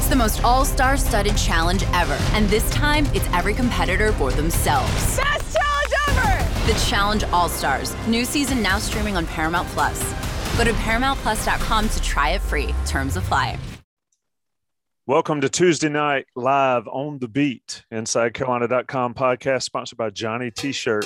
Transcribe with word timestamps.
It's 0.00 0.08
the 0.08 0.16
most 0.16 0.42
all 0.42 0.64
star 0.64 0.96
studded 0.96 1.36
challenge 1.36 1.82
ever. 1.92 2.16
And 2.32 2.48
this 2.48 2.68
time, 2.70 3.04
it's 3.12 3.26
every 3.34 3.52
competitor 3.52 4.12
for 4.12 4.30
themselves. 4.30 4.90
Best 5.18 5.58
challenge 5.58 5.92
ever! 6.08 6.72
The 6.72 6.86
Challenge 6.88 7.24
All 7.24 7.50
Stars. 7.50 7.94
New 8.06 8.24
season 8.24 8.62
now 8.62 8.78
streaming 8.78 9.18
on 9.18 9.26
Paramount 9.26 9.68
Plus. 9.68 10.02
Go 10.56 10.64
to 10.64 10.72
ParamountPlus.com 10.72 11.90
to 11.90 12.00
try 12.00 12.30
it 12.30 12.40
free. 12.40 12.74
Terms 12.86 13.18
apply. 13.18 13.58
Welcome 15.04 15.42
to 15.42 15.50
Tuesday 15.50 15.90
Night 15.90 16.24
Live 16.34 16.88
on 16.88 17.18
the 17.18 17.28
Beat, 17.28 17.84
InsideCarolina.com 17.92 19.12
podcast 19.12 19.64
sponsored 19.64 19.98
by 19.98 20.08
Johnny 20.08 20.50
T 20.50 20.72
shirt. 20.72 21.04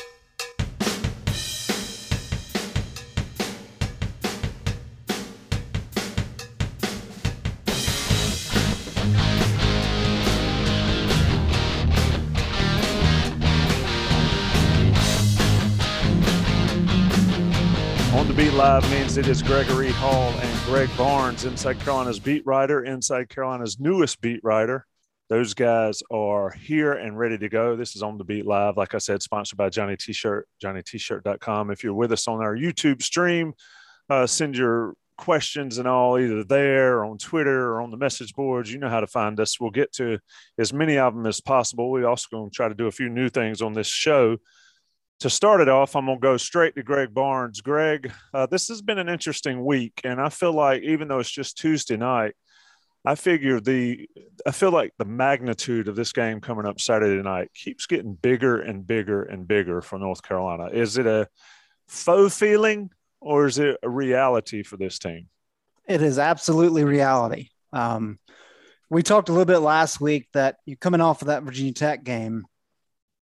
Live 18.64 18.90
means 18.90 19.18
it 19.18 19.28
is 19.28 19.42
Gregory 19.42 19.90
Hall 19.90 20.30
and 20.40 20.64
Greg 20.64 20.88
Barnes, 20.96 21.44
Inside 21.44 21.78
Carolina's 21.80 22.18
beat 22.18 22.46
writer, 22.46 22.82
Inside 22.82 23.28
Carolina's 23.28 23.78
newest 23.78 24.22
beat 24.22 24.40
writer. 24.42 24.86
Those 25.28 25.52
guys 25.52 26.02
are 26.10 26.50
here 26.50 26.94
and 26.94 27.18
ready 27.18 27.36
to 27.36 27.50
go. 27.50 27.76
This 27.76 27.94
is 27.94 28.02
On 28.02 28.16
the 28.16 28.24
Beat 28.24 28.46
Live, 28.46 28.78
like 28.78 28.94
I 28.94 28.98
said, 28.98 29.22
sponsored 29.22 29.58
by 29.58 29.68
Johnny 29.68 29.98
T-shirt, 29.98 30.48
johnnytshirt.com. 30.64 31.72
If 31.72 31.84
you're 31.84 31.92
with 31.92 32.10
us 32.10 32.26
on 32.26 32.40
our 32.40 32.56
YouTube 32.56 33.02
stream, 33.02 33.52
uh, 34.08 34.26
send 34.26 34.56
your 34.56 34.94
questions 35.18 35.76
and 35.76 35.86
all 35.86 36.18
either 36.18 36.42
there 36.42 37.00
or 37.00 37.04
on 37.04 37.18
Twitter 37.18 37.72
or 37.72 37.82
on 37.82 37.90
the 37.90 37.98
message 37.98 38.32
boards. 38.32 38.72
You 38.72 38.78
know 38.78 38.88
how 38.88 39.00
to 39.00 39.06
find 39.06 39.38
us. 39.40 39.60
We'll 39.60 39.72
get 39.72 39.92
to 39.96 40.18
as 40.56 40.72
many 40.72 40.96
of 40.96 41.14
them 41.14 41.26
as 41.26 41.38
possible. 41.38 41.90
We're 41.90 42.08
also 42.08 42.28
going 42.30 42.48
to 42.48 42.56
try 42.56 42.68
to 42.68 42.74
do 42.74 42.86
a 42.86 42.92
few 42.92 43.10
new 43.10 43.28
things 43.28 43.60
on 43.60 43.74
this 43.74 43.88
show 43.88 44.38
to 45.24 45.30
start 45.30 45.62
it 45.62 45.70
off, 45.70 45.96
I'm 45.96 46.04
going 46.04 46.18
to 46.18 46.22
go 46.22 46.36
straight 46.36 46.74
to 46.74 46.82
Greg 46.82 47.14
Barnes. 47.14 47.62
Greg, 47.62 48.12
uh, 48.34 48.44
this 48.44 48.68
has 48.68 48.82
been 48.82 48.98
an 48.98 49.08
interesting 49.08 49.64
week, 49.64 50.02
and 50.04 50.20
I 50.20 50.28
feel 50.28 50.52
like 50.52 50.82
even 50.82 51.08
though 51.08 51.18
it's 51.18 51.30
just 51.30 51.56
Tuesday 51.56 51.96
night, 51.96 52.34
I 53.06 53.14
figure 53.14 53.58
the 53.58 54.06
I 54.46 54.50
feel 54.50 54.70
like 54.70 54.92
the 54.98 55.06
magnitude 55.06 55.88
of 55.88 55.96
this 55.96 56.12
game 56.12 56.42
coming 56.42 56.66
up 56.66 56.78
Saturday 56.78 57.22
night 57.22 57.50
keeps 57.54 57.86
getting 57.86 58.12
bigger 58.12 58.60
and 58.60 58.86
bigger 58.86 59.22
and 59.22 59.48
bigger 59.48 59.80
for 59.80 59.98
North 59.98 60.22
Carolina. 60.22 60.66
Is 60.66 60.98
it 60.98 61.06
a 61.06 61.26
faux 61.88 62.38
feeling 62.38 62.90
or 63.18 63.46
is 63.46 63.58
it 63.58 63.78
a 63.82 63.88
reality 63.88 64.62
for 64.62 64.76
this 64.76 64.98
team? 64.98 65.28
It 65.88 66.02
is 66.02 66.18
absolutely 66.18 66.84
reality. 66.84 67.48
Um, 67.72 68.18
we 68.90 69.02
talked 69.02 69.30
a 69.30 69.32
little 69.32 69.46
bit 69.46 69.60
last 69.60 70.02
week 70.02 70.28
that 70.34 70.56
you 70.66 70.76
coming 70.76 71.00
off 71.00 71.22
of 71.22 71.28
that 71.28 71.44
Virginia 71.44 71.72
Tech 71.72 72.04
game, 72.04 72.44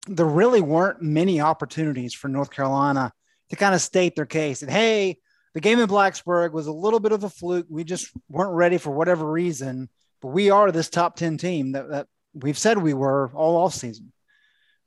there 0.07 0.27
really 0.27 0.61
weren't 0.61 1.03
many 1.03 1.41
opportunities 1.41 2.15
for 2.15 2.29
North 2.29 2.51
Carolina 2.51 3.13
to 3.51 3.57
kind 3.57 3.75
of 3.75 3.81
state 3.81 4.17
their 4.17 4.27
case 4.27 4.63
and 4.63 4.71
hey, 4.71 5.19
the 5.57 5.61
game 5.63 5.79
in 5.79 5.89
Blacksburg 5.89 6.53
was 6.53 6.67
a 6.67 6.73
little 6.73 7.01
bit 7.01 7.13
of 7.13 7.25
a 7.25 7.31
fluke. 7.31 7.65
We 7.71 7.83
just 7.83 8.11
weren't 8.29 8.53
ready 8.53 8.77
for 8.77 8.91
whatever 8.91 9.25
reason, 9.25 9.89
but 10.21 10.29
we 10.29 10.51
are 10.51 10.71
this 10.71 10.91
top 10.91 11.17
10 11.17 11.39
team 11.39 11.73
that, 11.73 11.89
that 11.89 12.09
we've 12.35 12.59
said 12.59 12.77
we 12.77 12.93
were 12.93 13.31
all 13.33 13.57
off 13.57 13.73
season. 13.73 14.13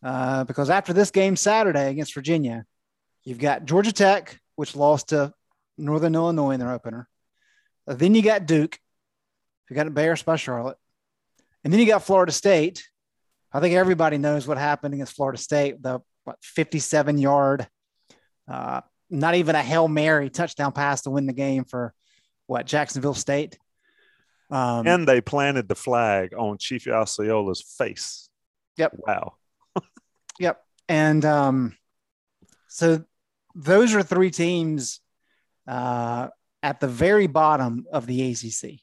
Uh, 0.03 0.43
because 0.43 0.69
after 0.69 0.93
this 0.93 1.09
game 1.09 1.35
Saturday 1.35 1.89
against 1.89 2.13
Virginia, 2.13 2.65
you've 3.23 3.39
got 3.39 3.65
Georgia 3.65 3.91
Tech, 3.91 4.39
which 4.57 4.75
lost 4.75 5.09
to 5.09 5.33
Northern 5.75 6.13
Illinois 6.13 6.51
in 6.51 6.59
their 6.59 6.71
opener. 6.71 7.09
Uh, 7.87 7.95
then 7.95 8.13
you 8.13 8.21
got 8.21 8.45
Duke, 8.45 8.77
who 9.67 9.75
got 9.75 9.87
embarrassed 9.87 10.25
by 10.25 10.35
Charlotte. 10.35 10.77
And 11.63 11.73
then 11.73 11.79
you 11.79 11.87
got 11.87 12.03
Florida 12.03 12.31
State, 12.31 12.87
I 13.51 13.59
think 13.59 13.75
everybody 13.75 14.17
knows 14.17 14.47
what 14.47 14.57
happened 14.57 14.93
against 14.93 15.15
Florida 15.15 15.37
State. 15.37 15.81
The 15.81 15.99
what, 16.23 16.37
57 16.41 17.17
yard, 17.17 17.67
uh, 18.47 18.81
not 19.09 19.35
even 19.35 19.55
a 19.55 19.63
hail 19.63 19.87
mary 19.87 20.29
touchdown 20.29 20.71
pass 20.71 21.01
to 21.03 21.09
win 21.09 21.25
the 21.25 21.33
game 21.33 21.63
for 21.63 21.93
what 22.47 22.65
Jacksonville 22.65 23.13
State. 23.13 23.57
Um, 24.51 24.87
and 24.87 25.07
they 25.07 25.21
planted 25.21 25.67
the 25.67 25.75
flag 25.75 26.33
on 26.35 26.57
Chief 26.57 26.85
Osceola's 26.85 27.61
face. 27.61 28.29
Yep. 28.77 28.97
Wow. 28.97 29.33
yep. 30.39 30.63
And 30.87 31.23
um, 31.25 31.77
so 32.67 33.03
those 33.55 33.93
are 33.93 34.03
three 34.03 34.31
teams 34.31 35.01
uh, 35.67 36.29
at 36.63 36.79
the 36.79 36.87
very 36.87 37.27
bottom 37.27 37.85
of 37.91 38.05
the 38.07 38.31
ACC. 38.31 38.79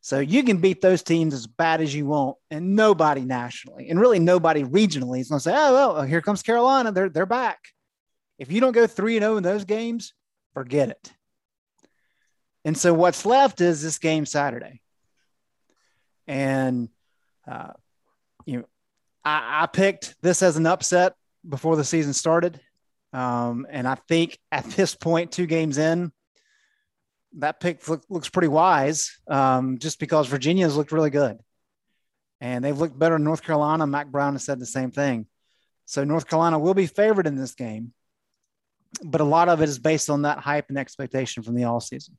So 0.00 0.20
you 0.20 0.42
can 0.42 0.58
beat 0.58 0.80
those 0.80 1.02
teams 1.02 1.34
as 1.34 1.46
bad 1.46 1.80
as 1.80 1.94
you 1.94 2.06
want, 2.06 2.36
and 2.50 2.76
nobody 2.76 3.22
nationally, 3.22 3.90
and 3.90 4.00
really 4.00 4.18
nobody 4.18 4.62
regionally 4.62 5.20
is 5.20 5.28
going 5.28 5.40
to 5.40 5.42
say, 5.42 5.54
"Oh 5.54 5.72
well, 5.72 6.02
here 6.02 6.22
comes 6.22 6.42
Carolina. 6.42 6.92
They're 6.92 7.08
they're 7.08 7.26
back." 7.26 7.58
If 8.38 8.52
you 8.52 8.60
don't 8.60 8.72
go 8.72 8.86
three 8.86 9.16
and 9.16 9.24
zero 9.24 9.36
in 9.36 9.42
those 9.42 9.64
games, 9.64 10.14
forget 10.54 10.90
it. 10.90 11.12
And 12.64 12.76
so 12.76 12.94
what's 12.94 13.26
left 13.26 13.60
is 13.60 13.82
this 13.82 13.98
game 13.98 14.24
Saturday, 14.24 14.80
and 16.26 16.88
uh, 17.46 17.72
you 18.46 18.58
know, 18.58 18.64
I, 19.24 19.62
I 19.62 19.66
picked 19.66 20.14
this 20.22 20.42
as 20.42 20.56
an 20.56 20.66
upset 20.66 21.14
before 21.48 21.76
the 21.76 21.84
season 21.84 22.12
started, 22.12 22.60
um, 23.12 23.66
and 23.68 23.88
I 23.88 23.96
think 23.96 24.38
at 24.52 24.64
this 24.64 24.94
point, 24.94 25.32
two 25.32 25.46
games 25.46 25.76
in, 25.76 26.12
that 27.36 27.60
pick 27.60 27.86
look, 27.88 28.02
looks 28.08 28.28
pretty 28.28 28.48
wise 28.48 29.18
um, 29.28 29.78
just 29.78 29.98
because 29.98 30.26
Virginia's 30.28 30.76
looked 30.76 30.92
really 30.92 31.10
good. 31.10 31.38
And 32.40 32.64
they've 32.64 32.78
looked 32.78 32.98
better 32.98 33.16
in 33.16 33.24
North 33.24 33.42
Carolina. 33.42 33.86
Mack 33.86 34.08
Brown 34.08 34.34
has 34.34 34.44
said 34.44 34.60
the 34.60 34.66
same 34.66 34.90
thing. 34.90 35.26
So 35.86 36.04
North 36.04 36.28
Carolina 36.28 36.58
will 36.58 36.74
be 36.74 36.86
favored 36.86 37.26
in 37.26 37.36
this 37.36 37.54
game. 37.54 37.92
But 39.02 39.20
a 39.20 39.24
lot 39.24 39.48
of 39.48 39.60
it 39.60 39.68
is 39.68 39.78
based 39.78 40.08
on 40.08 40.22
that 40.22 40.38
hype 40.38 40.66
and 40.68 40.78
expectation 40.78 41.42
from 41.42 41.54
the 41.54 41.64
all 41.64 41.80
season. 41.80 42.16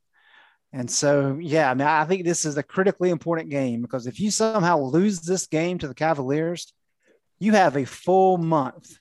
And 0.72 0.88
so, 0.90 1.38
yeah, 1.40 1.70
I 1.70 1.74
mean, 1.74 1.86
I 1.86 2.04
think 2.04 2.24
this 2.24 2.44
is 2.44 2.56
a 2.56 2.62
critically 2.62 3.10
important 3.10 3.50
game 3.50 3.82
because 3.82 4.06
if 4.06 4.20
you 4.20 4.30
somehow 4.30 4.78
lose 4.78 5.20
this 5.20 5.46
game 5.46 5.78
to 5.78 5.88
the 5.88 5.94
Cavaliers, 5.94 6.72
you 7.40 7.52
have 7.52 7.76
a 7.76 7.84
full 7.84 8.38
month 8.38 8.98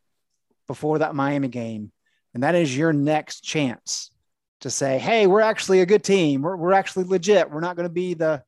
before 0.67 0.99
that 0.99 1.13
Miami 1.13 1.47
game. 1.47 1.91
And 2.33 2.43
that 2.43 2.55
is 2.55 2.75
your 2.75 2.93
next 2.93 3.41
chance 3.41 4.09
to 4.61 4.69
say, 4.69 4.99
hey, 4.99 5.27
we're 5.27 5.41
actually 5.41 5.81
a 5.81 5.85
good 5.85 6.03
team. 6.03 6.41
We're, 6.41 6.55
we're 6.55 6.73
actually 6.73 7.05
legit. 7.05 7.49
We're 7.49 7.61
not 7.61 7.75
going 7.75 7.87
to 7.87 7.93
be 7.93 8.13
the 8.13 8.43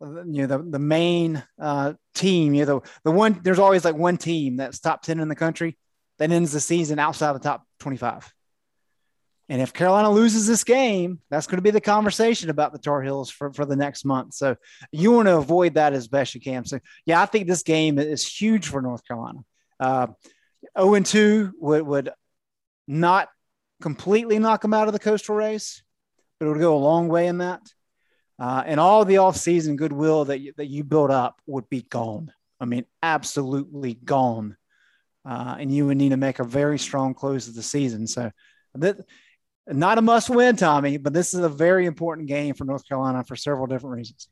you 0.00 0.46
know 0.46 0.46
the, 0.46 0.58
the 0.58 0.78
main 0.78 1.42
uh, 1.58 1.92
team. 2.14 2.54
You 2.54 2.64
know 2.64 2.80
the, 2.80 2.90
the 3.04 3.10
one. 3.10 3.40
There's 3.42 3.58
always 3.58 3.84
like 3.84 3.96
one 3.96 4.16
team 4.16 4.56
that's 4.56 4.80
top 4.80 5.02
ten 5.02 5.20
in 5.20 5.28
the 5.28 5.36
country 5.36 5.76
that 6.20 6.30
ends 6.30 6.52
the 6.52 6.60
season 6.60 6.98
outside 6.98 7.32
the 7.32 7.38
top 7.38 7.66
25. 7.80 8.32
And 9.48 9.60
if 9.60 9.72
Carolina 9.72 10.10
loses 10.10 10.46
this 10.46 10.62
game, 10.62 11.18
that's 11.30 11.46
going 11.46 11.56
to 11.56 11.62
be 11.62 11.72
the 11.72 11.80
conversation 11.80 12.50
about 12.50 12.72
the 12.72 12.78
Tar 12.78 13.02
Heels 13.02 13.30
for, 13.30 13.52
for 13.52 13.64
the 13.64 13.74
next 13.74 14.04
month. 14.04 14.34
So 14.34 14.54
you 14.92 15.10
want 15.10 15.26
to 15.26 15.38
avoid 15.38 15.74
that 15.74 15.94
as 15.94 16.06
best 16.06 16.34
you 16.34 16.40
can. 16.40 16.64
So 16.66 16.78
yeah, 17.04 17.20
I 17.20 17.26
think 17.26 17.48
this 17.48 17.64
game 17.64 17.98
is 17.98 18.24
huge 18.24 18.68
for 18.68 18.80
North 18.80 19.04
Carolina. 19.08 19.40
Uh, 19.80 20.08
0 20.78 20.94
and 20.94 21.06
2 21.06 21.52
would, 21.58 21.82
would 21.82 22.10
not 22.86 23.28
completely 23.80 24.38
knock 24.38 24.62
them 24.62 24.74
out 24.74 24.86
of 24.86 24.92
the 24.92 24.98
coastal 24.98 25.34
race, 25.34 25.82
but 26.38 26.46
it 26.46 26.48
would 26.50 26.60
go 26.60 26.76
a 26.76 26.78
long 26.78 27.08
way 27.08 27.26
in 27.26 27.38
that. 27.38 27.60
Uh, 28.38 28.62
and 28.64 28.80
all 28.80 29.04
the 29.04 29.16
offseason 29.16 29.76
goodwill 29.76 30.24
that 30.24 30.40
you, 30.40 30.52
that 30.56 30.66
you 30.66 30.82
build 30.82 31.10
up 31.10 31.40
would 31.46 31.68
be 31.68 31.82
gone. 31.82 32.32
I 32.58 32.64
mean, 32.64 32.86
absolutely 33.02 33.94
gone. 33.94 34.56
Uh, 35.24 35.56
and 35.58 35.74
you 35.74 35.86
would 35.86 35.98
need 35.98 36.10
to 36.10 36.16
make 36.16 36.38
a 36.38 36.44
very 36.44 36.78
strong 36.78 37.12
close 37.12 37.48
of 37.48 37.54
the 37.54 37.62
season. 37.62 38.06
So, 38.06 38.30
that, 38.74 38.96
not 39.66 39.98
a 39.98 40.02
must 40.02 40.30
win, 40.30 40.56
Tommy, 40.56 40.96
but 40.96 41.12
this 41.12 41.34
is 41.34 41.40
a 41.40 41.48
very 41.48 41.86
important 41.86 42.28
game 42.28 42.54
for 42.54 42.64
North 42.64 42.88
Carolina 42.88 43.24
for 43.24 43.36
several 43.36 43.66
different 43.66 43.96
reasons. 43.96 44.28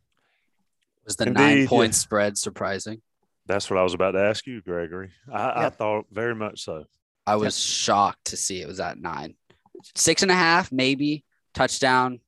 Was 1.04 1.16
the 1.16 1.26
Indeed, 1.26 1.40
nine 1.40 1.67
point 1.67 1.94
spread 1.94 2.38
surprising? 2.38 3.02
That's 3.46 3.70
what 3.70 3.78
I 3.78 3.82
was 3.82 3.94
about 3.94 4.12
to 4.12 4.20
ask 4.20 4.46
you, 4.46 4.61
Gregory. 4.61 5.11
I, 5.31 5.67
I 5.67 5.70
thought 5.70 6.06
very 6.11 6.34
much 6.34 6.62
so. 6.62 6.84
I 7.28 7.36
was 7.36 7.58
yep. 7.58 7.84
shocked 7.84 8.25
to 8.26 8.36
see 8.38 8.62
it 8.62 8.66
was 8.66 8.80
at 8.80 8.98
nine. 8.98 9.34
Six 9.94 10.22
and 10.22 10.30
a 10.30 10.34
half, 10.34 10.72
maybe 10.72 11.25
touchdown, 11.52 12.20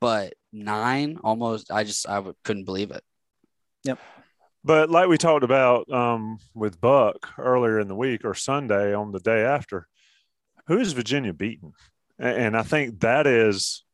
but 0.00 0.34
nine 0.52 1.18
almost. 1.24 1.72
I 1.72 1.82
just 1.82 2.08
I 2.08 2.16
w- 2.16 2.34
couldn't 2.44 2.64
believe 2.64 2.92
it. 2.92 3.02
Yep. 3.82 3.98
But 4.62 4.88
like 4.88 5.08
we 5.08 5.18
talked 5.18 5.42
about 5.42 5.90
um, 5.90 6.38
with 6.54 6.80
Buck 6.80 7.28
earlier 7.38 7.80
in 7.80 7.88
the 7.88 7.96
week 7.96 8.24
or 8.24 8.34
Sunday 8.34 8.94
on 8.94 9.10
the 9.10 9.18
day 9.18 9.42
after, 9.42 9.88
who 10.68 10.78
is 10.78 10.92
Virginia 10.92 11.32
beaten? 11.32 11.72
And 12.20 12.56
I 12.56 12.62
think 12.62 13.00
that 13.00 13.26
is 13.26 13.84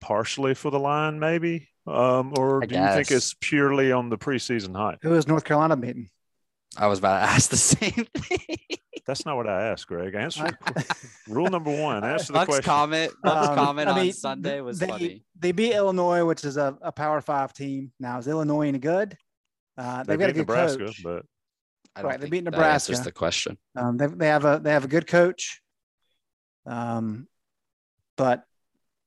partially 0.00 0.54
for 0.54 0.70
the 0.70 0.80
line, 0.80 1.20
maybe. 1.20 1.68
Um, 1.86 2.34
or 2.36 2.62
I 2.62 2.66
do 2.66 2.74
guess. 2.74 2.88
you 2.88 2.94
think 2.96 3.10
it's 3.12 3.34
purely 3.40 3.92
on 3.92 4.08
the 4.08 4.18
preseason 4.18 4.76
hype? 4.76 4.98
Who 5.02 5.14
is 5.14 5.28
North 5.28 5.44
Carolina 5.44 5.76
beaten? 5.76 6.10
I 6.76 6.86
was 6.86 6.98
about 6.98 7.20
to 7.20 7.24
ask 7.32 7.50
the 7.50 7.56
same 7.56 8.06
thing. 8.14 8.56
That's 9.06 9.24
not 9.24 9.36
what 9.36 9.48
I 9.48 9.68
asked, 9.68 9.86
Greg. 9.86 10.14
Answer 10.14 10.50
rule 11.28 11.48
number 11.48 11.70
one. 11.82 12.04
Answer 12.04 12.26
the 12.26 12.32
Buck's 12.34 12.46
question. 12.46 12.64
comment. 12.64 13.12
Buck's 13.22 13.48
Um, 13.48 13.54
comment 13.54 13.88
I 13.88 14.00
on 14.00 14.12
Sunday 14.12 14.60
was 14.60 14.78
they, 14.78 14.86
funny. 14.86 15.24
They 15.38 15.52
beat 15.52 15.72
Illinois, 15.74 16.24
which 16.26 16.44
is 16.44 16.56
a, 16.58 16.76
a 16.82 16.92
Power 16.92 17.20
Five 17.22 17.52
team. 17.54 17.90
Now, 17.98 18.18
is 18.18 18.28
Illinois 18.28 18.68
any 18.68 18.78
good? 18.78 19.16
Uh, 19.78 20.02
They 20.04 20.12
they've 20.12 20.18
got 20.18 20.24
a 20.24 20.28
beat 20.28 20.34
good 20.34 20.48
Nebraska, 20.48 20.84
coach. 20.86 21.02
but 21.02 21.22
I 21.96 22.02
right, 22.02 22.20
they 22.20 22.28
beat 22.28 22.44
Nebraska. 22.44 22.72
answers 22.92 22.98
Nebraska. 22.98 23.04
the 23.08 23.12
question. 23.12 23.58
Um, 23.76 23.96
they, 23.96 24.06
they 24.06 24.26
have 24.28 24.44
a 24.44 24.60
they 24.62 24.72
have 24.72 24.84
a 24.84 24.88
good 24.88 25.06
coach. 25.06 25.62
Um, 26.66 27.28
but 28.18 28.44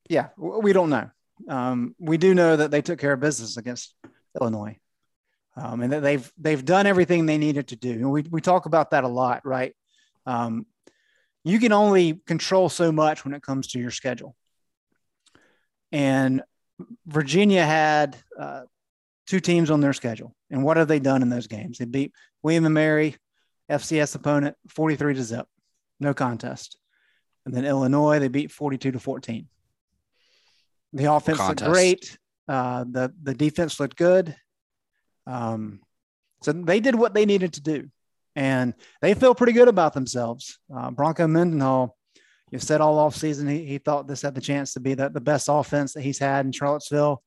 yeah, 0.10 0.30
we 0.38 0.74
don't 0.74 0.90
know. 0.90 1.10
Um, 1.48 1.96
we 2.00 2.18
do 2.18 2.34
know 2.34 2.56
that 2.56 2.72
they 2.72 2.82
took 2.82 2.98
care 3.00 3.14
of 3.14 3.20
business 3.20 3.58
against 3.58 3.94
Illinois, 4.40 4.78
um, 5.62 5.82
and 5.82 5.94
that 5.94 6.02
they've 6.02 6.32
they've 6.38 6.64
done 6.64 6.88
everything 6.88 7.26
they 7.26 7.38
needed 7.38 7.68
to 7.68 7.76
do. 7.76 7.92
And 7.92 8.12
we 8.12 8.24
we 8.24 8.42
talk 8.42 8.66
about 8.66 8.92
that 8.92 9.04
a 9.04 9.08
lot, 9.08 9.46
right? 9.46 9.76
Um, 10.26 10.66
you 11.44 11.60
can 11.60 11.72
only 11.72 12.22
control 12.26 12.70
so 12.70 12.92
much 12.92 13.24
when 13.24 13.34
it 13.34 13.42
comes 13.42 13.68
to 13.70 13.80
your 13.80 13.92
schedule. 13.92 14.36
And 15.92 16.42
Virginia 17.06 17.66
had 17.66 18.18
uh, 18.40 18.62
two 19.28 19.40
teams 19.40 19.70
on 19.70 19.82
their 19.82 19.94
schedule, 19.94 20.36
and 20.50 20.64
what 20.64 20.78
have 20.78 20.88
they 20.88 21.00
done 21.00 21.22
in 21.22 21.30
those 21.30 21.48
games? 21.48 21.78
They 21.78 21.86
beat 21.86 22.14
William 22.44 22.66
and 22.66 22.74
Mary, 22.74 23.16
FCS 23.70 24.16
opponent, 24.16 24.56
43 24.70 25.16
to 25.16 25.24
zip, 25.24 25.48
no 26.00 26.14
contest. 26.14 26.78
And 27.46 27.54
then 27.54 27.66
Illinois, 27.66 28.20
they 28.20 28.28
beat 28.28 28.52
42 28.52 28.92
to 28.92 29.00
14. 29.00 29.48
The 30.94 31.12
offense 31.12 31.38
Contest. 31.38 31.62
looked 31.62 31.74
great. 31.74 32.18
Uh, 32.48 32.84
the 32.90 33.14
the 33.24 33.34
defense 33.34 33.80
looked 33.80 33.96
good. 33.96 34.36
Um, 35.32 35.80
so 36.42 36.52
they 36.52 36.80
did 36.80 36.96
what 36.96 37.14
they 37.14 37.26
needed 37.26 37.54
to 37.54 37.62
do, 37.62 37.90
and 38.36 38.74
they 39.02 39.14
feel 39.14 39.36
pretty 39.36 39.54
good 39.54 39.68
about 39.68 39.94
themselves. 39.94 40.60
Uh, 40.76 40.92
Bronco 40.92 41.28
Mendenhall, 41.28 41.96
you 42.52 42.60
said 42.60 42.82
all 42.82 43.00
off 43.00 43.16
season 43.16 43.48
he, 43.48 43.66
he 43.66 43.78
thought 43.78 44.08
this 44.08 44.24
had 44.24 44.36
the 44.36 44.42
chance 44.42 44.74
to 44.74 44.80
be 44.80 44.94
the, 44.94 45.10
the 45.10 45.22
best 45.22 45.48
offense 45.50 45.94
that 45.94 46.02
he's 46.02 46.20
had 46.20 46.46
in 46.46 46.52
Charlottesville. 46.52 47.24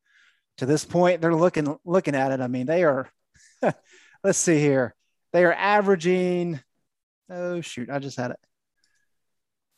To 0.59 0.67
this 0.67 0.85
point, 0.85 1.21
they're 1.21 1.35
looking 1.35 1.77
looking 1.85 2.15
at 2.15 2.33
it. 2.33 2.41
I 2.41 2.47
mean, 2.47 2.67
they 2.67 2.85
are. 2.85 3.09
let's 4.25 4.39
see 4.39 4.59
here. 4.59 4.95
They 5.33 5.45
are 5.45 5.53
averaging. 5.53 6.61
Oh 7.31 7.61
shoot! 7.61 7.91
I 7.91 7.99
just 7.99 8.17
had 8.17 8.33
it. 8.33 8.39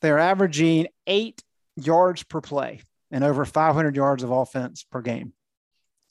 They're 0.03 0.19
averaging 0.19 0.89
eight 1.07 1.43
yards 1.77 2.23
per 2.23 2.41
play 2.41 2.81
and 3.11 3.23
over 3.23 3.45
500 3.45 3.97
yards 3.97 4.23
of 4.23 4.31
offense 4.31 4.85
per 4.91 5.01
game. 5.01 5.33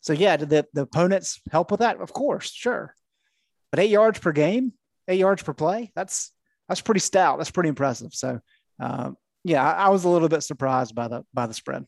So 0.06 0.14
yeah, 0.14 0.38
did 0.38 0.50
the, 0.50 0.68
the 0.72 0.84
opponents 0.84 1.42
help 1.52 1.72
with 1.72 1.80
that? 1.80 2.00
Of 2.00 2.14
course, 2.14 2.52
sure. 2.52 2.94
But 3.72 3.80
eight 3.80 3.90
yards 3.90 4.20
per 4.20 4.32
game, 4.34 4.74
eight 5.08 5.18
yards 5.18 5.42
per 5.42 5.52
play, 5.52 5.92
that's 5.96 6.32
that's 6.70 6.82
pretty 6.82 7.00
stout. 7.00 7.40
That's 7.40 7.50
pretty 7.50 7.70
impressive. 7.70 8.14
So 8.14 8.40
um, 8.80 9.18
yeah, 9.44 9.68
I, 9.68 9.88
I 9.88 9.90
was 9.90 10.04
a 10.04 10.10
little 10.10 10.30
bit 10.30 10.44
surprised 10.44 10.94
by 10.94 11.08
the 11.08 11.26
by 11.34 11.48
the 11.48 11.56
spread. 11.56 11.86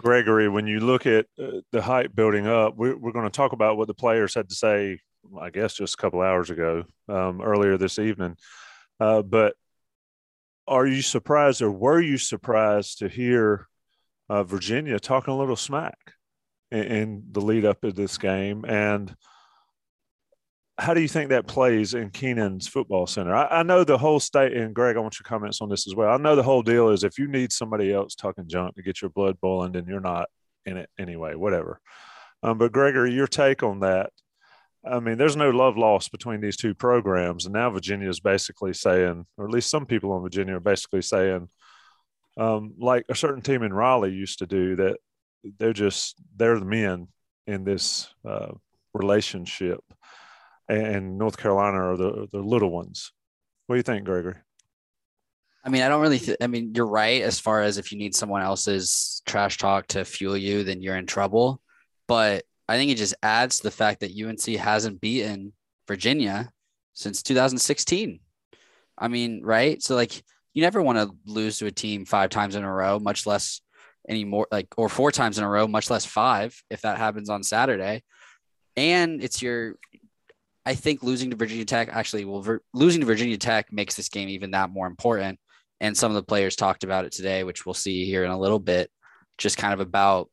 Gregory, 0.00 0.48
when 0.48 0.68
you 0.68 0.78
look 0.78 1.04
at 1.04 1.26
uh, 1.36 1.62
the 1.72 1.82
hype 1.82 2.14
building 2.14 2.46
up, 2.46 2.76
we're, 2.76 2.96
we're 2.96 3.10
going 3.10 3.24
to 3.24 3.30
talk 3.30 3.52
about 3.52 3.76
what 3.76 3.88
the 3.88 3.94
players 3.94 4.32
had 4.32 4.48
to 4.48 4.54
say, 4.54 5.00
I 5.40 5.50
guess, 5.50 5.74
just 5.74 5.94
a 5.94 5.96
couple 5.96 6.20
hours 6.20 6.50
ago, 6.50 6.84
um, 7.08 7.42
earlier 7.42 7.76
this 7.76 7.98
evening. 7.98 8.36
Uh, 9.00 9.22
but 9.22 9.56
are 10.68 10.86
you 10.86 11.02
surprised 11.02 11.60
or 11.60 11.72
were 11.72 12.00
you 12.00 12.18
surprised 12.18 13.00
to 13.00 13.08
hear 13.08 13.66
uh, 14.28 14.44
Virginia 14.44 15.00
talking 15.00 15.34
a 15.34 15.36
little 15.36 15.56
smack 15.56 16.14
in, 16.72 16.82
in 16.84 17.22
the 17.30 17.40
lead 17.40 17.64
up 17.64 17.84
of 17.84 17.94
this 17.94 18.18
game? 18.18 18.64
And 18.66 19.14
how 20.78 20.94
do 20.94 21.00
you 21.00 21.08
think 21.08 21.30
that 21.30 21.46
plays 21.46 21.94
in 21.94 22.10
Kenan's 22.10 22.66
football 22.66 23.06
center? 23.06 23.34
I, 23.34 23.60
I 23.60 23.62
know 23.62 23.84
the 23.84 23.98
whole 23.98 24.18
state, 24.18 24.52
and 24.52 24.74
Greg, 24.74 24.96
I 24.96 25.00
want 25.00 25.18
your 25.18 25.24
comments 25.24 25.60
on 25.60 25.68
this 25.68 25.86
as 25.86 25.94
well. 25.94 26.10
I 26.10 26.16
know 26.16 26.34
the 26.34 26.42
whole 26.42 26.62
deal 26.62 26.88
is 26.88 27.04
if 27.04 27.18
you 27.18 27.28
need 27.28 27.52
somebody 27.52 27.92
else 27.92 28.14
talking 28.14 28.48
junk 28.48 28.74
to 28.74 28.82
get 28.82 29.00
your 29.00 29.10
blood 29.10 29.38
boiling, 29.40 29.72
then 29.72 29.86
you're 29.86 30.00
not 30.00 30.28
in 30.64 30.78
it 30.78 30.88
anyway, 30.98 31.34
whatever. 31.34 31.80
Um, 32.42 32.58
but 32.58 32.72
Gregory, 32.72 33.12
your 33.12 33.26
take 33.26 33.62
on 33.62 33.80
that? 33.80 34.10
I 34.84 34.98
mean, 34.98 35.16
there's 35.16 35.36
no 35.36 35.50
love 35.50 35.76
lost 35.76 36.10
between 36.10 36.40
these 36.40 36.56
two 36.56 36.74
programs, 36.74 37.44
and 37.46 37.52
now 37.52 37.70
Virginia 37.70 38.08
is 38.08 38.18
basically 38.18 38.72
saying, 38.72 39.26
or 39.36 39.44
at 39.44 39.52
least 39.52 39.70
some 39.70 39.86
people 39.86 40.10
on 40.10 40.22
Virginia 40.22 40.56
are 40.56 40.60
basically 40.60 41.02
saying, 41.02 41.48
um, 42.36 42.74
like 42.78 43.04
a 43.08 43.14
certain 43.14 43.42
team 43.42 43.62
in 43.62 43.72
Raleigh 43.72 44.12
used 44.12 44.40
to 44.40 44.46
do, 44.46 44.74
that 44.76 44.96
they're 45.58 45.72
just 45.72 46.16
they're 46.36 46.58
the 46.58 46.64
men 46.64 47.08
in 47.46 47.64
this 47.64 48.12
uh, 48.24 48.52
relationship, 48.94 49.80
and 50.68 51.18
North 51.18 51.36
Carolina 51.36 51.78
are 51.78 51.96
the 51.96 52.28
the 52.30 52.40
little 52.40 52.70
ones. 52.70 53.12
What 53.66 53.76
do 53.76 53.78
you 53.78 53.82
think, 53.82 54.04
Gregory? 54.04 54.36
I 55.64 55.68
mean, 55.68 55.82
I 55.82 55.88
don't 55.88 56.02
really. 56.02 56.18
Th- 56.18 56.38
I 56.40 56.46
mean, 56.46 56.72
you're 56.74 56.86
right 56.86 57.22
as 57.22 57.38
far 57.38 57.62
as 57.62 57.78
if 57.78 57.92
you 57.92 57.98
need 57.98 58.14
someone 58.14 58.42
else's 58.42 59.22
trash 59.26 59.58
talk 59.58 59.86
to 59.88 60.04
fuel 60.04 60.36
you, 60.36 60.64
then 60.64 60.82
you're 60.82 60.96
in 60.96 61.06
trouble. 61.06 61.60
But 62.08 62.44
I 62.68 62.76
think 62.76 62.90
it 62.90 62.96
just 62.96 63.14
adds 63.22 63.58
to 63.58 63.64
the 63.64 63.70
fact 63.70 64.00
that 64.00 64.12
UNC 64.18 64.44
hasn't 64.56 65.00
beaten 65.00 65.52
Virginia 65.86 66.50
since 66.94 67.22
2016. 67.22 68.20
I 68.98 69.08
mean, 69.08 69.42
right? 69.42 69.82
So 69.82 69.94
like, 69.94 70.22
you 70.52 70.62
never 70.62 70.82
want 70.82 70.98
to 70.98 71.10
lose 71.26 71.58
to 71.58 71.66
a 71.66 71.70
team 71.70 72.04
five 72.04 72.30
times 72.30 72.56
in 72.56 72.64
a 72.64 72.72
row, 72.72 72.98
much 72.98 73.26
less 73.26 73.60
any 74.08 74.24
more 74.24 74.46
like 74.50 74.68
or 74.76 74.88
four 74.88 75.12
times 75.12 75.38
in 75.38 75.44
a 75.44 75.48
row, 75.48 75.66
much 75.66 75.90
less 75.90 76.04
five 76.04 76.60
if 76.70 76.82
that 76.82 76.98
happens 76.98 77.28
on 77.28 77.42
Saturday. 77.42 78.02
And 78.76 79.22
it's 79.22 79.42
your 79.42 79.76
I 80.64 80.74
think 80.74 81.02
losing 81.02 81.30
to 81.30 81.36
Virginia 81.36 81.64
Tech 81.64 81.88
actually 81.90 82.24
will 82.24 82.42
ver- 82.42 82.62
losing 82.72 83.00
to 83.00 83.06
Virginia 83.06 83.36
Tech 83.36 83.72
makes 83.72 83.96
this 83.96 84.08
game 84.08 84.28
even 84.28 84.52
that 84.52 84.70
more 84.70 84.86
important. 84.86 85.38
And 85.80 85.96
some 85.96 86.12
of 86.12 86.14
the 86.14 86.22
players 86.22 86.54
talked 86.54 86.84
about 86.84 87.04
it 87.04 87.12
today, 87.12 87.42
which 87.42 87.66
we'll 87.66 87.74
see 87.74 88.04
here 88.04 88.24
in 88.24 88.30
a 88.30 88.38
little 88.38 88.60
bit, 88.60 88.88
just 89.38 89.58
kind 89.58 89.74
of 89.74 89.80
about 89.80 90.30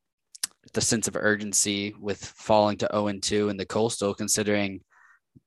the 0.74 0.82
sense 0.82 1.08
of 1.08 1.16
urgency 1.16 1.96
with 2.00 2.24
falling 2.24 2.78
to 2.78 2.90
0 2.92 3.08
and 3.08 3.24
2 3.24 3.50
in 3.50 3.58
the 3.58 3.66
coastal, 3.66 4.14
considering 4.14 4.82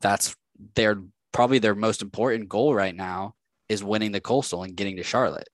that's 0.00 0.34
their 0.74 1.00
probably 1.32 1.60
their 1.60 1.76
most 1.76 2.02
important 2.02 2.48
goal 2.48 2.74
right 2.74 2.94
now 2.94 3.34
is 3.68 3.84
winning 3.84 4.10
the 4.10 4.20
coastal 4.20 4.64
and 4.64 4.76
getting 4.76 4.96
to 4.96 5.02
Charlotte. 5.02 5.48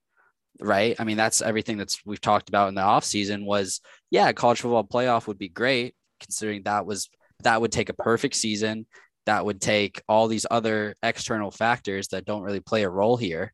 Right. 0.61 0.97
I 0.99 1.05
mean, 1.05 1.17
that's 1.17 1.41
everything 1.41 1.77
that's 1.77 2.05
we've 2.05 2.21
talked 2.21 2.49
about 2.49 2.69
in 2.69 2.75
the 2.75 2.81
offseason 2.81 3.45
was 3.45 3.81
yeah, 4.11 4.33
college 4.33 4.61
football 4.61 4.85
playoff 4.85 5.27
would 5.29 5.39
be 5.39 5.49
great, 5.49 5.95
considering 6.19 6.63
that 6.65 6.85
was 6.85 7.09
that 7.45 7.61
would 7.61 7.71
take 7.71 7.89
a 7.89 7.95
perfect 7.95 8.35
season 8.35 8.87
that 9.29 9.45
would 9.45 9.61
take 9.61 10.01
all 10.09 10.27
these 10.27 10.47
other 10.51 10.97
external 11.03 11.51
factors 11.51 12.09
that 12.09 12.25
don't 12.25 12.41
really 12.41 12.61
play 12.61 12.83
a 12.83 12.89
role 12.89 13.19
here 13.19 13.53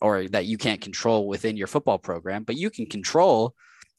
or 0.00 0.28
that 0.28 0.46
you 0.46 0.56
can't 0.56 0.80
control 0.80 1.26
within 1.26 1.56
your 1.56 1.66
football 1.66 1.98
program, 1.98 2.44
but 2.44 2.56
you 2.56 2.70
can 2.70 2.86
control 2.86 3.52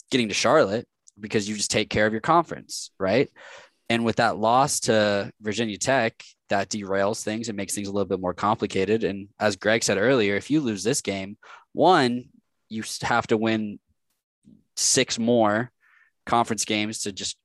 getting 0.09 0.29
to 0.29 0.33
Charlotte 0.33 0.87
because 1.19 1.49
you 1.49 1.53
just 1.57 1.69
take 1.69 1.89
care 1.89 2.05
of 2.05 2.13
your 2.13 2.21
conference, 2.21 2.91
right? 2.97 3.29
And 3.89 4.05
with 4.05 4.15
that 4.15 4.37
loss 4.37 4.79
to 4.81 5.29
Virginia 5.41 5.77
Tech, 5.77 6.23
that 6.47 6.69
derails 6.69 7.23
things 7.23 7.49
and 7.49 7.57
makes 7.57 7.75
things 7.75 7.89
a 7.89 7.91
little 7.91 8.07
bit 8.07 8.21
more 8.21 8.33
complicated. 8.33 9.03
And 9.03 9.27
as 9.37 9.57
Greg 9.57 9.83
said 9.83 9.97
earlier, 9.97 10.37
if 10.37 10.49
you 10.49 10.61
lose 10.61 10.81
this 10.81 11.01
game, 11.01 11.37
one, 11.73 12.29
you 12.69 12.83
have 13.01 13.27
to 13.27 13.37
win 13.37 13.79
six 14.75 15.17
more 15.17 15.71
conference 16.25 16.65
games 16.65 17.01
to 17.01 17.11
just 17.11 17.37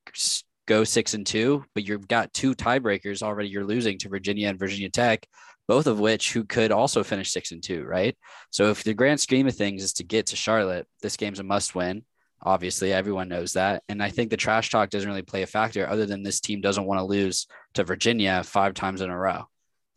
go 0.67 0.85
six 0.85 1.15
and 1.15 1.27
two, 1.27 1.65
but 1.75 1.87
you've 1.87 2.09
got 2.09 2.33
two 2.33 2.55
tiebreakers 2.55 3.23
already 3.23 3.49
you're 3.49 3.65
losing 3.65 3.99
to 3.99 4.09
Virginia 4.09 4.49
and 4.49 4.59
Virginia 4.59 4.91
Tech, 4.91 5.27
both 5.69 5.87
of 5.87 5.99
which 5.99 6.33
who 6.33 6.45
could 6.45 6.73
also 6.73 7.03
finish 7.03 7.33
six 7.33 7.53
and 7.53 7.63
two, 7.63 7.85
right? 7.85 8.17
So 8.51 8.71
if 8.71 8.85
the 8.85 8.95
grand 8.95 9.21
scheme 9.21 9.47
of 9.47 9.55
things 9.55 9.83
is 9.83 9.93
to 9.95 10.05
get 10.05 10.27
to 10.27 10.37
Charlotte, 10.37 10.87
this 11.01 11.17
game's 11.17 11.41
a 11.41 11.45
must 11.45 11.75
win. 11.75 12.05
Obviously, 12.45 12.93
everyone 12.93 13.29
knows 13.29 13.53
that. 13.53 13.85
And 13.89 14.03
I 14.03 14.11
think 14.11 14.31
the 14.31 14.37
trash 14.37 14.71
talk 14.71 14.91
doesn't 14.91 15.09
really 15.09 15.23
play 15.23 15.43
a 15.43 15.47
factor 15.47 15.89
other 15.89 16.07
than 16.07 16.23
this 16.23 16.41
team 16.41 16.61
doesn't 16.61 16.87
want 16.87 16.99
to 16.99 17.05
lose 17.05 17.47
to 17.75 17.85
Virginia 17.85 18.43
five 18.43 18.75
times 18.75 19.01
in 19.01 19.11
a 19.11 19.19
row. 19.19 19.45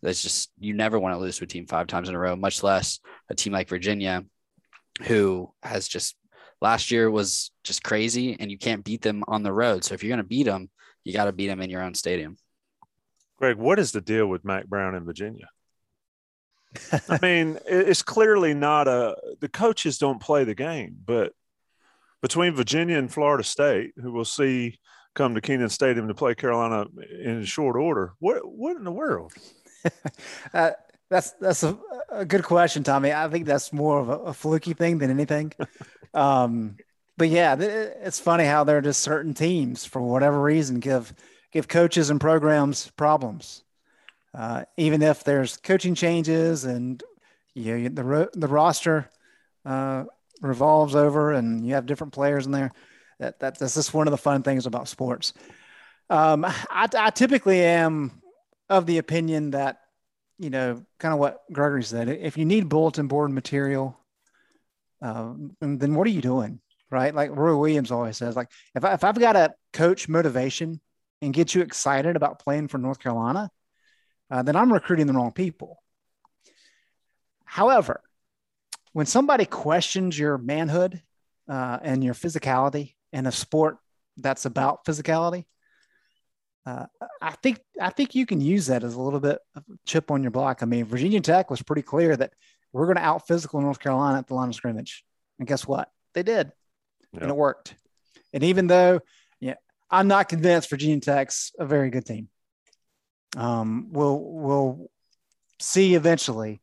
That's 0.03 0.22
just, 0.22 0.51
you 0.60 0.74
never 0.74 1.00
want 1.00 1.15
to 1.15 1.20
lose 1.20 1.39
to 1.39 1.46
a 1.46 1.48
team 1.48 1.65
five 1.65 1.88
times 1.88 2.08
in 2.08 2.15
a 2.15 2.20
row, 2.20 2.36
much 2.36 2.62
less 2.62 3.00
a 3.29 3.36
team 3.36 3.53
like 3.53 3.67
Virginia, 3.67 4.24
who 5.03 5.51
has 5.63 5.87
just 5.87 6.15
last 6.61 6.91
year 6.91 7.11
was 7.11 7.51
just 7.63 7.83
crazy 7.83 8.37
and 8.39 8.49
you 8.49 8.57
can't 8.57 8.83
beat 8.83 9.01
them 9.01 9.23
on 9.27 9.43
the 9.43 9.53
road. 9.53 9.83
So 9.83 9.93
if 9.93 10.03
you're 10.03 10.09
going 10.09 10.17
to 10.17 10.23
beat 10.23 10.43
them, 10.43 10.69
you 11.03 11.13
got 11.13 11.25
to 11.25 11.31
beat 11.31 11.47
them 11.47 11.61
in 11.61 11.69
your 11.69 11.81
own 11.81 11.93
stadium. 11.93 12.37
Greg, 13.37 13.57
what 13.57 13.79
is 13.79 13.91
the 13.91 14.01
deal 14.01 14.27
with 14.27 14.45
Mack 14.45 14.65
Brown 14.65 14.95
in 14.95 15.05
Virginia? 15.05 15.49
I 17.09 17.19
mean, 17.21 17.59
it's 17.65 18.03
clearly 18.03 18.53
not 18.53 18.87
a 18.87 19.15
the 19.39 19.49
coaches 19.49 19.97
don't 19.97 20.21
play 20.21 20.43
the 20.43 20.55
game, 20.55 20.97
but 21.05 21.33
between 22.21 22.55
Virginia 22.55 22.97
and 22.97 23.11
Florida 23.11 23.43
State, 23.43 23.91
who 24.01 24.11
we'll 24.11 24.25
see 24.25 24.79
come 25.13 25.35
to 25.35 25.41
Kenan 25.41 25.69
Stadium 25.69 26.07
to 26.07 26.13
play 26.13 26.35
Carolina 26.35 26.85
in 27.23 27.45
short 27.45 27.75
order, 27.75 28.13
what 28.19 28.41
what 28.45 28.75
in 28.77 28.83
the 28.83 28.91
world? 28.91 29.33
uh, 30.53 30.71
that's 31.09 31.31
that's 31.39 31.63
a, 31.63 31.77
a, 32.09 32.25
good 32.25 32.43
question, 32.43 32.83
Tommy. 32.83 33.13
I 33.13 33.29
think 33.29 33.45
that's 33.45 33.71
more 33.71 34.00
of 34.00 34.09
a, 34.09 34.17
a 34.17 34.33
fluky 34.33 34.74
thing 34.74 34.97
than 34.97 35.09
anything. 35.09 35.53
um, 36.13 36.77
but 37.17 37.29
yeah, 37.29 37.55
it's 37.59 38.19
funny 38.19 38.45
how 38.45 38.63
there 38.63 38.77
are 38.77 38.81
just 38.81 39.01
certain 39.01 39.33
teams 39.33 39.85
for 39.85 40.01
whatever 40.01 40.41
reason 40.41 40.79
give 40.79 41.13
give 41.51 41.67
coaches 41.67 42.09
and 42.09 42.19
programs 42.19 42.91
problems. 42.91 43.63
Uh, 44.33 44.65
even 44.75 45.01
if 45.01 45.24
there's 45.24 45.57
coaching 45.57 45.95
changes 45.95 46.65
and 46.65 47.01
you 47.53 47.77
know, 47.77 47.89
the 47.89 48.03
ro- 48.03 48.29
the 48.33 48.47
roster 48.47 49.09
uh, 49.65 50.03
revolves 50.41 50.95
over 50.95 51.31
and 51.31 51.65
you 51.65 51.75
have 51.75 51.85
different 51.85 52.13
players 52.13 52.45
in 52.45 52.51
there, 52.51 52.71
that, 53.19 53.39
that 53.39 53.59
that's 53.59 53.75
just 53.75 53.93
one 53.93 54.07
of 54.07 54.12
the 54.12 54.17
fun 54.17 54.43
things 54.43 54.65
about 54.65 54.89
sports. 54.89 55.33
Um, 56.09 56.43
I, 56.45 56.88
I 56.97 57.09
typically 57.12 57.62
am 57.62 58.21
of 58.69 58.85
the 58.85 58.97
opinion 58.97 59.51
that 59.51 59.79
you 60.37 60.49
know, 60.49 60.83
kind 60.99 61.13
of 61.13 61.19
what 61.19 61.41
Gregory 61.51 61.83
said. 61.83 62.09
If 62.09 62.37
you 62.37 62.45
need 62.45 62.69
bulletin 62.69 63.07
board 63.07 63.31
material, 63.31 63.97
um, 65.01 65.55
then 65.59 65.95
what 65.95 66.07
are 66.07 66.11
you 66.11 66.21
doing? 66.21 66.59
Right. 66.91 67.13
Like 67.13 67.35
Roy 67.35 67.55
Williams 67.57 67.91
always 67.91 68.17
says, 68.17 68.35
like 68.35 68.49
if, 68.75 68.85
I, 68.85 68.93
if 68.93 69.03
I've 69.03 69.19
got 69.19 69.35
a 69.35 69.53
coach 69.73 70.07
motivation 70.07 70.79
and 71.21 71.33
get 71.33 71.55
you 71.55 71.61
excited 71.61 72.15
about 72.15 72.39
playing 72.39 72.67
for 72.67 72.77
North 72.77 72.99
Carolina, 72.99 73.49
uh, 74.29 74.43
then 74.43 74.55
I'm 74.55 74.71
recruiting 74.71 75.07
the 75.07 75.13
wrong 75.13 75.31
people. 75.31 75.81
However, 77.43 78.01
when 78.93 79.05
somebody 79.05 79.45
questions 79.45 80.17
your 80.17 80.37
manhood 80.37 81.01
uh, 81.49 81.79
and 81.81 82.03
your 82.03 82.13
physicality 82.13 82.93
in 83.11 83.25
a 83.25 83.31
sport 83.31 83.77
that's 84.17 84.45
about 84.45 84.85
physicality, 84.85 85.45
uh, 86.65 86.86
I 87.22 87.31
think 87.43 87.60
I 87.79 87.89
think 87.91 88.15
you 88.15 88.25
can 88.25 88.41
use 88.41 88.67
that 88.67 88.84
as 88.84 88.95
a 88.95 89.01
little 89.01 89.19
bit 89.19 89.39
of 89.55 89.63
chip 89.86 90.10
on 90.10 90.24
your 90.24 90.31
block. 90.31 90.63
I 90.63 90.65
mean, 90.65 90.86
Virginia 90.86 91.22
Tech 91.22 91.51
was 91.51 91.62
pretty 91.62 91.84
clear 91.84 92.15
that 92.17 92.34
we're 92.74 92.86
going 92.86 92.98
to 92.98 93.03
out 93.03 93.27
physical 93.27 93.62
North 93.62 93.79
Carolina 93.79 94.17
at 94.17 94.27
the 94.27 94.34
line 94.34 94.50
of 94.50 94.55
scrimmage, 94.55 95.05
and 95.38 95.48
guess 95.48 95.67
what? 95.67 95.89
They 96.13 96.24
did, 96.24 96.51
and 97.13 97.29
it 97.29 97.36
worked. 97.36 97.75
And 98.34 98.43
even 98.43 98.67
though, 98.67 99.01
yeah, 99.39 99.55
I'm 99.91 100.07
not 100.07 100.27
convinced 100.27 100.69
Virginia 100.69 101.00
Tech's 101.00 101.51
a 101.60 101.65
very 101.65 101.91
good 101.91 102.05
team. 102.05 102.29
Um, 103.38 103.89
we'll 103.91 104.19
we'll 104.19 104.91
see 105.60 105.93
eventually. 105.93 106.62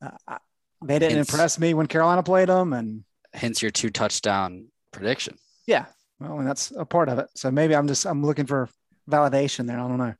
Uh, 0.00 0.38
they 0.84 0.98
didn't 0.98 1.18
hence, 1.18 1.32
impress 1.32 1.58
me 1.60 1.74
when 1.74 1.86
Carolina 1.86 2.24
played 2.24 2.48
them, 2.48 2.72
and 2.72 3.04
hence 3.32 3.62
your 3.62 3.70
two 3.70 3.90
touchdown 3.90 4.66
prediction. 4.90 5.36
Yeah, 5.66 5.84
well, 6.18 6.40
and 6.40 6.48
that's 6.48 6.72
a 6.76 6.84
part 6.84 7.08
of 7.08 7.20
it. 7.20 7.28
So 7.36 7.52
maybe 7.52 7.76
I'm 7.76 7.86
just 7.86 8.04
I'm 8.04 8.24
looking 8.24 8.46
for 8.46 8.68
validation 9.10 9.66
there. 9.66 9.78
I 9.78 9.88
don't 9.88 9.98
know. 9.98 10.14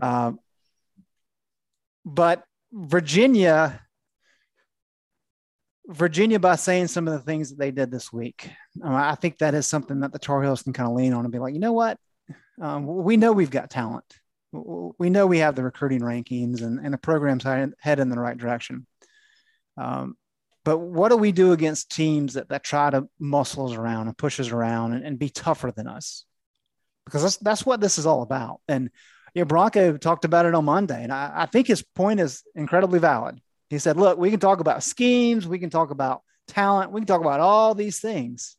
Uh, 0.00 0.32
but 2.04 2.44
Virginia, 2.72 3.80
Virginia, 5.86 6.38
by 6.38 6.56
saying 6.56 6.88
some 6.88 7.06
of 7.06 7.14
the 7.14 7.20
things 7.20 7.50
that 7.50 7.58
they 7.58 7.70
did 7.70 7.90
this 7.90 8.12
week, 8.12 8.50
um, 8.82 8.94
I 8.94 9.14
think 9.14 9.38
that 9.38 9.54
is 9.54 9.66
something 9.66 10.00
that 10.00 10.12
the 10.12 10.18
Tar 10.18 10.42
Heels 10.42 10.62
can 10.62 10.72
kind 10.72 10.88
of 10.88 10.96
lean 10.96 11.12
on 11.12 11.24
and 11.24 11.32
be 11.32 11.38
like, 11.38 11.54
you 11.54 11.60
know 11.60 11.72
what? 11.72 11.98
Um, 12.60 12.86
we 12.86 13.16
know 13.16 13.32
we've 13.32 13.50
got 13.50 13.70
talent. 13.70 14.04
We 14.52 15.10
know 15.10 15.26
we 15.26 15.38
have 15.38 15.56
the 15.56 15.64
recruiting 15.64 16.00
rankings 16.00 16.62
and, 16.62 16.78
and 16.78 16.94
the 16.94 16.98
program's 16.98 17.42
head 17.42 17.98
in 17.98 18.08
the 18.08 18.20
right 18.20 18.38
direction. 18.38 18.86
Um, 19.76 20.16
but 20.64 20.78
what 20.78 21.10
do 21.10 21.16
we 21.16 21.32
do 21.32 21.52
against 21.52 21.90
teams 21.90 22.34
that, 22.34 22.48
that 22.48 22.64
try 22.64 22.90
to 22.90 23.08
muscle 23.18 23.70
us 23.70 23.76
around 23.76 24.06
and 24.06 24.16
push 24.16 24.38
us 24.40 24.50
around 24.50 24.94
and, 24.94 25.04
and 25.04 25.18
be 25.18 25.28
tougher 25.28 25.72
than 25.74 25.88
us? 25.88 26.24
Because 27.04 27.22
that's 27.22 27.36
that's 27.38 27.66
what 27.66 27.80
this 27.80 27.98
is 27.98 28.06
all 28.06 28.22
about. 28.22 28.60
And 28.68 28.90
you 29.34 29.42
know, 29.42 29.46
Bronco 29.46 29.96
talked 29.96 30.24
about 30.24 30.46
it 30.46 30.54
on 30.54 30.64
Monday, 30.64 31.02
and 31.02 31.12
I, 31.12 31.32
I 31.34 31.46
think 31.46 31.66
his 31.66 31.82
point 31.82 32.20
is 32.20 32.42
incredibly 32.54 32.98
valid. 32.98 33.40
He 33.68 33.78
said, 33.78 33.96
"Look, 33.96 34.18
we 34.18 34.30
can 34.30 34.40
talk 34.40 34.60
about 34.60 34.82
schemes, 34.82 35.46
we 35.46 35.58
can 35.58 35.70
talk 35.70 35.90
about 35.90 36.22
talent, 36.46 36.92
we 36.92 37.00
can 37.00 37.06
talk 37.06 37.20
about 37.20 37.40
all 37.40 37.74
these 37.74 38.00
things, 38.00 38.56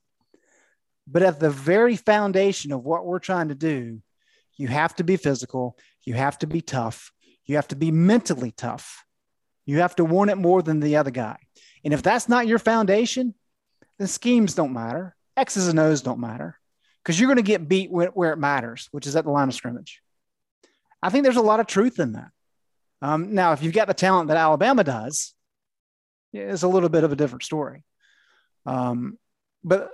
but 1.07 1.23
at 1.23 1.39
the 1.39 1.49
very 1.49 1.95
foundation 1.95 2.71
of 2.71 2.83
what 2.83 3.05
we're 3.05 3.19
trying 3.19 3.49
to 3.49 3.55
do, 3.55 4.01
you 4.57 4.67
have 4.67 4.95
to 4.95 5.03
be 5.03 5.17
physical, 5.17 5.77
you 6.03 6.13
have 6.15 6.37
to 6.39 6.47
be 6.47 6.61
tough, 6.61 7.11
you 7.45 7.55
have 7.55 7.67
to 7.69 7.75
be 7.75 7.91
mentally 7.91 8.51
tough, 8.51 9.05
you 9.65 9.79
have 9.79 9.95
to 9.95 10.05
want 10.05 10.31
it 10.31 10.37
more 10.37 10.61
than 10.61 10.79
the 10.79 10.97
other 10.97 11.11
guy. 11.11 11.37
And 11.83 11.93
if 11.93 12.01
that's 12.01 12.27
not 12.27 12.47
your 12.47 12.59
foundation, 12.59 13.35
then 13.97 14.07
schemes 14.07 14.55
don't 14.55 14.73
matter, 14.73 15.15
X's 15.37 15.67
and 15.67 15.79
O's 15.79 16.01
don't 16.01 16.19
ma." 16.19 16.37
Because 17.05 17.19
you're 17.19 17.27
going 17.27 17.37
to 17.37 17.43
get 17.43 17.67
beat 17.67 17.91
where, 17.91 18.07
where, 18.09 18.33
it 18.33 18.37
matters, 18.37 18.89
which 18.91 19.05
is 19.05 19.15
at 19.15 19.25
the 19.25 19.29
line 19.29 19.47
of 19.47 19.53
scrimmage. 19.53 20.01
I 21.03 21.09
think 21.09 21.23
there's 21.23 21.35
a 21.35 21.41
lot 21.41 21.59
of 21.59 21.67
truth 21.67 21.99
in 21.99 22.13
that. 22.13 22.29
Um, 23.01 23.35
now, 23.35 23.53
if 23.53 23.61
you've 23.61 23.73
got 23.73 23.87
the 23.87 23.93
talent 23.93 24.29
that 24.29 24.37
Alabama 24.37 24.83
does, 24.83 25.35
it's 26.33 26.63
a 26.63 26.67
little 26.67 26.89
bit 26.89 27.03
of 27.03 27.11
a 27.11 27.15
different 27.15 27.43
story. 27.43 27.83
Um, 28.65 29.19
but 29.63 29.91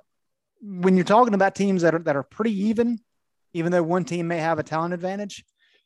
when 0.62 0.96
you're 0.96 1.04
talking 1.04 1.34
about 1.34 1.54
teams 1.54 1.82
that 1.82 1.94
are 1.94 2.00
that 2.00 2.16
are 2.16 2.24
pretty 2.24 2.68
even, 2.68 3.00
even 3.54 3.72
though 3.74 3.84
one 3.84 4.06
team 4.06 4.28
may 4.28 4.38
have 4.38 4.60
a 4.60 4.64
talent 4.64 4.94
advantage, 4.94 5.44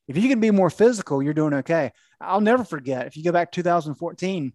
if 0.08 0.17
you 0.17 0.29
can 0.29 0.39
be 0.39 0.51
more 0.51 0.70
physical, 0.70 1.24
you're 1.24 1.34
doing 1.34 1.55
okay. 1.55 1.91
I'll 2.22 2.41
never 2.41 2.63
forget 2.63 3.08
if 3.08 3.17
you 3.17 3.24
go 3.24 3.32
back 3.32 3.51
2014, 3.51 4.53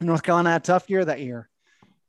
North 0.00 0.22
Carolina 0.24 0.50
had 0.50 0.62
a 0.62 0.64
tough 0.64 0.90
year 0.90 1.04
that 1.04 1.20
year, 1.20 1.48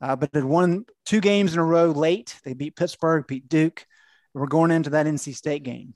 uh, 0.01 0.15
but 0.15 0.31
they 0.31 0.41
won 0.41 0.85
two 1.05 1.21
games 1.21 1.53
in 1.53 1.59
a 1.59 1.63
row 1.63 1.91
late. 1.91 2.39
They 2.43 2.53
beat 2.53 2.75
Pittsburgh, 2.75 3.27
beat 3.27 3.47
Duke 3.47 3.85
we're 4.33 4.47
going 4.47 4.71
into 4.71 4.91
that 4.91 5.05
NC 5.05 5.35
State 5.35 5.63
game, 5.63 5.93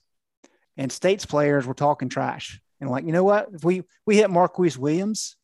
and 0.78 0.92
State's 0.92 1.26
players 1.26 1.66
were 1.66 1.74
talking 1.74 2.10
trash 2.10 2.60
and 2.84 2.92
like, 2.92 3.06
you 3.06 3.14
know 3.14 3.24
what? 3.24 3.48
If 3.54 3.64
we 3.64 3.84
we 4.06 4.18
hit 4.18 4.30
Marquise 4.30 4.78
Williams, 4.78 5.38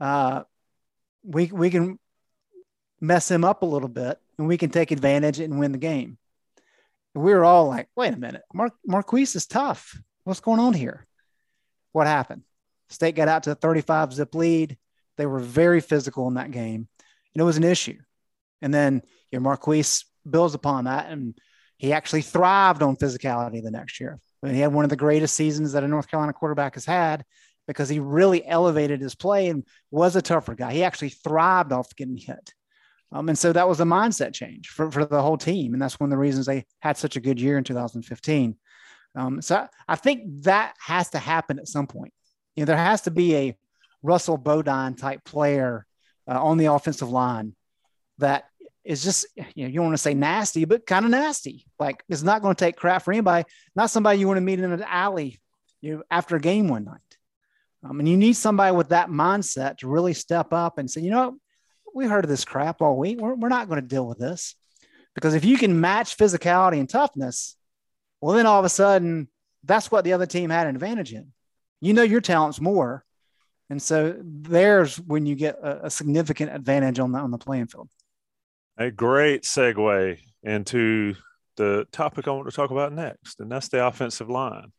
uh, 0.00 0.42
we 1.22 1.46
we 1.46 1.70
can 1.70 2.00
mess 3.00 3.30
him 3.30 3.44
up 3.44 3.62
a 3.62 3.66
little 3.66 3.88
bit, 3.88 4.18
and 4.38 4.48
we 4.48 4.58
can 4.58 4.70
take 4.70 4.90
advantage 4.90 5.38
and 5.38 5.60
win 5.60 5.70
the 5.70 5.78
game. 5.78 6.18
And 7.14 7.22
we 7.22 7.32
were 7.32 7.44
all 7.44 7.68
like, 7.68 7.88
wait 7.94 8.12
a 8.12 8.18
minute, 8.18 8.42
Mar- 8.52 8.74
Marquise 8.84 9.36
is 9.36 9.46
tough. 9.46 9.96
What's 10.24 10.40
going 10.40 10.58
on 10.58 10.74
here? 10.74 11.06
What 11.92 12.08
happened? 12.08 12.42
State 12.88 13.14
got 13.14 13.28
out 13.28 13.44
to 13.44 13.52
a 13.52 13.54
35 13.54 14.12
zip 14.12 14.34
lead. 14.34 14.76
They 15.18 15.26
were 15.26 15.38
very 15.38 15.80
physical 15.80 16.26
in 16.26 16.34
that 16.34 16.50
game, 16.50 16.88
and 17.34 17.40
it 17.40 17.44
was 17.44 17.56
an 17.56 17.62
issue. 17.62 17.98
And 18.62 18.74
then 18.74 19.02
your 19.30 19.40
know, 19.40 19.44
Marquise 19.44 20.06
builds 20.28 20.54
upon 20.54 20.84
that 20.84 21.08
and 21.08 21.38
he 21.82 21.92
actually 21.92 22.22
thrived 22.22 22.80
on 22.80 22.94
physicality 22.94 23.60
the 23.60 23.72
next 23.72 23.98
year. 23.98 24.20
I 24.40 24.46
mean, 24.46 24.54
he 24.54 24.60
had 24.60 24.72
one 24.72 24.84
of 24.84 24.90
the 24.90 24.94
greatest 24.94 25.34
seasons 25.34 25.72
that 25.72 25.82
a 25.82 25.88
North 25.88 26.08
Carolina 26.08 26.32
quarterback 26.32 26.74
has 26.74 26.84
had 26.84 27.24
because 27.66 27.88
he 27.88 27.98
really 27.98 28.46
elevated 28.46 29.00
his 29.00 29.16
play 29.16 29.48
and 29.48 29.64
was 29.90 30.14
a 30.14 30.22
tougher 30.22 30.54
guy. 30.54 30.72
He 30.72 30.84
actually 30.84 31.08
thrived 31.08 31.72
off 31.72 31.96
getting 31.96 32.16
hit. 32.16 32.54
Um, 33.10 33.28
and 33.28 33.36
so 33.36 33.52
that 33.52 33.68
was 33.68 33.80
a 33.80 33.84
mindset 33.84 34.32
change 34.32 34.68
for, 34.68 34.92
for 34.92 35.04
the 35.04 35.20
whole 35.20 35.36
team. 35.36 35.72
And 35.72 35.82
that's 35.82 35.98
one 35.98 36.06
of 36.06 36.12
the 36.12 36.18
reasons 36.18 36.46
they 36.46 36.66
had 36.78 36.96
such 36.96 37.16
a 37.16 37.20
good 37.20 37.40
year 37.40 37.58
in 37.58 37.64
2015. 37.64 38.54
Um, 39.16 39.42
so 39.42 39.66
I 39.88 39.96
think 39.96 40.44
that 40.44 40.76
has 40.78 41.10
to 41.10 41.18
happen 41.18 41.58
at 41.58 41.66
some 41.66 41.88
point. 41.88 42.12
You 42.54 42.62
know, 42.62 42.66
there 42.66 42.76
has 42.76 43.02
to 43.02 43.10
be 43.10 43.34
a 43.34 43.56
Russell 44.04 44.38
Bodine 44.38 44.94
type 44.94 45.24
player 45.24 45.84
uh, 46.28 46.40
on 46.40 46.58
the 46.58 46.66
offensive 46.66 47.10
line 47.10 47.56
that 48.18 48.44
is 48.84 49.02
just 49.02 49.26
you 49.36 49.64
know 49.64 49.68
you 49.68 49.74
don't 49.74 49.86
want 49.86 49.94
to 49.94 50.02
say 50.02 50.14
nasty, 50.14 50.64
but 50.64 50.86
kind 50.86 51.04
of 51.04 51.10
nasty. 51.10 51.66
Like 51.78 52.02
it's 52.08 52.22
not 52.22 52.42
going 52.42 52.54
to 52.54 52.64
take 52.64 52.76
crap 52.76 53.02
for 53.02 53.12
anybody. 53.12 53.48
Not 53.74 53.90
somebody 53.90 54.18
you 54.18 54.26
want 54.26 54.38
to 54.38 54.42
meet 54.42 54.60
in 54.60 54.72
an 54.72 54.82
alley, 54.82 55.40
you 55.80 55.96
know, 55.96 56.02
after 56.10 56.36
a 56.36 56.40
game 56.40 56.68
one 56.68 56.84
night. 56.84 57.00
Um, 57.84 57.98
and 57.98 58.08
you 58.08 58.16
need 58.16 58.34
somebody 58.34 58.74
with 58.74 58.90
that 58.90 59.08
mindset 59.08 59.78
to 59.78 59.88
really 59.88 60.14
step 60.14 60.52
up 60.52 60.78
and 60.78 60.90
say, 60.90 61.00
you 61.00 61.10
know, 61.10 61.36
we 61.94 62.06
heard 62.06 62.24
of 62.24 62.30
this 62.30 62.44
crap 62.44 62.80
all 62.80 62.96
week. 62.96 63.20
We're, 63.20 63.34
we're 63.34 63.48
not 63.48 63.68
going 63.68 63.80
to 63.80 63.86
deal 63.86 64.06
with 64.06 64.18
this 64.18 64.54
because 65.14 65.34
if 65.34 65.44
you 65.44 65.58
can 65.58 65.80
match 65.80 66.16
physicality 66.16 66.78
and 66.78 66.88
toughness, 66.88 67.56
well, 68.20 68.36
then 68.36 68.46
all 68.46 68.60
of 68.60 68.64
a 68.64 68.68
sudden 68.68 69.28
that's 69.64 69.90
what 69.90 70.04
the 70.04 70.12
other 70.12 70.26
team 70.26 70.50
had 70.50 70.66
an 70.66 70.74
advantage 70.74 71.12
in. 71.12 71.32
You 71.80 71.92
know 71.92 72.02
your 72.02 72.20
talent's 72.20 72.60
more, 72.60 73.04
and 73.68 73.82
so 73.82 74.16
there's 74.20 75.00
when 75.00 75.26
you 75.26 75.34
get 75.34 75.58
a, 75.60 75.86
a 75.86 75.90
significant 75.90 76.54
advantage 76.54 76.98
on 77.00 77.12
the 77.12 77.18
on 77.18 77.30
the 77.30 77.38
playing 77.38 77.66
field. 77.66 77.88
A 78.78 78.90
great 78.90 79.42
segue 79.42 80.18
into 80.42 81.14
the 81.56 81.86
topic 81.92 82.26
I 82.26 82.30
want 82.30 82.48
to 82.48 82.56
talk 82.56 82.70
about 82.70 82.92
next, 82.92 83.40
and 83.40 83.50
that's 83.50 83.68
the 83.68 83.86
offensive 83.86 84.30
line. 84.30 84.72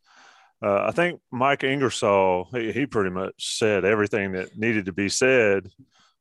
Uh, 0.64 0.86
I 0.88 0.92
think 0.92 1.20
Mike 1.32 1.64
Ingersoll, 1.64 2.48
he, 2.54 2.72
he 2.72 2.86
pretty 2.86 3.10
much 3.10 3.58
said 3.58 3.86
everything 3.86 4.32
that 4.32 4.58
needed 4.58 4.86
to 4.86 4.94
be 4.94 5.10
said 5.10 5.70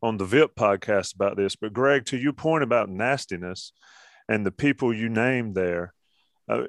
on 0.02 0.17
the 0.17 0.25
VIP 0.25 0.55
podcast 0.57 1.14
about 1.14 1.37
this. 1.37 1.57
But 1.57 1.73
Greg, 1.73 2.07
to 2.07 2.19
your 2.19 2.33
point 2.33 2.64
about 2.64 2.88
nastiness 2.88 3.73
and 4.29 4.45
the 4.45 4.50
people 4.50 4.93
you 4.93 5.09
named 5.09 5.55
there, 5.55 5.95
uh, 6.49 6.64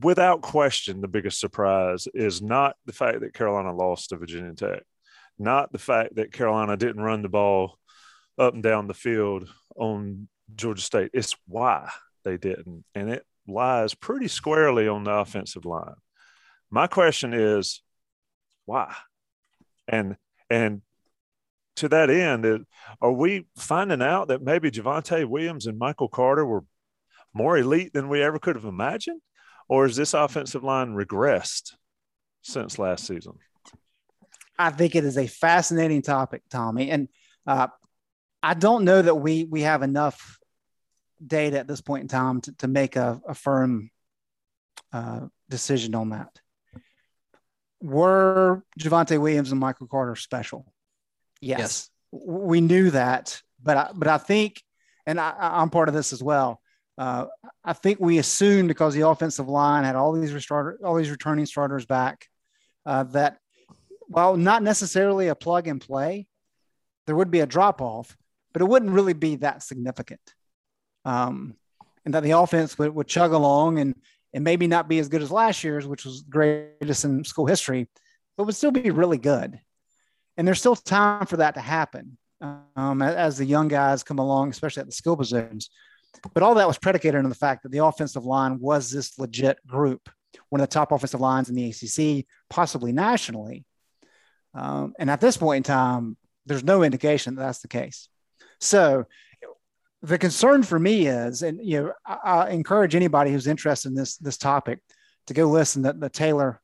without 0.00 0.40
question, 0.40 1.00
the 1.00 1.08
biggest 1.08 1.38
surprise 1.38 2.08
is 2.12 2.40
not 2.40 2.76
the 2.86 2.92
fact 2.92 3.20
that 3.20 3.34
Carolina 3.34 3.74
lost 3.74 4.08
to 4.08 4.16
Virginia 4.16 4.54
Tech, 4.54 4.82
not 5.38 5.72
the 5.72 5.78
fact 5.78 6.16
that 6.16 6.32
Carolina 6.32 6.76
didn't 6.76 7.02
run 7.02 7.22
the 7.22 7.28
ball 7.28 7.78
up 8.38 8.54
and 8.54 8.62
down 8.62 8.88
the 8.88 8.94
field 8.94 9.48
on 9.76 10.28
Georgia 10.54 10.82
State. 10.82 11.10
It's 11.14 11.36
why 11.46 11.88
they 12.24 12.36
didn't. 12.36 12.84
And 12.94 13.10
it 13.10 13.24
lies 13.46 13.94
pretty 13.94 14.28
squarely 14.28 14.88
on 14.88 15.04
the 15.04 15.12
offensive 15.12 15.64
line. 15.64 15.94
My 16.70 16.86
question 16.86 17.34
is 17.34 17.82
why? 18.64 18.94
And 19.88 20.16
and 20.48 20.82
to 21.76 21.88
that 21.88 22.10
end, 22.10 22.66
are 23.00 23.12
we 23.12 23.46
finding 23.56 24.02
out 24.02 24.28
that 24.28 24.42
maybe 24.42 24.70
Javonte 24.70 25.24
Williams 25.24 25.66
and 25.66 25.78
Michael 25.78 26.08
Carter 26.08 26.44
were 26.44 26.64
more 27.32 27.56
elite 27.56 27.92
than 27.92 28.08
we 28.08 28.22
ever 28.22 28.38
could 28.38 28.56
have 28.56 28.64
imagined? 28.64 29.20
Or 29.68 29.86
is 29.86 29.96
this 29.96 30.14
offensive 30.14 30.64
line 30.64 30.94
regressed 30.94 31.74
since 32.42 32.78
last 32.78 33.06
season? 33.06 33.34
I 34.58 34.70
think 34.70 34.94
it 34.94 35.04
is 35.04 35.16
a 35.16 35.26
fascinating 35.26 36.02
topic, 36.02 36.42
Tommy, 36.50 36.90
and 36.90 37.08
uh, 37.46 37.68
I 38.42 38.54
don't 38.54 38.84
know 38.84 39.02
that 39.02 39.14
we 39.14 39.44
we 39.44 39.62
have 39.62 39.82
enough 39.82 40.38
data 41.24 41.58
at 41.58 41.68
this 41.68 41.80
point 41.80 42.02
in 42.02 42.08
time 42.08 42.40
to, 42.40 42.52
to 42.56 42.68
make 42.68 42.96
a, 42.96 43.20
a 43.28 43.34
firm 43.34 43.90
uh, 44.92 45.20
decision 45.48 45.94
on 45.94 46.10
that. 46.10 46.40
Were 47.82 48.62
Javonte 48.78 49.18
Williams 49.18 49.50
and 49.50 49.60
Michael 49.60 49.86
Carter 49.86 50.16
special? 50.16 50.72
Yes, 51.40 51.58
yes. 51.58 51.90
we 52.12 52.60
knew 52.60 52.90
that, 52.90 53.42
but 53.62 53.76
I, 53.76 53.90
but 53.94 54.08
I 54.08 54.18
think, 54.18 54.62
and 55.06 55.18
I, 55.18 55.34
I'm 55.38 55.70
part 55.70 55.88
of 55.88 55.94
this 55.94 56.12
as 56.12 56.22
well. 56.22 56.60
Uh, 56.98 57.26
I 57.64 57.72
think 57.72 57.98
we 57.98 58.18
assumed 58.18 58.68
because 58.68 58.94
the 58.94 59.08
offensive 59.08 59.48
line 59.48 59.84
had 59.84 59.96
all 59.96 60.12
these 60.12 60.34
starter, 60.42 60.78
all 60.84 60.96
these 60.96 61.10
returning 61.10 61.46
starters 61.46 61.86
back, 61.86 62.28
uh, 62.84 63.04
that 63.04 63.38
while 64.08 64.36
not 64.36 64.62
necessarily 64.62 65.28
a 65.28 65.34
plug 65.34 65.66
and 65.66 65.80
play, 65.80 66.26
there 67.06 67.16
would 67.16 67.30
be 67.30 67.40
a 67.40 67.46
drop 67.46 67.80
off, 67.80 68.16
but 68.52 68.62
it 68.62 68.68
wouldn't 68.68 68.92
really 68.92 69.12
be 69.12 69.36
that 69.36 69.62
significant. 69.62 70.20
Um, 71.04 71.54
and 72.04 72.14
that 72.14 72.22
the 72.22 72.32
offense 72.32 72.78
would, 72.78 72.94
would 72.94 73.08
chug 73.08 73.32
along 73.32 73.78
and 73.78 73.94
and 74.32 74.44
maybe 74.44 74.66
not 74.66 74.88
be 74.88 74.98
as 74.98 75.08
good 75.08 75.22
as 75.22 75.30
last 75.30 75.64
year's, 75.64 75.86
which 75.86 76.04
was 76.04 76.22
greatest 76.22 77.04
in 77.04 77.24
school 77.24 77.46
history, 77.46 77.88
but 78.36 78.44
would 78.44 78.54
still 78.54 78.70
be 78.70 78.90
really 78.90 79.18
good. 79.18 79.60
And 80.36 80.46
there's 80.46 80.60
still 80.60 80.76
time 80.76 81.26
for 81.26 81.38
that 81.38 81.54
to 81.54 81.60
happen 81.60 82.16
um, 82.76 83.02
as 83.02 83.38
the 83.38 83.44
young 83.44 83.68
guys 83.68 84.02
come 84.02 84.18
along, 84.18 84.50
especially 84.50 84.80
at 84.80 84.86
the 84.86 84.92
skill 84.92 85.16
positions. 85.16 85.70
But 86.32 86.42
all 86.42 86.54
that 86.54 86.66
was 86.66 86.78
predicated 86.78 87.22
on 87.22 87.28
the 87.28 87.34
fact 87.34 87.62
that 87.62 87.72
the 87.72 87.84
offensive 87.84 88.24
line 88.24 88.58
was 88.60 88.90
this 88.90 89.18
legit 89.18 89.58
group, 89.66 90.08
one 90.48 90.60
of 90.60 90.68
the 90.68 90.72
top 90.72 90.92
offensive 90.92 91.20
lines 91.20 91.48
in 91.48 91.54
the 91.54 91.70
ACC, 91.70 92.26
possibly 92.48 92.92
nationally. 92.92 93.64
Um, 94.54 94.94
and 94.98 95.10
at 95.10 95.20
this 95.20 95.36
point 95.36 95.58
in 95.58 95.62
time, 95.72 96.16
there's 96.46 96.64
no 96.64 96.82
indication 96.82 97.34
that 97.34 97.42
that's 97.42 97.60
the 97.60 97.68
case. 97.68 98.08
So 98.60 99.06
the 100.02 100.18
concern 100.18 100.62
for 100.62 100.78
me 100.78 101.06
is, 101.06 101.42
and 101.42 101.60
you 101.62 101.82
know, 101.82 101.92
I, 102.06 102.16
I, 102.24 102.50
encourage 102.50 102.94
anybody 102.94 103.32
who's 103.32 103.46
interested 103.46 103.88
in 103.88 103.94
this 103.94 104.16
this 104.16 104.38
topic 104.38 104.80
to 105.26 105.34
go 105.34 105.46
listen 105.46 105.82
to 105.82 105.92
the 105.92 106.08
Taylor 106.08 106.60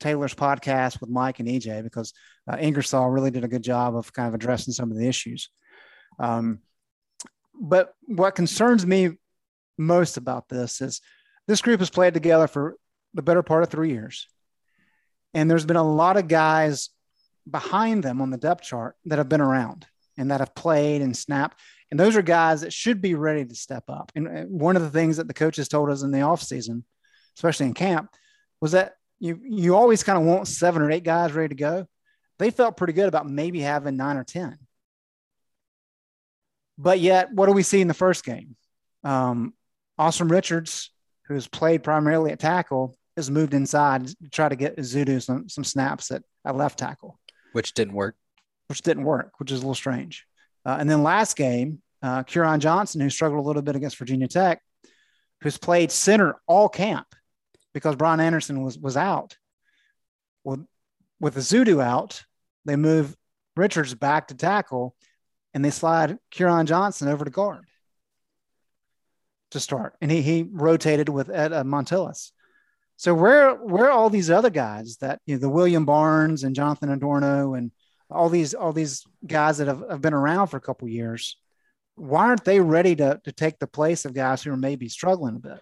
Taylor's 0.00 0.34
podcast 0.34 1.00
with 1.00 1.10
Mike 1.10 1.40
and 1.40 1.48
EJ 1.48 1.82
because 1.82 2.12
uh, 2.50 2.56
Ingersoll 2.58 3.10
really 3.10 3.30
did 3.30 3.44
a 3.44 3.48
good 3.48 3.62
job 3.62 3.94
of 3.94 4.12
kind 4.12 4.28
of 4.28 4.34
addressing 4.34 4.72
some 4.72 4.90
of 4.90 4.96
the 4.96 5.06
issues. 5.06 5.50
Um, 6.18 6.60
but 7.60 7.94
what 8.06 8.34
concerns 8.34 8.86
me 8.86 9.10
most 9.76 10.16
about 10.16 10.48
this 10.48 10.80
is 10.80 11.00
this 11.46 11.62
group 11.62 11.80
has 11.80 11.90
played 11.90 12.14
together 12.14 12.46
for 12.46 12.76
the 13.14 13.22
better 13.22 13.42
part 13.42 13.62
of 13.62 13.68
three 13.68 13.90
years, 13.90 14.26
and 15.34 15.50
there's 15.50 15.66
been 15.66 15.76
a 15.76 15.94
lot 15.94 16.16
of 16.16 16.28
guys 16.28 16.90
behind 17.48 18.02
them 18.02 18.20
on 18.20 18.30
the 18.30 18.36
depth 18.36 18.64
chart 18.64 18.96
that 19.06 19.18
have 19.18 19.28
been 19.28 19.40
around 19.40 19.86
and 20.20 20.30
that 20.30 20.40
have 20.40 20.54
played 20.54 21.02
and 21.02 21.16
snapped. 21.16 21.58
And 21.90 21.98
those 21.98 22.16
are 22.16 22.22
guys 22.22 22.60
that 22.60 22.72
should 22.72 23.00
be 23.00 23.14
ready 23.14 23.44
to 23.44 23.54
step 23.54 23.84
up. 23.88 24.12
And 24.14 24.48
one 24.50 24.76
of 24.76 24.82
the 24.82 24.90
things 24.90 25.16
that 25.16 25.26
the 25.26 25.34
coaches 25.34 25.68
told 25.68 25.90
us 25.90 26.02
in 26.02 26.12
the 26.12 26.18
offseason, 26.18 26.84
especially 27.36 27.66
in 27.66 27.74
camp, 27.74 28.10
was 28.60 28.72
that 28.72 28.94
you 29.18 29.40
you 29.42 29.74
always 29.74 30.02
kind 30.02 30.18
of 30.18 30.24
want 30.24 30.46
seven 30.46 30.82
or 30.82 30.90
eight 30.90 31.04
guys 31.04 31.32
ready 31.32 31.48
to 31.48 31.54
go. 31.54 31.86
They 32.38 32.50
felt 32.50 32.76
pretty 32.76 32.92
good 32.92 33.08
about 33.08 33.28
maybe 33.28 33.60
having 33.60 33.96
nine 33.96 34.16
or 34.16 34.24
ten. 34.24 34.58
But 36.78 37.00
yet, 37.00 37.32
what 37.32 37.46
do 37.46 37.52
we 37.52 37.62
see 37.62 37.80
in 37.80 37.88
the 37.88 37.94
first 37.94 38.24
game? 38.24 38.56
Um, 39.04 39.52
Asim 39.98 40.30
Richards, 40.30 40.90
who's 41.26 41.46
played 41.46 41.82
primarily 41.82 42.32
at 42.32 42.38
tackle, 42.38 42.96
has 43.16 43.30
moved 43.30 43.52
inside 43.52 44.06
to 44.06 44.30
try 44.30 44.48
to 44.48 44.56
get 44.56 44.78
Ezeudu 44.78 45.22
some, 45.22 45.48
some 45.48 45.64
snaps 45.64 46.10
at, 46.10 46.22
at 46.46 46.56
left 46.56 46.78
tackle. 46.78 47.18
Which 47.52 47.74
didn't 47.74 47.94
work. 47.94 48.16
Which 48.70 48.82
didn't 48.82 49.02
work, 49.02 49.32
which 49.38 49.50
is 49.50 49.58
a 49.58 49.62
little 49.62 49.74
strange. 49.74 50.26
Uh, 50.64 50.76
and 50.78 50.88
then 50.88 51.02
last 51.02 51.36
game, 51.36 51.82
uh, 52.02 52.22
Quiron 52.22 52.60
Johnson, 52.60 53.00
who 53.00 53.10
struggled 53.10 53.44
a 53.44 53.46
little 53.46 53.62
bit 53.62 53.74
against 53.74 53.98
Virginia 53.98 54.28
Tech, 54.28 54.62
who's 55.42 55.58
played 55.58 55.90
center 55.90 56.36
all 56.46 56.68
camp 56.68 57.08
because 57.74 57.96
Brian 57.96 58.20
Anderson 58.20 58.62
was 58.62 58.78
was 58.78 58.96
out. 58.96 59.36
Well, 60.44 60.64
with 61.18 61.34
Ezeudu 61.34 61.82
out, 61.82 62.22
they 62.64 62.76
move 62.76 63.16
Richards 63.56 63.92
back 63.94 64.28
to 64.28 64.36
tackle, 64.36 64.94
and 65.52 65.64
they 65.64 65.70
slide 65.70 66.18
Quiron 66.34 66.66
Johnson 66.66 67.08
over 67.08 67.24
to 67.24 67.30
guard 67.30 67.66
to 69.50 69.58
start, 69.58 69.96
and 70.00 70.12
he 70.12 70.22
he 70.22 70.48
rotated 70.48 71.08
with 71.08 71.28
Ed 71.28 71.52
uh. 71.52 72.32
So 72.96 73.14
where 73.14 73.54
where 73.54 73.90
all 73.90 74.10
these 74.10 74.30
other 74.30 74.50
guys 74.50 74.98
that 74.98 75.20
you 75.26 75.34
know 75.34 75.40
the 75.40 75.48
William 75.48 75.84
Barnes 75.84 76.44
and 76.44 76.54
Jonathan 76.54 76.90
Adorno 76.90 77.54
and 77.54 77.72
all 78.10 78.28
these 78.28 78.54
all 78.54 78.72
these 78.72 79.04
guys 79.26 79.58
that 79.58 79.68
have, 79.68 79.82
have 79.90 80.00
been 80.00 80.14
around 80.14 80.48
for 80.48 80.56
a 80.56 80.60
couple 80.60 80.88
years, 80.88 81.36
why 81.94 82.26
aren't 82.26 82.44
they 82.44 82.60
ready 82.60 82.96
to, 82.96 83.20
to 83.24 83.32
take 83.32 83.58
the 83.58 83.66
place 83.66 84.04
of 84.04 84.14
guys 84.14 84.42
who 84.42 84.52
are 84.52 84.56
maybe 84.56 84.88
struggling 84.88 85.36
a 85.36 85.40
bit? 85.40 85.60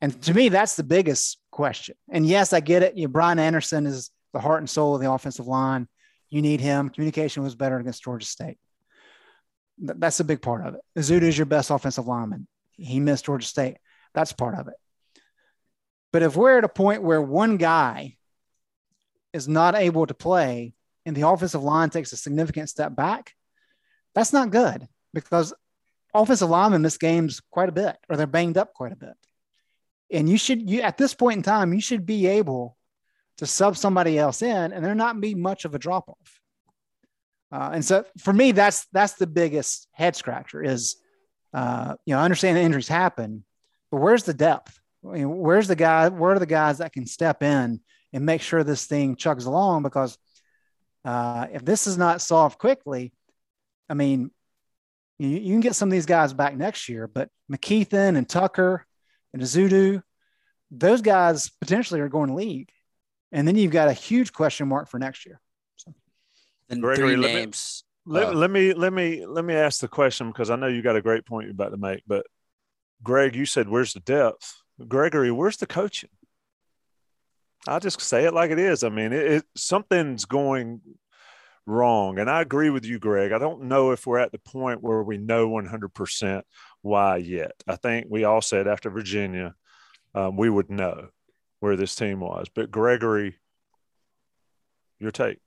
And 0.00 0.20
to 0.22 0.34
me, 0.34 0.48
that's 0.48 0.76
the 0.76 0.82
biggest 0.82 1.38
question. 1.50 1.94
And 2.10 2.26
yes, 2.26 2.52
I 2.52 2.60
get 2.60 2.82
it. 2.82 2.96
You 2.96 3.06
know, 3.06 3.12
Brian 3.12 3.38
Anderson 3.38 3.86
is 3.86 4.10
the 4.32 4.40
heart 4.40 4.60
and 4.60 4.68
soul 4.68 4.94
of 4.94 5.00
the 5.00 5.10
offensive 5.10 5.46
line. 5.46 5.88
You 6.28 6.42
need 6.42 6.60
him. 6.60 6.88
Communication 6.88 7.42
was 7.42 7.54
better 7.54 7.78
against 7.78 8.02
Georgia 8.02 8.26
State. 8.26 8.58
That's 9.78 10.20
a 10.20 10.24
big 10.24 10.42
part 10.42 10.66
of 10.66 10.74
it. 10.74 10.80
Ezeudu 10.98 11.22
is 11.22 11.38
your 11.38 11.46
best 11.46 11.70
offensive 11.70 12.06
lineman. 12.06 12.46
He 12.72 13.00
missed 13.00 13.26
Georgia 13.26 13.46
State. 13.46 13.76
That's 14.14 14.32
part 14.32 14.58
of 14.58 14.68
it. 14.68 14.74
But 16.12 16.22
if 16.22 16.36
we're 16.36 16.58
at 16.58 16.64
a 16.64 16.68
point 16.68 17.02
where 17.02 17.22
one 17.22 17.56
guy 17.56 18.16
is 19.32 19.48
not 19.48 19.74
able 19.74 20.06
to 20.06 20.14
play 20.14 20.74
and 21.04 21.16
the 21.16 21.26
offensive 21.26 21.62
line 21.62 21.90
takes 21.90 22.12
a 22.12 22.16
significant 22.16 22.68
step 22.68 22.94
back, 22.94 23.34
that's 24.14 24.32
not 24.32 24.50
good 24.50 24.86
because 25.14 25.52
offensive 26.14 26.50
linemen 26.50 26.82
miss 26.82 26.98
games 26.98 27.40
quite 27.50 27.68
a 27.68 27.72
bit 27.72 27.96
or 28.08 28.16
they're 28.16 28.26
banged 28.26 28.58
up 28.58 28.74
quite 28.74 28.92
a 28.92 28.96
bit. 28.96 29.14
And 30.10 30.28
you 30.28 30.36
should, 30.36 30.68
you 30.68 30.82
at 30.82 30.98
this 30.98 31.14
point 31.14 31.38
in 31.38 31.42
time, 31.42 31.72
you 31.72 31.80
should 31.80 32.04
be 32.04 32.26
able 32.26 32.76
to 33.38 33.46
sub 33.46 33.76
somebody 33.76 34.18
else 34.18 34.42
in 34.42 34.72
and 34.72 34.84
there 34.84 34.94
not 34.94 35.20
be 35.20 35.34
much 35.34 35.64
of 35.64 35.74
a 35.74 35.78
drop 35.78 36.08
off. 36.08 36.40
Uh, 37.50 37.70
and 37.74 37.84
so 37.84 38.04
for 38.18 38.32
me, 38.32 38.52
that's 38.52 38.86
that's 38.92 39.14
the 39.14 39.26
biggest 39.26 39.86
head 39.92 40.16
scratcher 40.16 40.62
is, 40.62 40.96
uh, 41.52 41.96
you 42.06 42.14
know, 42.14 42.20
I 42.20 42.24
understand 42.24 42.56
the 42.56 42.62
injuries 42.62 42.88
happen, 42.88 43.44
but 43.90 43.98
where's 43.98 44.24
the 44.24 44.32
depth? 44.32 44.78
I 45.06 45.14
mean, 45.14 45.36
where's 45.36 45.68
the 45.68 45.76
guy? 45.76 46.08
Where 46.08 46.32
are 46.32 46.38
the 46.38 46.46
guys 46.46 46.78
that 46.78 46.94
can 46.94 47.06
step 47.06 47.42
in 47.42 47.80
and 48.12 48.26
make 48.26 48.40
sure 48.40 48.64
this 48.64 48.86
thing 48.86 49.16
chugs 49.16 49.46
along? 49.46 49.82
Because 49.82 50.16
uh, 51.04 51.46
if 51.52 51.64
this 51.64 51.86
is 51.86 51.98
not 51.98 52.20
solved 52.20 52.58
quickly, 52.58 53.12
I 53.88 53.94
mean, 53.94 54.30
you, 55.18 55.28
you, 55.28 55.52
can 55.52 55.60
get 55.60 55.74
some 55.74 55.88
of 55.88 55.92
these 55.92 56.06
guys 56.06 56.32
back 56.32 56.56
next 56.56 56.88
year, 56.88 57.06
but 57.06 57.28
McKethan 57.50 58.16
and 58.16 58.28
Tucker 58.28 58.86
and 59.32 59.42
Ezeudu, 59.42 60.02
those 60.70 61.02
guys 61.02 61.50
potentially 61.60 62.00
are 62.00 62.08
going 62.08 62.28
to 62.28 62.34
leave. 62.34 62.66
And 63.30 63.46
then 63.46 63.56
you've 63.56 63.72
got 63.72 63.88
a 63.88 63.92
huge 63.92 64.32
question 64.32 64.68
mark 64.68 64.88
for 64.88 64.98
next 64.98 65.26
year. 65.26 65.40
So. 65.76 65.94
And 66.68 66.80
Gregory, 66.82 67.14
three 67.14 67.22
names. 67.22 67.84
Let, 68.04 68.28
uh, 68.28 68.32
let 68.32 68.50
me 68.50 68.74
let 68.74 68.92
me 68.92 69.24
let 69.26 69.44
me 69.44 69.54
ask 69.54 69.80
the 69.80 69.88
question 69.88 70.28
because 70.28 70.50
I 70.50 70.56
know 70.56 70.66
you 70.66 70.82
got 70.82 70.96
a 70.96 71.02
great 71.02 71.24
point 71.24 71.44
you're 71.44 71.52
about 71.52 71.70
to 71.70 71.76
make. 71.76 72.02
But 72.06 72.26
Greg, 73.02 73.36
you 73.36 73.46
said 73.46 73.68
where's 73.68 73.94
the 73.94 74.00
depth? 74.00 74.60
Gregory, 74.88 75.30
where's 75.30 75.56
the 75.58 75.66
coaching? 75.66 76.10
I'll 77.68 77.80
just 77.80 78.00
say 78.00 78.24
it 78.24 78.34
like 78.34 78.50
it 78.50 78.58
is. 78.58 78.82
I 78.82 78.88
mean, 78.88 79.12
it, 79.12 79.32
it, 79.32 79.44
something's 79.56 80.24
going 80.24 80.80
wrong. 81.66 82.18
And 82.18 82.28
I 82.28 82.40
agree 82.40 82.70
with 82.70 82.84
you, 82.84 82.98
Greg. 82.98 83.32
I 83.32 83.38
don't 83.38 83.64
know 83.64 83.92
if 83.92 84.06
we're 84.06 84.18
at 84.18 84.32
the 84.32 84.38
point 84.38 84.82
where 84.82 85.02
we 85.02 85.18
know 85.18 85.48
100% 85.48 86.42
why 86.82 87.16
yet. 87.18 87.52
I 87.66 87.76
think 87.76 88.06
we 88.10 88.24
all 88.24 88.40
said 88.40 88.66
after 88.66 88.90
Virginia, 88.90 89.54
um, 90.14 90.36
we 90.36 90.50
would 90.50 90.70
know 90.70 91.08
where 91.60 91.76
this 91.76 91.94
team 91.94 92.20
was. 92.20 92.48
But 92.52 92.70
Gregory, 92.70 93.38
your 94.98 95.12
take. 95.12 95.38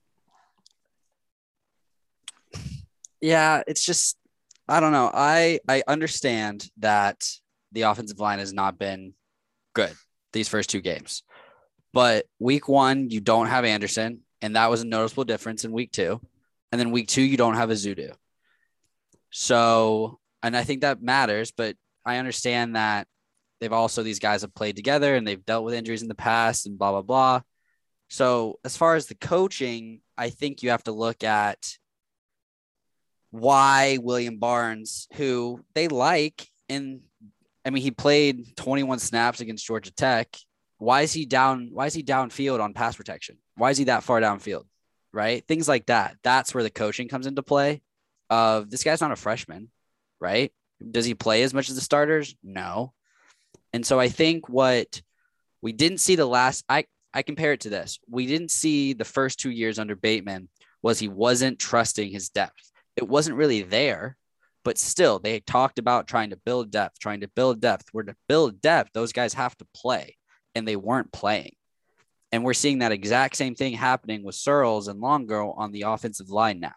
Yeah, 3.20 3.62
it's 3.66 3.84
just 3.84 4.16
I 4.68 4.80
don't 4.80 4.92
know. 4.92 5.10
I 5.12 5.60
I 5.68 5.82
understand 5.86 6.68
that 6.78 7.30
the 7.72 7.82
offensive 7.82 8.18
line 8.18 8.38
has 8.38 8.52
not 8.52 8.78
been 8.78 9.14
good 9.74 9.94
these 10.32 10.48
first 10.48 10.70
two 10.70 10.80
games. 10.80 11.22
But 11.96 12.26
week 12.38 12.68
one, 12.68 13.08
you 13.08 13.22
don't 13.22 13.46
have 13.46 13.64
Anderson, 13.64 14.20
and 14.42 14.54
that 14.54 14.68
was 14.68 14.82
a 14.82 14.86
noticeable 14.86 15.24
difference 15.24 15.64
in 15.64 15.72
week 15.72 15.92
two. 15.92 16.20
And 16.70 16.78
then 16.78 16.90
week 16.90 17.08
two, 17.08 17.22
you 17.22 17.38
don't 17.38 17.54
have 17.54 17.70
Ezeudu. 17.70 18.12
So, 19.30 20.18
and 20.42 20.54
I 20.54 20.62
think 20.62 20.82
that 20.82 21.00
matters, 21.00 21.52
but 21.52 21.74
I 22.04 22.18
understand 22.18 22.76
that 22.76 23.08
they've 23.60 23.72
also, 23.72 24.02
these 24.02 24.18
guys 24.18 24.42
have 24.42 24.54
played 24.54 24.76
together 24.76 25.14
and 25.14 25.26
they've 25.26 25.42
dealt 25.46 25.64
with 25.64 25.72
injuries 25.72 26.02
in 26.02 26.08
the 26.08 26.14
past 26.14 26.66
and 26.66 26.76
blah, 26.76 26.90
blah, 26.90 27.00
blah. 27.00 27.40
So, 28.10 28.58
as 28.62 28.76
far 28.76 28.96
as 28.96 29.06
the 29.06 29.14
coaching, 29.14 30.02
I 30.18 30.28
think 30.28 30.62
you 30.62 30.72
have 30.72 30.84
to 30.84 30.92
look 30.92 31.24
at 31.24 31.78
why 33.30 34.00
William 34.02 34.36
Barnes, 34.36 35.08
who 35.14 35.64
they 35.74 35.88
like, 35.88 36.46
and 36.68 37.00
I 37.64 37.70
mean, 37.70 37.82
he 37.82 37.90
played 37.90 38.54
21 38.58 38.98
snaps 38.98 39.40
against 39.40 39.64
Georgia 39.64 39.92
Tech 39.92 40.36
why 40.78 41.02
is 41.02 41.12
he 41.12 41.26
down? 41.26 41.70
Why 41.72 41.86
is 41.86 41.94
he 41.94 42.02
downfield 42.02 42.60
on 42.60 42.74
pass 42.74 42.96
protection? 42.96 43.38
Why 43.56 43.70
is 43.70 43.78
he 43.78 43.84
that 43.84 44.02
far 44.02 44.20
downfield? 44.20 44.64
Right? 45.12 45.46
Things 45.46 45.68
like 45.68 45.86
that. 45.86 46.16
That's 46.22 46.54
where 46.54 46.62
the 46.62 46.70
coaching 46.70 47.08
comes 47.08 47.26
into 47.26 47.42
play. 47.42 47.82
Of 48.28 48.70
this 48.70 48.82
guy's 48.82 49.00
not 49.00 49.12
a 49.12 49.16
freshman, 49.16 49.70
right? 50.20 50.52
Does 50.90 51.04
he 51.04 51.14
play 51.14 51.42
as 51.42 51.54
much 51.54 51.68
as 51.68 51.76
the 51.76 51.80
starters? 51.80 52.34
No. 52.42 52.92
And 53.72 53.86
so 53.86 54.00
I 54.00 54.08
think 54.08 54.48
what 54.48 55.00
we 55.62 55.72
didn't 55.72 55.98
see 55.98 56.16
the 56.16 56.26
last 56.26 56.64
I 56.68 56.84
I 57.14 57.22
compare 57.22 57.52
it 57.54 57.60
to 57.60 57.70
this. 57.70 57.98
We 58.10 58.26
didn't 58.26 58.50
see 58.50 58.92
the 58.92 59.06
first 59.06 59.40
2 59.40 59.50
years 59.50 59.78
under 59.78 59.96
Bateman 59.96 60.50
was 60.82 60.98
he 60.98 61.08
wasn't 61.08 61.58
trusting 61.58 62.10
his 62.10 62.28
depth. 62.28 62.70
It 62.94 63.08
wasn't 63.08 63.38
really 63.38 63.62
there, 63.62 64.18
but 64.64 64.76
still 64.76 65.18
they 65.18 65.40
talked 65.40 65.78
about 65.78 66.08
trying 66.08 66.30
to 66.30 66.36
build 66.36 66.70
depth, 66.70 66.98
trying 66.98 67.20
to 67.20 67.28
build 67.28 67.60
depth. 67.60 67.86
Where 67.92 68.04
to 68.04 68.16
build 68.28 68.60
depth, 68.60 68.90
those 68.92 69.12
guys 69.12 69.32
have 69.32 69.56
to 69.56 69.66
play 69.74 70.16
and 70.56 70.66
they 70.66 70.76
weren't 70.76 71.12
playing. 71.12 71.54
And 72.32 72.42
we're 72.42 72.54
seeing 72.54 72.80
that 72.80 72.92
exact 72.92 73.36
same 73.36 73.54
thing 73.54 73.74
happening 73.74 74.24
with 74.24 74.34
Searels 74.34 74.88
and 74.88 75.00
Longo 75.00 75.52
on 75.52 75.70
the 75.70 75.82
offensive 75.82 76.30
line 76.30 76.60
now. 76.60 76.74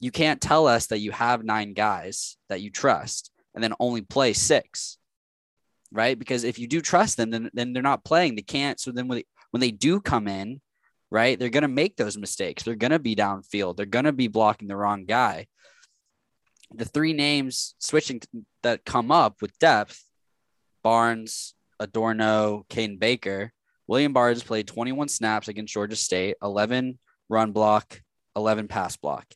You 0.00 0.10
can't 0.10 0.40
tell 0.40 0.66
us 0.66 0.88
that 0.88 0.98
you 0.98 1.10
have 1.12 1.42
nine 1.42 1.72
guys 1.72 2.36
that 2.48 2.60
you 2.60 2.70
trust 2.70 3.30
and 3.54 3.64
then 3.64 3.72
only 3.80 4.02
play 4.02 4.34
six, 4.34 4.98
right? 5.90 6.18
Because 6.18 6.44
if 6.44 6.58
you 6.58 6.66
do 6.66 6.82
trust 6.82 7.16
them, 7.16 7.30
then, 7.30 7.50
then 7.54 7.72
they're 7.72 7.82
not 7.82 8.04
playing. 8.04 8.36
They 8.36 8.42
can't. 8.42 8.78
So 8.78 8.92
then 8.92 9.08
when 9.08 9.18
they, 9.18 9.24
when 9.52 9.60
they 9.62 9.70
do 9.70 10.00
come 10.00 10.28
in, 10.28 10.60
right, 11.10 11.38
they're 11.38 11.48
going 11.48 11.62
to 11.62 11.68
make 11.68 11.96
those 11.96 12.18
mistakes. 12.18 12.62
They're 12.62 12.74
going 12.74 12.90
to 12.90 12.98
be 12.98 13.16
downfield. 13.16 13.76
They're 13.76 13.86
going 13.86 14.04
to 14.04 14.12
be 14.12 14.28
blocking 14.28 14.68
the 14.68 14.76
wrong 14.76 15.06
guy. 15.06 15.46
The 16.74 16.84
three 16.84 17.14
names 17.14 17.74
switching 17.78 18.20
that 18.62 18.84
come 18.84 19.10
up 19.10 19.40
with 19.40 19.58
depth 19.58 20.02
Barnes, 20.86 21.55
Adorno, 21.80 22.64
Caden 22.68 22.98
Baker. 22.98 23.52
William 23.86 24.12
Barnes 24.12 24.42
played 24.42 24.66
21 24.66 25.08
snaps 25.08 25.48
against 25.48 25.72
Georgia 25.72 25.96
State, 25.96 26.36
11 26.42 26.98
run 27.28 27.52
block, 27.52 28.02
11 28.34 28.68
pass 28.68 28.96
block. 28.96 29.26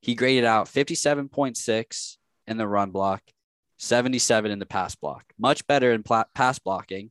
He 0.00 0.14
graded 0.14 0.44
out 0.44 0.66
57.6 0.66 2.16
in 2.46 2.56
the 2.58 2.68
run 2.68 2.90
block, 2.90 3.22
77 3.78 4.50
in 4.50 4.58
the 4.58 4.66
pass 4.66 4.94
block. 4.94 5.24
Much 5.38 5.66
better 5.66 5.92
in 5.92 6.02
pl- 6.02 6.26
pass 6.34 6.58
blocking. 6.58 7.10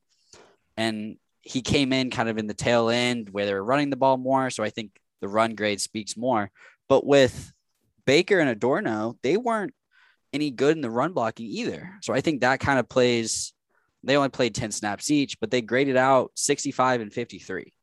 And 0.77 1.17
he 1.41 1.61
came 1.61 1.91
in 1.91 2.11
kind 2.11 2.29
of 2.29 2.37
in 2.37 2.47
the 2.47 2.53
tail 2.53 2.89
end 2.89 3.29
where 3.31 3.45
they 3.45 3.53
were 3.53 3.63
running 3.63 3.89
the 3.89 3.95
ball 3.95 4.17
more. 4.17 4.49
So 4.49 4.63
I 4.63 4.69
think 4.69 4.91
the 5.21 5.27
run 5.27 5.55
grade 5.55 5.81
speaks 5.81 6.15
more. 6.15 6.51
But 6.87 7.05
with 7.05 7.51
Baker 8.05 8.39
and 8.39 8.49
Adorno, 8.49 9.17
they 9.23 9.37
weren't 9.37 9.73
any 10.31 10.51
good 10.51 10.75
in 10.75 10.81
the 10.81 10.89
run 10.89 11.13
blocking 11.13 11.47
either. 11.47 11.93
So 12.01 12.13
I 12.13 12.21
think 12.21 12.41
that 12.41 12.59
kind 12.59 12.79
of 12.79 12.89
plays 12.89 13.52
they 14.03 14.17
only 14.17 14.29
played 14.29 14.55
10 14.55 14.71
snaps 14.71 15.09
each, 15.09 15.39
but 15.39 15.49
they 15.49 15.61
graded 15.61 15.97
out 15.97 16.31
65 16.35 17.01
and 17.01 17.13
53, 17.13 17.73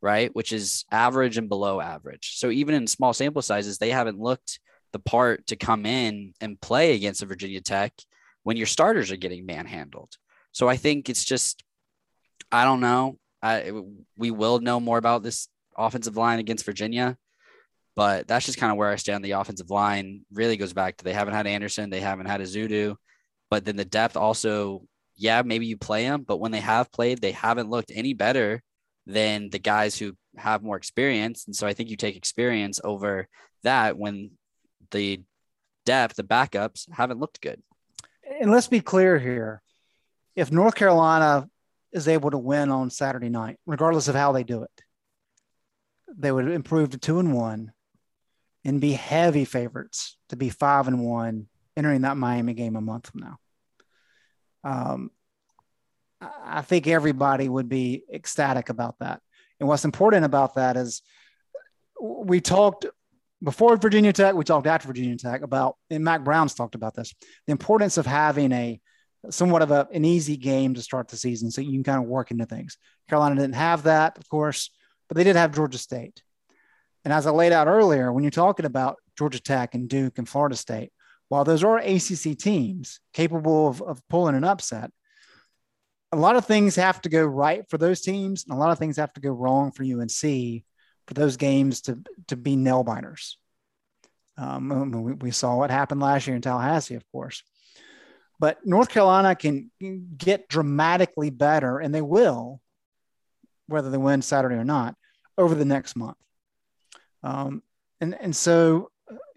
right? 0.00 0.34
Which 0.34 0.52
is 0.52 0.84
average 0.90 1.38
and 1.38 1.48
below 1.48 1.80
average. 1.80 2.36
So 2.36 2.50
even 2.50 2.74
in 2.74 2.86
small 2.86 3.12
sample 3.12 3.42
sizes, 3.42 3.78
they 3.78 3.90
haven't 3.90 4.18
looked 4.18 4.58
the 4.92 4.98
part 4.98 5.46
to 5.48 5.56
come 5.56 5.86
in 5.86 6.34
and 6.40 6.60
play 6.60 6.94
against 6.94 7.22
a 7.22 7.26
Virginia 7.26 7.60
Tech 7.60 7.92
when 8.42 8.56
your 8.56 8.66
starters 8.66 9.10
are 9.10 9.16
getting 9.16 9.46
manhandled. 9.46 10.16
So 10.52 10.68
I 10.68 10.76
think 10.76 11.08
it's 11.08 11.24
just, 11.24 11.62
I 12.50 12.64
don't 12.64 12.80
know. 12.80 13.18
I, 13.42 13.72
we 14.16 14.30
will 14.30 14.58
know 14.58 14.80
more 14.80 14.98
about 14.98 15.22
this 15.22 15.48
offensive 15.76 16.16
line 16.16 16.40
against 16.40 16.64
Virginia, 16.64 17.16
but 17.94 18.26
that's 18.26 18.46
just 18.46 18.58
kind 18.58 18.72
of 18.72 18.78
where 18.78 18.90
I 18.90 18.96
stand. 18.96 19.24
The 19.24 19.32
offensive 19.32 19.70
line 19.70 20.22
really 20.32 20.56
goes 20.56 20.72
back 20.72 20.96
to 20.96 21.04
they 21.04 21.12
haven't 21.12 21.34
had 21.34 21.46
Anderson, 21.46 21.90
they 21.90 22.00
haven't 22.00 22.26
had 22.26 22.40
Ezeudu, 22.40 22.96
but 23.50 23.64
then 23.64 23.76
the 23.76 23.84
depth 23.84 24.16
also 24.16 24.82
yeah, 25.18 25.42
maybe 25.42 25.66
you 25.66 25.76
play 25.76 26.04
them, 26.04 26.22
but 26.22 26.38
when 26.38 26.52
they 26.52 26.60
have 26.60 26.92
played, 26.92 27.20
they 27.20 27.32
haven't 27.32 27.68
looked 27.68 27.90
any 27.92 28.14
better 28.14 28.62
than 29.04 29.50
the 29.50 29.58
guys 29.58 29.98
who 29.98 30.16
have 30.36 30.62
more 30.62 30.76
experience. 30.76 31.44
And 31.46 31.56
so 31.56 31.66
I 31.66 31.74
think 31.74 31.90
you 31.90 31.96
take 31.96 32.16
experience 32.16 32.80
over 32.84 33.26
that 33.64 33.98
when 33.98 34.30
the 34.92 35.20
depth, 35.84 36.16
the 36.16 36.22
backups 36.22 36.88
haven't 36.92 37.18
looked 37.18 37.40
good. 37.40 37.60
And 38.40 38.52
let's 38.52 38.68
be 38.68 38.80
clear 38.80 39.18
here. 39.18 39.60
If 40.36 40.52
North 40.52 40.76
Carolina 40.76 41.48
is 41.90 42.06
able 42.06 42.30
to 42.30 42.38
win 42.38 42.70
on 42.70 42.90
Saturday 42.90 43.28
night, 43.28 43.58
regardless 43.66 44.06
of 44.06 44.14
how 44.14 44.30
they 44.30 44.44
do 44.44 44.62
it, 44.62 44.82
they 46.16 46.30
would 46.30 46.48
improve 46.48 46.90
to 46.90 46.98
two 46.98 47.18
and 47.18 47.34
one 47.34 47.72
and 48.64 48.80
be 48.80 48.92
heavy 48.92 49.44
favorites 49.44 50.16
to 50.28 50.36
be 50.36 50.48
five 50.48 50.86
and 50.86 51.04
one 51.04 51.48
entering 51.76 52.02
that 52.02 52.16
Miami 52.16 52.54
game 52.54 52.76
a 52.76 52.80
month 52.80 53.08
from 53.08 53.20
now 53.20 53.38
um, 54.64 55.10
I 56.20 56.62
think 56.62 56.86
everybody 56.86 57.48
would 57.48 57.68
be 57.68 58.04
ecstatic 58.12 58.68
about 58.68 58.98
that. 58.98 59.20
And 59.60 59.68
what's 59.68 59.84
important 59.84 60.24
about 60.24 60.54
that 60.54 60.76
is 60.76 61.02
we 62.00 62.40
talked 62.40 62.86
before 63.42 63.76
Virginia 63.76 64.12
Tech, 64.12 64.34
we 64.34 64.44
talked 64.44 64.66
after 64.66 64.88
Virginia 64.88 65.16
Tech 65.16 65.42
about, 65.42 65.76
and 65.90 66.02
Mack 66.02 66.24
Brown's 66.24 66.54
talked 66.54 66.74
about 66.74 66.94
this, 66.94 67.14
the 67.46 67.52
importance 67.52 67.96
of 67.96 68.06
having 68.06 68.52
a 68.52 68.80
somewhat 69.30 69.62
of 69.62 69.70
a, 69.70 69.88
an 69.92 70.04
easy 70.04 70.36
game 70.36 70.74
to 70.74 70.82
start 70.82 71.08
the 71.08 71.16
season 71.16 71.50
so 71.50 71.60
you 71.60 71.72
can 71.72 71.84
kind 71.84 72.02
of 72.02 72.08
work 72.08 72.30
into 72.30 72.46
things. 72.46 72.78
Carolina 73.08 73.36
didn't 73.36 73.54
have 73.54 73.84
that, 73.84 74.18
of 74.18 74.28
course, 74.28 74.70
but 75.08 75.16
they 75.16 75.24
did 75.24 75.36
have 75.36 75.54
Georgia 75.54 75.78
State. 75.78 76.22
And 77.04 77.12
as 77.12 77.26
I 77.26 77.30
laid 77.30 77.52
out 77.52 77.68
earlier, 77.68 78.12
when 78.12 78.24
you're 78.24 78.30
talking 78.30 78.66
about 78.66 78.96
Georgia 79.16 79.40
Tech 79.40 79.74
and 79.74 79.88
Duke 79.88 80.18
and 80.18 80.28
Florida 80.28 80.56
State, 80.56 80.92
while 81.28 81.44
those 81.44 81.64
are 81.64 81.78
ACC 81.78 82.38
teams 82.38 83.00
capable 83.12 83.68
of, 83.68 83.82
of 83.82 84.02
pulling 84.08 84.34
an 84.34 84.44
upset, 84.44 84.90
a 86.12 86.16
lot 86.16 86.36
of 86.36 86.46
things 86.46 86.76
have 86.76 87.00
to 87.02 87.08
go 87.08 87.24
right 87.24 87.68
for 87.68 87.76
those 87.76 88.00
teams, 88.00 88.44
and 88.44 88.56
a 88.56 88.58
lot 88.58 88.70
of 88.70 88.78
things 88.78 88.96
have 88.96 89.12
to 89.14 89.20
go 89.20 89.30
wrong 89.30 89.72
for 89.72 89.82
UNC 89.82 90.62
for 91.06 91.14
those 91.14 91.36
games 91.36 91.82
to, 91.82 91.98
to 92.28 92.36
be 92.36 92.56
nail 92.56 92.82
biters. 92.82 93.36
Um, 94.38 94.92
we, 95.02 95.12
we 95.14 95.30
saw 95.30 95.56
what 95.56 95.70
happened 95.70 96.00
last 96.00 96.26
year 96.26 96.36
in 96.36 96.42
Tallahassee, 96.42 96.94
of 96.94 97.04
course. 97.12 97.42
But 98.40 98.64
North 98.64 98.88
Carolina 98.88 99.34
can 99.34 99.70
get 100.16 100.48
dramatically 100.48 101.30
better, 101.30 101.78
and 101.78 101.94
they 101.94 102.02
will, 102.02 102.60
whether 103.66 103.90
they 103.90 103.98
win 103.98 104.22
Saturday 104.22 104.54
or 104.54 104.64
not, 104.64 104.94
over 105.36 105.54
the 105.54 105.64
next 105.64 105.96
month. 105.96 106.16
Um, 107.22 107.62
and 108.00 108.14
and 108.20 108.34
so, 108.34 108.90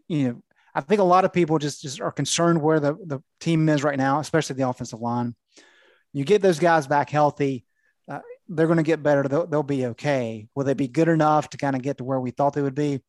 you 0.07 0.27
know, 0.27 0.41
I 0.73 0.81
think 0.81 1.01
a 1.01 1.05
lot 1.05 1.25
of 1.25 1.33
people 1.33 1.59
just, 1.59 1.81
just 1.81 1.99
are 1.99 2.11
concerned 2.11 2.61
where 2.61 2.79
the, 2.79 2.93
the 2.93 3.21
team 3.39 3.67
is 3.69 3.83
right 3.83 3.97
now, 3.97 4.19
especially 4.19 4.55
the 4.55 4.69
offensive 4.69 5.01
line. 5.01 5.35
You 6.13 6.23
get 6.23 6.41
those 6.41 6.59
guys 6.59 6.87
back 6.87 7.09
healthy, 7.09 7.65
uh, 8.09 8.19
they're 8.47 8.67
going 8.67 8.77
to 8.77 8.83
get 8.83 9.03
better. 9.03 9.23
They'll, 9.23 9.47
they'll 9.47 9.63
be 9.63 9.87
okay. 9.87 10.47
Will 10.55 10.65
they 10.65 10.73
be 10.73 10.87
good 10.87 11.07
enough 11.07 11.49
to 11.49 11.57
kind 11.57 11.75
of 11.75 11.81
get 11.81 11.97
to 11.97 12.03
where 12.03 12.19
we 12.19 12.31
thought 12.31 12.53
they 12.53 12.61
would 12.61 12.75
be? 12.75 13.01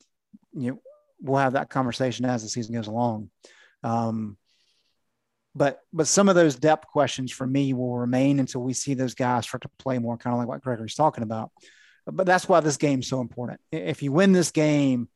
You 0.53 0.73
know, 0.73 0.83
we'll 1.21 1.41
have 1.41 1.55
that 1.55 1.71
conversation 1.71 2.25
as 2.25 2.43
the 2.43 2.49
season 2.49 2.75
goes 2.75 2.87
along. 2.87 3.31
Um, 3.83 4.37
but 5.55 5.81
but 5.93 6.07
some 6.07 6.29
of 6.29 6.35
those 6.35 6.57
depth 6.57 6.87
questions 6.87 7.31
for 7.31 7.47
me 7.47 7.75
will 7.75 7.97
remain 7.97 8.41
until 8.41 8.63
we 8.63 8.73
see 8.73 8.95
those 8.95 9.15
guys 9.15 9.47
start 9.47 9.63
to 9.63 9.71
play 9.79 9.99
more, 9.99 10.17
kind 10.17 10.33
of 10.33 10.39
like 10.39 10.49
what 10.49 10.63
Gregory's 10.63 10.95
talking 10.95 11.23
about. 11.23 11.51
But 12.07 12.27
that's 12.27 12.49
why 12.49 12.61
this 12.61 12.79
game's 12.79 13.07
so 13.07 13.21
important. 13.21 13.61
If 13.71 14.03
you 14.03 14.13
win 14.13 14.33
this 14.33 14.51
game, 14.51 15.09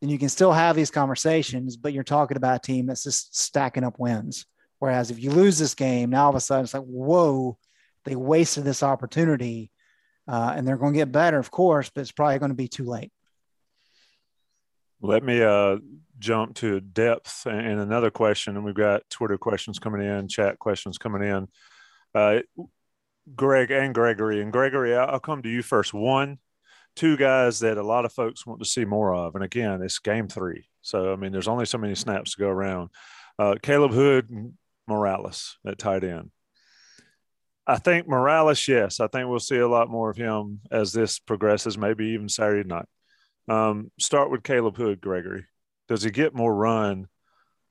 and 0.00 0.10
you 0.10 0.18
can 0.18 0.28
still 0.28 0.52
have 0.52 0.76
these 0.76 0.90
conversations, 0.90 1.76
but 1.76 1.92
you're 1.92 2.04
talking 2.04 2.36
about 2.36 2.56
a 2.56 2.66
team 2.66 2.86
that's 2.86 3.04
just 3.04 3.36
stacking 3.36 3.84
up 3.84 3.98
wins. 3.98 4.46
Whereas 4.78 5.10
if 5.10 5.20
you 5.20 5.30
lose 5.30 5.58
this 5.58 5.74
game, 5.74 6.10
now 6.10 6.24
all 6.24 6.30
of 6.30 6.36
a 6.36 6.40
sudden 6.40 6.64
it's 6.64 6.74
like, 6.74 6.84
whoa, 6.84 7.58
they 8.04 8.14
wasted 8.14 8.64
this 8.64 8.82
opportunity. 8.82 9.70
Uh, 10.28 10.52
and 10.54 10.68
they're 10.68 10.76
going 10.76 10.92
to 10.92 10.98
get 10.98 11.10
better, 11.10 11.38
of 11.38 11.50
course, 11.50 11.90
but 11.92 12.02
it's 12.02 12.12
probably 12.12 12.38
going 12.38 12.50
to 12.50 12.54
be 12.54 12.68
too 12.68 12.84
late. 12.84 13.10
Let 15.00 15.24
me 15.24 15.42
uh, 15.42 15.78
jump 16.18 16.56
to 16.56 16.80
depth 16.80 17.46
and 17.46 17.80
another 17.80 18.10
question. 18.10 18.56
And 18.56 18.64
we've 18.64 18.74
got 18.74 19.08
Twitter 19.08 19.38
questions 19.38 19.78
coming 19.78 20.02
in, 20.02 20.28
chat 20.28 20.58
questions 20.58 20.98
coming 20.98 21.22
in. 21.22 21.48
Uh, 22.14 22.40
Greg 23.34 23.70
and 23.70 23.94
Gregory. 23.94 24.42
And 24.42 24.52
Gregory, 24.52 24.96
I'll 24.96 25.20
come 25.20 25.42
to 25.42 25.48
you 25.48 25.62
first. 25.62 25.94
One, 25.94 26.38
two 26.98 27.16
guys 27.16 27.60
that 27.60 27.78
a 27.78 27.82
lot 27.82 28.04
of 28.04 28.12
folks 28.12 28.44
want 28.44 28.60
to 28.60 28.68
see 28.68 28.84
more 28.84 29.14
of. 29.14 29.36
And 29.36 29.44
again, 29.44 29.80
it's 29.82 30.00
game 30.00 30.26
three. 30.26 30.68
So, 30.82 31.12
I 31.12 31.16
mean, 31.16 31.30
there's 31.30 31.48
only 31.48 31.64
so 31.64 31.78
many 31.78 31.94
snaps 31.94 32.32
to 32.32 32.40
go 32.40 32.48
around. 32.48 32.90
Uh, 33.38 33.54
Caleb 33.62 33.92
Hood 33.92 34.52
Morales 34.88 35.58
at 35.64 35.78
tight 35.78 36.02
end. 36.02 36.30
I 37.66 37.76
think 37.76 38.08
Morales, 38.08 38.66
yes, 38.66 38.98
I 38.98 39.06
think 39.06 39.28
we'll 39.28 39.38
see 39.38 39.58
a 39.58 39.68
lot 39.68 39.90
more 39.90 40.10
of 40.10 40.16
him 40.16 40.60
as 40.72 40.92
this 40.92 41.18
progresses, 41.18 41.78
maybe 41.78 42.06
even 42.08 42.28
Saturday 42.28 42.68
night. 42.68 42.86
Um, 43.46 43.92
start 44.00 44.30
with 44.30 44.42
Caleb 44.42 44.76
Hood, 44.76 45.00
Gregory. 45.00 45.44
Does 45.86 46.02
he 46.02 46.10
get 46.10 46.34
more 46.34 46.54
run 46.54 47.06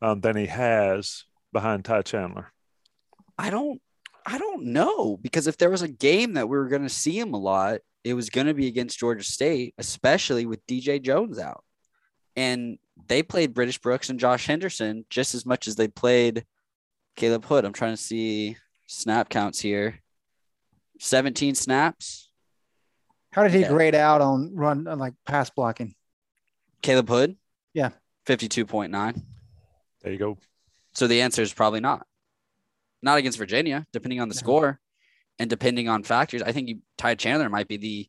um, 0.01 0.21
than 0.21 0.37
he 0.37 0.45
has 0.45 1.25
behind 1.51 1.83
Ty 1.83 2.03
Chandler? 2.03 2.53
I 3.37 3.49
don't 3.49 3.81
I 4.25 4.37
don't 4.37 4.65
know 4.65 5.17
because 5.17 5.47
if 5.47 5.57
there 5.57 5.69
was 5.69 5.81
a 5.81 5.87
game 5.87 6.33
that 6.33 6.49
we 6.49 6.57
were 6.57 6.67
going 6.67 6.83
to 6.83 6.89
see 6.89 7.17
him 7.17 7.33
a 7.33 7.39
lot, 7.39 7.79
it 8.07 8.13
was 8.13 8.29
going 8.29 8.47
to 8.47 8.53
be 8.53 8.67
against 8.67 8.99
Georgia 8.99 9.23
State, 9.23 9.73
especially 9.77 10.45
with 10.45 10.65
DJ 10.67 11.01
Jones 11.01 11.39
out. 11.39 11.63
And 12.35 12.77
they 13.07 13.23
played 13.23 13.53
British 13.53 13.79
Brooks 13.79 14.09
and 14.09 14.19
Josh 14.19 14.45
Henderson 14.45 15.05
just 15.09 15.35
as 15.35 15.45
much 15.45 15.67
as 15.67 15.75
they 15.75 15.87
played 15.87 16.45
Caleb 17.15 17.45
Hood. 17.45 17.65
I'm 17.65 17.73
trying 17.73 17.93
to 17.93 18.01
see 18.01 18.57
snap 18.85 19.29
counts 19.29 19.59
here. 19.59 19.99
17 20.99 21.55
snaps. 21.55 22.29
How 23.31 23.43
did 23.43 23.51
he 23.53 23.61
Yeah. 23.61 23.69
grade 23.69 23.95
out 23.95 24.21
on 24.21 24.55
run 24.55 24.87
uh, 24.87 24.95
like 24.95 25.13
pass 25.25 25.49
blocking? 25.49 25.95
Caleb 26.81 27.09
Hood. 27.09 27.37
Yeah. 27.73 27.89
52.9. 28.25 29.21
There 30.01 30.11
you 30.11 30.17
go. 30.19 30.37
So 30.93 31.07
the 31.07 31.21
answer 31.21 31.41
is 31.41 31.53
probably 31.53 31.79
not. 31.79 32.05
Not 33.01 33.17
against 33.19 33.37
Virginia, 33.37 33.85
depending 33.93 34.21
on 34.21 34.29
the 34.29 34.35
No. 34.35 34.39
score 34.39 34.79
and 35.39 35.49
depending 35.49 35.89
on 35.89 36.03
factors. 36.03 36.41
I 36.41 36.51
think 36.51 36.69
you, 36.69 36.79
Ty 36.97 37.15
Chandler 37.15 37.49
might 37.49 37.67
be 37.67 37.77
the 37.77 38.07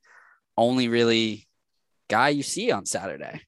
only 0.57 0.89
really 0.89 1.47
guy 2.09 2.31
you 2.31 2.43
see 2.43 2.71
on 2.71 2.87
Saturday. 2.87 3.43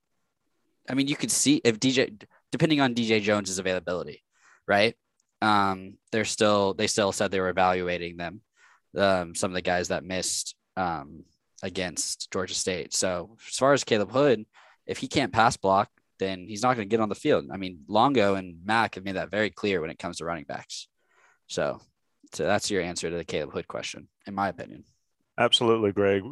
I 0.88 0.94
mean, 0.94 1.08
you 1.08 1.16
could 1.16 1.30
see 1.30 1.60
if 1.64 1.78
DJ, 1.78 2.22
depending 2.52 2.80
on 2.80 2.94
DJ 2.94 3.22
Jones's 3.22 3.58
availability, 3.58 4.22
right? 4.66 4.96
Um, 5.42 5.94
they're 6.12 6.24
still 6.24 6.74
they 6.74 6.86
still 6.86 7.12
said 7.12 7.30
they 7.30 7.40
were 7.40 7.48
evaluating 7.48 8.16
them. 8.16 8.42
Um, 8.96 9.34
some 9.34 9.50
of 9.50 9.54
the 9.54 9.62
guys 9.62 9.88
that 9.88 10.04
missed 10.04 10.54
um, 10.76 11.24
against 11.62 12.30
Georgia 12.32 12.54
State. 12.54 12.92
So 12.92 13.36
as 13.48 13.56
far 13.56 13.72
as 13.72 13.84
Caleb 13.84 14.10
Hood, 14.10 14.44
if 14.86 14.98
he 14.98 15.08
can't 15.08 15.32
pass 15.32 15.56
block, 15.56 15.88
then 16.18 16.46
he's 16.48 16.62
not 16.62 16.74
going 16.76 16.88
to 16.88 16.92
get 16.92 17.00
on 17.00 17.08
the 17.08 17.14
field. 17.14 17.46
I 17.52 17.56
mean, 17.56 17.80
Longo 17.88 18.34
and 18.34 18.64
Mack 18.64 18.96
have 18.96 19.04
made 19.04 19.16
that 19.16 19.30
very 19.30 19.50
clear 19.50 19.80
when 19.80 19.90
it 19.90 19.98
comes 19.98 20.18
to 20.18 20.24
running 20.24 20.44
backs. 20.44 20.88
So, 21.46 21.80
so 22.32 22.44
that's 22.44 22.70
your 22.70 22.82
answer 22.82 23.10
to 23.10 23.16
the 23.16 23.24
Caleb 23.24 23.52
Hood 23.52 23.68
question, 23.68 24.08
in 24.26 24.34
my 24.34 24.48
opinion. 24.48 24.84
Absolutely, 25.38 25.92
Greg. 25.92 26.22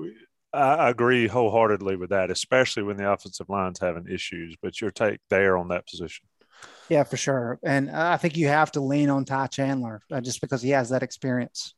I 0.52 0.58
I 0.58 0.90
agree 0.90 1.26
wholeheartedly 1.26 1.96
with 1.96 2.10
that, 2.10 2.30
especially 2.30 2.82
when 2.82 2.96
the 2.96 3.10
offensive 3.10 3.48
line's 3.48 3.80
having 3.80 4.08
issues. 4.08 4.56
But 4.62 4.80
your 4.80 4.90
take 4.90 5.20
there 5.28 5.56
on 5.56 5.68
that 5.68 5.86
position. 5.86 6.26
Yeah, 6.88 7.04
for 7.04 7.16
sure. 7.16 7.58
And 7.62 7.90
I 7.90 8.16
think 8.16 8.36
you 8.36 8.48
have 8.48 8.72
to 8.72 8.80
lean 8.80 9.10
on 9.10 9.24
Ty 9.24 9.48
Chandler 9.48 10.02
uh, 10.10 10.20
just 10.20 10.40
because 10.40 10.62
he 10.62 10.70
has 10.70 10.90
that 10.90 11.02
experience. 11.02 11.74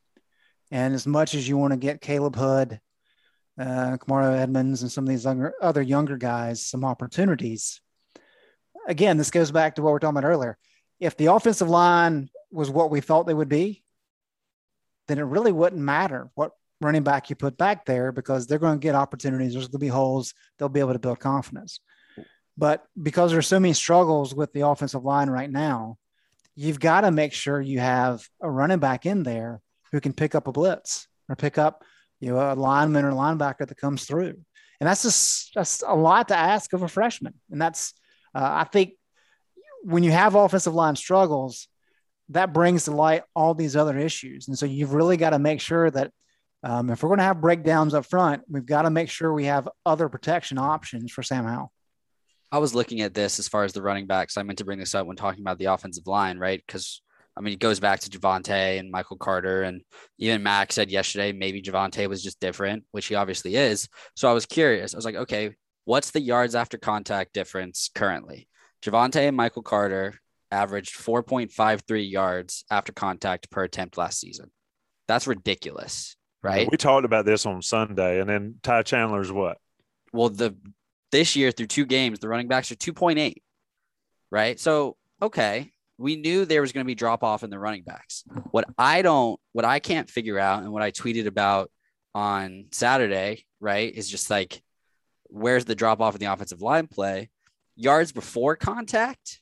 And 0.70 0.94
as 0.94 1.06
much 1.06 1.34
as 1.34 1.48
you 1.48 1.56
want 1.56 1.72
to 1.72 1.76
get 1.76 2.00
Caleb 2.00 2.36
Hood, 2.36 2.80
uh, 3.58 3.96
Kamarro 3.98 4.38
Edmonds, 4.38 4.82
and 4.82 4.90
some 4.90 5.04
of 5.04 5.08
these 5.08 5.24
younger, 5.24 5.52
other 5.60 5.82
younger 5.82 6.16
guys 6.16 6.64
some 6.64 6.84
opportunities, 6.84 7.80
again, 8.86 9.16
this 9.16 9.30
goes 9.30 9.50
back 9.50 9.74
to 9.74 9.82
what 9.82 9.90
we 9.90 9.96
are 9.96 9.98
talking 9.98 10.18
about 10.18 10.28
earlier. 10.28 10.56
If 11.00 11.16
the 11.16 11.26
offensive 11.26 11.68
line 11.68 12.30
was 12.52 12.70
what 12.70 12.90
we 12.90 13.00
thought 13.00 13.26
they 13.26 13.34
would 13.34 13.48
be, 13.48 13.82
then 15.08 15.18
it 15.18 15.22
really 15.22 15.52
wouldn't 15.52 15.82
matter 15.82 16.30
what 16.34 16.52
running 16.80 17.02
back 17.02 17.28
you 17.28 17.36
put 17.36 17.58
back 17.58 17.84
there 17.84 18.12
because 18.12 18.46
they're 18.46 18.58
going 18.58 18.78
to 18.78 18.82
get 18.82 18.94
opportunities. 18.94 19.52
There's 19.52 19.66
going 19.66 19.72
to 19.72 19.78
be 19.78 19.88
holes. 19.88 20.34
They'll 20.58 20.68
be 20.68 20.80
able 20.80 20.94
to 20.94 20.98
build 20.98 21.20
confidence. 21.20 21.80
But 22.56 22.84
because 23.00 23.32
there's 23.32 23.46
so 23.46 23.60
many 23.60 23.74
struggles 23.74 24.34
with 24.34 24.52
the 24.52 24.66
offensive 24.66 25.04
line 25.04 25.30
right 25.30 25.50
now, 25.50 25.96
you've 26.54 26.80
got 26.80 27.02
to 27.02 27.10
make 27.10 27.32
sure 27.32 27.60
you 27.60 27.80
have 27.80 28.26
a 28.42 28.50
running 28.50 28.78
back 28.78 29.06
in 29.06 29.22
there 29.22 29.60
who 29.92 30.00
can 30.00 30.12
pick 30.12 30.34
up 30.34 30.46
a 30.46 30.52
blitz 30.52 31.06
or 31.28 31.36
pick 31.36 31.58
up, 31.58 31.84
you 32.20 32.30
know, 32.30 32.52
a 32.52 32.54
lineman 32.54 33.04
or 33.04 33.12
linebacker 33.12 33.66
that 33.66 33.76
comes 33.76 34.04
through. 34.04 34.34
And 34.80 34.88
that's 34.88 35.02
just 35.02 35.54
that's 35.54 35.82
a 35.86 35.94
lot 35.94 36.28
to 36.28 36.36
ask 36.36 36.72
of 36.72 36.82
a 36.82 36.88
freshman. 36.88 37.34
And 37.50 37.60
that's 37.60 37.94
uh, 38.34 38.48
I 38.60 38.64
think 38.64 38.94
when 39.82 40.02
you 40.02 40.10
have 40.10 40.34
offensive 40.34 40.74
line 40.74 40.96
struggles, 40.96 41.68
that 42.30 42.52
brings 42.52 42.84
to 42.84 42.92
light 42.92 43.22
all 43.34 43.54
these 43.54 43.76
other 43.76 43.98
issues. 43.98 44.48
And 44.48 44.58
so 44.58 44.66
you've 44.66 44.94
really 44.94 45.16
got 45.16 45.30
to 45.30 45.38
make 45.38 45.60
sure 45.60 45.90
that 45.90 46.12
um, 46.62 46.90
if 46.90 47.02
we're 47.02 47.08
going 47.08 47.18
to 47.18 47.24
have 47.24 47.40
breakdowns 47.40 47.94
up 47.94 48.06
front, 48.06 48.42
we've 48.48 48.66
got 48.66 48.82
to 48.82 48.90
make 48.90 49.08
sure 49.08 49.32
we 49.32 49.46
have 49.46 49.68
other 49.84 50.08
protection 50.08 50.58
options 50.58 51.10
for 51.10 51.22
Sam 51.22 51.44
Howell. 51.44 51.72
I 52.52 52.58
was 52.58 52.74
looking 52.74 53.00
at 53.00 53.14
this 53.14 53.38
as 53.38 53.48
far 53.48 53.64
as 53.64 53.72
the 53.72 53.82
running 53.82 54.06
backs. 54.06 54.36
I 54.36 54.42
meant 54.42 54.58
to 54.58 54.64
bring 54.64 54.78
this 54.78 54.94
up 54.94 55.06
when 55.06 55.16
talking 55.16 55.40
about 55.40 55.58
the 55.58 55.66
offensive 55.66 56.06
line, 56.06 56.38
right? 56.38 56.62
Because 56.64 57.00
I 57.36 57.42
mean, 57.42 57.54
it 57.54 57.60
goes 57.60 57.80
back 57.80 58.00
to 58.00 58.10
Javonte 58.10 58.78
and 58.78 58.90
Michael 58.90 59.16
Carter, 59.16 59.62
and 59.62 59.82
even 60.18 60.42
Mack 60.42 60.72
said 60.72 60.90
yesterday 60.90 61.32
maybe 61.32 61.62
Javonte 61.62 62.08
was 62.08 62.22
just 62.22 62.40
different, 62.40 62.84
which 62.90 63.06
he 63.06 63.14
obviously 63.14 63.54
is. 63.54 63.88
So 64.16 64.28
I 64.28 64.32
was 64.32 64.46
curious. 64.46 64.94
I 64.94 64.98
was 64.98 65.04
like, 65.04 65.14
okay, 65.14 65.54
what's 65.84 66.10
the 66.10 66.20
yards 66.20 66.54
after 66.54 66.76
contact 66.76 67.32
difference 67.32 67.88
currently? 67.94 68.48
Javonte 68.82 69.28
and 69.28 69.36
Michael 69.36 69.62
Carter 69.62 70.20
averaged 70.50 70.96
4.53 70.96 72.10
yards 72.10 72.64
after 72.70 72.92
contact 72.92 73.50
per 73.50 73.64
attempt 73.64 73.98
last 73.98 74.20
season. 74.20 74.50
That's 75.08 75.26
ridiculous, 75.26 76.16
right? 76.42 76.68
We 76.70 76.76
talked 76.76 77.04
about 77.04 77.24
this 77.24 77.46
on 77.46 77.62
Sunday, 77.62 78.20
and 78.20 78.28
then 78.28 78.56
Ty 78.62 78.82
Chandler's 78.82 79.32
what? 79.32 79.58
well 80.12 80.28
the 80.28 80.56
this 81.12 81.36
year 81.36 81.50
through 81.50 81.66
two 81.66 81.86
games 81.86 82.18
the 82.18 82.28
running 82.28 82.48
backs 82.48 82.70
are 82.70 82.76
2.8 82.76 83.34
right 84.30 84.60
so 84.60 84.96
okay 85.20 85.70
we 85.98 86.16
knew 86.16 86.44
there 86.44 86.62
was 86.62 86.72
going 86.72 86.84
to 86.84 86.86
be 86.88 86.94
drop 86.94 87.22
off 87.22 87.42
in 87.42 87.50
the 87.50 87.58
running 87.58 87.82
backs 87.82 88.24
what 88.50 88.64
i 88.78 89.02
don't 89.02 89.38
what 89.52 89.64
i 89.64 89.78
can't 89.78 90.08
figure 90.08 90.38
out 90.38 90.62
and 90.62 90.72
what 90.72 90.82
i 90.82 90.90
tweeted 90.90 91.26
about 91.26 91.70
on 92.14 92.66
saturday 92.72 93.44
right 93.60 93.94
is 93.94 94.08
just 94.08 94.30
like 94.30 94.62
where's 95.24 95.64
the 95.64 95.74
drop 95.74 96.00
off 96.00 96.14
in 96.14 96.20
the 96.20 96.32
offensive 96.32 96.62
line 96.62 96.86
play 96.86 97.28
yards 97.76 98.12
before 98.12 98.56
contact 98.56 99.40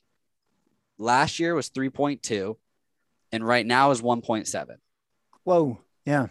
last 0.99 1.39
year 1.39 1.55
was 1.55 1.69
3.2 1.69 2.55
and 3.31 3.45
right 3.45 3.65
now 3.65 3.91
is 3.91 4.01
1.7 4.01 4.75
Whoa. 5.43 5.79
Yeah. 6.05 6.27
There 6.27 6.29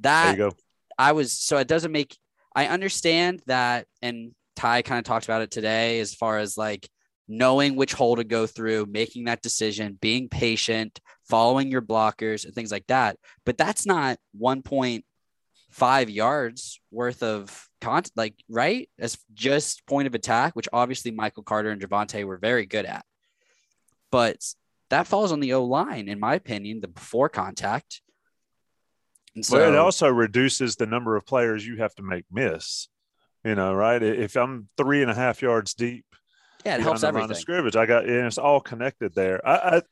that 0.00 0.30
you 0.30 0.50
go. 0.50 0.52
I 0.96 1.12
was 1.12 1.32
so 1.32 1.58
it 1.58 1.68
doesn't 1.68 1.92
make 1.92 2.16
I 2.54 2.66
understand 2.66 3.42
that 3.46 3.86
and 4.00 4.32
Ty 4.56 4.82
kind 4.82 4.98
of 4.98 5.04
talked 5.04 5.26
about 5.26 5.42
it 5.42 5.50
today 5.50 6.00
as 6.00 6.14
far 6.14 6.38
as 6.38 6.56
like 6.56 6.88
knowing 7.28 7.76
which 7.76 7.92
hole 7.92 8.16
to 8.16 8.24
go 8.24 8.46
through, 8.46 8.86
making 8.86 9.24
that 9.24 9.42
decision, 9.42 9.98
being 10.00 10.28
patient, 10.28 10.98
following 11.28 11.70
your 11.70 11.82
blockers 11.82 12.44
and 12.44 12.54
things 12.54 12.72
like 12.72 12.86
that. 12.86 13.18
But 13.44 13.58
that's 13.58 13.84
not 13.86 14.18
1.5 14.40 16.12
yards 16.12 16.80
worth 16.90 17.22
of 17.22 17.68
content, 17.80 18.12
like 18.16 18.34
right? 18.48 18.88
As 18.98 19.18
just 19.34 19.86
point 19.86 20.06
of 20.06 20.14
attack, 20.14 20.56
which 20.56 20.68
obviously 20.72 21.10
Michael 21.10 21.42
Carter 21.42 21.70
and 21.70 21.80
Javonte 21.82 22.24
were 22.24 22.38
very 22.38 22.64
good 22.64 22.86
at. 22.86 23.04
But 24.10 24.42
that 24.90 25.06
falls 25.06 25.32
on 25.32 25.40
the 25.40 25.54
O 25.54 25.64
line, 25.64 26.08
in 26.08 26.18
my 26.18 26.34
opinion, 26.34 26.80
the 26.80 26.88
before 26.88 27.28
contact. 27.28 28.00
And 29.34 29.44
so 29.44 29.58
But 29.58 29.68
it 29.68 29.76
also 29.76 30.08
reduces 30.08 30.76
the 30.76 30.86
number 30.86 31.16
of 31.16 31.26
players 31.26 31.66
you 31.66 31.76
have 31.76 31.94
to 31.96 32.02
make 32.02 32.24
miss. 32.30 32.88
You 33.44 33.54
know, 33.54 33.74
right? 33.74 34.02
If 34.02 34.36
I'm 34.36 34.68
three 34.76 35.02
and 35.02 35.10
a 35.10 35.14
half 35.14 35.42
yards 35.42 35.74
deep, 35.74 36.04
yeah, 36.64 36.74
it 36.74 36.78
behind 36.78 36.82
helps 36.82 37.00
the 37.02 37.06
line 37.06 37.16
of 37.16 37.22
everything. 37.24 37.40
scrimmage, 37.40 37.76
I 37.76 37.86
got 37.86 38.04
and 38.04 38.26
it's 38.26 38.38
all 38.38 38.60
connected 38.60 39.14
there. 39.14 39.46
I, 39.46 39.76
I, 39.76 39.82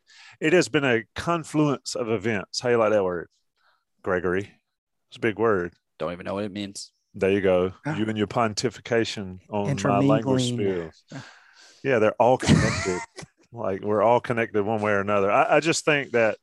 it 0.40 0.52
has 0.52 0.68
been 0.68 0.84
a 0.84 1.04
confluence 1.14 1.94
of 1.94 2.10
events. 2.10 2.60
How 2.60 2.70
you 2.70 2.76
like 2.78 2.90
that 2.90 3.04
word, 3.04 3.28
Gregory? 4.02 4.50
It's 5.10 5.16
a 5.16 5.20
big 5.20 5.38
word. 5.38 5.74
Don't 5.98 6.12
even 6.12 6.26
know 6.26 6.34
what 6.34 6.44
it 6.44 6.52
means. 6.52 6.90
There 7.14 7.30
you 7.30 7.40
go. 7.40 7.72
Ah. 7.86 7.96
You 7.96 8.04
and 8.06 8.18
your 8.18 8.26
pontification 8.26 9.38
on 9.48 9.76
my 9.82 9.98
language 10.00 10.50
Intermingling. 10.50 10.92
skills. 11.08 11.22
Yeah, 11.82 11.98
they're 12.00 12.20
all 12.20 12.36
connected. 12.36 13.00
like 13.56 13.82
we're 13.82 14.02
all 14.02 14.20
connected 14.20 14.62
one 14.64 14.80
way 14.80 14.92
or 14.92 15.00
another. 15.00 15.30
I, 15.30 15.56
I 15.56 15.60
just 15.60 15.84
think 15.84 16.12
that 16.12 16.38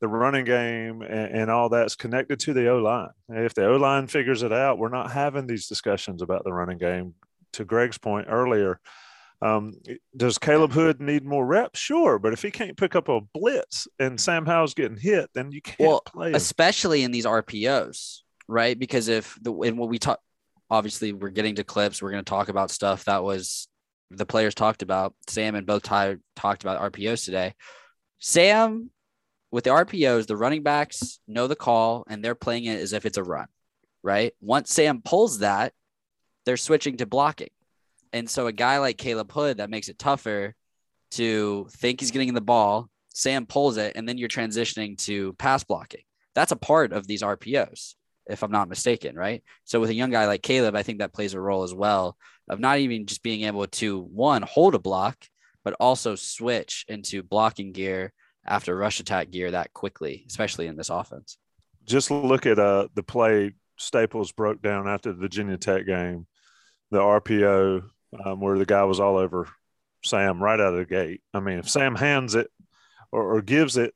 the 0.00 0.08
running 0.08 0.44
game 0.44 1.02
and, 1.02 1.34
and 1.36 1.50
all 1.50 1.68
that's 1.68 1.94
connected 1.94 2.40
to 2.40 2.52
the 2.52 2.68
O 2.68 2.78
line. 2.78 3.10
If 3.28 3.54
the 3.54 3.66
O 3.68 3.76
line 3.76 4.06
figures 4.08 4.42
it 4.42 4.52
out, 4.52 4.78
we're 4.78 4.88
not 4.88 5.12
having 5.12 5.46
these 5.46 5.68
discussions 5.68 6.22
about 6.22 6.44
the 6.44 6.52
running 6.52 6.78
game. 6.78 7.14
To 7.54 7.64
Greg's 7.66 7.98
point 7.98 8.28
earlier, 8.30 8.80
um, 9.42 9.74
does 10.16 10.38
Caleb 10.38 10.72
Hood 10.72 11.00
need 11.00 11.24
more 11.24 11.44
reps? 11.44 11.78
Sure, 11.78 12.18
but 12.18 12.32
if 12.32 12.42
he 12.42 12.50
can't 12.50 12.76
pick 12.76 12.96
up 12.96 13.08
a 13.08 13.20
blitz 13.20 13.86
and 13.98 14.18
Sam 14.20 14.46
Howell's 14.46 14.72
getting 14.74 14.96
hit, 14.96 15.28
then 15.34 15.52
you 15.52 15.60
can't 15.60 15.80
Well, 15.80 16.00
play 16.06 16.28
him. 16.30 16.34
especially 16.34 17.02
in 17.02 17.10
these 17.10 17.26
RPOs, 17.26 18.20
right? 18.48 18.78
Because 18.78 19.08
if 19.08 19.36
the 19.42 19.52
and 19.52 19.78
when 19.78 19.90
we 19.90 19.98
talk, 19.98 20.18
obviously 20.70 21.12
we're 21.12 21.28
getting 21.30 21.56
to 21.56 21.64
clips, 21.64 22.00
we're 22.00 22.12
going 22.12 22.24
to 22.24 22.28
talk 22.30 22.48
about 22.48 22.70
stuff 22.70 23.04
that 23.04 23.22
was 23.22 23.68
the 24.16 24.26
players 24.26 24.54
talked 24.54 24.82
about. 24.82 25.14
Sam 25.28 25.54
and 25.54 25.66
both 25.66 25.82
Ty 25.82 26.16
talked 26.36 26.62
about 26.62 26.92
RPOs 26.92 27.24
today. 27.24 27.54
Sam, 28.18 28.90
with 29.50 29.64
the 29.64 29.70
RPOs, 29.70 30.26
the 30.26 30.36
running 30.36 30.62
backs 30.62 31.20
know 31.26 31.46
the 31.46 31.56
call 31.56 32.04
and 32.08 32.24
they're 32.24 32.34
playing 32.34 32.64
it 32.64 32.80
as 32.80 32.92
if 32.92 33.04
it's 33.04 33.18
a 33.18 33.24
run, 33.24 33.46
right? 34.02 34.32
Once 34.40 34.72
Sam 34.72 35.02
pulls 35.02 35.40
that, 35.40 35.72
they're 36.44 36.56
switching 36.56 36.96
to 36.98 37.06
blocking. 37.06 37.50
And 38.12 38.28
so 38.28 38.46
a 38.46 38.52
guy 38.52 38.78
like 38.78 38.98
Caleb 38.98 39.32
Hood, 39.32 39.58
that 39.58 39.70
makes 39.70 39.88
it 39.88 39.98
tougher 39.98 40.54
to 41.12 41.66
think 41.70 42.00
he's 42.00 42.10
getting 42.10 42.34
the 42.34 42.40
ball. 42.40 42.88
Sam 43.14 43.46
pulls 43.46 43.76
it, 43.76 43.92
and 43.94 44.08
then 44.08 44.18
you're 44.18 44.28
transitioning 44.28 44.96
to 45.04 45.34
pass 45.34 45.64
blocking. 45.64 46.02
That's 46.34 46.52
a 46.52 46.56
part 46.56 46.92
of 46.92 47.06
these 47.06 47.22
RPOs, 47.22 47.94
if 48.28 48.42
I'm 48.42 48.50
not 48.50 48.68
mistaken, 48.68 49.16
right? 49.16 49.42
So 49.64 49.80
with 49.80 49.90
a 49.90 49.94
young 49.94 50.10
guy 50.10 50.26
like 50.26 50.42
Caleb, 50.42 50.74
I 50.74 50.82
think 50.82 50.98
that 50.98 51.12
plays 51.12 51.34
a 51.34 51.40
role 51.40 51.62
as 51.62 51.74
well 51.74 52.16
of 52.48 52.60
not 52.60 52.78
even 52.78 53.06
just 53.06 53.22
being 53.22 53.44
able 53.44 53.66
to 53.66 54.00
one 54.00 54.42
hold 54.42 54.74
a 54.74 54.78
block, 54.78 55.16
but 55.64 55.74
also 55.80 56.14
switch 56.14 56.84
into 56.88 57.22
blocking 57.22 57.72
gear 57.72 58.12
after 58.44 58.76
rush 58.76 59.00
attack 59.00 59.30
gear 59.30 59.50
that 59.50 59.72
quickly, 59.72 60.24
especially 60.28 60.66
in 60.66 60.76
this 60.76 60.90
offense. 60.90 61.38
just 61.84 62.10
look 62.10 62.46
at 62.46 62.58
uh, 62.58 62.88
the 62.94 63.02
play 63.02 63.52
Staples 63.76 64.32
broke 64.32 64.62
down 64.62 64.86
after 64.86 65.12
the 65.12 65.18
Virginia 65.18 65.56
Tech 65.56 65.86
game, 65.86 66.26
the 66.90 66.98
RPO 66.98 67.82
um, 68.24 68.40
where 68.40 68.58
the 68.58 68.66
guy 68.66 68.84
was 68.84 69.00
all 69.00 69.16
over 69.16 69.48
Sam 70.04 70.42
right 70.42 70.60
out 70.60 70.74
of 70.74 70.78
the 70.78 70.84
gate. 70.84 71.22
I 71.32 71.40
mean, 71.40 71.58
if 71.58 71.68
Sam 71.68 71.94
hands 71.94 72.34
it 72.34 72.48
or, 73.10 73.36
or 73.36 73.42
gives 73.42 73.76
it, 73.76 73.94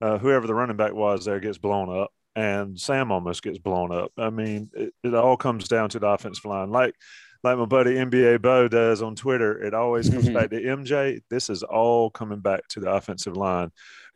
uh, 0.00 0.18
whoever 0.18 0.46
the 0.46 0.54
running 0.54 0.76
back 0.76 0.94
was 0.94 1.24
there 1.24 1.40
gets 1.40 1.58
blown 1.58 1.96
up. 1.96 2.12
And 2.38 2.78
Sam 2.78 3.10
almost 3.10 3.42
gets 3.42 3.58
blown 3.58 3.90
up. 3.90 4.12
I 4.16 4.30
mean, 4.30 4.70
it, 4.72 4.94
it 5.02 5.12
all 5.12 5.36
comes 5.36 5.66
down 5.66 5.88
to 5.90 5.98
the 5.98 6.06
offensive 6.06 6.44
line. 6.44 6.70
Like 6.70 6.94
like 7.42 7.58
my 7.58 7.64
buddy 7.64 7.94
NBA 7.94 8.42
Bo 8.42 8.68
does 8.68 9.02
on 9.02 9.16
Twitter, 9.16 9.60
it 9.60 9.74
always 9.74 10.08
comes 10.08 10.28
back 10.28 10.50
to 10.50 10.60
MJ. 10.60 11.20
This 11.30 11.50
is 11.50 11.64
all 11.64 12.10
coming 12.10 12.38
back 12.38 12.68
to 12.68 12.80
the 12.80 12.92
offensive 12.92 13.36
line. 13.36 13.70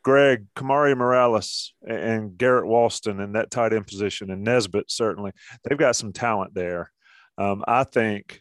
Greg, 0.05 0.47
Kamari 0.55 0.97
Morales, 0.97 1.75
and 1.85 2.39
Garrett 2.39 2.65
Walston 2.65 3.23
in 3.23 3.33
that 3.33 3.51
tight 3.51 3.73
end 3.73 3.89
position, 3.89 4.31
and 4.31 4.45
Nesbit 4.45 4.89
certainly, 4.89 5.33
they've 5.65 5.79
got 5.79 5.97
some 5.97 6.13
talent 6.13 6.55
there. 6.55 6.93
Um, 7.39 7.65
I 7.67 7.83
think 7.83 8.41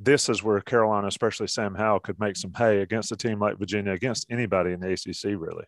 this 0.00 0.28
is 0.28 0.42
where 0.42 0.60
Carolina, 0.60 1.06
especially 1.06 1.46
Sam 1.46 1.76
Howell, 1.76 2.00
could 2.00 2.18
make 2.18 2.36
some 2.36 2.52
hay 2.52 2.80
against 2.80 3.12
a 3.12 3.16
team 3.16 3.38
like 3.38 3.58
Virginia, 3.58 3.92
against 3.92 4.26
anybody 4.28 4.72
in 4.72 4.80
the 4.80 4.92
ACC, 4.92 5.38
really. 5.38 5.66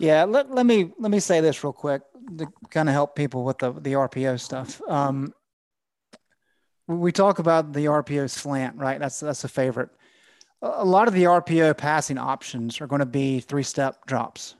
Yeah, 0.00 0.24
let, 0.24 0.50
let 0.50 0.64
me 0.64 0.92
let 0.98 1.10
me 1.10 1.20
say 1.20 1.42
this 1.42 1.62
real 1.62 1.74
quick 1.74 2.00
to 2.38 2.46
kind 2.70 2.88
of 2.88 2.94
help 2.94 3.14
people 3.14 3.44
with 3.44 3.58
the 3.58 3.72
the 3.72 3.92
RPO 3.92 4.40
stuff. 4.40 4.80
Um, 4.88 5.34
we 6.86 7.12
talk 7.12 7.38
about 7.38 7.74
the 7.74 7.84
RPO 7.84 8.30
slant, 8.30 8.78
right? 8.78 8.98
That's 8.98 9.20
that's 9.20 9.44
a 9.44 9.48
favorite. 9.48 9.90
A 10.62 10.86
lot 10.86 11.06
of 11.06 11.12
the 11.12 11.24
RPO 11.24 11.76
passing 11.76 12.16
options 12.16 12.80
are 12.80 12.86
going 12.86 13.00
to 13.00 13.06
be 13.06 13.40
three 13.40 13.62
step 13.62 14.06
drops, 14.06 14.54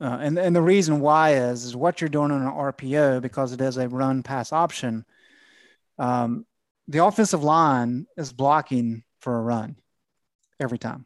uh, 0.00 0.16
and 0.18 0.38
and 0.38 0.56
the 0.56 0.62
reason 0.62 1.00
why 1.00 1.34
is 1.34 1.64
is 1.64 1.76
what 1.76 2.00
you're 2.00 2.08
doing 2.08 2.30
on 2.30 2.40
an 2.40 2.50
RPO 2.50 3.20
because 3.20 3.52
it 3.52 3.60
is 3.60 3.76
a 3.76 3.90
run 3.90 4.22
pass 4.22 4.50
option. 4.50 5.04
Um, 5.98 6.46
the 6.88 7.04
offensive 7.04 7.44
line 7.44 8.06
is 8.16 8.32
blocking 8.32 9.04
for 9.20 9.38
a 9.38 9.42
run 9.42 9.76
every 10.58 10.78
time, 10.78 11.04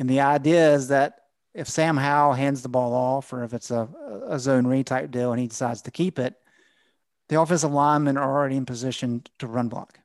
and 0.00 0.10
the 0.10 0.22
idea 0.22 0.74
is 0.74 0.88
that 0.88 1.20
if 1.56 1.68
Sam 1.68 1.96
Howell 1.96 2.34
hands 2.34 2.60
the 2.60 2.68
ball 2.68 2.92
off, 2.92 3.32
or 3.32 3.42
if 3.42 3.54
it's 3.54 3.70
a, 3.70 3.88
a 4.28 4.38
zone 4.38 4.66
read 4.66 4.86
type 4.86 5.10
deal 5.10 5.32
and 5.32 5.40
he 5.40 5.48
decides 5.48 5.82
to 5.82 5.90
keep 5.90 6.18
it, 6.18 6.34
the 7.28 7.40
offensive 7.40 7.72
linemen 7.72 8.18
are 8.18 8.30
already 8.30 8.56
in 8.56 8.66
position 8.66 9.22
to 9.38 9.46
run 9.46 9.68
block. 9.68 9.98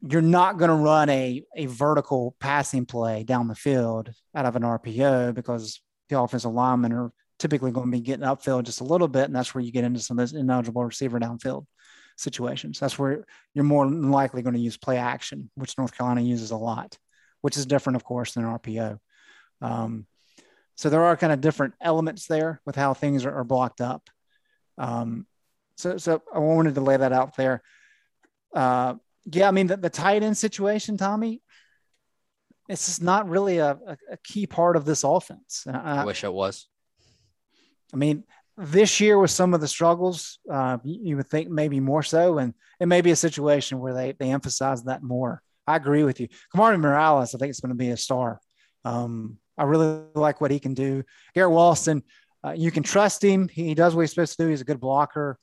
You're 0.00 0.22
not 0.22 0.58
going 0.58 0.70
to 0.70 0.74
run 0.74 1.10
a, 1.10 1.44
a 1.56 1.66
vertical 1.66 2.34
passing 2.40 2.86
play 2.86 3.22
down 3.22 3.48
the 3.48 3.54
field 3.54 4.10
out 4.34 4.46
of 4.46 4.56
an 4.56 4.62
RPO 4.62 5.34
because 5.34 5.80
the 6.08 6.18
offensive 6.18 6.52
linemen 6.52 6.92
are 6.92 7.12
typically 7.38 7.70
going 7.70 7.86
to 7.86 7.92
be 7.92 8.00
getting 8.00 8.24
upfield 8.24 8.64
just 8.64 8.80
a 8.80 8.84
little 8.84 9.08
bit. 9.08 9.24
And 9.24 9.36
that's 9.36 9.54
where 9.54 9.62
you 9.62 9.72
get 9.72 9.84
into 9.84 10.00
some 10.00 10.18
of 10.18 10.22
those 10.22 10.38
ineligible 10.38 10.84
receiver 10.84 11.20
downfield 11.20 11.66
situations. 12.16 12.80
That's 12.80 12.98
where 12.98 13.24
you're 13.54 13.64
more 13.64 13.86
likely 13.86 14.42
going 14.42 14.54
to 14.54 14.60
use 14.60 14.76
play 14.76 14.96
action, 14.96 15.50
which 15.54 15.76
North 15.76 15.96
Carolina 15.96 16.22
uses 16.22 16.50
a 16.50 16.56
lot, 16.56 16.98
which 17.42 17.56
is 17.56 17.66
different, 17.66 17.96
of 17.96 18.04
course, 18.04 18.32
than 18.32 18.44
RPO. 18.44 18.98
Um, 19.60 20.06
so 20.76 20.90
there 20.90 21.04
are 21.04 21.16
kind 21.16 21.32
of 21.32 21.40
different 21.40 21.74
elements 21.80 22.26
there 22.26 22.60
with 22.66 22.76
how 22.76 22.94
things 22.94 23.24
are, 23.24 23.34
are 23.34 23.44
blocked 23.44 23.80
up. 23.80 24.08
Um, 24.78 25.26
so, 25.76 25.96
so 25.96 26.22
I 26.32 26.38
wanted 26.38 26.74
to 26.74 26.80
lay 26.80 26.96
that 26.96 27.12
out 27.12 27.36
there. 27.36 27.62
Uh, 28.54 28.94
yeah, 29.26 29.48
I 29.48 29.50
mean 29.50 29.66
the, 29.66 29.76
the 29.76 29.90
tight 29.90 30.22
end 30.22 30.36
situation, 30.36 30.96
Tommy. 30.96 31.42
It's 32.68 32.86
just 32.86 33.02
not 33.02 33.28
really 33.28 33.58
a, 33.58 33.72
a, 33.72 33.96
a 34.12 34.16
key 34.24 34.46
part 34.46 34.76
of 34.76 34.84
this 34.84 35.04
offense. 35.04 35.64
I, 35.66 36.00
I, 36.00 36.04
wish 36.04 36.24
it 36.24 36.32
was. 36.32 36.66
I 37.92 37.96
mean, 37.96 38.24
this 38.56 39.00
year 39.00 39.18
with 39.18 39.30
some 39.30 39.52
of 39.52 39.60
the 39.60 39.68
struggles, 39.68 40.38
uh, 40.50 40.78
you, 40.82 41.00
you, 41.02 41.16
would 41.16 41.28
think 41.28 41.50
maybe 41.50 41.80
more 41.80 42.02
so, 42.02 42.38
and 42.38 42.54
it 42.80 42.86
may 42.86 43.02
be 43.02 43.10
a 43.10 43.16
situation 43.16 43.80
where 43.80 43.92
they 43.92 44.12
they 44.12 44.30
emphasize 44.30 44.84
that 44.84 45.02
more. 45.02 45.42
I 45.66 45.76
agree 45.76 46.04
with 46.04 46.20
you. 46.20 46.28
Kamari 46.54 46.80
Morales, 46.80 47.34
I 47.34 47.38
think 47.38 47.50
it's 47.50 47.60
going 47.60 47.70
to 47.70 47.76
be 47.76 47.90
a 47.90 47.96
star. 47.96 48.40
Um, 48.84 49.38
I 49.56 49.64
really 49.64 50.02
like 50.14 50.40
what 50.40 50.50
he 50.50 50.58
can 50.58 50.74
do. 50.74 51.04
Garrett 51.34 51.52
Walston, 51.52 52.02
uh, 52.44 52.54
you 52.56 52.70
can 52.70 52.82
trust 52.82 53.22
him. 53.22 53.48
He 53.48 53.74
does 53.74 53.94
what 53.94 54.02
he's 54.02 54.10
supposed 54.10 54.36
to 54.36 54.44
do. 54.44 54.50
He's 54.50 54.60
a 54.60 54.64
good 54.64 54.80
blocker. 54.80 55.38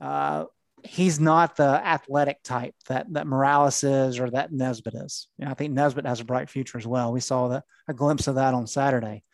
Uh, 0.00 0.44
he's 0.84 1.20
not 1.20 1.56
the 1.56 1.64
athletic 1.64 2.42
type 2.42 2.74
that 2.88 3.06
that 3.12 3.26
Morales 3.26 3.84
is 3.84 4.18
or 4.18 4.30
that 4.30 4.52
Nesbit 4.52 4.94
is. 4.94 5.28
You 5.38 5.44
know, 5.44 5.50
I 5.50 5.54
think 5.54 5.72
Nesbit 5.72 6.06
has 6.06 6.20
a 6.20 6.24
bright 6.24 6.48
future 6.48 6.78
as 6.78 6.86
well. 6.86 7.12
We 7.12 7.20
saw 7.20 7.48
that 7.48 7.64
a 7.88 7.94
glimpse 7.94 8.28
of 8.28 8.36
that 8.36 8.54
on 8.54 8.66
Saturday. 8.66 9.24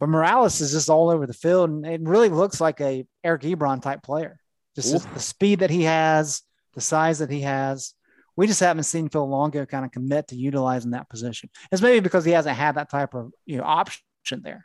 But 0.00 0.08
Morales 0.08 0.60
is 0.60 0.72
just 0.72 0.88
all 0.88 1.10
over 1.10 1.26
the 1.26 1.34
field, 1.34 1.70
and 1.70 1.84
it 1.84 2.00
really 2.02 2.28
looks 2.28 2.60
like 2.60 2.80
a 2.80 3.04
Eric 3.24 3.42
Ebron 3.42 3.82
type 3.82 4.02
player. 4.02 4.38
Just 4.76 5.12
the 5.12 5.20
speed 5.20 5.60
that 5.60 5.70
he 5.70 5.82
has, 5.84 6.42
the 6.74 6.80
size 6.80 7.18
that 7.18 7.30
he 7.30 7.40
has. 7.40 7.94
We 8.38 8.46
just 8.46 8.60
haven't 8.60 8.84
seen 8.84 9.08
Phil 9.08 9.28
Longo 9.28 9.66
kind 9.66 9.84
of 9.84 9.90
commit 9.90 10.28
to 10.28 10.36
utilizing 10.36 10.92
that 10.92 11.08
position. 11.08 11.50
It's 11.72 11.82
maybe 11.82 11.98
because 11.98 12.24
he 12.24 12.30
hasn't 12.30 12.56
had 12.56 12.76
that 12.76 12.88
type 12.88 13.12
of 13.14 13.32
you 13.44 13.56
know 13.56 13.64
option 13.64 14.00
there. 14.30 14.64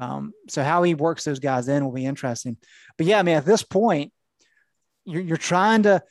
Um, 0.00 0.32
so 0.48 0.62
how 0.64 0.82
he 0.82 0.94
works 0.94 1.24
those 1.24 1.38
guys 1.38 1.68
in 1.68 1.84
will 1.84 1.92
be 1.92 2.06
interesting. 2.06 2.56
But 2.96 3.06
yeah, 3.06 3.18
I 3.18 3.22
mean, 3.22 3.36
at 3.36 3.44
this 3.44 3.62
point, 3.62 4.14
you're, 5.04 5.20
you're 5.20 5.36
trying 5.36 5.82
to. 5.82 6.02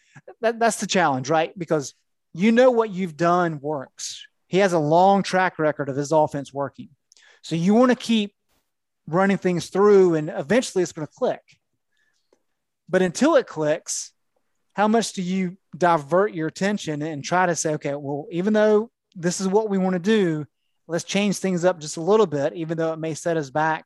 That, 0.41 0.59
that's 0.59 0.79
the 0.79 0.85
challenge, 0.85 1.27
right? 1.27 1.57
Because 1.57 1.95
you 2.35 2.51
know 2.51 2.69
what 2.69 2.91
you've 2.91 3.17
done 3.17 3.59
works. 3.59 4.27
He 4.45 4.59
has 4.59 4.73
a 4.73 4.79
long 4.79 5.23
track 5.23 5.57
record 5.57 5.89
of 5.89 5.95
his 5.95 6.11
offense 6.11 6.53
working. 6.53 6.89
So 7.41 7.55
you 7.55 7.73
want 7.73 7.89
to 7.89 7.95
keep 7.95 8.35
running 9.07 9.37
things 9.37 9.69
through, 9.69 10.13
and 10.13 10.29
eventually 10.29 10.83
it's 10.83 10.91
going 10.91 11.07
to 11.07 11.13
click. 11.13 11.41
But 12.87 13.01
until 13.01 13.37
it 13.37 13.47
clicks, 13.47 14.13
how 14.73 14.87
much 14.87 15.13
do 15.13 15.21
you 15.21 15.57
divert 15.77 16.33
your 16.33 16.47
attention 16.47 17.01
and 17.01 17.23
try 17.23 17.45
to 17.45 17.55
say, 17.55 17.73
okay, 17.73 17.95
well, 17.95 18.27
even 18.31 18.53
though 18.53 18.89
this 19.15 19.41
is 19.41 19.47
what 19.47 19.69
we 19.69 19.77
want 19.77 19.93
to 19.93 19.99
do, 19.99 20.45
let's 20.87 21.03
change 21.03 21.37
things 21.37 21.65
up 21.65 21.79
just 21.79 21.97
a 21.97 22.01
little 22.01 22.25
bit, 22.25 22.53
even 22.53 22.77
though 22.77 22.93
it 22.93 22.99
may 22.99 23.13
set 23.13 23.37
us 23.37 23.49
back 23.49 23.85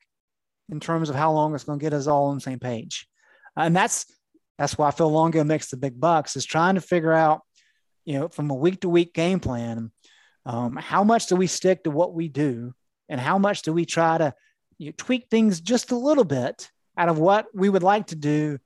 in 0.70 0.80
terms 0.80 1.10
of 1.10 1.16
how 1.16 1.32
long 1.32 1.54
it's 1.54 1.64
going 1.64 1.80
to 1.80 1.84
get 1.84 1.94
us 1.94 2.08
all 2.08 2.26
on 2.28 2.36
the 2.36 2.42
same 2.42 2.60
page. 2.60 3.08
And 3.56 3.76
that's 3.76 4.06
that's 4.58 4.78
why 4.78 4.92
Phil 4.92 5.12
Longo 5.12 5.44
makes 5.44 5.70
the 5.70 5.78
big 5.78 6.00
bucks 6.00 6.38
is 6.38 6.46
trying 6.46 6.76
to 6.76 6.82
figure 6.82 7.12
out, 7.12 7.42
you 8.06 8.18
know, 8.18 8.30
from 8.30 8.50
a 8.50 8.56
week 8.56 8.82
to 8.82 8.90
week 8.90 9.14
game 9.14 9.40
plan, 9.40 9.92
um, 10.46 10.78
how 10.78 11.04
much 11.04 11.28
do 11.28 11.36
we 11.36 11.48
stick 11.48 11.84
to 11.84 11.92
what 11.92 12.14
we 12.14 12.30
do, 12.30 12.74
and 13.10 13.20
how 13.20 13.38
much 13.38 13.64
do 13.64 13.74
we 13.74 13.86
try 13.86 14.18
to 14.18 14.34
you 14.78 14.88
know, 14.88 14.94
tweak 14.98 15.28
things 15.30 15.60
just 15.60 15.92
a 15.92 15.98
little 15.98 16.24
bit 16.24 16.70
out 16.98 17.10
of 17.10 17.20
what 17.20 17.48
we 17.54 17.70
would 17.70 17.84
like 17.84 18.08
to 18.08 18.16
do 18.16 18.60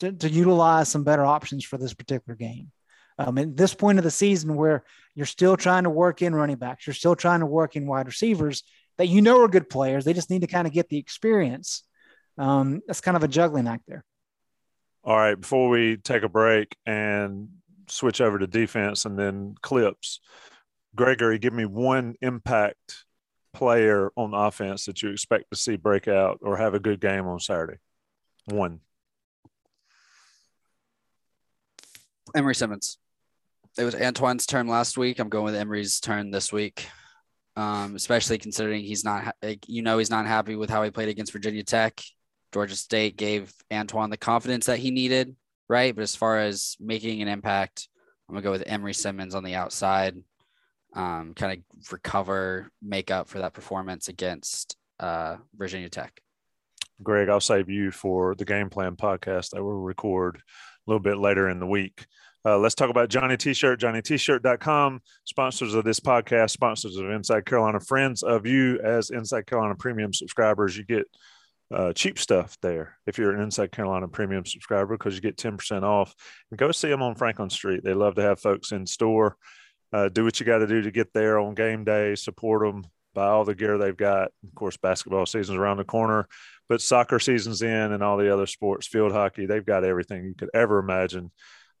to, 0.00 0.12
to 0.12 0.28
utilize 0.28 0.88
some 0.88 1.04
better 1.04 1.24
options 1.24 1.64
for 1.64 1.78
this 1.78 1.94
particular 1.94 2.36
game. 2.36 2.70
Um, 3.18 3.38
at 3.38 3.56
this 3.56 3.74
point 3.74 3.98
of 3.98 4.04
the 4.04 4.10
season, 4.10 4.56
where 4.56 4.84
you're 5.14 5.26
still 5.26 5.56
trying 5.56 5.84
to 5.84 5.90
work 5.90 6.20
in 6.20 6.34
running 6.34 6.56
backs, 6.56 6.86
you're 6.86 6.94
still 6.94 7.16
trying 7.16 7.40
to 7.40 7.46
work 7.46 7.74
in 7.74 7.86
wide 7.86 8.06
receivers 8.06 8.62
that 8.98 9.08
you 9.08 9.22
know 9.22 9.40
are 9.40 9.48
good 9.48 9.70
players. 9.70 10.04
They 10.04 10.12
just 10.12 10.30
need 10.30 10.42
to 10.42 10.46
kind 10.46 10.66
of 10.66 10.72
get 10.72 10.88
the 10.88 10.98
experience. 10.98 11.82
Um, 12.38 12.82
that's 12.86 13.00
kind 13.00 13.16
of 13.16 13.22
a 13.22 13.28
juggling 13.28 13.68
act 13.68 13.84
there. 13.88 14.04
All 15.02 15.16
right. 15.16 15.40
Before 15.40 15.68
we 15.68 15.96
take 15.96 16.24
a 16.24 16.28
break 16.28 16.76
and 16.84 17.48
switch 17.88 18.20
over 18.20 18.38
to 18.38 18.46
defense 18.46 19.04
and 19.04 19.18
then 19.18 19.54
clips, 19.62 20.20
Gregory, 20.94 21.38
give 21.38 21.52
me 21.52 21.64
one 21.64 22.16
impact 22.20 23.04
player 23.54 24.10
on 24.16 24.34
offense 24.34 24.84
that 24.84 25.02
you 25.02 25.10
expect 25.10 25.44
to 25.50 25.56
see 25.56 25.76
break 25.76 26.08
out 26.08 26.40
or 26.42 26.56
have 26.56 26.74
a 26.74 26.80
good 26.80 27.00
game 27.00 27.26
on 27.26 27.40
Saturday. 27.40 27.78
One. 28.46 28.80
Emery 32.36 32.54
Simmons 32.54 32.98
it 33.78 33.84
was 33.84 33.94
Antoine's 33.94 34.46
turn 34.46 34.68
last 34.68 34.96
week. 34.96 35.18
I'm 35.18 35.28
going 35.28 35.44
with 35.44 35.54
Emery's 35.54 36.00
turn 36.00 36.30
this 36.30 36.52
week. 36.52 36.88
Um, 37.56 37.96
especially 37.96 38.36
considering 38.36 38.82
he's 38.84 39.02
not, 39.02 39.34
you 39.66 39.80
know, 39.80 39.96
he's 39.96 40.10
not 40.10 40.26
happy 40.26 40.56
with 40.56 40.68
how 40.68 40.82
he 40.82 40.90
played 40.90 41.08
against 41.08 41.32
Virginia 41.32 41.64
Tech. 41.64 42.02
Georgia 42.52 42.76
State 42.76 43.16
gave 43.16 43.52
Antoine 43.72 44.10
the 44.10 44.18
confidence 44.18 44.66
that 44.66 44.78
he 44.78 44.90
needed, 44.90 45.34
right? 45.68 45.94
But 45.94 46.02
as 46.02 46.14
far 46.14 46.38
as 46.38 46.76
making 46.80 47.22
an 47.22 47.28
impact, 47.28 47.88
I'm 48.28 48.34
gonna 48.34 48.42
go 48.42 48.50
with 48.50 48.64
Emery 48.66 48.92
Simmons 48.92 49.34
on 49.34 49.42
the 49.42 49.54
outside, 49.54 50.16
um, 50.94 51.32
kind 51.34 51.58
of 51.80 51.92
recover, 51.92 52.70
make 52.82 53.10
up 53.10 53.28
for 53.28 53.38
that 53.38 53.54
performance 53.54 54.08
against 54.08 54.76
uh, 55.00 55.36
Virginia 55.56 55.88
Tech. 55.88 56.20
Greg, 57.02 57.30
I'll 57.30 57.40
save 57.40 57.70
you 57.70 57.90
for 57.90 58.34
the 58.34 58.44
game 58.44 58.68
plan 58.68 58.96
podcast 58.96 59.50
that 59.50 59.64
we'll 59.64 59.74
record 59.74 60.42
a 60.86 60.90
little 60.90 61.02
bit 61.02 61.18
later 61.18 61.48
in 61.48 61.58
the 61.58 61.66
week. 61.66 62.06
Uh, 62.44 62.56
let's 62.58 62.76
talk 62.76 62.90
about 62.90 63.08
Johnny 63.08 63.36
T-shirt, 63.36 63.80
johnnytshirt.com, 63.80 65.00
sponsors 65.24 65.74
of 65.74 65.84
this 65.84 65.98
podcast, 65.98 66.50
sponsors 66.50 66.96
of 66.96 67.10
Inside 67.10 67.44
Carolina, 67.44 67.80
friends 67.80 68.22
of 68.22 68.46
you 68.46 68.78
as 68.84 69.10
Inside 69.10 69.46
Carolina 69.46 69.74
premium 69.74 70.12
subscribers. 70.12 70.76
You 70.76 70.84
get 70.84 71.06
uh, 71.74 71.92
cheap 71.92 72.20
stuff 72.20 72.56
there 72.62 72.98
if 73.06 73.18
you're 73.18 73.34
an 73.34 73.42
Inside 73.42 73.72
Carolina 73.72 74.06
premium 74.06 74.46
subscriber 74.46 74.96
because 74.96 75.16
you 75.16 75.20
get 75.20 75.36
10% 75.36 75.82
off. 75.82 76.14
And 76.52 76.58
go 76.58 76.70
see 76.70 76.88
them 76.88 77.02
on 77.02 77.16
Franklin 77.16 77.50
Street. 77.50 77.82
They 77.82 77.94
love 77.94 78.14
to 78.14 78.22
have 78.22 78.38
folks 78.38 78.70
in 78.70 78.86
store. 78.86 79.36
Uh, 79.92 80.08
do 80.08 80.24
what 80.24 80.38
you 80.38 80.46
got 80.46 80.58
to 80.58 80.68
do 80.68 80.82
to 80.82 80.90
get 80.92 81.12
there 81.12 81.40
on 81.40 81.54
game 81.54 81.82
day, 81.82 82.14
support 82.14 82.62
them, 82.62 82.86
buy 83.14 83.26
all 83.26 83.44
the 83.44 83.54
gear 83.54 83.78
they've 83.78 83.96
got. 83.96 84.30
Of 84.46 84.54
course, 84.54 84.76
basketball 84.76 85.26
season's 85.26 85.58
around 85.58 85.78
the 85.78 85.84
corner, 85.84 86.28
but 86.68 86.80
soccer 86.80 87.18
season's 87.18 87.62
in 87.62 87.92
and 87.92 88.02
all 88.02 88.16
the 88.16 88.32
other 88.32 88.46
sports, 88.46 88.86
field 88.86 89.12
hockey, 89.12 89.46
they've 89.46 89.64
got 89.64 89.84
everything 89.84 90.24
you 90.24 90.34
could 90.34 90.50
ever 90.54 90.78
imagine 90.78 91.30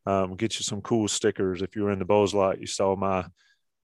um, 0.06 0.36
get 0.36 0.58
you 0.58 0.62
some 0.62 0.80
cool 0.80 1.08
stickers. 1.08 1.62
If 1.62 1.74
you 1.74 1.82
were 1.82 1.90
in 1.90 1.98
the 1.98 2.04
Bowls 2.04 2.32
lot, 2.32 2.60
you 2.60 2.66
saw 2.66 2.94
my 2.96 3.26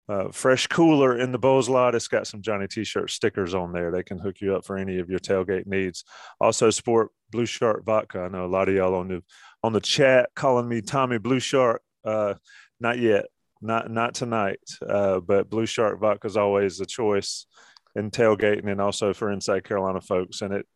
uh, 0.09 0.30
fresh 0.30 0.66
cooler 0.68 1.18
in 1.18 1.32
the 1.32 1.38
Bulls 1.38 1.68
lot. 1.68 1.94
It's 1.94 2.09
got 2.09 2.26
some 2.26 2.42
Johnny 2.42 2.68
T-shirt 2.68 3.11
stickers 3.11 3.55
on 3.55 3.72
there. 3.72 3.90
They 3.90 4.03
can 4.03 4.18
hook 4.18 4.40
you 4.40 4.55
up 4.55 4.64
for 4.64 4.76
any 4.76 4.98
of 4.98 5.11
your 5.11 5.18
tailgate 5.18 5.66
needs. 5.66 6.05
Also, 6.40 6.70
sport 6.70 7.11
Blue 7.30 7.46
Shark 7.46 7.84
vodka. 7.84 8.20
I 8.20 8.28
know 8.28 8.44
a 8.44 8.46
lot 8.46 8.68
of 8.68 8.74
y'all 8.74 8.94
on 8.94 9.09
the 9.09 9.22
on 9.64 9.72
the 9.72 9.80
chat 9.80 10.30
calling 10.34 10.68
me 10.68 10.80
Tommy 10.80 11.18
Blue 11.18 11.40
Shark. 11.40 11.82
Uh, 12.05 12.34
not 12.78 12.98
yet, 12.98 13.26
not 13.61 13.90
not 13.90 14.14
tonight. 14.14 14.61
Uh, 14.86 15.20
but 15.20 15.50
Blue 15.50 15.66
Shark 15.66 16.00
vodka 16.00 16.26
is 16.26 16.36
always 16.36 16.80
a 16.80 16.86
choice 16.86 17.46
in 17.94 18.11
tailgating 18.11 18.70
and 18.70 18.80
also 18.80 19.12
for 19.12 19.30
Inside 19.30 19.64
Carolina 19.64 20.00
folks. 20.00 20.42
And 20.42 20.53
it 20.55 20.66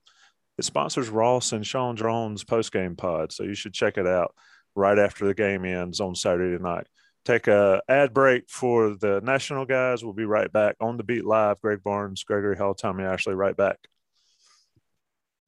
it 0.59 0.65
sponsors 0.65 1.09
Ross 1.09 1.53
and 1.53 1.67
Sean 1.67 1.95
Drone's 1.95 2.45
post 2.45 2.73
game 2.73 2.97
pod, 2.97 3.33
so 3.33 3.43
you 3.43 3.55
should 3.55 3.75
check 3.75 3.99
it 3.99 4.07
out 4.07 4.35
right 4.75 4.99
after 4.99 5.27
the 5.27 5.35
game 5.35 5.65
ends 5.65 6.01
on 6.01 6.15
Saturday 6.15 6.63
night 6.63 6.87
take 7.27 7.49
a 7.49 7.83
ad 7.89 8.15
break 8.15 8.49
for 8.49 8.95
the 8.95 9.21
national 9.23 9.67
guys. 9.67 10.03
We'll 10.03 10.15
be 10.15 10.25
right 10.25 10.51
back 10.51 10.77
on 10.81 10.97
the 10.97 11.03
beat 11.03 11.25
live. 11.25 11.61
Greg 11.61 11.83
Barnes, 11.83 12.25
Gregory 12.25 12.57
Hall, 12.57 12.75
Tommy 12.75 13.05
Ashley, 13.05 13.35
right 13.35 13.57
back. 13.57 13.79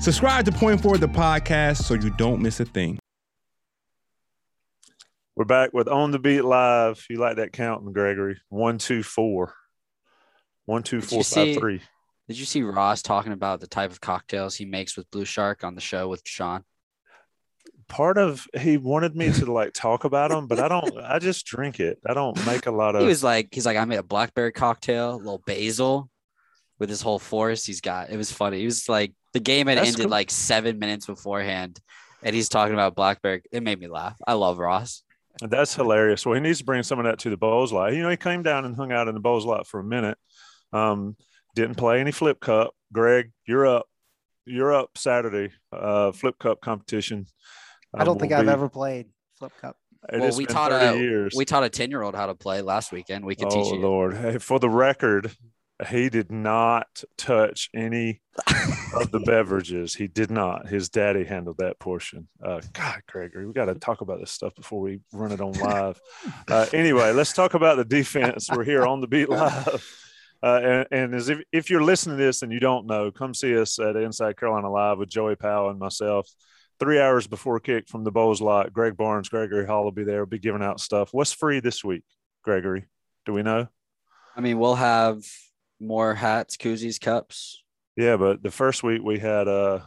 Subscribe 0.00 0.46
to 0.46 0.52
Point 0.52 0.80
Forward 0.80 1.02
the 1.02 1.08
podcast 1.08 1.82
so 1.82 1.92
you 1.92 2.08
don't 2.16 2.40
miss 2.40 2.58
a 2.58 2.64
thing. 2.64 2.98
We're 5.36 5.44
back 5.44 5.74
with 5.74 5.88
On 5.88 6.10
the 6.10 6.18
Beat 6.18 6.40
Live. 6.40 7.04
You 7.10 7.18
like 7.18 7.36
that 7.36 7.52
counting, 7.52 7.92
Gregory? 7.92 8.40
One, 8.48 8.78
two, 8.78 9.02
four. 9.02 9.52
One, 10.64 10.82
two, 10.82 11.02
four, 11.02 11.22
five, 11.22 11.54
three. 11.54 11.82
Did 12.28 12.38
you 12.38 12.46
see 12.46 12.62
Ross 12.62 13.02
talking 13.02 13.32
about 13.32 13.60
the 13.60 13.66
type 13.66 13.90
of 13.90 14.00
cocktails 14.00 14.56
he 14.56 14.64
makes 14.64 14.96
with 14.96 15.10
Blue 15.10 15.26
Shark 15.26 15.64
on 15.64 15.74
the 15.74 15.82
show 15.82 16.08
with 16.08 16.22
Sean? 16.24 16.64
Part 17.86 18.16
of 18.16 18.46
he 18.58 18.78
wanted 18.78 19.14
me 19.14 19.30
to 19.32 19.52
like 19.52 19.74
talk 19.74 20.04
about 20.04 20.30
them, 20.30 20.46
but 20.46 20.60
I 20.60 20.68
don't. 20.68 20.96
I 20.96 21.18
just 21.18 21.44
drink 21.44 21.78
it. 21.78 21.98
I 22.06 22.14
don't 22.14 22.46
make 22.46 22.64
a 22.64 22.70
lot 22.70 22.94
of. 22.94 23.02
He 23.02 23.06
was 23.06 23.22
like, 23.22 23.48
he's 23.52 23.66
like, 23.66 23.76
I 23.76 23.84
made 23.84 23.98
a 23.98 24.02
blackberry 24.02 24.52
cocktail, 24.52 25.16
a 25.16 25.16
little 25.16 25.42
basil, 25.44 26.08
with 26.78 26.88
his 26.88 27.02
whole 27.02 27.18
force 27.18 27.66
he's 27.66 27.82
got. 27.82 28.08
It 28.08 28.16
was 28.16 28.32
funny. 28.32 28.60
He 28.60 28.64
was 28.64 28.88
like, 28.88 29.12
the 29.32 29.40
game 29.40 29.66
had 29.66 29.78
That's 29.78 29.88
ended 29.88 30.02
cool. 30.02 30.10
like 30.10 30.30
seven 30.30 30.78
minutes 30.78 31.06
beforehand, 31.06 31.80
and 32.22 32.34
he's 32.34 32.48
talking 32.48 32.74
about 32.74 32.94
Blackberry. 32.94 33.42
It 33.52 33.62
made 33.62 33.78
me 33.78 33.88
laugh. 33.88 34.16
I 34.26 34.34
love 34.34 34.58
Ross. 34.58 35.02
That's 35.40 35.74
hilarious. 35.74 36.26
Well, 36.26 36.34
he 36.34 36.40
needs 36.40 36.58
to 36.58 36.64
bring 36.64 36.82
some 36.82 36.98
of 36.98 37.04
that 37.04 37.18
to 37.20 37.30
the 37.30 37.36
Bulls 37.36 37.72
lot. 37.72 37.94
You 37.94 38.02
know, 38.02 38.10
he 38.10 38.16
came 38.16 38.42
down 38.42 38.64
and 38.64 38.76
hung 38.76 38.92
out 38.92 39.08
in 39.08 39.14
the 39.14 39.20
Bulls 39.20 39.46
lot 39.46 39.66
for 39.66 39.80
a 39.80 39.84
minute. 39.84 40.18
Um, 40.72 41.16
didn't 41.54 41.76
play 41.76 42.00
any 42.00 42.12
flip 42.12 42.40
cup. 42.40 42.74
Greg, 42.92 43.32
you're 43.46 43.66
up. 43.66 43.86
You're 44.46 44.74
up 44.74 44.96
Saturday. 44.96 45.52
Uh, 45.72 46.12
flip 46.12 46.38
cup 46.38 46.60
competition. 46.60 47.26
Um, 47.94 48.00
I 48.00 48.04
don't 48.04 48.18
think 48.20 48.32
I've 48.32 48.48
ever 48.48 48.68
played 48.68 49.06
flip 49.38 49.52
cup. 49.60 49.76
It 50.12 50.20
well, 50.20 50.36
we 50.36 50.46
taught 50.46 50.72
a 50.72 50.96
years. 50.96 51.34
we 51.36 51.44
taught 51.44 51.62
a 51.62 51.68
ten 51.68 51.90
year 51.90 52.02
old 52.02 52.14
how 52.14 52.26
to 52.26 52.34
play 52.34 52.62
last 52.62 52.90
weekend. 52.90 53.24
We 53.24 53.36
could 53.36 53.48
oh, 53.48 53.50
teach 53.50 53.72
you. 53.72 53.80
Lord, 53.80 54.16
hey, 54.16 54.38
for 54.38 54.58
the 54.58 54.70
record, 54.70 55.30
he 55.88 56.08
did 56.08 56.30
not 56.30 57.02
touch 57.16 57.70
any 57.74 58.20
of 58.94 59.10
the 59.10 59.20
beverages. 59.20 59.94
He 59.94 60.06
did 60.06 60.30
not. 60.30 60.68
His 60.68 60.88
daddy 60.88 61.24
handled 61.24 61.58
that 61.58 61.78
portion. 61.78 62.28
Uh, 62.42 62.60
God, 62.72 63.02
Gregory, 63.08 63.46
we 63.46 63.52
got 63.52 63.66
to 63.66 63.74
talk 63.74 64.00
about 64.00 64.20
this 64.20 64.30
stuff 64.30 64.54
before 64.54 64.80
we 64.80 65.00
run 65.12 65.32
it 65.32 65.40
on 65.40 65.52
live. 65.52 66.00
Uh, 66.48 66.66
anyway, 66.72 67.12
let's 67.12 67.32
talk 67.32 67.54
about 67.54 67.76
the 67.76 67.84
defense. 67.84 68.48
We're 68.50 68.64
here 68.64 68.84
on 68.84 69.00
the 69.00 69.06
beat 69.06 69.28
live. 69.28 69.84
Uh, 70.42 70.60
and, 70.62 70.86
and 70.90 71.14
as 71.14 71.28
if, 71.28 71.40
if 71.52 71.70
you're 71.70 71.82
listening 71.82 72.16
to 72.16 72.24
this 72.24 72.42
and 72.42 72.50
you 72.50 72.60
don't 72.60 72.86
know, 72.86 73.10
come 73.10 73.34
see 73.34 73.56
us 73.58 73.78
at 73.78 73.96
Inside 73.96 74.38
Carolina 74.38 74.70
Live 74.70 74.98
with 74.98 75.10
Joey 75.10 75.36
Powell 75.36 75.70
and 75.70 75.78
myself. 75.78 76.28
Three 76.78 76.98
hours 76.98 77.26
before 77.26 77.60
kick 77.60 77.88
from 77.88 78.04
the 78.04 78.10
Bulls 78.10 78.40
lot, 78.40 78.72
Greg 78.72 78.96
Barnes, 78.96 79.28
Gregory 79.28 79.66
Hall 79.66 79.84
will 79.84 79.92
be 79.92 80.04
there. 80.04 80.20
We'll 80.20 80.26
be 80.26 80.38
giving 80.38 80.62
out 80.62 80.80
stuff. 80.80 81.10
What's 81.12 81.32
free 81.32 81.60
this 81.60 81.84
week, 81.84 82.04
Gregory? 82.42 82.86
Do 83.26 83.34
we 83.34 83.42
know? 83.42 83.68
I 84.34 84.40
mean, 84.40 84.58
we'll 84.58 84.76
have 84.76 85.22
more 85.80 86.14
hats, 86.14 86.56
koozies, 86.56 87.00
cups. 87.00 87.62
Yeah, 87.96 88.16
but 88.16 88.42
the 88.42 88.50
first 88.50 88.82
week 88.82 89.02
we 89.02 89.18
had 89.18 89.48
uh 89.48 89.80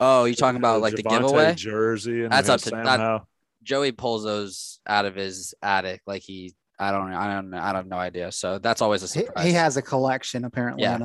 Oh, 0.00 0.24
you 0.24 0.34
talking 0.34 0.56
about 0.56 0.80
like 0.80 0.96
the 0.96 1.02
giveaway 1.02 1.54
jersey? 1.54 2.24
And 2.24 2.32
That's 2.32 2.48
up 2.48 2.60
to 2.62 2.70
that. 2.70 3.22
Joey 3.62 3.92
pulls 3.92 4.24
those 4.24 4.78
out 4.86 5.06
of 5.06 5.14
his 5.14 5.54
attic, 5.62 6.02
like 6.06 6.22
he. 6.22 6.54
I 6.78 6.90
don't. 6.90 7.12
I 7.12 7.34
don't. 7.34 7.54
I 7.54 7.74
have 7.74 7.86
no 7.86 7.96
idea. 7.96 8.32
So 8.32 8.58
that's 8.58 8.82
always 8.82 9.02
a 9.02 9.08
surprise. 9.08 9.44
He, 9.44 9.50
he 9.50 9.54
has 9.54 9.76
a 9.76 9.82
collection 9.82 10.44
apparently. 10.44 10.82
Yeah. 10.82 10.98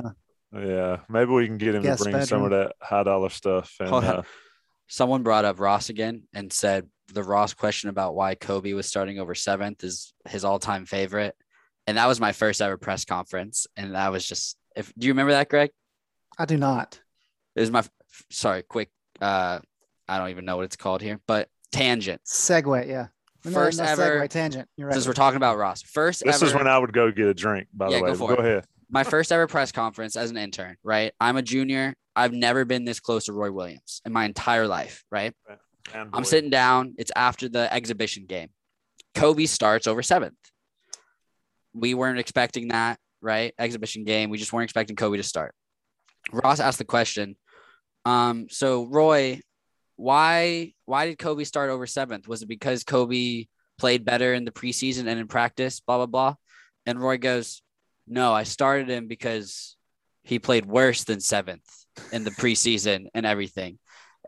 yeah. 0.52 0.98
Maybe 1.08 1.30
we 1.30 1.46
can 1.46 1.58
get 1.58 1.76
him 1.76 1.82
to 1.84 1.96
bring 1.96 2.12
bedroom. 2.12 2.26
some 2.26 2.42
of 2.42 2.50
that 2.50 2.72
high 2.80 3.04
dollar 3.04 3.30
stuff. 3.30 3.74
And, 3.80 3.92
uh, 3.92 4.22
Someone 4.88 5.22
brought 5.22 5.44
up 5.44 5.60
Ross 5.60 5.88
again 5.88 6.24
and 6.34 6.52
said 6.52 6.88
the 7.14 7.22
Ross 7.22 7.54
question 7.54 7.90
about 7.90 8.16
why 8.16 8.34
Kobe 8.34 8.72
was 8.72 8.86
starting 8.86 9.20
over 9.20 9.36
seventh 9.36 9.84
is 9.84 10.12
his 10.28 10.44
all 10.44 10.58
time 10.58 10.84
favorite 10.84 11.36
and 11.86 11.96
that 11.96 12.06
was 12.06 12.20
my 12.20 12.32
first 12.32 12.60
ever 12.60 12.76
press 12.76 13.04
conference, 13.04 13.66
and 13.76 13.94
that 13.94 14.12
was 14.12 14.26
just. 14.26 14.56
If 14.76 14.92
do 14.96 15.06
you 15.06 15.12
remember 15.12 15.32
that, 15.32 15.48
Greg? 15.48 15.70
I 16.38 16.44
do 16.44 16.56
not. 16.56 17.00
It 17.56 17.60
was 17.60 17.70
my 17.70 17.84
sorry, 18.30 18.62
quick. 18.62 18.90
Uh, 19.20 19.58
I 20.08 20.18
don't 20.18 20.30
even 20.30 20.44
know 20.44 20.56
what 20.56 20.64
it's 20.64 20.76
called 20.76 21.02
here, 21.02 21.20
but 21.26 21.48
tangent. 21.72 22.22
Segue, 22.24 22.88
yeah. 22.88 23.08
First 23.40 23.78
no, 23.78 23.84
no, 23.84 23.90
ever 23.90 24.20
segue, 24.20 24.28
tangent. 24.28 24.68
You're 24.76 24.88
right. 24.88 24.94
Since 24.94 25.06
we're 25.06 25.14
talking 25.14 25.36
about 25.36 25.56
Ross, 25.56 25.82
first. 25.82 26.24
This 26.24 26.36
ever, 26.36 26.46
is 26.46 26.54
when 26.54 26.66
I 26.66 26.78
would 26.78 26.92
go 26.92 27.10
get 27.10 27.26
a 27.26 27.34
drink. 27.34 27.68
By 27.72 27.88
yeah, 27.88 27.98
the 27.98 28.04
way, 28.04 28.10
go, 28.16 28.26
go 28.28 28.34
ahead. 28.34 28.64
My 28.90 29.04
first 29.04 29.32
ever 29.32 29.46
press 29.46 29.72
conference 29.72 30.16
as 30.16 30.30
an 30.30 30.36
intern. 30.36 30.76
Right, 30.82 31.12
I'm 31.20 31.36
a 31.36 31.42
junior. 31.42 31.94
I've 32.14 32.32
never 32.32 32.64
been 32.64 32.84
this 32.84 33.00
close 33.00 33.26
to 33.26 33.32
Roy 33.32 33.50
Williams 33.50 34.02
in 34.04 34.12
my 34.12 34.24
entire 34.24 34.66
life. 34.66 35.04
Right. 35.10 35.32
I'm 35.94 36.24
sitting 36.24 36.50
down. 36.50 36.94
It's 36.98 37.10
after 37.16 37.48
the 37.48 37.72
exhibition 37.72 38.26
game. 38.26 38.50
Kobe 39.14 39.46
starts 39.46 39.86
over 39.86 40.02
seventh 40.02 40.36
we 41.74 41.94
weren't 41.94 42.18
expecting 42.18 42.68
that, 42.68 42.98
right? 43.20 43.54
Exhibition 43.58 44.04
game. 44.04 44.30
We 44.30 44.38
just 44.38 44.52
weren't 44.52 44.64
expecting 44.64 44.96
Kobe 44.96 45.16
to 45.16 45.22
start. 45.22 45.54
Ross 46.32 46.60
asked 46.60 46.78
the 46.78 46.84
question. 46.84 47.36
Um, 48.04 48.46
so 48.50 48.86
Roy, 48.86 49.40
why 49.96 50.72
why 50.86 51.06
did 51.06 51.18
Kobe 51.18 51.44
start 51.44 51.70
over 51.70 51.86
seventh? 51.86 52.26
Was 52.26 52.42
it 52.42 52.48
because 52.48 52.84
Kobe 52.84 53.46
played 53.78 54.04
better 54.04 54.34
in 54.34 54.44
the 54.44 54.50
preseason 54.50 55.00
and 55.06 55.20
in 55.20 55.28
practice? 55.28 55.80
Blah 55.80 55.98
blah 55.98 56.06
blah. 56.06 56.34
And 56.86 57.00
Roy 57.00 57.18
goes, 57.18 57.62
No, 58.06 58.32
I 58.32 58.44
started 58.44 58.88
him 58.88 59.06
because 59.06 59.76
he 60.22 60.38
played 60.38 60.66
worse 60.66 61.04
than 61.04 61.20
seventh 61.20 61.68
in 62.12 62.24
the 62.24 62.30
preseason 62.30 63.06
and 63.14 63.26
everything. 63.26 63.78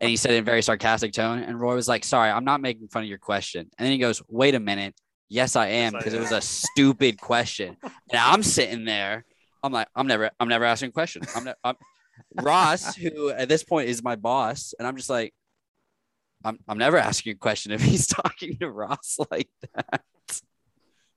And 0.01 0.11
he 0.11 0.17
said 0.17 0.33
in 0.33 0.43
a 0.43 0.45
very 0.45 0.63
sarcastic 0.63 1.13
tone. 1.13 1.39
And 1.39 1.61
Roy 1.61 1.75
was 1.75 1.89
like, 1.89 2.05
Sorry, 2.05 2.31
I'm 2.31 2.45
not 2.45 2.61
making 2.61 2.89
fun 2.89 3.03
of 3.03 3.09
your 3.09 3.19
question. 3.19 3.71
And 3.79 3.87
then 3.87 3.93
he 3.93 3.99
goes, 3.99 4.23
Wait 4.29 4.55
a 4.55 4.61
minute. 4.61 4.95
Yes, 5.33 5.57
I 5.57 5.69
am 5.69 5.95
because 5.95 6.13
yes, 6.13 6.15
it 6.15 6.21
was 6.21 6.33
a 6.33 6.43
stupid 6.43 7.19
question. 7.19 7.75
And 7.83 8.21
I'm 8.21 8.43
sitting 8.43 8.85
there. 8.85 9.25
I'm 9.63 9.73
like, 9.73 9.89
I'm 9.97 10.07
never, 10.07 10.31
I'm 10.39 10.49
never 10.49 10.67
asking 10.67 10.93
questions. 10.93 11.27
I'm, 11.35 11.45
ne- 11.45 11.55
I'm 11.65 11.77
Ross, 12.43 12.95
who 12.97 13.31
at 13.31 13.49
this 13.49 13.65
point 13.65 13.89
is 13.89 14.03
my 14.03 14.15
boss, 14.15 14.75
and 14.79 14.87
I'm 14.87 14.95
just 14.95 15.09
like, 15.09 15.33
I'm, 16.45 16.59
I'm 16.69 16.77
never 16.77 16.99
asking 16.99 17.33
a 17.33 17.37
question 17.37 17.73
if 17.73 17.81
he's 17.81 18.07
talking 18.09 18.59
to 18.59 18.71
Ross 18.71 19.17
like 19.31 19.49
that. 19.75 20.03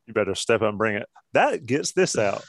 You 0.07 0.13
better 0.13 0.34
step 0.34 0.61
up 0.61 0.70
and 0.70 0.78
bring 0.78 0.95
it. 0.95 1.09
That 1.34 1.66
gets 1.66 1.91
this 1.91 2.18
out. 2.18 2.41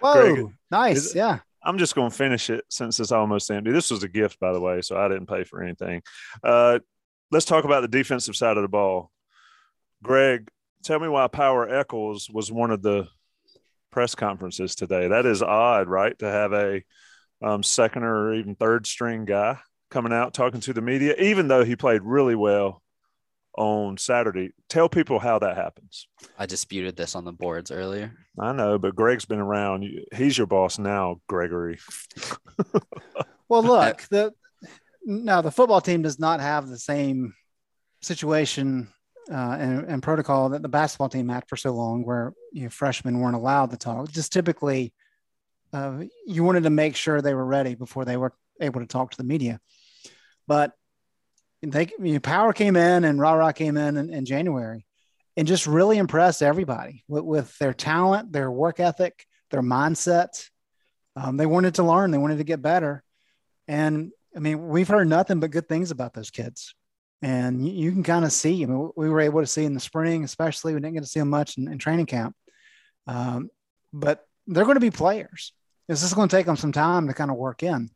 Whoa, 0.00 0.34
Greg, 0.34 0.46
nice. 0.70 1.14
yeah. 1.14 1.38
I'm 1.62 1.78
just 1.78 1.94
going 1.94 2.10
to 2.10 2.16
finish 2.16 2.50
it 2.50 2.64
since 2.68 3.00
it's 3.00 3.12
almost 3.12 3.50
empty. 3.50 3.72
This 3.72 3.90
was 3.90 4.02
a 4.02 4.08
gift, 4.08 4.38
by 4.40 4.52
the 4.52 4.60
way, 4.60 4.82
so 4.82 4.98
I 4.98 5.08
didn't 5.08 5.26
pay 5.26 5.44
for 5.44 5.62
anything. 5.62 6.02
Uh, 6.42 6.80
let's 7.30 7.46
talk 7.46 7.64
about 7.64 7.80
the 7.80 7.88
defensive 7.88 8.36
side 8.36 8.58
of 8.58 8.62
the 8.62 8.68
ball. 8.68 9.10
Greg, 10.02 10.50
tell 10.84 11.00
me 11.00 11.08
why 11.08 11.26
Power 11.26 11.68
Echols 11.68 12.28
was 12.30 12.52
one 12.52 12.70
of 12.70 12.82
the 12.82 13.08
press 13.90 14.14
conferences 14.14 14.74
today. 14.74 15.08
That 15.08 15.26
is 15.26 15.42
odd, 15.42 15.88
right? 15.88 16.18
To 16.18 16.26
have 16.30 16.52
a 16.52 16.82
um, 17.42 17.62
second 17.62 18.04
or 18.04 18.34
even 18.34 18.54
third 18.54 18.86
string 18.86 19.24
guy 19.24 19.58
coming 19.90 20.12
out 20.12 20.34
talking 20.34 20.60
to 20.60 20.72
the 20.72 20.80
media, 20.80 21.14
even 21.16 21.48
though 21.48 21.64
he 21.64 21.76
played 21.76 22.02
really 22.02 22.34
well 22.34 22.82
on 23.56 23.96
Saturday. 23.96 24.50
Tell 24.68 24.88
people 24.88 25.18
how 25.18 25.38
that 25.38 25.56
happens. 25.56 26.08
I 26.38 26.46
disputed 26.46 26.96
this 26.96 27.14
on 27.14 27.24
the 27.24 27.32
boards 27.32 27.70
earlier. 27.70 28.12
I 28.38 28.52
know, 28.52 28.78
but 28.78 28.96
Greg's 28.96 29.24
been 29.24 29.38
around. 29.38 29.88
He's 30.14 30.36
your 30.36 30.46
boss 30.46 30.78
now, 30.78 31.20
Gregory. 31.28 31.78
well, 33.48 33.62
look, 33.62 34.02
the 34.10 34.32
now 35.04 35.40
the 35.40 35.52
football 35.52 35.80
team 35.80 36.02
does 36.02 36.18
not 36.18 36.40
have 36.40 36.68
the 36.68 36.78
same 36.78 37.34
situation 38.02 38.88
uh, 39.30 39.56
and, 39.58 39.86
and, 39.86 40.02
protocol 40.02 40.50
that 40.50 40.62
the 40.62 40.68
basketball 40.68 41.08
team 41.08 41.28
had 41.28 41.48
for 41.48 41.56
so 41.56 41.72
long, 41.72 42.04
where 42.04 42.34
you 42.52 42.64
know, 42.64 42.68
freshmen 42.68 43.20
weren't 43.20 43.36
allowed 43.36 43.70
to 43.70 43.76
talk. 43.76 44.10
Just 44.10 44.32
typically, 44.32 44.92
uh, 45.72 46.04
you 46.26 46.44
wanted 46.44 46.64
to 46.64 46.70
make 46.70 46.94
sure 46.94 47.20
they 47.20 47.34
were 47.34 47.44
ready 47.44 47.74
before 47.74 48.04
they 48.04 48.16
were 48.16 48.34
able 48.60 48.80
to 48.80 48.86
talk 48.86 49.10
to 49.10 49.16
the 49.16 49.24
media. 49.24 49.60
But 50.46 50.72
they 51.62 51.88
you 51.98 52.14
know, 52.14 52.20
Power 52.20 52.52
came 52.52 52.76
in 52.76 53.04
and 53.04 53.18
Ra 53.18 53.32
Ra 53.32 53.52
came 53.52 53.76
in, 53.76 53.96
in 53.96 54.12
in 54.12 54.26
January 54.26 54.84
and 55.36 55.48
just 55.48 55.66
really 55.66 55.98
impressed 55.98 56.42
everybody 56.42 57.04
with, 57.08 57.24
with 57.24 57.58
their 57.58 57.74
talent, 57.74 58.32
their 58.32 58.50
work 58.50 58.80
ethic, 58.80 59.26
their 59.50 59.62
mindset. 59.62 60.48
Um, 61.16 61.36
they 61.36 61.46
wanted 61.46 61.76
to 61.76 61.82
learn, 61.82 62.10
they 62.10 62.18
wanted 62.18 62.38
to 62.38 62.44
get 62.44 62.62
better. 62.62 63.02
And 63.66 64.12
I 64.36 64.40
mean, 64.40 64.68
we've 64.68 64.88
heard 64.88 65.08
nothing 65.08 65.40
but 65.40 65.50
good 65.50 65.68
things 65.68 65.90
about 65.90 66.14
those 66.14 66.30
kids. 66.30 66.74
And 67.24 67.66
you, 67.66 67.72
you 67.72 67.90
can 67.90 68.02
kind 68.02 68.26
of 68.26 68.32
see, 68.32 68.62
I 68.62 68.66
mean, 68.66 68.90
we 68.96 69.08
were 69.08 69.22
able 69.22 69.40
to 69.40 69.46
see 69.46 69.64
in 69.64 69.72
the 69.72 69.80
spring, 69.80 70.24
especially, 70.24 70.74
we 70.74 70.80
didn't 70.80 70.92
get 70.92 71.04
to 71.04 71.08
see 71.08 71.20
them 71.20 71.30
much 71.30 71.56
in, 71.56 71.72
in 71.72 71.78
training 71.78 72.04
camp. 72.04 72.36
Um, 73.06 73.48
but 73.94 74.26
they're 74.46 74.64
going 74.64 74.76
to 74.76 74.80
be 74.80 74.90
players. 74.90 75.54
This 75.88 76.02
is 76.02 76.12
going 76.12 76.28
to 76.28 76.36
take 76.36 76.44
them 76.44 76.56
some 76.56 76.72
time 76.72 77.08
to 77.08 77.14
kind 77.14 77.30
of 77.30 77.38
work 77.38 77.62
in. 77.62 77.88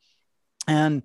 And 0.66 1.02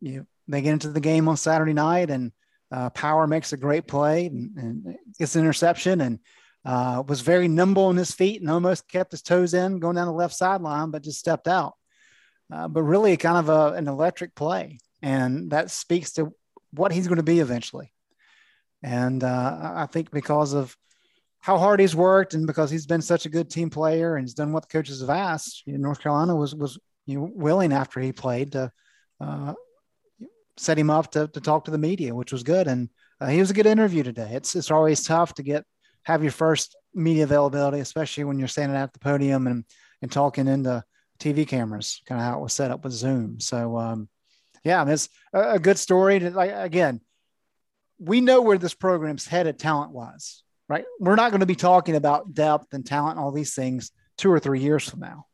you 0.00 0.18
know, 0.18 0.26
they 0.48 0.62
get 0.62 0.72
into 0.72 0.88
the 0.88 0.98
game 0.98 1.28
on 1.28 1.36
Saturday 1.36 1.74
night, 1.74 2.10
and 2.10 2.32
uh, 2.72 2.90
Power 2.90 3.28
makes 3.28 3.52
a 3.52 3.56
great 3.56 3.86
play 3.86 4.26
and, 4.26 4.56
and 4.56 4.96
gets 5.16 5.36
an 5.36 5.42
interception 5.42 6.00
and 6.00 6.18
uh, 6.64 7.04
was 7.06 7.20
very 7.20 7.46
nimble 7.46 7.84
on 7.84 7.96
his 7.96 8.10
feet 8.10 8.40
and 8.40 8.50
almost 8.50 8.88
kept 8.88 9.12
his 9.12 9.22
toes 9.22 9.54
in 9.54 9.78
going 9.78 9.94
down 9.94 10.08
the 10.08 10.12
left 10.12 10.34
sideline, 10.34 10.90
but 10.90 11.04
just 11.04 11.20
stepped 11.20 11.46
out. 11.46 11.74
Uh, 12.52 12.66
but 12.66 12.82
really, 12.82 13.16
kind 13.16 13.38
of 13.38 13.48
a, 13.48 13.76
an 13.76 13.86
electric 13.86 14.34
play. 14.34 14.80
And 15.02 15.52
that 15.52 15.70
speaks 15.70 16.14
to 16.14 16.34
what 16.72 16.92
he's 16.92 17.06
going 17.06 17.16
to 17.16 17.22
be 17.22 17.40
eventually. 17.40 17.92
And 18.82 19.24
uh, 19.24 19.72
I 19.74 19.86
think 19.86 20.10
because 20.10 20.52
of 20.52 20.76
how 21.40 21.58
hard 21.58 21.80
he's 21.80 21.96
worked 21.96 22.34
and 22.34 22.46
because 22.46 22.70
he's 22.70 22.86
been 22.86 23.02
such 23.02 23.26
a 23.26 23.30
good 23.30 23.50
team 23.50 23.70
player 23.70 24.16
and 24.16 24.24
he's 24.24 24.34
done 24.34 24.52
what 24.52 24.62
the 24.62 24.72
coaches 24.72 25.00
have 25.00 25.10
asked, 25.10 25.62
you 25.66 25.72
know, 25.72 25.78
North 25.78 26.00
Carolina 26.00 26.36
was 26.36 26.54
was 26.54 26.78
you 27.06 27.18
know, 27.18 27.30
willing 27.34 27.72
after 27.72 28.00
he 28.00 28.12
played 28.12 28.52
to 28.52 28.70
uh, 29.20 29.54
set 30.56 30.78
him 30.78 30.90
up 30.90 31.10
to, 31.12 31.28
to 31.28 31.40
talk 31.40 31.64
to 31.64 31.70
the 31.70 31.78
media, 31.78 32.14
which 32.14 32.32
was 32.32 32.42
good. 32.42 32.66
And 32.66 32.90
uh, 33.20 33.28
he 33.28 33.40
was 33.40 33.50
a 33.50 33.54
good 33.54 33.66
interview 33.66 34.02
today. 34.02 34.30
It's 34.32 34.54
it's 34.54 34.70
always 34.70 35.02
tough 35.02 35.34
to 35.34 35.42
get 35.42 35.64
have 36.04 36.22
your 36.22 36.32
first 36.32 36.76
media 36.94 37.24
availability, 37.24 37.80
especially 37.80 38.24
when 38.24 38.38
you're 38.38 38.48
standing 38.48 38.76
at 38.76 38.92
the 38.92 38.98
podium 38.98 39.46
and 39.46 39.64
and 40.02 40.12
talking 40.12 40.46
into 40.46 40.84
TV 41.18 41.46
cameras, 41.46 42.00
kind 42.06 42.20
of 42.20 42.26
how 42.26 42.38
it 42.38 42.42
was 42.42 42.52
set 42.52 42.70
up 42.70 42.84
with 42.84 42.92
Zoom. 42.92 43.40
So 43.40 43.76
um, 43.76 44.08
yeah, 44.64 44.84
it's 44.88 45.08
a, 45.32 45.52
a 45.52 45.58
good 45.58 45.78
story. 45.78 46.18
To, 46.18 46.30
like 46.30 46.52
again, 46.54 47.00
we 47.98 48.20
know 48.20 48.42
where 48.42 48.58
this 48.58 48.74
program's 48.74 49.26
headed 49.26 49.58
talent 49.58 49.92
wise, 49.92 50.42
right? 50.68 50.84
We're 51.00 51.16
not 51.16 51.30
going 51.30 51.40
to 51.40 51.46
be 51.46 51.54
talking 51.54 51.96
about 51.96 52.34
depth 52.34 52.72
and 52.72 52.84
talent 52.84 53.16
and 53.16 53.24
all 53.24 53.32
these 53.32 53.54
things 53.54 53.90
two 54.16 54.30
or 54.30 54.40
three 54.40 54.60
years 54.60 54.88
from 54.88 55.00
now 55.00 55.26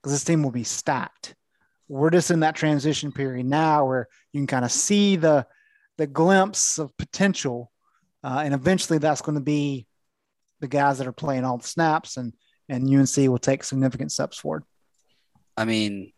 because 0.00 0.12
this 0.12 0.24
team 0.24 0.42
will 0.42 0.50
be 0.50 0.64
stacked 0.64 1.34
we're 1.92 2.10
just 2.10 2.30
in 2.30 2.40
that 2.40 2.56
transition 2.56 3.12
period 3.12 3.44
now 3.44 3.84
where 3.84 4.08
you 4.32 4.40
can 4.40 4.46
kind 4.46 4.64
of 4.64 4.72
see 4.72 5.16
the 5.16 5.46
the 5.98 6.06
glimpse 6.06 6.78
of 6.78 6.96
potential 6.96 7.70
uh, 8.24 8.40
and 8.42 8.54
eventually 8.54 8.98
that's 8.98 9.20
going 9.20 9.34
to 9.34 9.44
be 9.44 9.86
the 10.60 10.68
guys 10.68 10.98
that 10.98 11.06
are 11.06 11.12
playing 11.12 11.44
all 11.44 11.58
the 11.58 11.68
snaps 11.68 12.16
and 12.16 12.32
and 12.68 12.88
UNC 12.88 13.14
will 13.28 13.38
take 13.38 13.64
significant 13.64 14.10
steps 14.10 14.38
forward. 14.38 14.62
I 15.56 15.66
mean, 15.66 16.12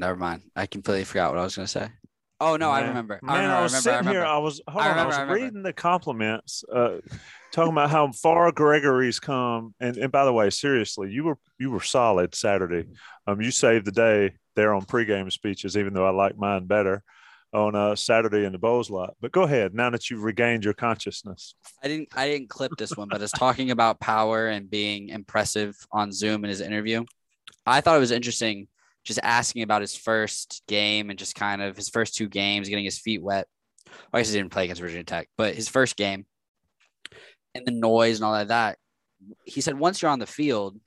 never 0.00 0.16
mind. 0.16 0.42
I 0.56 0.66
completely 0.66 1.04
forgot 1.04 1.30
what 1.30 1.40
I 1.40 1.44
was 1.44 1.54
going 1.54 1.66
to 1.66 1.70
say. 1.70 1.88
Oh 2.40 2.56
no, 2.56 2.72
Man. 2.72 2.82
I 2.82 2.88
remember. 2.88 3.20
Man, 3.22 3.36
I, 3.36 3.42
remember, 3.42 3.56
I 3.56 3.62
was 3.62 3.74
I 3.74 3.78
remember, 3.78 3.90
sitting 3.90 4.08
I 4.08 4.12
here. 4.12 4.24
I 4.24 4.38
was 4.38 4.60
hold 4.66 4.84
I 4.84 4.90
on, 4.90 4.98
I, 4.98 5.06
was 5.06 5.40
reading 5.40 5.62
the 5.62 5.74
compliments, 5.74 6.64
uh, 6.74 6.96
talking 7.52 7.72
about 7.72 7.90
how 7.90 8.10
far 8.12 8.50
Gregory's 8.50 9.20
come. 9.20 9.74
And 9.78 9.98
and 9.98 10.10
by 10.10 10.24
the 10.24 10.32
way, 10.32 10.48
seriously, 10.48 11.10
you 11.10 11.24
were 11.24 11.38
you 11.58 11.70
were 11.70 11.82
solid 11.82 12.34
Saturday. 12.34 12.88
Um, 13.26 13.42
you 13.42 13.50
saved 13.50 13.84
the 13.84 13.92
day 13.92 14.32
there 14.56 14.72
on 14.72 14.86
pregame 14.86 15.30
speeches, 15.30 15.76
even 15.76 15.92
though 15.92 16.06
I 16.06 16.10
like 16.10 16.38
mine 16.38 16.66
better 16.66 17.02
on 17.52 17.74
uh, 17.74 17.94
Saturday 17.94 18.44
in 18.44 18.52
the 18.52 18.58
Bowls 18.58 18.90
lot. 18.90 19.14
But 19.20 19.32
go 19.32 19.42
ahead 19.42 19.74
now 19.74 19.90
that 19.90 20.08
you've 20.08 20.22
regained 20.22 20.64
your 20.64 20.74
consciousness. 20.74 21.54
I 21.82 21.88
didn't 21.88 22.08
I 22.16 22.26
didn't 22.26 22.48
clip 22.48 22.72
this 22.78 22.96
one, 22.96 23.08
but 23.08 23.20
it's 23.20 23.32
talking 23.32 23.70
about 23.70 24.00
power 24.00 24.48
and 24.48 24.70
being 24.70 25.10
impressive 25.10 25.76
on 25.92 26.10
Zoom 26.10 26.44
in 26.44 26.48
his 26.48 26.62
interview. 26.62 27.04
I 27.66 27.82
thought 27.82 27.96
it 27.96 28.00
was 28.00 28.12
interesting 28.12 28.68
just 29.04 29.20
asking 29.22 29.62
about 29.62 29.80
his 29.80 29.96
first 29.96 30.62
game 30.68 31.10
and 31.10 31.18
just 31.18 31.34
kind 31.34 31.62
of 31.62 31.76
his 31.76 31.88
first 31.88 32.14
two 32.14 32.28
games, 32.28 32.68
getting 32.68 32.84
his 32.84 32.98
feet 32.98 33.22
wet. 33.22 33.46
I 34.12 34.18
guess 34.18 34.30
he 34.30 34.38
didn't 34.38 34.52
play 34.52 34.64
against 34.64 34.82
Virginia 34.82 35.04
Tech, 35.04 35.28
but 35.36 35.54
his 35.54 35.68
first 35.68 35.96
game 35.96 36.26
and 37.54 37.66
the 37.66 37.72
noise 37.72 38.16
and 38.16 38.24
all 38.24 38.34
of 38.34 38.48
that. 38.48 38.78
He 39.44 39.60
said 39.60 39.78
once 39.78 40.00
you're 40.00 40.10
on 40.10 40.18
the 40.18 40.26
field, 40.26 40.78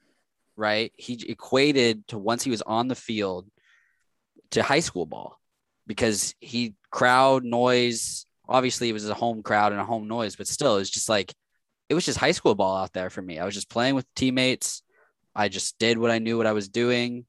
right? 0.55 0.91
He 0.97 1.19
equated 1.27 2.07
to 2.09 2.17
once 2.17 2.43
he 2.43 2.51
was 2.51 2.61
on 2.61 2.87
the 2.87 2.95
field 2.95 3.47
to 4.51 4.63
high 4.63 4.79
school 4.79 5.05
ball 5.05 5.39
because 5.87 6.33
he 6.39 6.75
crowd 6.91 7.43
noise. 7.43 8.25
Obviously, 8.47 8.89
it 8.89 8.93
was 8.93 9.07
a 9.07 9.13
home 9.13 9.41
crowd 9.43 9.71
and 9.71 9.81
a 9.81 9.85
home 9.85 10.07
noise, 10.07 10.35
but 10.35 10.47
still, 10.47 10.75
it 10.75 10.79
was 10.79 10.89
just 10.89 11.09
like 11.09 11.33
it 11.89 11.93
was 11.93 12.05
just 12.05 12.17
high 12.17 12.31
school 12.31 12.55
ball 12.55 12.77
out 12.77 12.93
there 12.93 13.09
for 13.09 13.21
me. 13.21 13.39
I 13.39 13.45
was 13.45 13.53
just 13.53 13.69
playing 13.69 13.95
with 13.95 14.05
teammates. 14.15 14.81
I 15.35 15.49
just 15.49 15.77
did 15.79 15.97
what 15.97 16.11
I 16.11 16.19
knew 16.19 16.37
what 16.37 16.47
I 16.47 16.53
was 16.53 16.69
doing. 16.69 17.25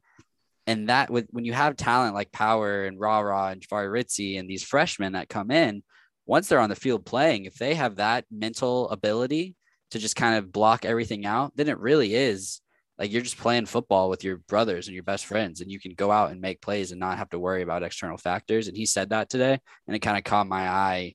And 0.67 0.89
that 0.89 1.11
with 1.11 1.27
when 1.31 1.45
you 1.45 1.53
have 1.53 1.77
talent 1.77 2.15
like 2.15 2.33
Power 2.33 2.85
and 2.85 2.99
Ra 2.99 3.21
Ra 3.21 3.49
and 3.49 3.61
Jahvaree 3.61 3.91
Ritzie 3.91 4.39
and 4.39 4.49
these 4.49 4.65
freshmen 4.65 5.13
that 5.13 5.29
come 5.29 5.51
in, 5.51 5.83
once 6.27 6.49
they're 6.49 6.61
on 6.61 6.71
the 6.71 6.77
field 6.77 7.05
playing, 7.05 7.45
if 7.45 7.55
they 7.55 7.75
have 7.75 7.97
that 7.97 8.25
mental 8.31 8.89
ability 8.89 9.55
to 9.91 9.99
just 9.99 10.17
kind 10.17 10.37
of 10.37 10.53
block 10.53 10.85
everything 10.85 11.27
out, 11.27 11.53
then 11.55 11.69
it 11.69 11.79
really 11.79 12.15
is 12.15 12.63
like 12.99 13.13
you're 13.13 13.23
just 13.23 13.39
playing 13.39 13.67
football 13.67 14.09
with 14.09 14.25
your 14.25 14.39
brothers 14.49 14.87
and 14.87 14.95
your 14.95 15.03
best 15.03 15.27
friends, 15.27 15.61
and 15.61 15.71
you 15.71 15.81
can 15.81 15.93
go 15.95 16.11
out 16.11 16.31
and 16.31 16.41
make 16.41 16.63
plays 16.63 16.93
and 16.93 17.01
not 17.01 17.19
have 17.19 17.29
to 17.31 17.39
worry 17.39 17.63
about 17.63 17.83
external 17.83 18.17
factors. 18.17 18.69
And 18.69 18.77
he 18.77 18.87
said 18.87 19.11
that 19.11 19.29
today, 19.29 19.59
and 19.87 19.97
it 19.97 19.99
kind 19.99 20.17
of 20.17 20.25
caught 20.25 20.47
my 20.47 20.69
eye 20.69 21.15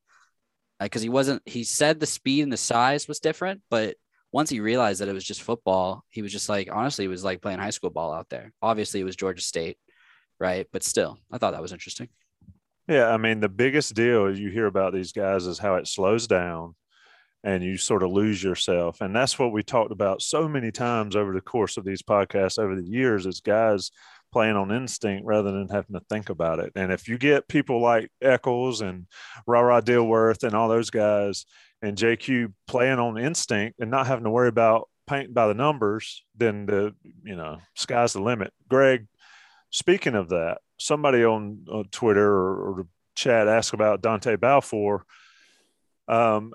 because 0.79 1.01
he 1.01 1.09
wasn't, 1.09 1.41
he 1.45 1.63
said 1.63 1.99
the 1.99 2.05
speed 2.05 2.43
and 2.43 2.53
the 2.53 2.57
size 2.57 3.07
was 3.07 3.19
different, 3.19 3.61
but 3.69 3.95
once 4.31 4.49
he 4.49 4.59
realized 4.59 5.01
that 5.01 5.07
it 5.07 5.13
was 5.13 5.23
just 5.23 5.41
football, 5.41 6.03
he 6.09 6.21
was 6.21 6.31
just 6.31 6.49
like, 6.49 6.69
honestly, 6.71 7.05
it 7.05 7.09
was 7.09 7.23
like 7.23 7.41
playing 7.41 7.59
high 7.59 7.69
school 7.71 7.89
ball 7.89 8.13
out 8.13 8.29
there. 8.29 8.51
Obviously, 8.61 8.99
it 8.99 9.05
was 9.05 9.15
Georgia 9.15 9.41
State, 9.41 9.77
right? 10.39 10.67
But 10.71 10.83
still, 10.83 11.17
I 11.31 11.37
thought 11.37 11.51
that 11.51 11.61
was 11.61 11.73
interesting. 11.73 12.09
Yeah, 12.87 13.09
I 13.09 13.17
mean 13.17 13.39
the 13.39 13.49
biggest 13.49 13.93
deal 13.93 14.35
you 14.35 14.49
hear 14.49 14.65
about 14.65 14.93
these 14.93 15.11
guys 15.11 15.45
is 15.45 15.59
how 15.59 15.75
it 15.75 15.87
slows 15.87 16.25
down 16.25 16.75
and 17.43 17.63
you 17.63 17.77
sort 17.77 18.03
of 18.03 18.11
lose 18.11 18.43
yourself. 18.43 19.01
And 19.01 19.15
that's 19.15 19.37
what 19.37 19.51
we 19.51 19.63
talked 19.63 19.91
about 19.91 20.21
so 20.21 20.47
many 20.47 20.71
times 20.71 21.15
over 21.15 21.33
the 21.33 21.41
course 21.41 21.77
of 21.77 21.85
these 21.85 22.01
podcasts 22.01 22.59
over 22.59 22.75
the 22.75 22.87
years 22.87 23.25
is 23.25 23.41
guys 23.41 23.91
playing 24.31 24.55
on 24.55 24.71
instinct 24.71 25.25
rather 25.25 25.51
than 25.51 25.69
having 25.69 25.93
to 25.93 26.05
think 26.09 26.29
about 26.29 26.59
it. 26.59 26.71
And 26.75 26.91
if 26.91 27.07
you 27.07 27.17
get 27.17 27.47
people 27.47 27.81
like 27.81 28.11
Echols 28.21 28.81
and 28.81 29.07
Ra 29.47 29.61
Ra 29.61 29.81
Dilworth 29.81 30.43
and 30.43 30.53
all 30.53 30.67
those 30.67 30.89
guys 30.89 31.45
and 31.81 31.97
JQ 31.97 32.53
playing 32.67 32.99
on 32.99 33.17
instinct 33.17 33.79
and 33.79 33.91
not 33.91 34.07
having 34.07 34.25
to 34.25 34.29
worry 34.29 34.49
about 34.49 34.89
painting 35.07 35.33
by 35.33 35.47
the 35.47 35.53
numbers, 35.53 36.23
then 36.35 36.65
the 36.65 36.93
you 37.23 37.35
know 37.35 37.57
sky's 37.75 38.13
the 38.13 38.21
limit. 38.21 38.53
Greg, 38.67 39.07
speaking 39.69 40.15
of 40.15 40.29
that, 40.29 40.59
somebody 40.77 41.23
on, 41.23 41.65
on 41.71 41.85
Twitter 41.91 42.27
or, 42.27 42.69
or 42.69 42.75
the 42.83 42.87
chat 43.15 43.47
asked 43.47 43.73
about 43.73 44.01
Dontae 44.01 44.39
Balfour. 44.39 45.05
Um, 46.07 46.53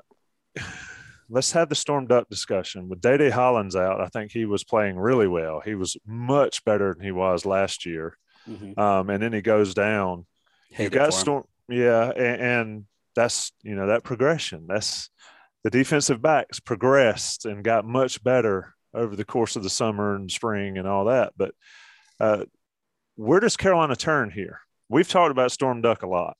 let's 1.28 1.52
have 1.52 1.68
the 1.68 1.74
Storm 1.74 2.06
Duck 2.06 2.28
discussion. 2.28 2.88
With 2.88 3.00
Day 3.00 3.16
Day 3.16 3.30
Hollins 3.30 3.76
out, 3.76 4.00
I 4.00 4.08
think 4.08 4.30
he 4.30 4.44
was 4.44 4.64
playing 4.64 4.96
really 4.96 5.28
well. 5.28 5.60
He 5.64 5.74
was 5.74 5.96
much 6.06 6.64
better 6.64 6.94
than 6.94 7.04
he 7.04 7.12
was 7.12 7.44
last 7.44 7.86
year. 7.86 8.16
Mhm. 8.48 8.78
Um, 8.78 9.10
and 9.10 9.22
then 9.22 9.32
he 9.32 9.40
goes 9.40 9.74
down. 9.74 10.26
Hate 10.70 10.84
you 10.84 10.90
got 10.90 11.10
for 11.10 11.16
him. 11.16 11.20
Storm, 11.20 11.44
yeah, 11.68 12.10
and, 12.10 12.42
and 12.42 12.84
that's 13.14 13.52
you 13.62 13.74
know 13.74 13.88
that 13.88 14.04
progression. 14.04 14.66
That's 14.68 15.10
the 15.62 15.70
defensive 15.70 16.20
backs 16.20 16.60
progressed 16.60 17.46
and 17.46 17.64
got 17.64 17.84
much 17.84 18.22
better 18.22 18.74
over 18.92 19.16
the 19.16 19.24
course 19.24 19.56
of 19.56 19.62
the 19.62 19.70
summer 19.70 20.14
and 20.14 20.30
spring 20.30 20.78
and 20.78 20.86
all 20.86 21.06
that. 21.06 21.32
But 21.36 21.54
uh, 22.20 22.44
where 23.16 23.40
does 23.40 23.56
Carolina 23.56 23.96
turn 23.96 24.30
here? 24.30 24.60
We've 24.88 25.08
talked 25.08 25.30
about 25.30 25.52
Storm 25.52 25.80
Duck 25.80 26.02
a 26.02 26.08
lot, 26.08 26.36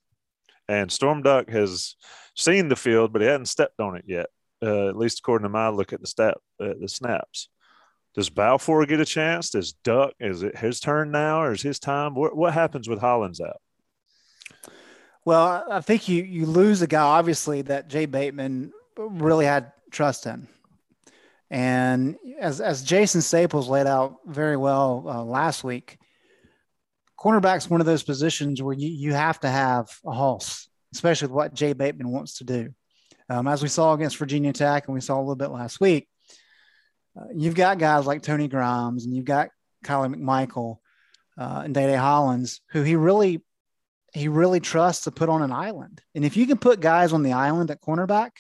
and 0.69 0.93
Storm 0.93 1.23
Duck 1.23 1.49
has 1.51 1.97
seen 2.37 2.69
the 2.69 2.77
field, 2.77 3.13
but 3.13 3.23
he 3.23 3.29
hasn't 3.29 3.49
stepped 3.49 3.81
on 3.81 3.97
it 3.97 4.05
yet. 4.07 4.27
Uh, 4.63 4.89
at 4.89 4.97
least 4.97 5.19
according 5.19 5.45
to 5.45 5.49
my 5.51 5.69
look 5.69 5.93
at 5.93 6.01
the 6.01 6.07
stat, 6.07 6.37
uh, 6.61 6.75
the 6.81 6.89
snaps. 6.89 7.49
Does 8.15 8.31
Balfour 8.31 8.87
get 8.87 9.01
a 9.01 9.05
chance? 9.05 9.51
Does 9.51 9.73
Duck? 9.73 10.13
Is 10.21 10.43
it 10.43 10.57
his 10.57 10.79
turn 10.81 11.11
now, 11.11 11.43
or 11.43 11.53
is 11.53 11.63
his 11.63 11.81
time? 11.81 12.15
What, 12.15 12.37
what 12.37 12.55
happens 12.55 12.89
with 12.89 13.01
Hollins 13.01 13.41
out? 13.41 13.61
Well, 15.25 15.65
I- 15.71 15.81
think 15.81 16.09
you 16.09 16.23
you 16.23 16.47
lose 16.47 16.83
a 16.83 16.87
guy 16.87 17.03
obviously 17.03 17.63
that 17.63 17.89
Jay 17.89 18.07
Bateman 18.07 18.73
really 18.97 19.47
had 19.47 19.73
trust 19.91 20.27
in, 20.27 20.49
and 21.51 22.17
as 22.39 22.61
as 22.61 22.83
Jason 22.83 23.23
Staples 23.23 23.69
laid 23.69 23.87
out 23.87 24.17
very 24.27 24.57
well 24.57 25.05
uh, 25.07 25.25
last 25.25 25.65
week, 25.65 25.99
cornerback's 27.19 27.71
one 27.71 27.81
of 27.81 27.87
those 27.87 28.03
positions 28.03 28.63
where 28.63 28.75
you 28.75 28.89
you 28.89 29.15
have 29.15 29.41
to 29.41 29.49
have 29.49 29.89
a 30.05 30.11
hulse, 30.11 30.67
especially 30.93 31.27
with 31.29 31.35
what 31.35 31.55
Jay 31.55 31.73
Bateman 31.73 32.11
wants 32.13 32.39
to 32.39 32.45
do. 32.45 32.75
Um, 33.31 33.49
as 33.49 33.63
we 33.63 33.69
saw 33.69 33.95
against 33.95 34.19
Virginia 34.19 34.53
Tech, 34.53 34.87
and 34.87 34.95
we 34.95 35.01
saw 35.01 35.17
a 35.17 35.21
little 35.21 35.37
bit 35.37 35.51
last 35.51 35.81
week, 35.81 36.07
uh, 37.19 37.25
you've 37.35 37.55
got 37.55 37.79
guys 37.79 38.05
like 38.05 38.23
Tony 38.23 38.49
Grimes 38.49 39.07
and 39.07 39.17
you've 39.17 39.25
got 39.25 39.49
Kyler 39.85 40.15
McMichael 40.15 40.77
uh, 41.39 41.63
and 41.65 41.73
Day 41.75 41.87
Day 41.87 41.97
Hollins, 41.97 42.61
who 42.73 42.83
he 42.83 42.97
really 42.97 43.43
he 44.15 44.29
really 44.29 44.61
trusts 44.61 45.05
to 45.05 45.11
put 45.11 45.29
on 45.29 45.43
an 45.43 45.53
island. 45.53 46.01
And 46.15 46.25
if 46.25 46.37
you 46.37 46.47
can 46.47 46.57
put 46.57 46.81
guys 46.81 47.13
on 47.13 47.25
the 47.25 47.33
island 47.33 47.71
at 47.73 47.83
cornerback 47.83 48.31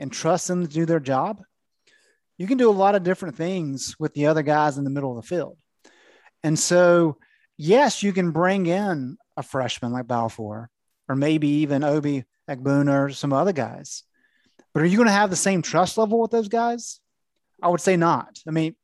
and 0.00 0.12
trust 0.12 0.48
them 0.48 0.66
to 0.66 0.72
do 0.72 0.84
their 0.84 1.00
job, 1.00 1.40
you 2.36 2.48
can 2.48 2.58
do 2.58 2.68
a 2.68 2.72
lot 2.72 2.96
of 2.96 3.04
different 3.04 3.36
things 3.36 3.94
with 3.98 4.12
the 4.14 4.26
other 4.26 4.42
guys 4.42 4.76
in 4.76 4.82
the 4.82 4.90
middle 4.90 5.16
of 5.16 5.22
the 5.22 5.28
field. 5.28 5.56
And 6.42 6.58
so, 6.58 7.18
yes, 7.56 8.02
you 8.02 8.12
can 8.12 8.32
bring 8.32 8.66
in 8.66 9.16
a 9.36 9.44
freshman 9.44 9.92
like 9.92 10.08
Balfour, 10.08 10.68
or 11.08 11.16
maybe 11.16 11.48
even 11.48 11.84
Obi 11.84 12.24
Egbuna 12.50 13.06
or 13.06 13.10
some 13.10 13.32
other 13.32 13.52
guys. 13.52 14.02
But 14.72 14.82
are 14.82 14.86
you 14.86 14.96
going 14.96 15.06
to 15.06 15.12
have 15.12 15.30
the 15.30 15.36
same 15.36 15.62
trust 15.62 15.96
level 15.96 16.20
with 16.20 16.32
those 16.32 16.48
guys? 16.48 16.98
I 17.62 17.68
would 17.68 17.80
say 17.80 17.96
not. 17.96 18.40
I 18.48 18.50
mean, 18.50 18.74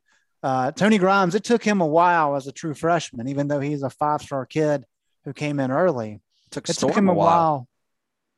uh, 0.44 0.70
Tony 0.70 0.98
Grimes, 0.98 1.34
it 1.34 1.42
took 1.42 1.64
him 1.64 1.80
a 1.80 1.86
while 1.86 2.36
as 2.36 2.46
a 2.46 2.52
true 2.52 2.72
freshman, 2.72 3.26
even 3.28 3.48
though 3.48 3.58
he's 3.58 3.82
a 3.82 3.90
five 3.90 4.22
star 4.22 4.46
kid 4.46 4.84
who 5.24 5.32
came 5.32 5.60
in 5.60 5.70
early. 5.70 6.20
Took 6.50 6.68
It 6.68 6.74
Storm 6.74 6.92
took 6.92 6.98
him 6.98 7.08
a 7.08 7.12
a 7.12 7.14
while. 7.14 7.26
while. 7.26 7.68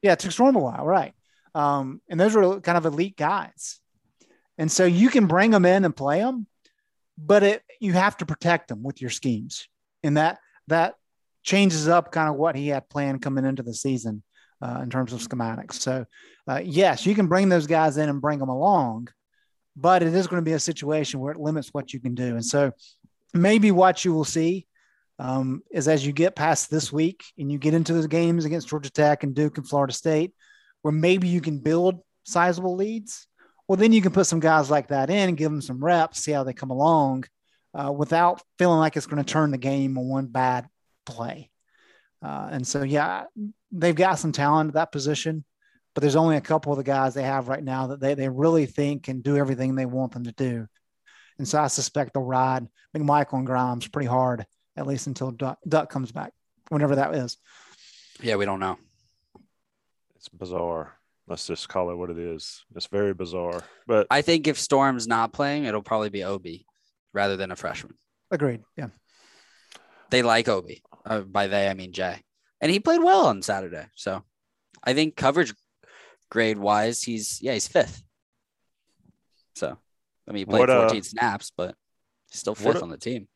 Yeah, 0.02 0.12
it 0.12 0.18
took 0.18 0.32
Storm 0.32 0.56
a 0.56 0.60
while, 0.60 0.84
right? 0.84 1.14
Um, 1.54 2.00
and 2.08 2.18
those 2.18 2.34
were 2.34 2.60
kind 2.60 2.78
of 2.78 2.86
elite 2.86 3.16
guys, 3.16 3.80
and 4.58 4.70
so 4.70 4.84
you 4.84 5.10
can 5.10 5.26
bring 5.26 5.50
them 5.50 5.64
in 5.64 5.84
and 5.84 5.94
play 5.94 6.20
them, 6.20 6.46
but 7.18 7.42
it 7.42 7.62
you 7.80 7.92
have 7.92 8.16
to 8.18 8.26
protect 8.26 8.68
them 8.68 8.82
with 8.82 9.00
your 9.00 9.10
schemes, 9.10 9.68
and 10.02 10.16
that 10.16 10.38
that 10.68 10.94
changes 11.42 11.88
up 11.88 12.12
kind 12.12 12.28
of 12.28 12.36
what 12.36 12.56
he 12.56 12.68
had 12.68 12.88
planned 12.88 13.20
coming 13.20 13.44
into 13.44 13.62
the 13.62 13.74
season 13.74 14.22
uh, 14.62 14.80
in 14.82 14.88
terms 14.88 15.12
of 15.12 15.20
schematics. 15.20 15.74
So, 15.74 16.06
uh, 16.48 16.60
yes, 16.64 17.04
you 17.04 17.14
can 17.14 17.26
bring 17.26 17.48
those 17.48 17.66
guys 17.66 17.96
in 17.98 18.08
and 18.08 18.20
bring 18.20 18.38
them 18.38 18.48
along, 18.48 19.08
but 19.76 20.02
it 20.02 20.14
is 20.14 20.26
going 20.26 20.40
to 20.40 20.48
be 20.48 20.54
a 20.54 20.60
situation 20.60 21.20
where 21.20 21.32
it 21.32 21.40
limits 21.40 21.70
what 21.72 21.92
you 21.92 22.00
can 22.00 22.14
do. 22.14 22.34
And 22.36 22.44
so, 22.44 22.72
maybe 23.34 23.70
what 23.70 24.04
you 24.04 24.14
will 24.14 24.24
see 24.24 24.66
um, 25.22 25.62
is 25.70 25.86
as 25.86 26.04
you 26.04 26.12
get 26.12 26.34
past 26.34 26.68
this 26.68 26.92
week 26.92 27.22
and 27.38 27.50
you 27.50 27.56
get 27.56 27.74
into 27.74 27.92
the 27.92 28.08
games 28.08 28.44
against 28.44 28.66
Georgia 28.66 28.90
Tech 28.90 29.22
and 29.22 29.36
Duke 29.36 29.56
and 29.56 29.68
Florida 29.68 29.92
State, 29.92 30.32
where 30.82 30.90
maybe 30.90 31.28
you 31.28 31.40
can 31.40 31.60
build 31.60 32.00
sizable 32.24 32.74
leads. 32.74 33.28
Well, 33.68 33.76
then 33.76 33.92
you 33.92 34.02
can 34.02 34.10
put 34.10 34.26
some 34.26 34.40
guys 34.40 34.68
like 34.68 34.88
that 34.88 35.10
in 35.10 35.28
and 35.28 35.38
give 35.38 35.52
them 35.52 35.62
some 35.62 35.82
reps, 35.82 36.18
see 36.18 36.32
how 36.32 36.42
they 36.42 36.52
come 36.52 36.70
along, 36.70 37.24
uh, 37.72 37.92
without 37.92 38.42
feeling 38.58 38.80
like 38.80 38.96
it's 38.96 39.06
going 39.06 39.22
to 39.22 39.32
turn 39.32 39.52
the 39.52 39.58
game 39.58 39.96
on 39.96 40.08
one 40.08 40.26
bad 40.26 40.66
play. 41.06 41.50
Uh, 42.20 42.48
and 42.50 42.66
so, 42.66 42.82
yeah, 42.82 43.24
they've 43.70 43.94
got 43.94 44.18
some 44.18 44.32
talent 44.32 44.70
at 44.70 44.74
that 44.74 44.92
position, 44.92 45.44
but 45.94 46.00
there's 46.00 46.16
only 46.16 46.36
a 46.36 46.40
couple 46.40 46.72
of 46.72 46.78
the 46.78 46.84
guys 46.84 47.14
they 47.14 47.22
have 47.22 47.46
right 47.46 47.62
now 47.62 47.86
that 47.86 48.00
they, 48.00 48.14
they 48.14 48.28
really 48.28 48.66
think 48.66 49.04
can 49.04 49.20
do 49.20 49.36
everything 49.36 49.76
they 49.76 49.86
want 49.86 50.12
them 50.12 50.24
to 50.24 50.32
do. 50.32 50.66
And 51.38 51.46
so 51.46 51.60
I 51.60 51.68
suspect 51.68 52.14
they'll 52.14 52.24
ride 52.24 52.66
McMichael 52.96 53.38
and 53.38 53.46
Grimes 53.46 53.86
pretty 53.86 54.08
hard, 54.08 54.44
at 54.76 54.86
least 54.86 55.06
until 55.06 55.30
Duck, 55.30 55.58
Duck 55.66 55.90
comes 55.90 56.12
back, 56.12 56.32
whenever 56.68 56.96
that 56.96 57.14
is. 57.14 57.38
Yeah, 58.20 58.36
we 58.36 58.44
don't 58.44 58.60
know. 58.60 58.78
It's 60.16 60.28
bizarre. 60.28 60.94
Let's 61.28 61.46
just 61.46 61.68
call 61.68 61.90
it 61.90 61.96
what 61.96 62.10
it 62.10 62.18
is. 62.18 62.64
It's 62.74 62.86
very 62.86 63.14
bizarre. 63.14 63.62
But 63.86 64.06
I 64.10 64.22
think 64.22 64.46
if 64.46 64.58
Storm's 64.58 65.06
not 65.06 65.32
playing, 65.32 65.64
it'll 65.64 65.82
probably 65.82 66.10
be 66.10 66.24
Obi 66.24 66.66
rather 67.12 67.36
than 67.36 67.50
a 67.50 67.56
freshman. 67.56 67.94
Agreed. 68.30 68.62
Yeah. 68.76 68.88
They 70.10 70.22
like 70.22 70.48
Obi. 70.48 70.82
Uh, 71.04 71.20
by 71.20 71.46
they, 71.46 71.68
I 71.68 71.74
mean 71.74 71.92
Jay. 71.92 72.22
And 72.60 72.70
he 72.70 72.80
played 72.80 73.02
well 73.02 73.26
on 73.26 73.42
Saturday. 73.42 73.86
So 73.94 74.22
I 74.82 74.94
think 74.94 75.16
coverage 75.16 75.54
grade 76.30 76.58
wise, 76.58 77.02
he's, 77.02 77.40
yeah, 77.42 77.54
he's 77.54 77.68
fifth. 77.68 78.02
So, 79.54 79.76
I 80.28 80.32
mean, 80.32 80.40
he 80.40 80.44
played 80.44 80.60
What, 80.60 80.70
uh, 80.70 80.88
14 80.88 81.02
snaps, 81.02 81.52
but 81.56 81.74
he's 82.30 82.40
still 82.40 82.54
what, 82.54 82.74
fifth 82.74 82.82
on 82.82 82.90
the 82.90 82.96
team. 82.96 83.28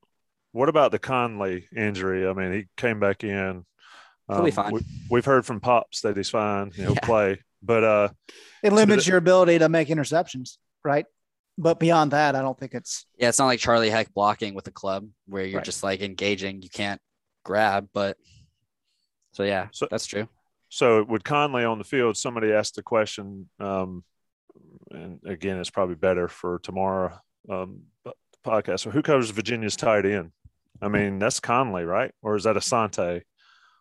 What 0.57 0.69
about 0.71 0.91
the 0.91 0.99
Conley 0.99 1.69
injury? 1.77 2.27
I 2.27 2.33
mean, 2.33 2.53
he 2.53 2.65
came 2.77 2.99
back 2.99 3.23
in. 3.25 3.65
He'll 4.29 4.43
be 4.43 4.51
fine. 4.51 4.73
We, 5.11 5.19
have 5.19 5.25
heard 5.25 5.45
from 5.47 5.61
Pops 5.61 6.01
that 6.01 6.17
he's 6.17 6.31
fine. 6.31 6.71
He'll 6.73 6.95
Yeah. 6.95 7.01
play. 7.03 7.43
But 7.63 7.85
uh, 7.85 8.09
It 8.63 8.73
limits 8.73 9.05
the- 9.05 9.11
your 9.11 9.19
ability 9.19 9.59
to 9.59 9.69
make 9.69 9.89
interceptions, 9.89 10.57
right? 10.85 11.05
But 11.59 11.79
beyond 11.79 12.11
that, 12.13 12.35
I 12.35 12.41
don't 12.43 12.59
think 12.59 12.75
it's 12.75 13.07
Yeah, 13.19 13.29
it's 13.29 13.39
not 13.39 13.47
like 13.47 13.61
Charlie 13.61 13.91
Heck 13.91 14.13
blocking 14.15 14.55
with 14.55 14.67
a 14.67 14.71
club 14.73 15.09
where 15.27 15.45
you're 15.45 15.59
Right. 15.59 15.65
just 15.65 15.83
like 15.83 16.01
engaging. 16.01 16.63
You 16.63 16.71
can't 16.71 17.01
grab, 17.45 17.89
but 17.93 18.17
so 19.33 19.43
yeah, 19.45 19.69
So- 19.73 19.89
that's 19.91 20.07
true. 20.07 20.27
so 20.71 21.05
with 21.05 21.23
Conley 21.23 21.65
on 21.65 21.79
the 21.79 21.85
field, 21.85 22.17
somebody 22.17 22.53
asked 22.53 22.75
the 22.77 22.83
question, 22.83 23.49
um, 23.61 24.05
and 24.91 25.21
again, 25.27 25.59
it's 25.59 25.71
probably 25.71 25.95
better 25.97 26.29
for 26.29 26.59
tomorrow 26.61 27.19
um, 27.51 27.83
podcast. 28.45 28.81
So 28.81 28.91
who 28.91 29.03
covers 29.03 29.31
Virginia's 29.31 29.77
tight 29.77 30.05
end? 30.07 30.33
I 30.83 30.89
mean, 30.89 31.19
that's 31.19 31.41
Conley, 31.41 31.85
right? 31.85 32.13
Or 32.23 32.37
is 32.37 32.45
that 32.45 32.57
Asante 32.57 33.23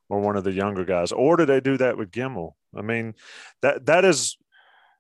or 0.10 0.20
one 0.20 0.36
of 0.36 0.44
the 0.44 0.52
younger 0.52 0.86
guys? 0.86 1.12
Or 1.12 1.36
do 1.38 1.46
they 1.46 1.60
do 1.60 1.78
that 1.78 1.98
with 1.98 2.12
Gemmel? 2.12 2.52
I 2.76 2.82
mean, 2.82 3.16
that 3.62 3.86
that 3.88 4.06
is 4.06 4.38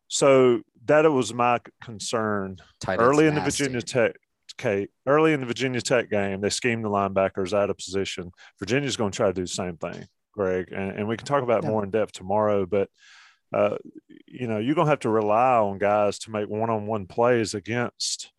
so 0.07 0.61
that 0.85 1.09
was 1.11 1.33
my 1.33 1.59
concern 1.83 2.57
Tight 2.79 2.93
end's 2.93 3.03
early 3.03 3.27
in 3.27 3.35
the 3.35 3.41
nasty. 3.41 3.63
Virginia 3.63 3.81
Tech. 3.81 4.15
Okay, 4.59 4.87
early 5.05 5.33
in 5.33 5.41
the 5.41 5.45
Virginia 5.45 5.81
Tech 5.81 6.09
game, 6.09 6.39
they 6.39 6.49
schemed 6.49 6.85
the 6.85 6.89
linebackers 6.89 7.51
out 7.51 7.69
of 7.69 7.77
position. 7.77 8.31
Virginia's 8.59 8.95
going 8.95 9.11
to 9.11 9.17
try 9.17 9.27
to 9.27 9.33
do 9.33 9.41
the 9.41 9.47
same 9.47 9.75
thing, 9.75 10.05
Greg, 10.33 10.71
and, 10.71 10.91
and 10.91 11.07
we 11.09 11.17
can 11.17 11.25
talk 11.27 11.43
about 11.43 11.63
Yeah. 11.63 11.71
more 11.71 11.83
in 11.83 11.91
depth 11.91 12.13
tomorrow. 12.13 12.65
But 12.65 12.89
uh, 13.53 13.77
you 14.27 14.47
know, 14.47 14.57
you're 14.59 14.75
going 14.75 14.85
to 14.85 14.91
have 14.91 14.99
to 15.01 15.09
rely 15.09 15.57
on 15.57 15.77
guys 15.77 16.19
to 16.19 16.31
make 16.31 16.47
one-on-one 16.47 17.05
plays 17.07 17.53
against 17.53 18.31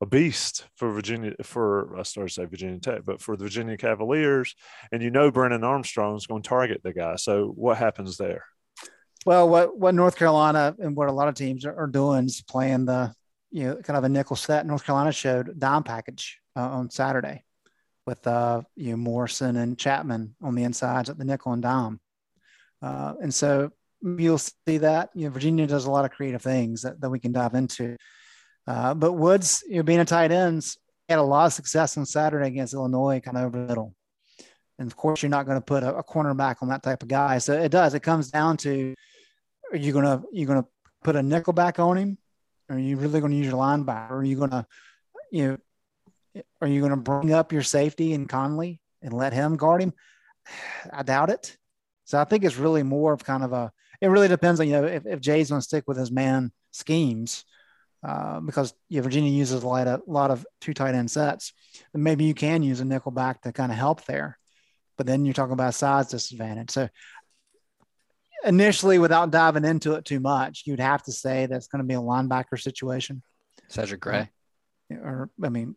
a 0.00 0.06
beast 0.06 0.66
for 0.76 0.92
Virginia. 0.92 1.34
For 1.42 1.96
I 1.98 2.02
started 2.02 2.28
to 2.28 2.34
say 2.34 2.44
Virginia 2.44 2.80
Tech, 2.80 3.02
but 3.04 3.20
for 3.20 3.36
the 3.36 3.44
Virginia 3.44 3.76
Cavaliers, 3.76 4.54
and 4.92 5.02
you 5.02 5.10
know, 5.10 5.30
Brennan 5.30 5.64
Armstrong's 5.64 6.26
going 6.26 6.42
to 6.42 6.48
target 6.48 6.82
the 6.82 6.92
guy. 6.92 7.16
So 7.16 7.52
what 7.56 7.78
happens 7.78 8.16
there? 8.16 8.44
well, 9.24 9.48
what 9.48 9.78
what 9.78 9.94
North 9.94 10.16
Carolina 10.16 10.74
and 10.78 10.94
what 10.96 11.08
a 11.08 11.12
lot 11.12 11.28
of 11.28 11.34
teams 11.34 11.64
are, 11.64 11.76
are 11.76 11.86
doing 11.86 12.26
is 12.26 12.42
playing 12.42 12.84
the 12.84 13.12
you 13.50 13.64
know 13.64 13.76
kind 13.76 13.96
of 13.96 14.04
a 14.04 14.08
nickel 14.08 14.36
set. 14.36 14.66
North 14.66 14.84
Carolina 14.84 15.12
showed 15.12 15.58
dime 15.58 15.82
package 15.82 16.40
uh, 16.56 16.68
on 16.68 16.90
Saturday 16.90 17.42
with 18.06 18.26
uh 18.26 18.62
you 18.76 18.90
know 18.90 18.96
Morrison 18.96 19.56
and 19.56 19.78
Chapman 19.78 20.36
on 20.42 20.54
the 20.54 20.64
insides 20.64 21.08
at 21.08 21.18
the 21.18 21.24
nickel 21.24 21.52
and 21.52 21.62
dime, 21.62 22.00
uh, 22.82 23.14
and 23.22 23.32
so 23.32 23.70
you'll 24.02 24.38
see 24.38 24.78
that 24.78 25.10
you 25.14 25.26
know 25.26 25.32
Virginia 25.32 25.66
does 25.66 25.86
a 25.86 25.90
lot 25.90 26.04
of 26.04 26.10
creative 26.10 26.42
things 26.42 26.82
that, 26.82 27.00
that 27.00 27.10
we 27.10 27.18
can 27.18 27.32
dive 27.32 27.54
into. 27.54 27.96
Uh, 28.66 28.94
but 28.94 29.12
Woods, 29.12 29.62
you 29.68 29.76
know, 29.76 29.82
being 29.82 30.00
a 30.00 30.04
tight 30.04 30.32
ends, 30.32 30.78
had 31.08 31.18
a 31.18 31.22
lot 31.22 31.46
of 31.46 31.52
success 31.52 31.96
on 31.96 32.06
Saturday 32.06 32.46
against 32.46 32.74
Illinois, 32.74 33.20
kind 33.20 33.36
of 33.36 33.44
over 33.44 33.60
the 33.60 33.66
middle. 33.66 33.94
And 34.78 34.90
of 34.90 34.96
course, 34.96 35.22
you're 35.22 35.30
not 35.30 35.46
going 35.46 35.58
to 35.58 35.64
put 35.64 35.82
a, 35.82 35.96
a 35.96 36.04
cornerback 36.04 36.56
on 36.62 36.68
that 36.68 36.82
type 36.82 37.02
of 37.02 37.08
guy. 37.08 37.38
So 37.38 37.52
it 37.52 37.70
does. 37.70 37.94
It 37.94 38.00
comes 38.00 38.30
down 38.30 38.56
to 38.58 38.94
are 39.70 39.76
you 39.76 39.92
gonna 39.92 40.22
you 40.32 40.46
gonna 40.46 40.66
put 41.02 41.16
a 41.16 41.22
nickel 41.22 41.52
back 41.52 41.78
on 41.78 41.96
him? 41.96 42.18
Are 42.68 42.78
you 42.78 42.96
really 42.96 43.20
going 43.20 43.32
to 43.32 43.36
use 43.36 43.46
your 43.46 43.56
linebacker? 43.56 44.10
Are 44.10 44.24
you 44.24 44.36
going 44.36 44.50
to 44.50 44.66
you 45.30 45.46
know 45.46 46.42
are 46.60 46.68
you 46.68 46.80
going 46.80 46.90
to 46.90 46.96
bring 46.96 47.32
up 47.32 47.52
your 47.52 47.62
safety 47.62 48.12
in 48.12 48.26
Conley 48.26 48.80
and 49.02 49.12
let 49.12 49.32
him 49.32 49.56
guard 49.56 49.82
him? 49.82 49.92
I 50.92 51.02
doubt 51.02 51.30
it. 51.30 51.56
So 52.04 52.18
I 52.18 52.24
think 52.24 52.44
it's 52.44 52.56
really 52.56 52.82
more 52.82 53.12
of 53.12 53.24
kind 53.24 53.42
of 53.42 53.52
a. 53.52 53.72
It 54.00 54.08
really 54.08 54.28
depends 54.28 54.60
on 54.60 54.66
you 54.66 54.72
know 54.74 54.84
if, 54.84 55.06
if 55.06 55.20
Jay's 55.20 55.50
going 55.50 55.60
to 55.60 55.64
stick 55.64 55.84
with 55.86 55.96
his 55.96 56.10
man 56.10 56.52
schemes. 56.70 57.44
Uh, 58.04 58.40
because 58.40 58.74
yeah, 58.90 59.00
Virginia 59.00 59.30
uses 59.30 59.62
a 59.62 59.66
lot 59.66 59.86
of, 59.86 60.02
lot 60.06 60.30
of 60.30 60.44
two 60.60 60.74
tight 60.74 60.94
end 60.94 61.10
sets, 61.10 61.52
then 61.92 62.02
maybe 62.02 62.24
you 62.24 62.34
can 62.34 62.62
use 62.62 62.80
a 62.80 62.84
nickel 62.84 63.12
back 63.12 63.40
to 63.42 63.52
kind 63.52 63.72
of 63.72 63.78
help 63.78 64.04
there. 64.04 64.38
But 64.98 65.06
then 65.06 65.24
you're 65.24 65.32
talking 65.34 65.54
about 65.54 65.74
size 65.74 66.08
disadvantage. 66.08 66.70
So 66.70 66.88
initially, 68.44 68.98
without 68.98 69.30
diving 69.30 69.64
into 69.64 69.94
it 69.94 70.04
too 70.04 70.20
much, 70.20 70.64
you'd 70.66 70.80
have 70.80 71.02
to 71.04 71.12
say 71.12 71.46
that's 71.46 71.66
going 71.66 71.82
to 71.82 71.88
be 71.88 71.94
a 71.94 71.98
linebacker 72.00 72.60
situation. 72.60 73.22
Cedric 73.68 74.00
Gray, 74.00 74.30
Or 74.90 75.30
I 75.42 75.48
mean, 75.48 75.74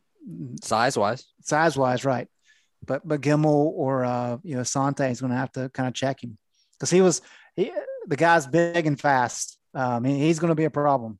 size 0.61 0.97
wise, 0.97 1.25
size 1.41 1.77
wise, 1.77 2.03
right? 2.05 2.27
But 2.85 3.07
but 3.07 3.21
Gemmel 3.21 3.45
or 3.73 4.03
uh, 4.05 4.37
you 4.43 4.55
know 4.55 4.63
Sante 4.63 5.05
is 5.09 5.21
going 5.21 5.31
to 5.31 5.37
have 5.37 5.51
to 5.53 5.69
kind 5.69 5.87
of 5.87 5.93
check 5.93 6.23
him 6.23 6.37
because 6.73 6.89
he 6.91 7.01
was 7.01 7.21
he, 7.55 7.71
the 8.05 8.15
guy's 8.17 8.45
big 8.45 8.85
and 8.85 8.99
fast. 8.99 9.57
Um, 9.73 10.03
he- 10.03 10.19
he's 10.19 10.39
going 10.39 10.49
to 10.49 10.55
be 10.55 10.65
a 10.65 10.69
problem. 10.69 11.17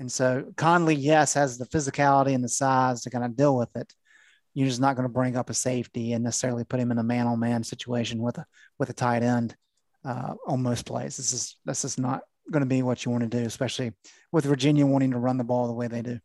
And 0.00 0.10
so 0.10 0.46
Conley, 0.56 0.94
yes, 0.94 1.34
has 1.34 1.58
the 1.58 1.66
physicality 1.66 2.34
and 2.34 2.42
the 2.42 2.48
size 2.48 3.02
to 3.02 3.10
kind 3.10 3.22
of 3.22 3.36
deal 3.36 3.54
with 3.54 3.68
it. 3.76 3.92
You're 4.54 4.66
just 4.66 4.80
not 4.80 4.96
going 4.96 5.06
to 5.06 5.12
bring 5.12 5.36
up 5.36 5.50
a 5.50 5.54
safety 5.54 6.14
and 6.14 6.24
necessarily 6.24 6.64
put 6.64 6.80
him 6.80 6.90
in 6.90 6.98
a 6.98 7.02
man-on-man 7.04 7.62
situation 7.62 8.20
with 8.20 8.38
a 8.38 8.46
with 8.78 8.90
a 8.90 8.94
tight 8.94 9.22
end 9.22 9.54
uh, 10.04 10.34
on 10.46 10.62
most 10.62 10.86
plays. 10.86 11.18
This 11.18 11.32
is 11.32 11.56
this 11.64 11.84
is 11.84 11.98
not 11.98 12.22
going 12.50 12.62
to 12.62 12.66
be 12.66 12.82
what 12.82 13.04
you 13.04 13.12
want 13.12 13.30
to 13.30 13.38
do, 13.38 13.44
especially 13.44 13.92
with 14.32 14.46
Virginia 14.46 14.86
wanting 14.86 15.12
to 15.12 15.18
run 15.18 15.36
the 15.36 15.44
ball 15.44 15.66
the 15.66 15.74
way 15.74 15.86
they 15.86 16.02
do. 16.02 16.18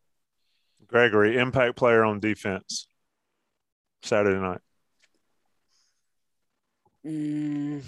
Gregory, 0.88 1.36
impact 1.38 1.76
player 1.76 2.04
on 2.04 2.18
defense. 2.18 2.88
Saturday 4.02 4.40
night. 4.40 4.60
Mm, 7.04 7.82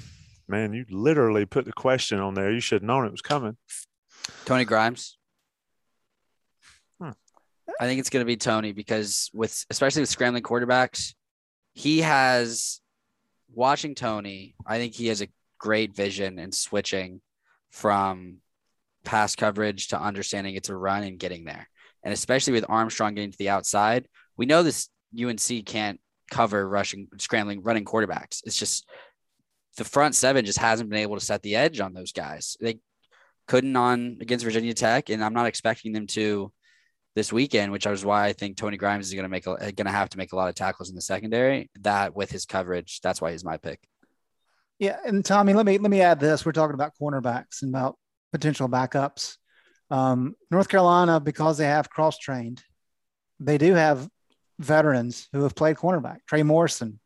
Man, 0.47 0.73
you 0.73 0.87
literally 0.91 1.45
put 1.45 1.65
the 1.65 1.73
question 1.73 2.21
on 2.21 2.35
there. 2.35 2.51
You 2.51 2.61
should 2.61 2.83
have 2.83 2.87
known 2.87 3.07
it 3.07 3.11
was 3.11 3.21
coming. 3.21 3.57
Tony 4.45 4.65
Grimes. 4.65 5.18
I 7.81 7.87
think 7.87 8.01
it's 8.01 8.11
going 8.11 8.23
to 8.23 8.27
be 8.27 8.37
Tony 8.37 8.73
because 8.73 9.31
with 9.33 9.65
especially 9.71 10.03
with 10.03 10.09
scrambling 10.09 10.43
quarterbacks, 10.43 11.15
he 11.75 12.01
has 12.01 12.81
watching 13.53 13.95
Tony. 13.95 14.55
I 14.67 14.79
think 14.79 14.95
he 14.95 15.09
has 15.09 15.23
a 15.23 15.29
great 15.59 15.95
vision 15.95 16.39
in 16.39 16.53
switching 16.53 17.21
from 17.71 18.39
pass 19.05 19.37
coverage 19.37 19.89
to 19.89 20.01
understanding 20.01 20.55
it's 20.55 20.69
a 20.69 20.77
run 20.77 21.03
and 21.03 21.19
getting 21.19 21.45
there. 21.45 21.69
And 22.03 22.13
especially 22.13 22.53
with 22.53 22.65
Armstrong 22.69 23.15
getting 23.15 23.33
to 23.33 23.39
the 23.39 23.49
outside, 23.49 24.09
we 24.37 24.47
know 24.47 24.63
this 24.63 24.89
UNC 25.19 25.65
can't 25.67 26.01
cover 26.31 26.69
rushing, 26.69 27.09
scrambling, 27.19 27.63
running 27.63 27.85
quarterbacks. 27.85 28.43
It's 28.45 28.57
just 28.59 28.87
the 29.77 29.85
front 29.85 30.15
seven 30.15 30.45
just 30.45 30.59
hasn't 30.59 30.91
been 30.91 30.99
able 30.99 31.17
to 31.19 31.25
set 31.25 31.43
the 31.43 31.57
edge 31.57 31.81
on 31.81 31.95
those 31.95 32.13
guys. 32.13 32.57
They 32.61 32.81
couldn't 33.47 33.77
on 33.77 34.19
against 34.21 34.45
Virginia 34.45 34.75
Tech, 34.75 35.09
and 35.09 35.25
I'm 35.25 35.33
not 35.33 35.47
expecting 35.47 35.93
them 35.93 36.07
to 36.09 36.53
this 37.19 37.33
weekend, 37.33 37.73
which 37.73 37.85
is 37.85 38.05
why 38.05 38.27
I 38.27 38.33
think 38.33 38.57
Tony 38.57 38.77
Grimes 38.77 39.09
is 39.09 39.15
going 39.15 39.25
to 39.25 39.29
make 39.29 39.45
going 39.45 39.75
to 39.75 39.91
have 39.91 40.09
to 40.11 40.19
make 40.19 40.33
a 40.33 40.37
lot 40.37 40.49
of 40.49 40.55
tackles 40.55 40.89
in 40.89 40.95
the 40.95 41.03
secondary. 41.03 41.69
That 41.81 42.15
with 42.15 42.31
his 42.31 42.47
coverage, 42.47 43.01
that's 43.01 43.21
why 43.21 43.33
he's 43.33 43.45
my 43.45 43.57
pick. 43.57 43.81
Yeah, 44.79 44.99
and 45.05 45.25
Tommy, 45.25 45.53
let 45.53 45.67
me 45.67 45.79
let 45.79 45.91
me 45.91 46.01
add 46.01 46.21
this. 46.21 46.47
We're 46.47 46.53
talking 46.53 46.75
about 46.75 46.93
cornerbacks 47.01 47.63
and 47.63 47.75
about 47.75 47.99
potential 48.31 48.69
backups. 48.69 49.37
Um, 49.91 50.37
North 50.53 50.69
Carolina, 50.69 51.19
because 51.19 51.59
they 51.59 51.65
have 51.65 51.91
cross 51.91 52.19
trained, 52.19 52.63
they 53.41 53.59
do 53.59 53.75
have 53.75 54.09
veterans 54.61 55.29
who 55.33 55.43
have 55.43 55.57
played 55.57 55.77
cornerback. 55.77 56.19
Trey 56.29 56.45
Morrison 56.45 57.01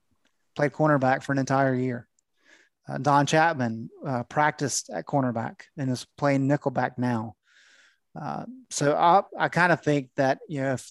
played 0.55 0.73
cornerback 0.73 1.23
for 1.23 1.33
an 1.33 1.39
entire 1.39 1.75
year. 1.75 2.07
Uh, 2.87 2.99
Don 2.99 3.25
Chapman 3.25 3.89
uh, 4.07 4.25
practiced 4.25 4.91
at 4.91 5.07
cornerback 5.07 5.63
and 5.79 5.89
is 5.89 6.07
playing 6.19 6.47
nickelback 6.47 6.99
now. 6.99 7.35
Uh, 8.21 8.45
so 8.71 8.95
I, 8.95 9.23
I 9.39 9.49
kind 9.49 9.73
of 9.73 9.83
think 9.83 10.11
that 10.17 10.39
you 10.49 10.61
know 10.61 10.75
if 10.75 10.91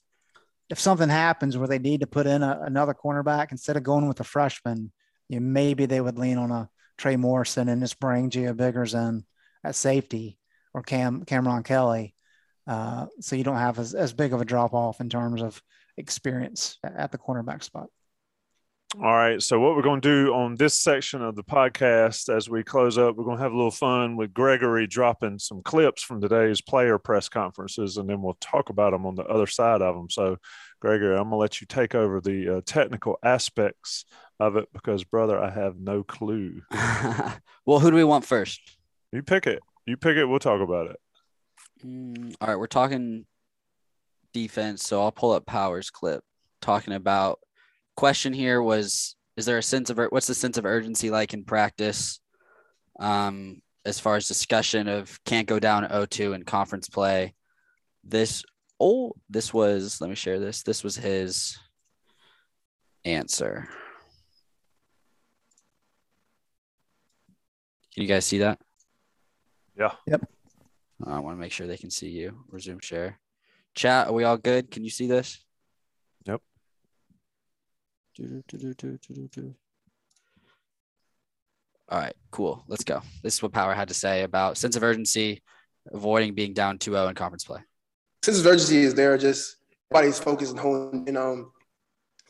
if 0.70 0.80
something 0.80 1.10
happens 1.10 1.58
where 1.58 1.68
they 1.68 1.80
need 1.80 2.00
to 2.00 2.08
put 2.08 2.26
in 2.26 2.42
a, 2.42 2.62
another 2.64 2.94
cornerback 2.94 3.52
instead 3.52 3.76
of 3.76 3.84
going 3.84 4.08
with 4.08 4.22
a 4.22 4.24
freshman, 4.24 4.92
you 5.28 5.40
know, 5.40 5.46
maybe 5.46 5.86
they 5.86 6.00
would 6.00 6.18
lean 6.18 6.38
on 6.38 6.50
a 6.50 6.70
Trey 6.98 7.18
Morrison 7.18 7.68
and 7.68 7.82
just 7.82 8.00
bring 8.00 8.30
Gio 8.30 8.56
Biggers 8.56 8.94
in 8.94 9.26
at 9.64 9.76
safety 9.76 10.38
or 10.74 10.82
Cam 10.82 11.26
Cameron 11.26 11.64
Kelly. 11.64 12.16
Uh, 12.66 13.08
so 13.20 13.36
you 13.36 13.44
don't 13.44 13.58
have 13.58 13.80
as, 13.80 13.94
as 13.94 14.14
big 14.14 14.34
of 14.34 14.40
a 14.40 14.46
drop 14.46 14.74
off 14.74 15.02
in 15.02 15.10
terms 15.10 15.42
of 15.42 15.62
experience 15.98 16.78
at 16.84 17.12
the 17.12 17.18
cornerback 17.18 17.64
spot. 17.64 17.88
All 19.00 19.16
right. 19.16 19.42
So, 19.42 19.58
what 19.58 19.78
we're 19.78 19.84
going 19.84 20.02
to 20.02 20.26
do 20.26 20.34
on 20.34 20.56
this 20.56 20.78
section 20.78 21.22
of 21.22 21.38
the 21.38 21.46
podcast 21.46 22.28
as 22.28 22.50
we 22.50 22.62
close 22.62 22.98
up, 22.98 23.16
we're 23.16 23.24
going 23.24 23.38
to 23.38 23.44
have 23.44 23.54
a 23.54 23.56
little 23.56 23.72
fun 23.72 24.18
with 24.18 24.34
Gregory 24.34 24.86
dropping 24.86 25.40
some 25.40 25.62
clips 25.62 26.04
from 26.04 26.20
today's 26.20 26.60
player 26.60 26.98
press 26.98 27.30
conferences, 27.30 27.96
and 27.96 28.10
then 28.10 28.22
we'll 28.22 28.38
talk 28.42 28.68
about 28.68 28.92
them 28.92 29.06
on 29.06 29.16
the 29.16 29.24
other 29.24 29.48
side 29.48 29.82
of 29.82 29.96
them. 29.96 30.10
So, 30.10 30.36
Gregory, 30.82 31.16
I'm 31.16 31.24
going 31.24 31.32
to 31.32 31.36
let 31.38 31.62
you 31.62 31.68
take 31.68 31.96
over 31.96 32.20
the 32.20 32.58
uh, 32.58 32.62
technical 32.66 33.18
aspects 33.24 34.04
of 34.42 34.58
it 34.58 34.68
because, 34.74 35.06
brother, 35.06 35.42
I 35.42 35.52
have 35.52 35.80
no 35.80 36.04
clue. 36.04 36.62
well, 37.66 37.80
who 37.80 37.92
do 37.92 37.96
we 37.96 38.04
want 38.04 38.26
first? 38.26 38.60
You 39.14 39.24
pick 39.24 39.48
it. 39.48 39.62
You 39.86 39.96
pick 39.96 40.18
it. 40.18 40.26
We'll 40.26 40.40
talk 40.40 40.60
about 40.60 40.88
it. 40.88 40.98
Mm, 41.86 42.36
all 42.42 42.50
right. 42.50 42.60
We're 42.60 42.68
talking 42.68 43.26
defense. 44.34 44.84
So, 44.84 45.02
I'll 45.02 45.14
pull 45.14 45.32
up 45.32 45.46
Powers 45.46 45.90
clip 45.90 46.26
talking 46.62 46.94
about 46.94 47.40
question 48.02 48.34
here 48.34 48.64
was 48.64 49.16
is 49.38 49.46
there 49.46 49.60
a 49.60 49.64
sense 49.64 49.92
of 49.92 50.00
what's 50.10 50.26
the 50.26 50.34
sense 50.34 50.58
of 50.58 50.66
urgency 50.66 51.12
like 51.12 51.36
in 51.36 51.44
practice 51.44 52.20
um, 53.00 53.62
as 53.86 54.00
far 54.00 54.16
as 54.16 54.28
discussion 54.28 54.88
of 54.88 55.24
can't 55.24 55.48
go 55.48 55.60
down 55.60 55.84
0-2 55.84 56.34
in 56.34 56.44
conference 56.44 56.90
play? 56.90 57.36
This 58.04 58.44
oh 58.80 59.14
this 59.30 59.54
was 59.54 60.02
let 60.02 60.10
me 60.10 60.16
share 60.16 60.40
this 60.40 60.64
this 60.64 60.84
was 60.84 60.96
his 60.96 61.60
answer. 63.06 63.70
Can 67.94 68.02
you 68.02 68.10
guys 68.10 68.26
see 68.26 68.40
that? 68.40 68.60
Yeah. 69.78 69.92
Yep. 70.08 70.28
I 71.06 71.20
want 71.20 71.38
to 71.38 71.40
make 71.40 71.52
sure 71.52 71.68
they 71.68 71.78
can 71.78 71.92
see 71.92 72.10
you 72.10 72.46
resume 72.50 72.80
share. 72.82 73.20
Chat 73.76 74.08
are 74.08 74.14
we 74.14 74.24
all 74.24 74.38
good? 74.38 74.72
Can 74.72 74.84
you 74.84 74.90
see 74.90 75.06
this? 75.06 75.38
yep 75.38 75.51
all 81.92 82.00
right, 82.00 82.16
cool. 82.32 82.64
Let's 82.70 82.86
go. 82.86 83.02
This 83.22 83.36
is 83.36 83.44
what 83.44 83.52
Power 83.52 83.74
had 83.74 83.90
to 83.90 83.94
say 83.94 84.24
about 84.24 84.58
sense 84.58 84.78
of 84.78 84.84
urgency, 84.84 85.44
avoiding 85.92 86.34
being 86.34 86.54
down 86.54 86.78
2-0 86.78 87.10
in 87.10 87.16
conference 87.16 87.44
play. 87.44 87.60
Sense 88.24 88.40
of 88.40 88.46
urgency 88.46 88.78
is 88.78 88.94
there. 88.94 89.18
Just 89.18 89.58
everybody's 89.92 90.18
focused 90.18 90.52
and 90.52 90.60
holding, 90.60 91.04
and 91.10 91.18
um, 91.18 91.52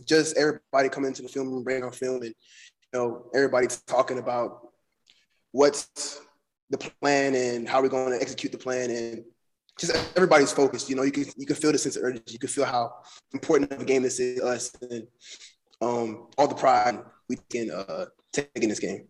just 0.07 0.35
everybody 0.35 0.89
coming 0.89 1.09
into 1.09 1.21
the 1.21 1.27
film 1.27 1.51
room, 1.51 1.63
bringing 1.63 1.83
on 1.83 1.91
film, 1.91 2.23
and 2.23 2.33
you 2.33 2.99
know, 2.99 3.29
everybody's 3.35 3.81
talking 3.81 4.17
about 4.17 4.67
what's 5.51 6.19
the 6.71 6.77
plan 6.79 7.35
and 7.35 7.69
how 7.69 7.83
we're 7.83 7.89
going 7.89 8.13
to 8.13 8.21
execute 8.21 8.51
the 8.51 8.57
plan, 8.57 8.89
and 8.89 9.23
just 9.77 9.95
everybody's 10.15 10.51
focused. 10.51 10.89
You 10.89 10.95
know, 10.95 11.03
you 11.03 11.11
can 11.11 11.25
you 11.37 11.45
can 11.45 11.55
feel 11.55 11.71
the 11.71 11.77
sense 11.77 11.97
of 11.97 12.03
urgency. 12.03 12.33
You 12.33 12.39
can 12.39 12.49
feel 12.49 12.65
how 12.65 12.93
important 13.31 13.71
of 13.71 13.81
a 13.81 13.85
game 13.85 14.01
this 14.01 14.19
is 14.19 14.39
to 14.39 14.45
us, 14.47 14.71
and 14.89 15.05
um, 15.81 16.27
all 16.37 16.47
the 16.47 16.55
pride 16.55 16.99
we 17.27 17.37
can 17.49 17.71
uh, 17.71 18.05
take 18.31 18.49
in 18.55 18.69
this 18.69 18.79
game. 18.79 19.07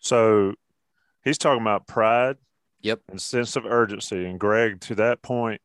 So 0.00 0.54
he's 1.24 1.38
talking 1.38 1.62
about 1.62 1.86
pride. 1.86 2.36
Yep. 2.82 3.00
And 3.08 3.20
sense 3.20 3.56
of 3.56 3.64
urgency. 3.64 4.26
And 4.26 4.38
Greg, 4.38 4.80
to 4.82 4.94
that 4.96 5.22
point, 5.22 5.62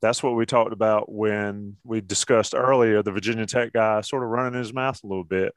that's 0.00 0.22
what 0.22 0.34
we 0.34 0.46
talked 0.46 0.72
about 0.72 1.12
when 1.12 1.76
we 1.84 2.00
discussed 2.00 2.54
earlier 2.56 3.02
the 3.02 3.12
Virginia 3.12 3.44
Tech 3.44 3.74
guy 3.74 4.00
sort 4.00 4.22
of 4.22 4.30
running 4.30 4.58
his 4.58 4.72
mouth 4.72 4.98
a 5.04 5.06
little 5.06 5.24
bit, 5.24 5.52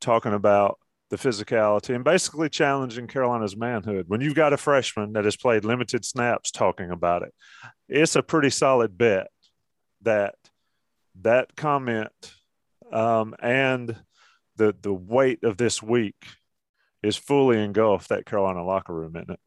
talking 0.00 0.32
about 0.32 0.78
the 1.08 1.16
physicality 1.16 1.94
and 1.94 2.02
basically 2.02 2.48
challenging 2.48 3.06
Carolina's 3.06 3.56
manhood. 3.56 4.06
When 4.08 4.20
you've 4.20 4.34
got 4.34 4.52
a 4.52 4.56
freshman 4.56 5.12
that 5.12 5.24
has 5.24 5.36
played 5.36 5.64
limited 5.64 6.04
snaps 6.04 6.50
talking 6.50 6.90
about 6.90 7.22
it, 7.22 7.32
it's 7.88 8.16
a 8.16 8.22
pretty 8.22 8.50
solid 8.50 8.98
bet 8.98 9.28
that 10.06 10.34
that 11.22 11.54
comment 11.56 12.32
um, 12.92 13.34
and 13.40 13.94
the 14.56 14.74
the 14.80 14.92
weight 14.92 15.44
of 15.44 15.56
this 15.56 15.82
week 15.82 16.16
is 17.02 17.16
fully 17.16 17.62
engulfed 17.62 18.08
that 18.08 18.26
Carolina 18.26 18.64
locker 18.64 18.94
room, 18.94 19.16
isn't 19.16 19.30
it? 19.30 19.40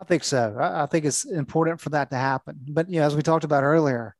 I 0.00 0.04
think 0.04 0.24
so. 0.24 0.56
I, 0.58 0.86
think 0.86 1.04
it's 1.04 1.26
important 1.26 1.80
for 1.80 1.90
that 1.90 2.10
to 2.10 2.16
happen. 2.16 2.58
But 2.68 2.88
you 2.88 3.00
know, 3.00 3.06
as 3.06 3.14
we 3.14 3.22
talked 3.22 3.44
about 3.44 3.64
earlier, 3.64 4.16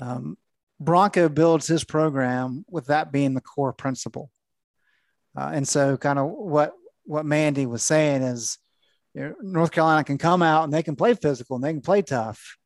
um, 0.00 0.36
Bronco 0.80 1.28
builds 1.28 1.68
his 1.68 1.84
program 1.84 2.64
with 2.68 2.86
that 2.86 3.12
being 3.12 3.34
the 3.34 3.40
core 3.40 3.72
principle. 3.72 4.30
Uh, 5.36 5.50
and 5.54 5.68
so, 5.68 5.96
kind 5.96 6.18
of 6.18 6.30
what 6.30 6.72
what 7.04 7.26
Mandy 7.26 7.66
was 7.66 7.82
saying 7.82 8.22
is, 8.22 8.58
you 9.14 9.22
know, 9.22 9.34
North 9.40 9.70
Carolina 9.70 10.02
can 10.02 10.18
come 10.18 10.42
out 10.42 10.64
and 10.64 10.72
they 10.72 10.82
can 10.82 10.96
play 10.96 11.14
physical 11.14 11.56
and 11.56 11.64
they 11.64 11.72
can 11.72 11.82
play 11.82 12.02
tough, 12.02 12.56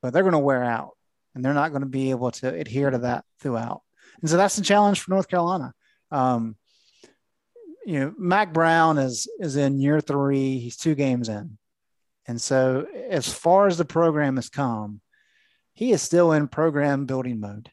but 0.00 0.12
they're 0.12 0.22
going 0.22 0.32
to 0.32 0.38
wear 0.38 0.62
out 0.62 0.95
and 1.36 1.44
they're 1.44 1.54
not 1.54 1.70
going 1.70 1.82
to 1.82 1.86
be 1.86 2.10
able 2.10 2.30
to 2.30 2.52
adhere 2.52 2.90
to 2.90 2.98
that 2.98 3.24
throughout. 3.40 3.82
And 4.20 4.30
so 4.30 4.38
that's 4.38 4.56
the 4.56 4.62
challenge 4.62 5.00
for 5.00 5.10
North 5.10 5.28
Carolina. 5.28 5.74
Um, 6.10 6.56
you 7.84 8.00
know, 8.00 8.14
Mack 8.18 8.52
Brown 8.52 8.96
is 8.98 9.28
is 9.38 9.56
in 9.56 9.78
year 9.78 10.00
three. 10.00 10.58
He's 10.58 10.76
two 10.76 10.96
games 10.96 11.28
in, 11.28 11.58
and 12.26 12.40
so 12.40 12.86
as 13.10 13.32
far 13.32 13.68
as 13.68 13.76
the 13.76 13.84
program 13.84 14.36
has 14.36 14.48
come, 14.48 15.00
he 15.74 15.92
is 15.92 16.02
still 16.02 16.32
in 16.32 16.48
program 16.48 17.04
building 17.04 17.38
mode, 17.38 17.70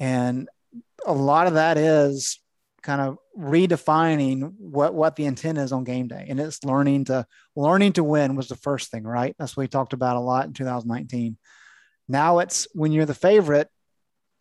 and 0.00 0.48
a 1.06 1.12
lot 1.12 1.46
of 1.46 1.54
that 1.54 1.76
is 1.76 2.40
kind 2.82 3.02
of 3.02 3.18
redefining 3.38 4.54
what 4.58 4.94
what 4.94 5.14
the 5.14 5.26
intent 5.26 5.58
is 5.58 5.70
on 5.70 5.84
game 5.84 6.08
day 6.08 6.26
and 6.30 6.40
it's 6.40 6.64
learning 6.64 7.04
to 7.04 7.26
learning 7.54 7.92
to 7.92 8.02
win 8.02 8.34
was 8.36 8.48
the 8.48 8.56
first 8.56 8.90
thing 8.90 9.04
right 9.04 9.36
that's 9.38 9.54
what 9.54 9.64
we 9.64 9.68
talked 9.68 9.92
about 9.92 10.16
a 10.16 10.20
lot 10.20 10.46
in 10.46 10.54
2019 10.54 11.36
now 12.10 12.40
it's 12.40 12.66
when 12.74 12.92
you're 12.92 13.06
the 13.06 13.14
favorite, 13.14 13.68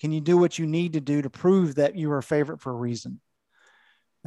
can 0.02 0.12
you 0.12 0.22
do 0.22 0.38
what 0.38 0.58
you 0.58 0.66
need 0.66 0.94
to 0.94 1.02
do 1.02 1.22
to 1.22 1.30
prove 1.30 1.76
that 1.76 1.96
you 1.96 2.10
were 2.10 2.18
a 2.18 2.24
favorite 2.24 2.62
for 2.62 2.72
a 2.72 2.76
reason? 2.76 3.20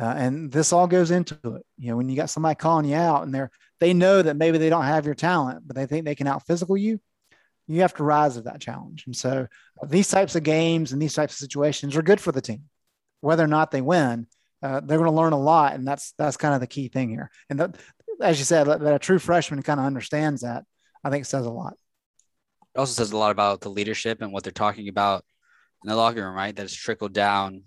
Uh, 0.01 0.14
and 0.16 0.51
this 0.51 0.72
all 0.72 0.86
goes 0.86 1.11
into 1.11 1.34
it. 1.45 1.66
You 1.76 1.90
know, 1.90 1.97
when 1.97 2.09
you 2.09 2.16
got 2.16 2.30
somebody 2.30 2.55
calling 2.55 2.86
you 2.86 2.97
out 2.97 3.24
and 3.24 3.34
they're 3.34 3.51
they 3.80 3.93
know 3.93 4.22
that 4.22 4.36
maybe 4.36 4.59
they 4.59 4.70
don't 4.70 4.84
have 4.84 5.07
your 5.07 5.14
talent, 5.14 5.66
but 5.66 5.74
they 5.74 5.86
think 5.86 6.05
they 6.05 6.14
can 6.14 6.28
out 6.28 6.47
physical 6.47 6.76
you, 6.76 7.01
you 7.66 7.80
have 7.80 7.95
to 7.95 8.05
rise 8.05 8.34
to 8.34 8.43
that 8.43 8.61
challenge. 8.61 9.05
And 9.07 9.16
so 9.16 9.49
these 9.88 10.09
types 10.09 10.36
of 10.36 10.45
games 10.45 10.93
and 10.93 11.03
these 11.03 11.14
types 11.14 11.34
of 11.34 11.38
situations 11.38 11.97
are 11.97 12.03
good 12.03 12.20
for 12.20 12.32
the 12.32 12.40
team, 12.40 12.64
whether 13.20 13.45
or 13.45 13.49
not 13.49 13.70
they 13.70 13.80
win. 13.80 14.26
Uh, 14.62 14.80
they're 14.80 14.99
going 14.99 15.11
to 15.11 15.16
learn 15.16 15.32
a 15.32 15.38
lot, 15.38 15.74
and 15.74 15.86
that's 15.86 16.14
that's 16.16 16.36
kind 16.36 16.55
of 16.55 16.61
the 16.61 16.68
key 16.68 16.86
thing 16.86 17.11
here. 17.11 17.28
And 17.51 17.59
that, 17.59 17.76
as 18.20 18.38
you 18.38 18.45
said, 18.45 18.68
that, 18.68 18.78
that 18.80 18.95
a 18.95 18.99
true 19.01 19.18
freshman 19.18 19.62
kind 19.62 19.80
of 19.80 19.86
understands 19.86 20.43
that. 20.43 20.64
I 21.03 21.11
think 21.11 21.26
says 21.26 21.45
a 21.45 21.51
lot. 21.51 21.74
It 22.74 22.78
also 22.78 22.92
says 22.92 23.12
a 23.12 23.16
lot 23.16 23.30
about 23.30 23.60
the 23.60 23.70
leadership 23.70 24.22
and 24.22 24.32
what 24.32 24.44
they're 24.44 24.52
talking 24.52 24.88
about 24.88 25.24
in 25.84 25.90
the 25.90 25.96
locker 25.96 26.24
room, 26.24 26.34
right? 26.34 26.54
That 26.54 26.64
it's 26.64 26.74
trickled 26.74 27.12
down 27.12 27.64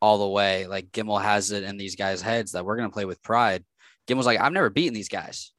all 0.00 0.18
the 0.18 0.28
way. 0.28 0.66
Like 0.66 0.92
Gemmel 0.92 1.20
has 1.20 1.50
it 1.50 1.62
in 1.64 1.76
these 1.76 1.96
guys' 1.96 2.22
heads 2.22 2.52
that 2.52 2.64
we're 2.64 2.76
going 2.76 2.88
to 2.88 2.94
play 2.94 3.04
with 3.04 3.22
pride. 3.22 3.64
Gemmel's 4.06 4.26
like, 4.26 4.40
I've 4.40 4.52
never 4.52 4.70
beaten 4.70 4.94
these 4.94 5.08
guys. 5.08 5.52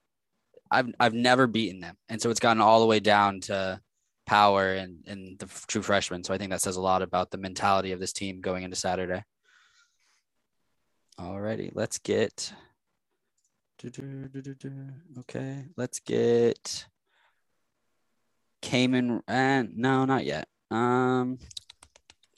I've 0.70 0.94
I've 1.00 1.14
never 1.14 1.48
beaten 1.48 1.80
them, 1.80 1.96
and 2.10 2.22
so 2.22 2.30
it's 2.30 2.42
gotten 2.42 2.62
all 2.62 2.82
the 2.82 2.86
way 2.86 3.00
down 3.00 3.40
to 3.42 3.80
power 4.26 4.74
and 4.74 5.04
and 5.08 5.40
the 5.40 5.48
true 5.68 5.82
freshmen. 5.82 6.24
So 6.24 6.34
I 6.34 6.38
think 6.38 6.52
that 6.52 6.62
says 6.62 6.76
a 6.76 6.82
lot 6.82 7.02
about 7.02 7.32
the 7.32 7.38
mentality 7.38 7.94
of 7.94 8.02
this 8.02 8.12
team 8.12 8.42
going 8.42 8.64
into 8.64 8.76
Saturday. 8.76 9.24
Alrighty, 11.20 11.72
let's 11.74 12.00
get. 12.00 12.52
Okay, 15.20 15.66
let's 15.78 16.00
get 16.00 16.86
Cayman. 18.68 19.22
And 19.28 19.78
no, 19.78 20.06
not 20.06 20.26
yet. 20.26 20.48
Um, 20.70 21.40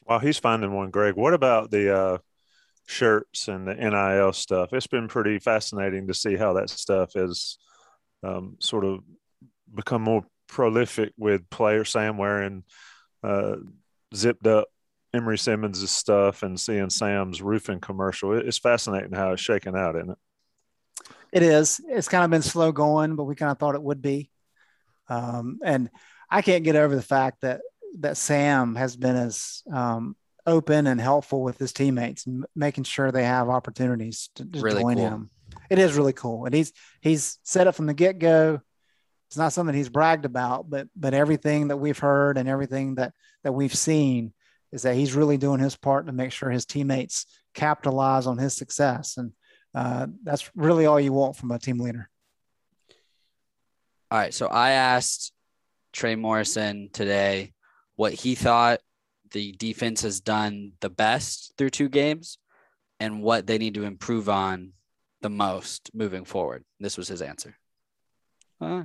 while 0.04 0.20
he's 0.20 0.38
finding 0.38 0.74
one, 0.74 0.92
Greg, 0.92 1.16
what 1.16 1.34
about 1.34 1.72
the 1.72 1.96
uh, 1.96 2.18
shirts 2.86 3.48
and 3.48 3.68
the 3.68 3.76
NIL 3.76 4.34
stuff? 4.34 4.74
It's 4.74 4.88
been 4.88 5.08
pretty 5.08 5.40
fascinating 5.40 6.08
to 6.08 6.14
see 6.14 6.36
how 6.36 6.54
that 6.54 6.70
stuff 6.70 7.14
has 7.14 7.58
um, 8.24 8.58
sort 8.60 8.86
of 8.86 9.00
become 9.74 10.02
more 10.02 10.24
prolific 10.48 11.14
with 11.18 11.50
player 11.50 11.86
Sam 11.86 12.18
wearing 12.18 12.64
uh, 13.24 13.58
zipped 14.16 14.48
up 14.48 14.68
Emery 15.14 15.38
Simmons' 15.38 15.90
stuff 15.90 16.44
and 16.44 16.60
seeing 16.60 16.90
Sam's 16.90 17.42
roofing 17.42 17.80
commercial. 17.80 18.38
It's 18.38 18.60
fascinating 18.60 19.14
how 19.14 19.34
it's 19.34 19.42
shaking 19.42 19.76
out, 19.76 19.96
isn't 19.96 20.12
it? 20.12 20.18
It 21.32 21.44
is. 21.44 21.82
It's 21.88 22.08
kind 22.08 22.24
of 22.24 22.32
been 22.32 22.42
slow 22.42 22.72
going, 22.72 23.16
but 23.16 23.26
we 23.26 23.36
kind 23.36 23.52
of 23.52 23.60
thought 23.60 23.76
it 23.76 23.84
would 23.84 24.02
be. 24.02 24.30
Um, 25.08 25.60
and 25.64 25.90
I 26.30 26.42
can't 26.42 26.64
get 26.64 26.76
over 26.76 26.96
the 26.96 27.02
fact 27.02 27.42
that 27.42 27.62
that 28.00 28.18
Sam 28.18 28.76
has 28.76 28.96
been 28.96 29.16
as 29.16 29.64
um, 29.72 30.16
open 30.46 30.88
and 30.88 31.02
helpful 31.02 31.42
with 31.42 31.58
his 31.58 31.74
teammates 31.74 32.26
and 32.26 32.46
making 32.56 32.84
sure 32.84 33.12
they 33.12 33.24
have 33.24 33.50
opportunities 33.50 34.30
to, 34.36 34.46
to 34.46 34.62
really 34.62 34.82
join 34.82 34.96
cool. 34.96 35.08
him. 35.08 35.30
It 35.70 35.80
is 35.80 35.96
really 35.96 36.14
cool, 36.14 36.46
and 36.46 36.54
he's 36.54 36.74
he's 37.02 37.40
set 37.44 37.68
it 37.68 37.74
from 37.74 37.88
the 37.88 37.94
get 37.94 38.20
go. 38.20 38.62
It's 39.28 39.38
not 39.38 39.54
something 39.54 39.76
he's 39.76 39.90
bragged 39.90 40.26
about, 40.26 40.70
but 40.70 40.88
but 40.96 41.14
everything 41.14 41.70
that 41.70 41.78
we've 41.78 42.00
heard 42.00 42.38
and 42.38 42.50
everything 42.50 42.96
that 42.96 43.14
that 43.44 43.54
we've 43.54 43.76
seen 43.76 44.34
is 44.72 44.84
that 44.84 44.96
he's 44.96 45.16
really 45.16 45.38
doing 45.38 45.60
his 45.60 45.76
part 45.76 46.06
to 46.06 46.12
make 46.12 46.32
sure 46.32 46.50
his 46.50 46.66
teammates 46.66 47.26
capitalize 47.54 48.28
on 48.28 48.38
his 48.38 48.56
success, 48.56 49.18
and 49.18 49.32
uh, 49.74 50.08
that's 50.24 50.50
really 50.56 50.86
all 50.86 51.00
you 51.00 51.14
want 51.14 51.36
from 51.36 51.52
a 51.52 51.60
team 51.60 51.80
leader. 51.80 52.10
All 54.12 54.18
right. 54.18 54.34
So 54.34 54.48
I 54.48 54.72
asked 54.72 55.32
Trey 55.92 56.16
Morrison 56.16 56.90
today 56.94 57.54
what 57.96 58.14
he 58.14 58.34
thought 58.34 58.80
the 59.32 59.52
defense 59.52 60.04
has 60.04 60.22
done 60.22 60.72
the 60.80 60.90
best 60.90 61.54
through 61.58 61.70
two 61.70 61.90
games 61.90 62.38
and 63.00 63.22
what 63.22 63.46
they 63.46 63.58
need 63.58 63.74
to 63.74 63.84
improve 63.84 64.30
on 64.30 64.72
the 65.22 65.30
most 65.30 65.92
moving 65.94 66.24
forward. 66.24 66.64
This 66.80 66.98
was 66.98 67.10
his 67.10 67.22
answer. 67.22 67.58
Uh, 68.62 68.84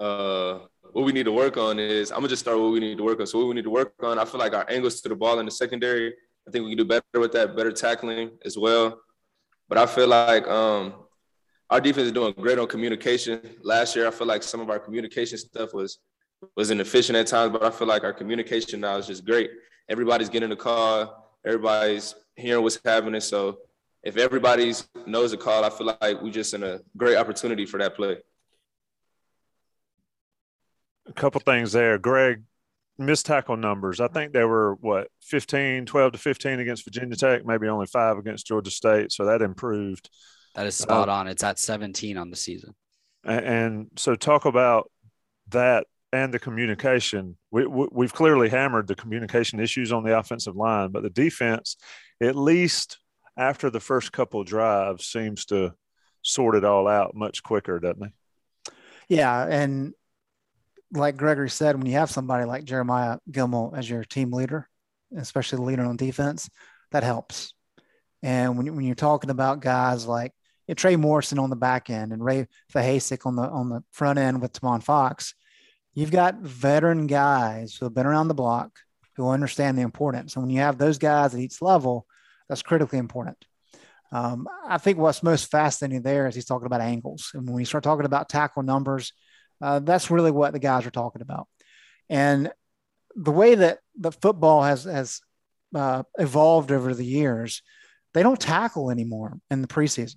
uh, 0.00 0.60
what 0.92 1.04
we 1.04 1.12
need 1.12 1.24
to 1.24 1.32
work 1.32 1.56
on 1.56 1.78
is 1.78 2.10
I'm 2.10 2.18
gonna 2.18 2.28
just 2.28 2.42
start 2.42 2.58
what 2.58 2.72
we 2.72 2.80
need 2.80 2.98
to 2.98 3.04
work 3.04 3.20
on. 3.20 3.26
So 3.26 3.38
what 3.38 3.48
we 3.48 3.54
need 3.54 3.64
to 3.64 3.70
work 3.70 3.92
on, 4.02 4.18
I 4.18 4.24
feel 4.24 4.40
like 4.40 4.54
our 4.54 4.66
angles 4.68 5.00
to 5.02 5.08
the 5.08 5.14
ball 5.14 5.38
in 5.38 5.46
the 5.46 5.52
secondary. 5.52 6.14
I 6.48 6.50
think 6.50 6.64
we 6.64 6.70
can 6.70 6.78
do 6.78 6.84
better 6.84 7.20
with 7.20 7.32
that, 7.32 7.56
better 7.56 7.72
tackling 7.72 8.30
as 8.44 8.56
well. 8.56 8.98
But 9.68 9.78
I 9.78 9.86
feel 9.86 10.08
like 10.08 10.46
um, 10.46 10.94
our 11.70 11.80
defense 11.80 12.06
is 12.06 12.12
doing 12.12 12.32
great 12.38 12.58
on 12.58 12.66
communication. 12.68 13.40
Last 13.62 13.96
year, 13.96 14.06
I 14.06 14.10
feel 14.10 14.26
like 14.26 14.42
some 14.42 14.60
of 14.60 14.70
our 14.70 14.78
communication 14.78 15.38
stuff 15.38 15.74
was 15.74 15.98
was 16.54 16.70
inefficient 16.70 17.16
at 17.16 17.26
times, 17.26 17.52
but 17.52 17.64
I 17.64 17.70
feel 17.70 17.88
like 17.88 18.04
our 18.04 18.12
communication 18.12 18.80
now 18.80 18.96
is 18.96 19.06
just 19.06 19.24
great. 19.24 19.50
Everybody's 19.88 20.28
getting 20.28 20.50
the 20.50 20.56
call, 20.56 21.32
everybody's 21.44 22.14
hearing 22.36 22.62
what's 22.62 22.78
happening. 22.84 23.20
So 23.20 23.58
if 24.02 24.16
everybody's 24.16 24.86
knows 25.06 25.30
the 25.30 25.36
call, 25.36 25.64
I 25.64 25.70
feel 25.70 25.96
like 26.00 26.22
we're 26.22 26.30
just 26.30 26.54
in 26.54 26.62
a 26.62 26.80
great 26.96 27.16
opportunity 27.16 27.66
for 27.66 27.78
that 27.78 27.96
play. 27.96 28.18
A 31.08 31.12
couple 31.12 31.40
things 31.40 31.72
there. 31.72 31.98
Greg, 31.98 32.42
missed 32.98 33.26
tackle 33.26 33.56
numbers. 33.56 34.00
I 34.00 34.08
think 34.08 34.32
they 34.32 34.44
were 34.44 34.74
what 34.80 35.08
15, 35.22 35.86
12 35.86 36.12
to 36.12 36.18
15 36.18 36.60
against 36.60 36.84
Virginia 36.84 37.16
Tech, 37.16 37.44
maybe 37.44 37.68
only 37.68 37.86
five 37.86 38.18
against 38.18 38.46
Georgia 38.46 38.70
State. 38.70 39.12
So 39.12 39.24
that 39.26 39.42
improved. 39.42 40.10
That 40.56 40.66
is 40.66 40.80
uh, 40.80 40.84
spot 40.84 41.08
on. 41.08 41.28
It's 41.28 41.44
at 41.44 41.58
17 41.58 42.16
on 42.16 42.30
the 42.30 42.36
season. 42.36 42.74
And, 43.24 43.44
and 43.44 43.90
so 43.96 44.14
talk 44.14 44.44
about 44.44 44.90
that 45.50 45.86
and 46.12 46.32
the 46.32 46.38
communication. 46.38 47.36
We, 47.50 47.66
we, 47.66 47.88
we've 47.92 48.14
clearly 48.14 48.48
hammered 48.48 48.88
the 48.88 48.94
communication 48.94 49.60
issues 49.60 49.92
on 49.92 50.02
the 50.02 50.18
offensive 50.18 50.56
line, 50.56 50.90
but 50.90 51.02
the 51.02 51.10
defense, 51.10 51.76
at 52.20 52.36
least 52.36 52.98
after 53.36 53.70
the 53.70 53.80
first 53.80 54.12
couple 54.12 54.40
of 54.40 54.46
drives, 54.46 55.06
seems 55.06 55.44
to 55.46 55.74
sort 56.22 56.56
it 56.56 56.64
all 56.64 56.88
out 56.88 57.14
much 57.14 57.42
quicker, 57.42 57.78
doesn't 57.78 58.04
it? 58.04 58.72
Yeah, 59.08 59.46
and 59.46 59.92
like 60.92 61.16
Gregory 61.16 61.50
said, 61.50 61.76
when 61.76 61.86
you 61.86 61.92
have 61.92 62.10
somebody 62.10 62.44
like 62.44 62.64
Jeremiah 62.64 63.18
Gemmel 63.30 63.76
as 63.76 63.88
your 63.88 64.04
team 64.04 64.32
leader, 64.32 64.68
especially 65.16 65.56
the 65.56 65.64
leader 65.64 65.84
on 65.84 65.96
defense, 65.96 66.48
that 66.92 67.04
helps. 67.04 67.52
And 68.22 68.56
when, 68.56 68.74
when 68.74 68.84
you're 68.84 68.94
talking 68.94 69.30
about 69.30 69.60
guys 69.60 70.06
like 70.06 70.32
you 70.66 70.72
know, 70.72 70.74
Trey 70.74 70.96
Morrison 70.96 71.38
on 71.38 71.50
the 71.50 71.56
back 71.56 71.90
end 71.90 72.12
and 72.12 72.24
Ray 72.24 72.46
Vohasek 72.72 73.26
on 73.26 73.36
the 73.36 73.42
on 73.42 73.68
the 73.68 73.82
front 73.92 74.18
end 74.18 74.40
with 74.40 74.52
Tomon 74.52 74.82
Fox, 74.82 75.34
you've 75.94 76.10
got 76.10 76.40
veteran 76.40 77.06
guys 77.06 77.74
who 77.74 77.86
have 77.86 77.94
been 77.94 78.06
around 78.06 78.28
the 78.28 78.34
block 78.34 78.70
who 79.16 79.28
understand 79.28 79.78
the 79.78 79.82
importance. 79.82 80.34
And 80.34 80.44
when 80.44 80.50
you 80.50 80.60
have 80.60 80.78
those 80.78 80.98
guys 80.98 81.34
at 81.34 81.40
each 81.40 81.62
level, 81.62 82.06
that's 82.48 82.62
critically 82.62 82.98
important. 82.98 83.38
Um, 84.12 84.46
I 84.66 84.78
think 84.78 84.98
what's 84.98 85.22
most 85.22 85.50
fascinating 85.50 86.02
there 86.02 86.26
is 86.26 86.34
he's 86.34 86.44
talking 86.44 86.66
about 86.66 86.80
angles. 86.80 87.30
And 87.34 87.46
when 87.46 87.56
we 87.56 87.64
start 87.64 87.82
talking 87.82 88.04
about 88.04 88.28
tackle 88.28 88.62
numbers, 88.62 89.12
uh, 89.60 89.80
that's 89.80 90.10
really 90.10 90.30
what 90.30 90.52
the 90.52 90.58
guys 90.58 90.86
are 90.86 90.90
talking 90.90 91.22
about. 91.22 91.48
And 92.08 92.52
the 93.16 93.32
way 93.32 93.54
that 93.54 93.78
the 93.98 94.12
football 94.12 94.62
has 94.62 94.84
has 94.84 95.20
uh, 95.74 96.04
evolved 96.18 96.70
over 96.70 96.94
the 96.94 97.04
years, 97.04 97.62
they 98.14 98.22
don't 98.22 98.40
tackle 98.40 98.90
anymore 98.90 99.38
in 99.50 99.62
the 99.62 99.68
preseason, 99.68 100.16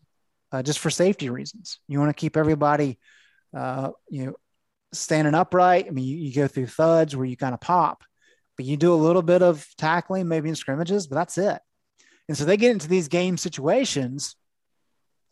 uh, 0.51 0.63
just 0.63 0.79
for 0.79 0.89
safety 0.89 1.29
reasons. 1.29 1.79
You 1.87 1.99
want 1.99 2.09
to 2.09 2.19
keep 2.19 2.37
everybody, 2.37 2.99
uh, 3.55 3.91
you 4.09 4.25
know, 4.25 4.33
standing 4.93 5.35
upright. 5.35 5.87
I 5.87 5.91
mean, 5.91 6.05
you, 6.05 6.17
you 6.17 6.33
go 6.33 6.47
through 6.47 6.67
thuds 6.67 7.15
where 7.15 7.25
you 7.25 7.37
kind 7.37 7.53
of 7.53 7.61
pop, 7.61 8.03
but 8.57 8.65
you 8.65 8.77
do 8.77 8.93
a 8.93 8.95
little 8.95 9.21
bit 9.21 9.41
of 9.41 9.65
tackling, 9.77 10.27
maybe 10.27 10.49
in 10.49 10.55
scrimmages, 10.55 11.07
but 11.07 11.15
that's 11.15 11.37
it. 11.37 11.59
And 12.27 12.37
so 12.37 12.45
they 12.45 12.57
get 12.57 12.71
into 12.71 12.87
these 12.87 13.07
game 13.07 13.37
situations 13.37 14.35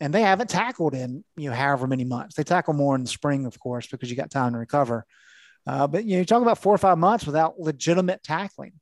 and 0.00 0.12
they 0.12 0.22
haven't 0.22 0.50
tackled 0.50 0.94
in 0.94 1.24
you 1.36 1.50
know 1.50 1.56
however 1.56 1.86
many 1.86 2.04
months. 2.04 2.36
They 2.36 2.44
tackle 2.44 2.74
more 2.74 2.94
in 2.94 3.02
the 3.02 3.08
spring, 3.08 3.46
of 3.46 3.58
course, 3.58 3.86
because 3.86 4.10
you 4.10 4.16
got 4.16 4.30
time 4.30 4.52
to 4.52 4.58
recover. 4.58 5.04
Uh, 5.66 5.86
but 5.86 6.04
you 6.04 6.12
know, 6.12 6.18
you 6.20 6.24
talk 6.24 6.42
about 6.42 6.58
four 6.58 6.74
or 6.74 6.78
five 6.78 6.98
months 6.98 7.26
without 7.26 7.60
legitimate 7.60 8.22
tackling, 8.22 8.72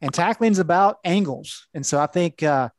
and 0.00 0.12
tackling 0.12 0.52
is 0.52 0.58
about 0.58 0.98
angles. 1.04 1.66
And 1.74 1.84
so 1.84 1.98
I 2.00 2.06
think 2.06 2.42
uh, 2.42 2.70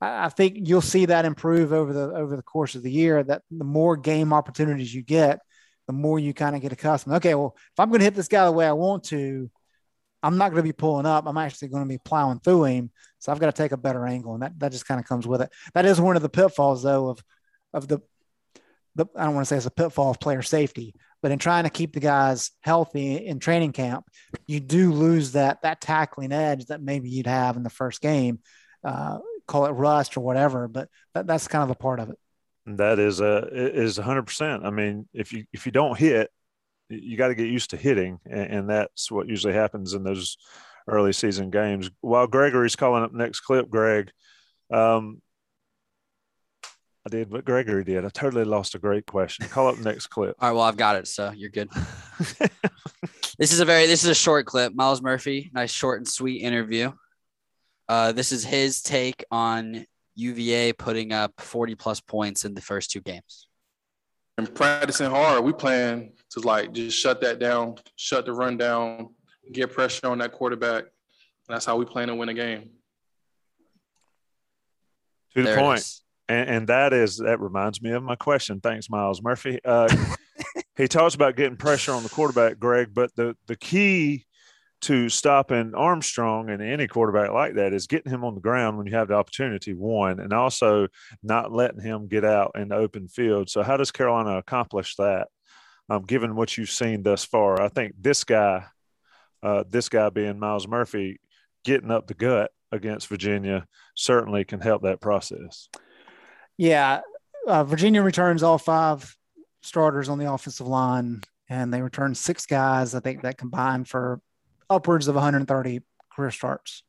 I, 0.00 0.28
think 0.28 0.56
you'll 0.68 0.80
see 0.80 1.06
that 1.06 1.24
improve 1.24 1.72
over 1.72 1.92
the 1.92 2.12
over 2.14 2.36
the 2.36 2.42
course 2.42 2.74
of 2.74 2.82
the 2.82 2.90
year. 2.90 3.22
That 3.22 3.42
the 3.50 3.64
more 3.64 3.96
game 3.96 4.32
opportunities 4.32 4.94
you 4.94 5.02
get, 5.02 5.40
the 5.86 5.92
more 5.92 6.18
you 6.18 6.32
kind 6.32 6.54
of 6.54 6.62
get 6.62 6.72
accustomed. 6.72 7.16
Okay, 7.16 7.34
well, 7.34 7.56
if 7.56 7.80
I'm 7.80 7.88
going 7.88 8.00
to 8.00 8.04
hit 8.04 8.14
this 8.14 8.28
guy 8.28 8.44
the 8.44 8.52
way 8.52 8.66
I 8.66 8.72
want 8.72 9.04
to, 9.04 9.50
I'm 10.22 10.38
not 10.38 10.50
going 10.50 10.62
to 10.62 10.68
be 10.68 10.72
pulling 10.72 11.06
up. 11.06 11.26
I'm 11.26 11.36
actually 11.36 11.68
going 11.68 11.82
to 11.82 11.88
be 11.88 11.98
plowing 11.98 12.40
through 12.40 12.64
him. 12.64 12.90
So 13.18 13.32
I've 13.32 13.40
got 13.40 13.46
to 13.46 13.62
take 13.62 13.72
a 13.72 13.76
better 13.76 14.06
angle, 14.06 14.34
and 14.34 14.42
that, 14.42 14.58
that 14.58 14.72
just 14.72 14.86
kind 14.86 15.00
of 15.00 15.06
comes 15.06 15.26
with 15.26 15.42
it. 15.42 15.50
That 15.74 15.86
is 15.86 16.00
one 16.00 16.16
of 16.16 16.22
the 16.22 16.28
pitfalls, 16.28 16.82
though, 16.82 17.08
of 17.08 17.22
of 17.74 17.88
the 17.88 18.00
the 18.94 19.06
I 19.16 19.24
don't 19.24 19.34
want 19.34 19.46
to 19.46 19.48
say 19.48 19.56
it's 19.56 19.66
a 19.66 19.70
pitfall 19.70 20.10
of 20.10 20.20
player 20.20 20.42
safety, 20.42 20.94
but 21.22 21.30
in 21.30 21.38
trying 21.38 21.64
to 21.64 21.70
keep 21.70 21.92
the 21.92 22.00
guys 22.00 22.50
healthy 22.60 23.26
in 23.26 23.38
training 23.38 23.72
camp, 23.72 24.04
you 24.46 24.60
do 24.60 24.92
lose 24.92 25.32
that 25.32 25.62
that 25.62 25.80
tackling 25.80 26.32
edge 26.32 26.66
that 26.66 26.82
maybe 26.82 27.08
you'd 27.08 27.26
have 27.26 27.56
in 27.56 27.62
the 27.62 27.70
first 27.70 28.00
game. 28.00 28.40
Uh, 28.84 29.18
call 29.48 29.66
it 29.66 29.70
rust 29.70 30.16
or 30.16 30.20
whatever, 30.20 30.68
but 30.68 30.88
that, 31.14 31.26
that's 31.26 31.48
kind 31.48 31.64
of 31.64 31.70
a 31.70 31.74
part 31.74 31.98
of 31.98 32.10
it. 32.10 32.18
That 32.66 32.98
is 32.98 33.20
a 33.20 33.48
is 33.50 33.96
hundred 33.96 34.24
percent. 34.24 34.64
I 34.64 34.70
mean, 34.70 35.08
if 35.14 35.32
you 35.32 35.44
if 35.52 35.64
you 35.66 35.72
don't 35.72 35.98
hit, 35.98 36.30
you 36.90 37.16
got 37.16 37.28
to 37.28 37.34
get 37.34 37.48
used 37.48 37.70
to 37.70 37.76
hitting, 37.76 38.18
and, 38.26 38.50
and 38.50 38.70
that's 38.70 39.10
what 39.10 39.26
usually 39.26 39.54
happens 39.54 39.94
in 39.94 40.04
those 40.04 40.36
early 40.86 41.14
season 41.14 41.50
games. 41.50 41.90
While 42.02 42.26
Gregory's 42.26 42.76
calling 42.76 43.02
up 43.02 43.12
next 43.12 43.40
clip, 43.40 43.70
Greg, 43.70 44.10
um, 44.70 45.22
I 47.06 47.10
did 47.10 47.30
what 47.30 47.46
Gregory 47.46 47.84
did. 47.84 48.04
I 48.04 48.10
totally 48.10 48.44
lost 48.44 48.74
a 48.74 48.78
great 48.78 49.06
question. 49.06 49.48
Call 49.48 49.68
up 49.68 49.78
next 49.78 50.08
clip. 50.08 50.36
All 50.38 50.50
right. 50.50 50.54
Well, 50.54 50.64
I've 50.64 50.76
got 50.76 50.96
it. 50.96 51.08
So 51.08 51.32
you're 51.34 51.48
good. 51.48 51.70
this 53.38 53.50
is 53.52 53.60
a 53.60 53.64
very, 53.64 53.86
this 53.86 54.04
is 54.04 54.10
a 54.10 54.14
short 54.14 54.44
clip. 54.44 54.74
Myles 54.74 55.00
Murphy, 55.00 55.50
nice 55.54 55.70
short 55.70 56.00
and 56.00 56.06
sweet 56.06 56.42
interview. 56.42 56.92
Uh, 57.88 58.12
this 58.12 58.32
is 58.32 58.44
his 58.44 58.82
take 58.82 59.24
on 59.30 59.86
UVA 60.14 60.72
putting 60.72 61.12
up 61.12 61.32
40 61.38 61.74
plus 61.76 62.00
points 62.00 62.44
in 62.44 62.54
the 62.54 62.60
first 62.60 62.90
two 62.90 63.00
games. 63.00 63.48
And 64.36 64.52
practicing 64.54 65.10
hard, 65.10 65.42
we 65.42 65.52
plan 65.52 66.12
to 66.30 66.40
like 66.40 66.72
just 66.72 66.98
shut 66.98 67.20
that 67.22 67.38
down, 67.38 67.76
shut 67.96 68.26
the 68.26 68.32
run 68.32 68.56
down, 68.56 69.08
get 69.52 69.72
pressure 69.72 70.06
on 70.06 70.18
that 70.18 70.32
quarterback. 70.32 70.82
And 70.82 71.54
that's 71.54 71.64
how 71.64 71.76
we 71.76 71.84
plan 71.84 72.08
to 72.08 72.14
win 72.14 72.28
a 72.28 72.34
game. 72.34 72.70
To 75.34 75.42
the 75.42 75.48
There 75.48 75.58
point. 75.58 75.84
and, 76.28 76.48
and 76.48 76.66
that 76.68 76.92
is 76.92 77.18
that 77.18 77.40
reminds 77.40 77.82
me 77.82 77.90
of 77.90 78.02
my 78.02 78.16
question. 78.16 78.60
Thanks, 78.60 78.90
Myles 78.90 79.22
Murphy. 79.22 79.58
Uh, 79.64 79.88
he 80.76 80.86
talks 80.88 81.14
about 81.14 81.36
getting 81.36 81.56
pressure 81.56 81.92
on 81.92 82.02
the 82.02 82.08
quarterback, 82.08 82.58
Greg, 82.58 82.90
but 82.94 83.14
the 83.16 83.36
the 83.46 83.56
key 83.56 84.26
to 84.80 85.08
stopping 85.08 85.74
Armstrong 85.74 86.50
and 86.50 86.62
any 86.62 86.86
quarterback 86.86 87.32
like 87.32 87.54
that 87.54 87.72
is 87.72 87.86
getting 87.86 88.12
him 88.12 88.24
on 88.24 88.34
the 88.34 88.40
ground 88.40 88.76
when 88.78 88.86
you 88.86 88.94
have 88.94 89.08
the 89.08 89.14
opportunity, 89.14 89.74
one, 89.74 90.20
and 90.20 90.32
also 90.32 90.86
not 91.22 91.52
letting 91.52 91.80
him 91.80 92.06
get 92.06 92.24
out 92.24 92.52
in 92.54 92.68
the 92.68 92.76
open 92.76 93.08
field. 93.08 93.50
So, 93.50 93.62
how 93.62 93.76
does 93.76 93.90
Carolina 93.90 94.38
accomplish 94.38 94.96
that? 94.96 95.28
Um, 95.90 96.02
given 96.02 96.36
what 96.36 96.56
you've 96.56 96.70
seen 96.70 97.02
thus 97.02 97.24
far, 97.24 97.60
I 97.60 97.68
think 97.68 97.94
this 97.98 98.22
guy, 98.24 98.66
uh, 99.42 99.64
this 99.68 99.88
guy 99.88 100.10
being 100.10 100.38
Myles 100.38 100.68
Murphy, 100.68 101.18
getting 101.64 101.90
up 101.90 102.06
the 102.06 102.14
gut 102.14 102.50
against 102.70 103.08
Virginia 103.08 103.66
certainly 103.94 104.44
can 104.44 104.60
help 104.60 104.82
that 104.82 105.00
process. 105.00 105.68
Yeah, 106.56 107.00
uh, 107.46 107.64
Virginia 107.64 108.02
returns 108.02 108.42
all 108.42 108.58
five 108.58 109.16
starters 109.62 110.08
on 110.08 110.18
the 110.18 110.32
offensive 110.32 110.66
line, 110.66 111.22
and 111.48 111.72
they 111.72 111.82
return 111.82 112.14
six 112.14 112.46
guys. 112.46 112.94
I 112.94 113.00
think 113.00 113.22
that 113.22 113.38
combined 113.38 113.88
for 113.88 114.20
upwards 114.70 115.08
of 115.08 115.14
130 115.14 115.80
career 116.14 116.30
starts. 116.30 116.82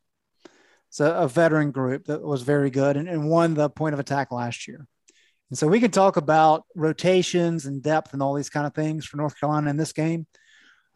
So 0.89 1.13
a 1.15 1.27
veteran 1.27 1.71
group 1.71 2.05
that 2.05 2.21
was 2.21 2.41
very 2.41 2.69
good 2.69 2.97
and, 2.97 3.07
and 3.07 3.29
won 3.29 3.53
the 3.53 3.69
point 3.69 3.93
of 3.93 3.99
attack 3.99 4.31
last 4.31 4.67
year. 4.67 4.87
And 5.49 5.57
so 5.57 5.67
we 5.67 5.79
can 5.79 5.91
talk 5.91 6.17
about 6.17 6.63
rotations 6.75 7.65
and 7.65 7.81
depth 7.81 8.13
and 8.13 8.21
all 8.21 8.33
these 8.33 8.49
kind 8.49 8.67
of 8.67 8.73
things 8.73 9.05
for 9.05 9.17
North 9.17 9.39
Carolina 9.39 9.69
in 9.69 9.77
this 9.77 9.93
game. 9.93 10.27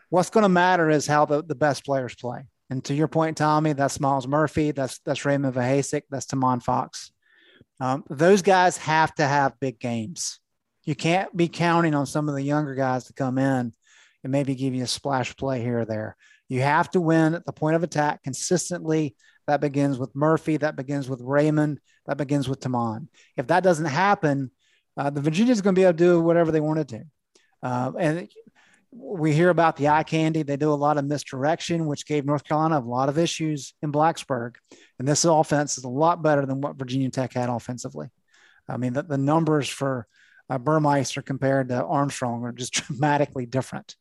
What's 0.10 0.30
going 0.30 0.44
to 0.44 0.50
matter 0.50 0.90
is 0.90 1.08
how 1.08 1.26
the, 1.26 1.44
the 1.44 1.56
best 1.56 1.86
players 1.86 2.16
play. 2.16 2.44
And 2.70 2.84
to 2.86 2.94
your 2.94 3.08
point, 3.08 3.38
Tommy, 3.38 3.74
that's 3.74 4.00
Myles 4.00 4.28
Murphy, 4.28 4.72
that's 4.72 5.00
that's 5.00 5.26
Raymond 5.26 5.54
Vohasek, 5.54 6.04
that's 6.10 6.26
Tomon 6.26 6.62
Fox. 6.62 7.12
Um, 7.80 8.04
those 8.10 8.42
guys 8.42 8.78
have 8.78 9.14
to 9.16 9.26
have 9.26 9.60
big 9.60 9.80
games. 9.80 10.40
You 10.86 10.96
can't 10.96 11.36
be 11.36 11.48
counting 11.48 11.94
on 11.94 12.06
some 12.06 12.30
of 12.30 12.36
the 12.36 12.42
younger 12.42 12.76
guys 12.76 13.06
to 13.06 13.14
come 13.14 13.38
in 13.38 13.74
and 14.24 14.32
maybe 14.32 14.56
give 14.56 14.74
you 14.74 14.84
a 14.84 14.88
splash 14.88 15.36
play 15.36 15.62
here 15.62 15.82
or 15.82 15.86
there. 15.86 16.16
You 16.54 16.62
have 16.62 16.92
to 16.92 17.02
win 17.02 17.34
at 17.34 17.48
the 17.48 17.52
point 17.52 17.76
of 17.76 17.82
attack 17.82 18.22
consistently. 18.22 19.16
That 19.48 19.60
begins 19.60 19.98
with 19.98 20.16
Murphy. 20.16 20.58
That 20.58 20.76
begins 20.76 21.10
with 21.10 21.20
Raymond. 21.20 21.80
That 22.06 22.18
begins 22.18 22.48
with 22.48 22.60
Tomon. 22.60 23.08
If 23.36 23.48
that 23.48 23.64
doesn't 23.64 23.88
happen, 23.88 24.52
uh, 24.96 25.10
the 25.10 25.20
Virginians 25.20 25.62
going 25.62 25.74
to 25.74 25.80
be 25.80 25.84
able 25.84 25.94
to 25.94 25.98
do 25.98 26.22
whatever 26.22 26.52
they 26.52 26.60
wanted 26.60 26.90
to. 26.90 27.04
Uh, 27.64 27.94
and 27.98 28.30
we 28.92 29.34
hear 29.34 29.50
about 29.50 29.78
the 29.78 29.88
eye 29.88 30.04
candy. 30.04 30.44
They 30.44 30.56
do 30.56 30.72
a 30.72 30.76
lot 30.76 31.00
of 31.00 31.06
misdirection, 31.06 31.88
which 31.88 32.06
gave 32.06 32.24
North 32.24 32.44
Carolina 32.44 32.78
a 32.78 32.82
lot 32.82 33.10
of 33.10 33.18
issues 33.18 33.74
in 33.82 33.92
Blacksburg. 33.92 34.58
And 35.00 35.08
this 35.08 35.26
offense 35.26 35.80
is 35.80 35.86
a 35.86 35.90
lot 35.90 36.22
better 36.22 36.46
than 36.46 36.62
what 36.62 36.78
Virginia 36.78 37.10
Tech 37.10 37.34
had 37.34 37.50
offensively. 37.50 38.10
I 38.70 38.78
mean, 38.78 38.94
the, 38.94 39.02
the 39.02 39.18
numbers 39.18 39.68
for 39.68 40.06
uh, 40.52 40.60
Burmeister 40.60 41.24
compared 41.24 41.70
to 41.70 41.84
Armstrong 41.84 42.44
are 42.44 42.52
just 42.52 42.74
dramatically 42.74 43.48
different. 43.48 43.96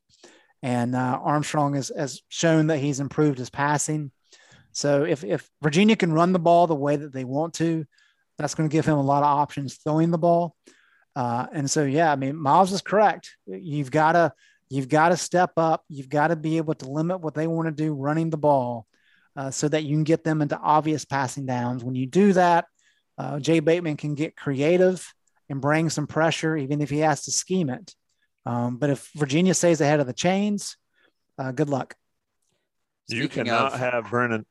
And 0.63 0.95
uh, 0.95 1.19
Armstrong 1.23 1.75
has, 1.75 1.91
has 1.97 2.23
shown 2.29 2.69
that 2.69 2.79
he's 2.79 3.01
improved 3.01 3.39
his 3.39 3.51
passing. 3.51 4.13
So 4.73 5.05
if, 5.05 5.25
if 5.25 5.51
Virginia 5.63 5.97
can 5.97 6.13
run 6.13 6.33
the 6.33 6.39
ball 6.39 6.67
the 6.67 6.75
way 6.75 6.97
that 6.97 7.13
they 7.13 7.25
want 7.25 7.55
to, 7.55 7.85
that's 8.39 8.55
going 8.55 8.69
to 8.69 8.73
give 8.73 8.87
him 8.87 8.97
a 8.97 9.03
lot 9.03 9.23
of 9.23 9.39
options 9.39 9.77
throwing 9.77 10.11
the 10.11 10.19
ball. 10.19 10.57
Uh, 11.15 11.47
and 11.53 11.71
so, 11.71 11.85
yeah, 11.85 12.11
I 12.11 12.17
mean, 12.17 12.37
Myles 12.37 12.73
is 12.73 12.81
correct. 12.81 13.37
You've 13.47 13.91
got 13.91 14.13
to 14.13 14.33
you've 14.71 14.89
got 14.89 15.11
to 15.11 15.17
step 15.19 15.53
up. 15.59 15.85
You've 15.89 16.09
got 16.09 16.29
to 16.29 16.37
be 16.37 16.57
able 16.57 16.75
to 16.75 16.91
limit 16.91 17.21
what 17.21 17.35
they 17.35 17.47
want 17.47 17.67
to 17.67 17.85
do 17.85 17.93
running 17.93 18.31
the 18.31 18.39
ball, 18.39 18.87
uh, 19.37 19.51
so 19.51 19.69
that 19.69 19.83
you 19.83 19.95
can 19.95 20.05
get 20.05 20.25
them 20.25 20.41
into 20.41 20.59
obvious 20.59 21.05
passing 21.05 21.45
downs. 21.45 21.85
When 21.85 21.95
you 21.95 22.07
do 22.07 22.33
that, 22.33 22.65
uh, 23.19 23.39
Jay 23.41 23.61
Bateman 23.61 23.99
can 23.99 24.15
get 24.15 24.37
creative 24.37 25.07
and 25.51 25.61
bring 25.61 25.91
some 25.91 26.07
pressure, 26.07 26.57
even 26.57 26.81
if 26.81 26.89
he 26.89 27.01
has 27.01 27.25
to 27.25 27.31
scheme 27.31 27.69
it. 27.69 27.95
Um, 28.45 28.77
but 28.77 28.91
if 28.91 29.11
Virginia 29.15 29.55
stays 29.55 29.81
ahead 29.81 30.01
of 30.01 30.07
the 30.07 30.13
chains, 30.13 30.77
uh, 31.39 31.53
good 31.53 31.71
luck. 31.71 31.95
Speaking 33.09 33.23
you 33.23 33.29
cannot 33.29 33.75
of, 33.75 33.81
have 33.81 34.11
Brennan. 34.11 34.47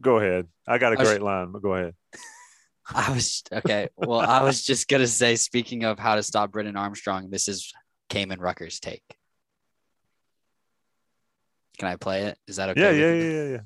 Go 0.00 0.18
ahead. 0.18 0.46
I 0.66 0.78
got 0.78 0.92
a 0.92 0.96
great 0.96 1.20
was, 1.20 1.20
line, 1.20 1.52
but 1.52 1.62
go 1.62 1.74
ahead. 1.74 1.94
I 2.94 3.12
was 3.12 3.42
okay. 3.52 3.88
Well, 3.96 4.20
I 4.20 4.42
was 4.42 4.62
just 4.64 4.88
gonna 4.88 5.06
say, 5.06 5.36
speaking 5.36 5.84
of 5.84 5.98
how 5.98 6.14
to 6.14 6.22
stop 6.22 6.52
Brennan 6.52 6.76
Armstrong, 6.76 7.28
this 7.30 7.48
is 7.48 7.72
Kaimon 8.08 8.40
Rucker's 8.40 8.80
take. 8.80 9.02
Can 11.78 11.88
I 11.88 11.96
play 11.96 12.24
it? 12.24 12.38
Is 12.46 12.56
that 12.56 12.70
okay? 12.70 12.80
Yeah, 12.80 12.90
yeah, 12.90 13.14
yeah, 13.14 13.30
yeah, 13.30 13.50
yeah. 13.50 13.60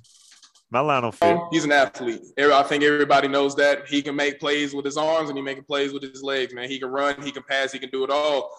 My 0.70 0.80
line 0.80 1.04
on 1.04 1.12
fit. 1.12 1.38
He's 1.50 1.64
an 1.64 1.72
athlete. 1.72 2.22
I 2.38 2.62
think 2.62 2.82
everybody 2.82 3.28
knows 3.28 3.54
that 3.56 3.86
he 3.86 4.00
can 4.00 4.16
make 4.16 4.40
plays 4.40 4.74
with 4.74 4.84
his 4.84 4.96
arms 4.96 5.28
and 5.28 5.36
he 5.36 5.42
making 5.42 5.64
plays 5.64 5.92
with 5.92 6.02
his 6.02 6.22
legs. 6.22 6.54
Man, 6.54 6.68
he 6.68 6.78
can 6.78 6.88
run, 6.88 7.20
he 7.22 7.30
can 7.30 7.42
pass, 7.42 7.72
he 7.72 7.78
can 7.78 7.90
do 7.90 8.04
it 8.04 8.10
all. 8.10 8.50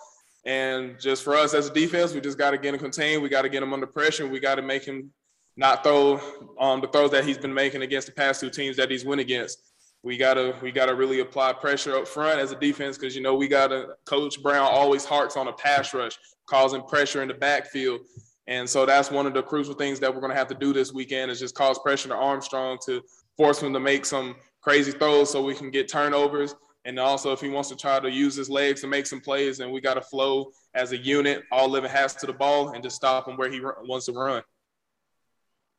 And 0.45 0.99
just 0.99 1.23
for 1.23 1.35
us 1.35 1.53
as 1.53 1.69
a 1.69 1.73
defense, 1.73 2.13
we 2.13 2.21
just 2.21 2.37
got 2.37 2.51
to 2.51 2.57
get 2.57 2.73
him 2.73 2.79
contained. 2.79 3.23
We 3.23 3.29
got 3.29 3.43
to 3.43 3.49
get 3.49 3.63
him 3.63 3.73
under 3.73 3.87
pressure. 3.87 4.27
We 4.27 4.39
got 4.39 4.55
to 4.55 4.61
make 4.61 4.85
him 4.85 5.11
not 5.55 5.83
throw 5.83 6.19
um, 6.59 6.81
the 6.81 6.87
throws 6.87 7.11
that 7.11 7.25
he's 7.25 7.37
been 7.37 7.53
making 7.53 7.81
against 7.81 8.07
the 8.07 8.13
past 8.13 8.41
two 8.41 8.49
teams 8.49 8.75
that 8.77 8.89
he's 8.91 9.05
win 9.05 9.19
against. 9.19 9.59
We 10.01 10.17
gotta 10.17 10.55
we 10.61 10.71
gotta 10.71 10.95
really 10.95 11.21
apply 11.21 11.53
pressure 11.53 11.95
up 11.95 12.07
front 12.07 12.39
as 12.39 12.51
a 12.51 12.59
defense 12.59 12.97
because 12.97 13.15
you 13.15 13.21
know 13.21 13.35
we 13.35 13.47
gotta 13.47 13.95
Coach 14.05 14.41
Brown 14.43 14.67
always 14.69 15.05
harks 15.05 15.37
on 15.37 15.47
a 15.47 15.53
pass 15.53 15.93
rush, 15.93 16.17
causing 16.45 16.81
pressure 16.81 17.21
in 17.21 17.29
the 17.29 17.33
backfield. 17.35 18.01
And 18.47 18.69
so 18.69 18.85
that's 18.85 19.09
one 19.09 19.25
of 19.25 19.33
the 19.33 19.41
crucial 19.41 19.73
things 19.73 19.99
that 20.01 20.13
we're 20.13 20.19
going 20.19 20.31
to 20.31 20.37
have 20.37 20.49
to 20.49 20.55
do 20.55 20.73
this 20.73 20.91
weekend 20.91 21.31
is 21.31 21.39
just 21.39 21.55
cause 21.55 21.79
pressure 21.79 22.09
to 22.09 22.15
Armstrong 22.15 22.77
to 22.85 23.01
force 23.37 23.63
him 23.63 23.71
to 23.71 23.79
make 23.79 24.05
some 24.05 24.35
crazy 24.61 24.91
throws 24.91 25.31
so 25.31 25.41
we 25.41 25.55
can 25.55 25.71
get 25.71 25.87
turnovers 25.87 26.53
and 26.85 26.99
also, 26.99 27.31
if 27.31 27.39
he 27.39 27.49
wants 27.49 27.69
to 27.69 27.75
try 27.75 27.99
to 27.99 28.11
use 28.11 28.35
his 28.35 28.49
legs 28.49 28.81
to 28.81 28.87
make 28.87 29.07
some 29.07 29.21
plays, 29.21 29.57
then 29.57 29.71
we 29.71 29.79
got 29.79 29.93
to 29.93 30.01
flow 30.01 30.51
as 30.73 30.91
a 30.91 30.97
unit, 30.97 31.43
all 31.51 31.69
living 31.69 31.89
hats 31.89 32.13
to 32.15 32.25
the 32.25 32.33
ball, 32.33 32.69
and 32.69 32.83
just 32.83 32.97
stop 32.97 33.27
him 33.27 33.37
where 33.37 33.49
he 33.49 33.61
wants 33.61 34.07
to 34.07 34.11
run. 34.11 34.43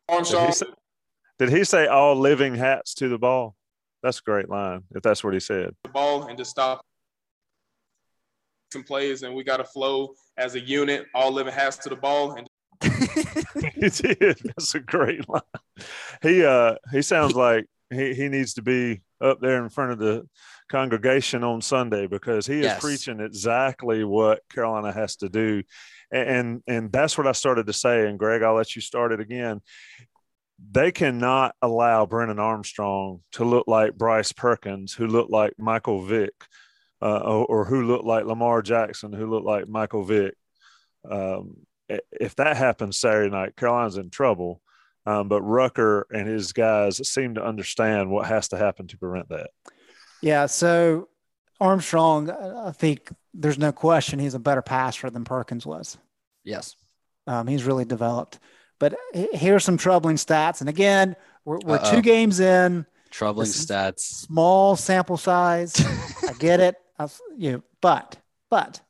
Armstrong. 0.08 0.46
Did 0.46 0.48
he, 0.48 0.54
say, 0.54 0.66
did 1.38 1.48
he 1.50 1.64
say 1.64 1.86
all 1.86 2.16
living 2.16 2.54
hats 2.54 2.94
to 2.94 3.08
the 3.08 3.18
ball? 3.18 3.54
That's 4.02 4.18
a 4.18 4.22
great 4.22 4.48
line, 4.48 4.82
if 4.94 5.02
that's 5.02 5.22
what 5.22 5.34
he 5.34 5.40
said. 5.40 5.74
The 5.82 5.90
ball 5.90 6.26
and 6.26 6.38
just 6.38 6.50
stop 6.50 6.84
some 8.72 8.82
plays, 8.82 9.22
and 9.22 9.34
we 9.34 9.44
got 9.44 9.58
to 9.58 9.64
flow 9.64 10.14
as 10.38 10.54
a 10.54 10.60
unit, 10.60 11.06
all 11.14 11.32
living 11.32 11.52
hats 11.52 11.76
to 11.78 11.90
the 11.90 11.96
ball, 11.96 12.32
and 12.32 12.46
he 12.82 13.88
did. 13.90 14.38
That's 14.42 14.74
a 14.74 14.80
great 14.80 15.28
line. 15.28 15.42
He 16.22 16.44
uh 16.44 16.76
he 16.92 17.02
sounds 17.02 17.34
like 17.34 17.66
he, 17.90 18.14
he 18.14 18.28
needs 18.28 18.54
to 18.54 18.62
be 18.62 19.02
up 19.20 19.40
there 19.40 19.62
in 19.62 19.68
front 19.68 19.92
of 19.92 19.98
the 19.98 20.26
congregation 20.68 21.44
on 21.44 21.60
Sunday 21.60 22.06
because 22.06 22.46
he 22.46 22.58
is 22.58 22.64
yes. 22.64 22.80
preaching 22.80 23.20
exactly 23.20 24.04
what 24.04 24.40
Carolina 24.50 24.92
has 24.92 25.16
to 25.16 25.28
do. 25.28 25.62
And, 26.10 26.62
and 26.66 26.92
that's 26.92 27.18
what 27.18 27.26
I 27.26 27.32
started 27.32 27.66
to 27.66 27.72
say. 27.72 28.08
And 28.08 28.18
Greg, 28.18 28.42
I'll 28.42 28.54
let 28.54 28.74
you 28.76 28.82
start 28.82 29.12
it 29.12 29.20
again. 29.20 29.60
They 30.70 30.92
cannot 30.92 31.54
allow 31.60 32.06
Brennan 32.06 32.38
Armstrong 32.38 33.20
to 33.32 33.44
look 33.44 33.66
like 33.66 33.96
Bryce 33.96 34.32
Perkins, 34.32 34.94
who 34.94 35.06
looked 35.06 35.30
like 35.30 35.54
Michael 35.58 36.02
Vick, 36.02 36.34
uh, 37.02 37.18
or, 37.18 37.46
or, 37.46 37.64
who 37.64 37.82
looked 37.82 38.04
like 38.04 38.24
Lamar 38.24 38.62
Jackson, 38.62 39.12
who 39.12 39.28
looked 39.28 39.46
like 39.46 39.68
Michael 39.68 40.04
Vick. 40.04 40.34
Um, 41.08 41.56
if 41.88 42.36
that 42.36 42.56
happens 42.56 42.98
Saturday 42.98 43.30
night, 43.30 43.56
Carolina's 43.56 43.98
in 43.98 44.10
trouble. 44.10 44.62
Um, 45.06 45.28
but 45.28 45.42
Rucker 45.42 46.06
and 46.10 46.26
his 46.26 46.52
guys 46.52 47.06
seem 47.08 47.34
to 47.34 47.44
understand 47.44 48.10
what 48.10 48.26
has 48.26 48.48
to 48.48 48.56
happen 48.56 48.86
to 48.86 48.98
prevent 48.98 49.28
that. 49.28 49.50
Yeah. 50.24 50.46
So 50.46 51.08
Armstrong, 51.60 52.30
I 52.30 52.70
think 52.70 53.10
there's 53.34 53.58
no 53.58 53.72
question 53.72 54.18
he's 54.18 54.32
a 54.32 54.38
better 54.38 54.62
passer 54.62 55.10
than 55.10 55.24
Perkins 55.24 55.66
was. 55.66 55.98
Yes. 56.44 56.76
Um, 57.26 57.46
he's 57.46 57.64
really 57.64 57.84
developed. 57.84 58.38
But 58.78 58.96
here's 59.12 59.64
some 59.64 59.76
troubling 59.76 60.16
stats. 60.16 60.60
And 60.60 60.68
again, 60.68 61.14
we're, 61.44 61.58
we're 61.64 61.90
two 61.90 62.00
games 62.00 62.40
in. 62.40 62.86
Troubling 63.10 63.48
stats. 63.48 64.00
Small 64.00 64.76
sample 64.76 65.18
size. 65.18 65.74
I 66.28 66.32
get 66.38 66.58
it. 66.58 66.76
I, 66.98 67.06
you 67.36 67.52
know, 67.52 67.62
but, 67.82 68.16
but 68.48 68.80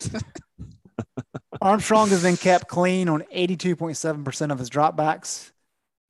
Armstrong 1.60 2.08
has 2.08 2.22
been 2.22 2.36
kept 2.36 2.66
clean 2.66 3.08
on 3.08 3.22
82.7% 3.34 4.50
of 4.50 4.58
his 4.58 4.68
dropbacks. 4.68 5.52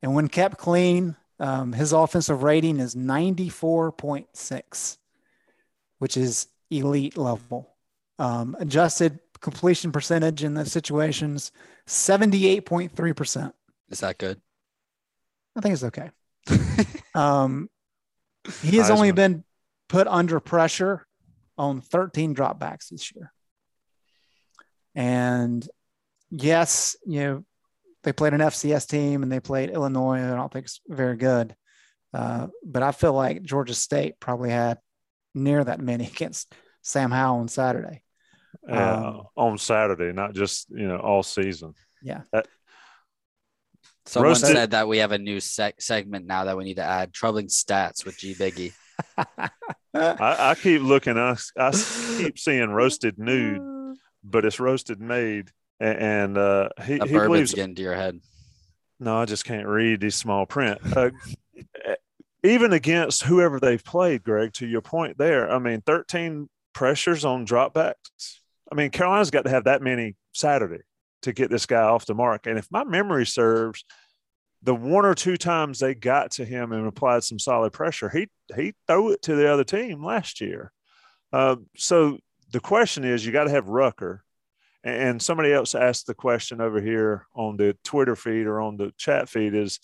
And 0.03 0.15
when 0.15 0.29
kept 0.29 0.57
clean, 0.57 1.17
um, 1.41 1.73
his 1.73 1.93
offensive 1.93 2.43
rating 2.43 2.79
is 2.79 2.95
94.6, 2.95 4.99
which 5.99 6.17
is 6.17 6.49
elite 6.71 7.17
level. 7.17 7.75
Um, 8.19 8.57
adjusted 8.61 9.19
completion 9.41 9.91
percentage 9.91 10.45
in 10.45 10.55
those 10.55 10.71
situations, 10.71 11.51
78.3%. 11.87 13.53
Is 13.89 14.01
that 14.01 14.19
good? 14.19 14.41
I 15.57 15.61
think 15.61 15.73
it's 15.73 15.85
okay. 15.85 16.11
um, 17.15 17.71
he 18.63 18.77
has 18.77 18.91
only 18.91 19.13
been 19.13 19.45
put 19.89 20.07
under 20.07 20.41
pressure 20.41 21.07
on 21.57 21.81
13 21.81 22.35
dropbacks 22.35 22.91
this 22.91 23.15
year. 23.15 23.33
And 24.95 25.67
yes, 26.31 26.97
you 27.07 27.21
know, 27.21 27.45
they 28.03 28.13
played 28.13 28.33
an 28.33 28.41
FCS 28.41 28.89
team 28.89 29.23
and 29.23 29.31
they 29.31 29.41
played 29.41 29.71
Illinois. 29.71 30.23
I 30.23 30.35
don't 30.35 30.53
think 30.53 30.67
it's 30.67 30.81
very 30.89 31.17
good. 31.17 31.55
Uh, 32.13 32.49
but 32.65 32.83
I 32.83 32.93
feel 32.93 33.13
like 33.13 33.43
Georgia 33.43 33.75
State 33.75 34.19
probably 34.21 34.51
had 34.51 34.79
near 35.35 35.63
that 35.63 35.81
many 35.81 36.07
against 36.15 36.53
Sam 36.83 37.11
Howell 37.11 37.41
on 37.41 37.49
Saturday. 37.49 38.03
Uh, 38.69 38.75
um, 38.75 39.23
on 39.37 39.59
Saturday, 39.59 40.13
not 40.13 40.35
just 40.35 40.69
you 40.71 40.87
know 40.87 40.99
all 40.99 41.23
season. 41.23 41.75
Yeah. 42.03 42.23
That, 42.33 42.47
Someone 44.07 44.31
roasted. 44.31 44.51
said 44.51 44.71
that 44.73 44.89
we 44.89 44.99
have 44.99 45.13
a 45.13 45.19
new 45.19 45.37
seg- 45.37 45.81
segment 45.81 46.27
now 46.27 46.45
that 46.45 46.57
we 46.57 46.65
need 46.65 46.77
to 46.77 46.85
add 46.85 47.13
troubling 47.13 47.47
stats 47.47 48.05
with 48.05 48.19
G 48.19 48.35
Biggie. 48.35 48.73
I, 49.95 50.51
I, 50.51 50.55
keep 50.61 50.83
looking. 50.83 51.17
I, 51.17 51.37
I 51.57 51.71
keep 52.17 52.39
seeing 52.39 52.71
roasted 52.71 53.19
nude, 53.19 53.97
but 54.25 54.45
it's 54.45 54.59
roasted 54.59 55.01
made, 55.01 55.51
and, 55.81 56.39
uh, 56.39 56.69
he, 56.85 56.95
he 56.95 56.99
believes, 56.99 57.55
getting 57.55 57.75
to 57.75 57.83
your 57.83 57.95
head. 57.95 58.21
No, 58.99 59.17
I 59.17 59.25
just 59.25 59.45
can't 59.45 59.67
read 59.67 60.01
these 60.01 60.15
small 60.15 60.47
print. 60.47 60.79
Uh, 60.95 61.11
even 62.43 62.73
against 62.73 63.23
whoever 63.23 63.59
they've 63.59 63.85
played, 63.85 64.23
Greg, 64.23 64.53
to 64.55 64.67
your 64.67 64.81
point 64.83 65.19
there, 65.19 65.51
I 65.51 65.59
mean, 65.59 65.83
13 65.83 66.49
pressures 66.73 67.25
on 67.25 67.47
dropbacks. 67.47 67.95
I 68.71 68.75
mean, 68.75 68.91
Carolina's 68.91 69.31
got 69.31 69.45
to 69.45 69.51
have 69.51 69.65
that 69.65 69.83
many 69.83 70.17
Saturday 70.33 70.83
to 71.23 71.33
get 71.33 71.51
this 71.51 71.67
guy 71.67 71.83
off 71.83 72.07
the 72.07 72.15
mark. 72.15 72.47
And 72.47 72.59
if 72.59 72.69
my 72.71 72.85
memory 72.85 73.27
serves, 73.27 73.85
the 74.63 74.75
one 74.75 75.05
or 75.05 75.15
two 75.15 75.37
times 75.37 75.79
they 75.79 75.95
got 75.95 76.33
to 76.33 76.45
him 76.45 76.73
and 76.73 76.87
applied 76.87 77.25
some 77.25 77.39
solid 77.39 77.73
pressure, 77.73 78.09
he 78.09 78.29
he 78.55 78.75
threw 78.87 79.13
it 79.13 79.23
to 79.23 79.35
the 79.35 79.51
other 79.51 79.65
team 79.65 80.05
last 80.05 80.41
year. 80.41 80.73
Uh, 81.33 81.57
so 81.77 82.19
the 82.53 82.61
question 82.61 83.05
is, 83.05 83.25
you 83.25 83.33
got 83.33 83.45
to 83.45 83.51
have 83.51 83.69
Rucker. 83.69 84.23
And 84.83 85.21
somebody 85.21 85.53
else 85.53 85.75
asked 85.75 86.07
the 86.07 86.15
question 86.15 86.61
over 86.61 86.81
here 86.81 87.27
on 87.35 87.57
the 87.57 87.77
Twitter 87.85 88.17
feed 88.17 88.47
or 88.47 88.61
on 88.61 88.79
the 88.79 88.93
chat 88.97 89.29
feed 89.29 89.55
is, 89.55 89.79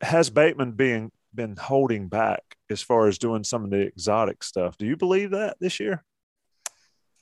has 0.00 0.30
Bateman 0.30 0.72
being 0.72 1.12
been 1.34 1.56
holding 1.56 2.08
back 2.08 2.42
as 2.70 2.82
far 2.82 3.06
as 3.06 3.18
doing 3.18 3.44
some 3.44 3.64
of 3.64 3.70
the 3.70 3.80
exotic 3.80 4.42
stuff? 4.42 4.76
Do 4.76 4.86
you 4.86 4.96
believe 4.96 5.30
that 5.30 5.56
this 5.60 5.80
year? 5.80 6.04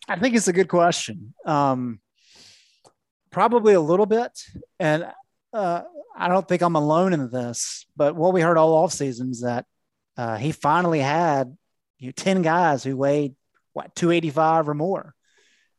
I 0.09 0.19
think 0.19 0.35
it's 0.35 0.49
a 0.49 0.53
good 0.53 0.69
question. 0.69 1.35
Um, 1.45 2.01
probably 3.31 3.75
a 3.75 3.81
little 3.81 4.07
bit, 4.07 4.33
and 4.79 5.07
uh, 5.53 5.83
I 6.17 6.29
don't 6.29 6.49
think 6.49 6.63
I'm 6.63 6.75
alone 6.75 7.13
in 7.13 7.31
this. 7.31 7.87
But 7.97 8.17
what 8.17 8.33
we 8.33 8.41
heard 8.41 8.57
all 8.57 8.75
off 8.75 8.93
season 8.93 9.31
is 9.31 9.43
that 9.43 9.67
uh, 10.17 10.37
he 10.37 10.53
finally 10.53 11.01
had 11.01 11.57
you 11.99 12.09
know, 12.09 12.13
ten 12.17 12.43
guys 12.43 12.83
who 12.83 12.97
weighed 12.97 13.35
what 13.73 13.95
285 13.95 14.69
or 14.69 14.75
more, 14.75 15.15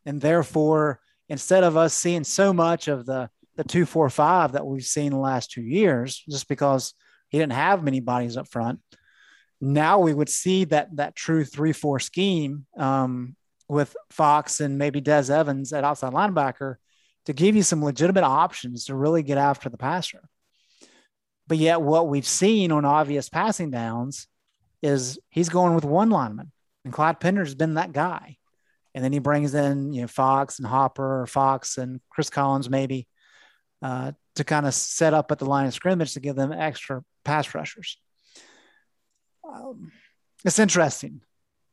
and 0.05 0.21
therefore 0.21 0.99
instead 1.29 1.63
of 1.63 1.77
us 1.77 1.93
seeing 1.93 2.23
so 2.23 2.51
much 2.53 2.87
of 2.87 3.05
the 3.05 3.29
the 3.55 3.63
245 3.63 4.53
that 4.53 4.65
we've 4.65 4.83
seen 4.83 5.11
the 5.11 5.17
last 5.17 5.51
two 5.51 5.61
years, 5.61 6.23
just 6.29 6.47
because 6.47 6.93
he 7.29 7.37
didn't 7.37 7.53
have 7.53 7.83
many 7.83 7.99
bodies 7.99 8.37
up 8.37 8.47
front. 8.47 8.79
Now 9.59 9.99
we 9.99 10.13
would 10.13 10.29
see 10.29 10.65
that 10.65 10.95
that 10.95 11.15
true 11.15 11.45
three 11.45 11.73
four 11.73 11.99
scheme 11.99 12.65
um, 12.77 13.35
with 13.67 13.95
Fox 14.09 14.59
and 14.59 14.77
maybe 14.77 14.99
Des 14.99 15.31
Evans 15.31 15.71
at 15.73 15.83
outside 15.83 16.13
linebacker 16.13 16.75
to 17.25 17.33
give 17.33 17.55
you 17.55 17.63
some 17.63 17.83
legitimate 17.83 18.23
options 18.23 18.85
to 18.85 18.95
really 18.95 19.21
get 19.21 19.37
after 19.37 19.69
the 19.69 19.77
passer. 19.77 20.27
But 21.47 21.57
yet, 21.57 21.81
what 21.81 22.07
we've 22.07 22.27
seen 22.27 22.71
on 22.71 22.85
obvious 22.85 23.29
passing 23.29 23.71
downs 23.71 24.27
is 24.81 25.19
he's 25.29 25.49
going 25.49 25.75
with 25.75 25.85
one 25.85 26.09
lineman, 26.09 26.51
and 26.83 26.93
Clyde 26.93 27.19
Pinder 27.19 27.43
has 27.43 27.55
been 27.55 27.75
that 27.75 27.93
guy. 27.93 28.37
And 28.93 29.03
then 29.03 29.13
he 29.13 29.19
brings 29.19 29.53
in 29.53 29.93
you 29.93 30.01
know 30.01 30.07
Fox 30.07 30.59
and 30.59 30.67
Hopper, 30.67 31.21
or 31.21 31.27
Fox 31.27 31.77
and 31.77 32.01
Chris 32.09 32.29
Collins 32.29 32.69
maybe 32.69 33.07
uh, 33.81 34.11
to 34.35 34.43
kind 34.43 34.65
of 34.65 34.73
set 34.73 35.13
up 35.13 35.31
at 35.31 35.39
the 35.39 35.45
line 35.45 35.67
of 35.67 35.73
scrimmage 35.73 36.13
to 36.13 36.19
give 36.19 36.35
them 36.35 36.51
extra 36.51 37.03
pass 37.23 37.53
rushers. 37.55 37.97
Um, 39.47 39.91
it's 40.45 40.59
interesting. 40.59 41.21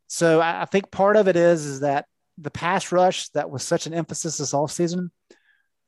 So 0.06 0.40
I, 0.40 0.62
I 0.62 0.64
think 0.64 0.90
part 0.90 1.16
of 1.16 1.28
it 1.28 1.36
is 1.36 1.64
is 1.64 1.80
that 1.80 2.06
the 2.38 2.50
pass 2.50 2.92
rush 2.92 3.28
that 3.30 3.50
was 3.50 3.62
such 3.62 3.86
an 3.86 3.94
emphasis 3.94 4.38
this 4.38 4.52
offseason 4.52 5.10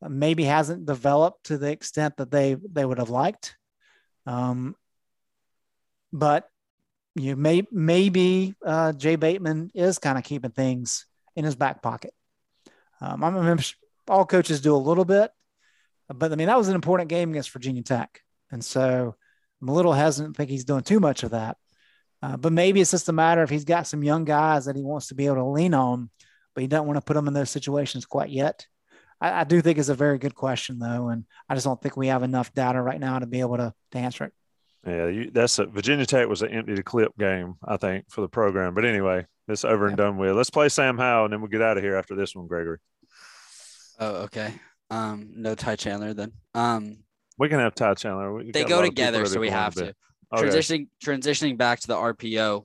uh, 0.02 0.08
maybe 0.08 0.44
hasn't 0.44 0.86
developed 0.86 1.44
to 1.44 1.58
the 1.58 1.70
extent 1.70 2.16
that 2.16 2.30
they 2.30 2.56
they 2.70 2.84
would 2.84 2.98
have 2.98 3.10
liked. 3.10 3.56
Um, 4.26 4.74
but 6.12 6.48
you 7.14 7.36
may 7.36 7.62
maybe 7.70 8.54
uh, 8.64 8.92
Jay 8.92 9.16
Bateman 9.16 9.70
is 9.74 9.98
kind 9.98 10.18
of 10.18 10.24
keeping 10.24 10.50
things 10.50 11.06
in 11.36 11.44
his 11.44 11.56
back 11.56 11.82
pocket. 11.82 12.12
Um, 13.00 13.24
I 13.24 13.30
mean, 13.30 13.58
all 14.08 14.26
coaches 14.26 14.60
do 14.60 14.74
a 14.74 14.76
little 14.76 15.04
bit, 15.04 15.30
but 16.08 16.32
I 16.32 16.36
mean 16.36 16.48
that 16.48 16.58
was 16.58 16.68
an 16.68 16.74
important 16.74 17.08
game 17.08 17.30
against 17.30 17.50
Virginia 17.50 17.82
Tech, 17.82 18.20
and 18.50 18.64
so 18.64 19.14
I'm 19.60 19.68
a 19.68 19.74
little 19.74 19.92
hesitant. 19.92 20.36
Think 20.36 20.50
he's 20.50 20.64
doing 20.64 20.82
too 20.82 21.00
much 21.00 21.22
of 21.22 21.30
that. 21.30 21.56
Uh, 22.22 22.36
but 22.36 22.52
maybe 22.52 22.80
it's 22.80 22.90
just 22.90 23.08
a 23.08 23.12
matter 23.12 23.42
of 23.42 23.48
he's 23.48 23.64
got 23.64 23.86
some 23.86 24.04
young 24.04 24.24
guys 24.24 24.66
that 24.66 24.76
he 24.76 24.82
wants 24.82 25.06
to 25.08 25.14
be 25.14 25.26
able 25.26 25.36
to 25.36 25.44
lean 25.44 25.72
on, 25.72 26.10
but 26.54 26.60
he 26.60 26.66
doesn't 26.66 26.86
want 26.86 26.98
to 26.98 27.04
put 27.04 27.14
them 27.14 27.28
in 27.28 27.34
those 27.34 27.50
situations 27.50 28.04
quite 28.04 28.30
yet. 28.30 28.66
I, 29.20 29.40
I 29.40 29.44
do 29.44 29.60
think 29.62 29.78
it's 29.78 29.88
a 29.88 29.94
very 29.94 30.18
good 30.18 30.34
question, 30.34 30.78
though, 30.78 31.08
and 31.08 31.24
I 31.48 31.54
just 31.54 31.64
don't 31.64 31.80
think 31.80 31.96
we 31.96 32.08
have 32.08 32.22
enough 32.22 32.52
data 32.52 32.80
right 32.80 33.00
now 33.00 33.18
to 33.18 33.26
be 33.26 33.40
able 33.40 33.56
to, 33.56 33.72
to 33.92 33.98
answer 33.98 34.24
it. 34.24 34.32
Yeah, 34.86 35.08
you, 35.08 35.30
that's 35.30 35.58
a, 35.58 35.66
Virginia 35.66 36.06
Tech 36.06 36.28
was 36.28 36.42
an 36.42 36.50
empty 36.50 36.74
to 36.74 36.82
clip 36.82 37.16
game, 37.18 37.54
I 37.66 37.76
think, 37.76 38.06
for 38.10 38.22
the 38.22 38.28
program. 38.28 38.74
But 38.74 38.84
anyway, 38.84 39.26
it's 39.53 39.64
over 39.64 39.86
and 39.86 39.96
done 39.96 40.16
with. 40.16 40.32
Let's 40.32 40.51
play 40.51 40.68
Sam 40.68 40.98
Howell, 40.98 41.26
and 41.26 41.32
then 41.32 41.40
we'll 41.40 41.51
get 41.51 41.62
out 41.62 41.76
of 41.76 41.82
here 41.82 41.96
after 41.96 42.14
this 42.14 42.34
one, 42.34 42.46
Gregory. 42.46 42.78
Oh, 43.98 44.22
okay. 44.22 44.53
Um, 44.90 45.30
no 45.36 45.55
Ty 45.55 45.76
Chandler 45.76 46.14
then. 46.14 46.32
Um, 46.55 46.98
we 47.38 47.48
can 47.48 47.59
have 47.59 47.74
Ty 47.74 47.94
Chandler. 47.94 48.32
We 48.32 48.51
they 48.51 48.64
go 48.64 48.82
together, 48.82 49.24
so 49.26 49.40
we 49.40 49.51
have 49.51 49.74
to. 49.74 49.94
Okay. 50.32 50.46
Transitioning 50.46 50.88
transitioning 51.05 51.59
back 51.59 51.80
to 51.80 51.86
the 51.88 51.96
RPO, 51.96 52.64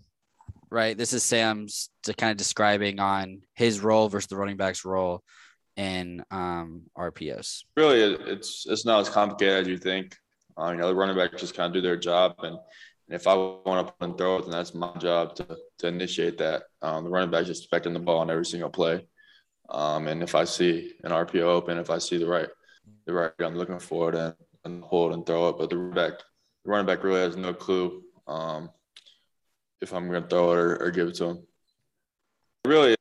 right? 0.69 0.97
This 0.97 1.13
is 1.13 1.23
Sam's 1.23 1.89
to 2.03 2.13
kind 2.13 2.31
of 2.31 2.37
describing 2.37 2.99
on 2.99 3.41
his 3.53 3.79
role 3.79 4.09
versus 4.09 4.27
the 4.27 4.35
running 4.35 4.57
back's 4.57 4.85
role 4.85 5.23
in 5.75 6.23
um, 6.31 6.83
RPOs. 6.97 7.63
Really, 7.75 8.01
it's 8.01 8.65
it's 8.67 8.85
not 8.85 9.01
as 9.01 9.09
complicated 9.09 9.61
as 9.61 9.67
you 9.67 9.77
think. 9.77 10.15
Uh, 10.57 10.71
you 10.71 10.77
know, 10.77 10.87
the 10.87 10.95
running 10.95 11.17
back 11.17 11.37
just 11.37 11.55
kind 11.55 11.67
of 11.67 11.73
do 11.73 11.81
their 11.81 11.97
job, 11.97 12.35
and, 12.39 12.57
and 13.07 13.15
if 13.15 13.27
I 13.27 13.35
want 13.35 13.87
to 13.87 13.93
put 13.99 14.17
throw 14.17 14.37
it, 14.37 14.41
then 14.43 14.51
that's 14.51 14.73
my 14.73 14.91
job 14.97 15.35
to, 15.35 15.57
to 15.79 15.87
initiate 15.87 16.37
that. 16.39 16.63
Um, 16.81 17.03
the 17.03 17.09
running 17.09 17.29
back 17.29 17.45
just 17.45 17.63
expecting 17.63 17.93
the 17.93 17.99
ball 17.99 18.19
on 18.19 18.31
every 18.31 18.45
single 18.45 18.69
play. 18.69 19.05
Um, 19.69 20.07
and 20.07 20.23
if 20.23 20.35
I 20.35 20.43
see 20.43 20.93
an 21.03 21.11
RPO 21.11 21.41
open, 21.41 21.77
if 21.77 21.89
I 21.89 21.99
see 21.99 22.17
the 22.17 22.27
right 22.27 22.49
the 23.05 23.13
right 23.13 23.31
I'm 23.39 23.55
looking 23.55 23.79
for, 23.79 24.11
then 24.11 24.33
and 24.63 24.83
hold 24.83 25.13
and 25.13 25.25
throw 25.25 25.49
it. 25.49 25.57
But 25.57 25.69
the 25.69 25.77
running 25.77 25.93
back, 25.95 26.19
the 26.63 26.71
running 26.71 26.87
back 26.87 27.03
really 27.03 27.21
has 27.21 27.37
no 27.37 27.53
clue 27.53 28.03
um, 28.27 28.69
if 29.81 29.93
I'm 29.93 30.09
going 30.09 30.23
to 30.23 30.29
throw 30.29 30.51
it 30.51 30.57
or, 30.57 30.83
or, 30.83 30.91
give 30.91 31.07
it 31.07 31.15
to 31.15 31.25
him. 31.25 31.47
Really. 32.65 32.95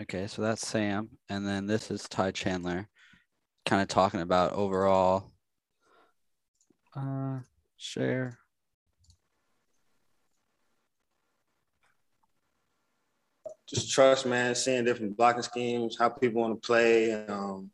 Okay, 0.00 0.26
so 0.26 0.40
that's 0.40 0.66
Sam, 0.66 1.10
and 1.28 1.46
then 1.46 1.66
this 1.66 1.90
is 1.90 2.08
Ty 2.08 2.30
Chandler, 2.30 2.88
kind 3.66 3.82
of 3.82 3.88
talking 3.88 4.22
about 4.22 4.54
overall. 4.54 5.30
Uh, 6.96 7.40
share. 7.76 8.39
Just 13.72 13.92
trust, 13.92 14.26
man. 14.26 14.54
Seeing 14.54 14.84
different 14.84 15.16
blocking 15.16 15.42
schemes, 15.42 15.96
how 15.98 16.08
people 16.08 16.42
want 16.42 16.60
to 16.60 16.66
play. 16.66 17.12
Um, 17.26 17.70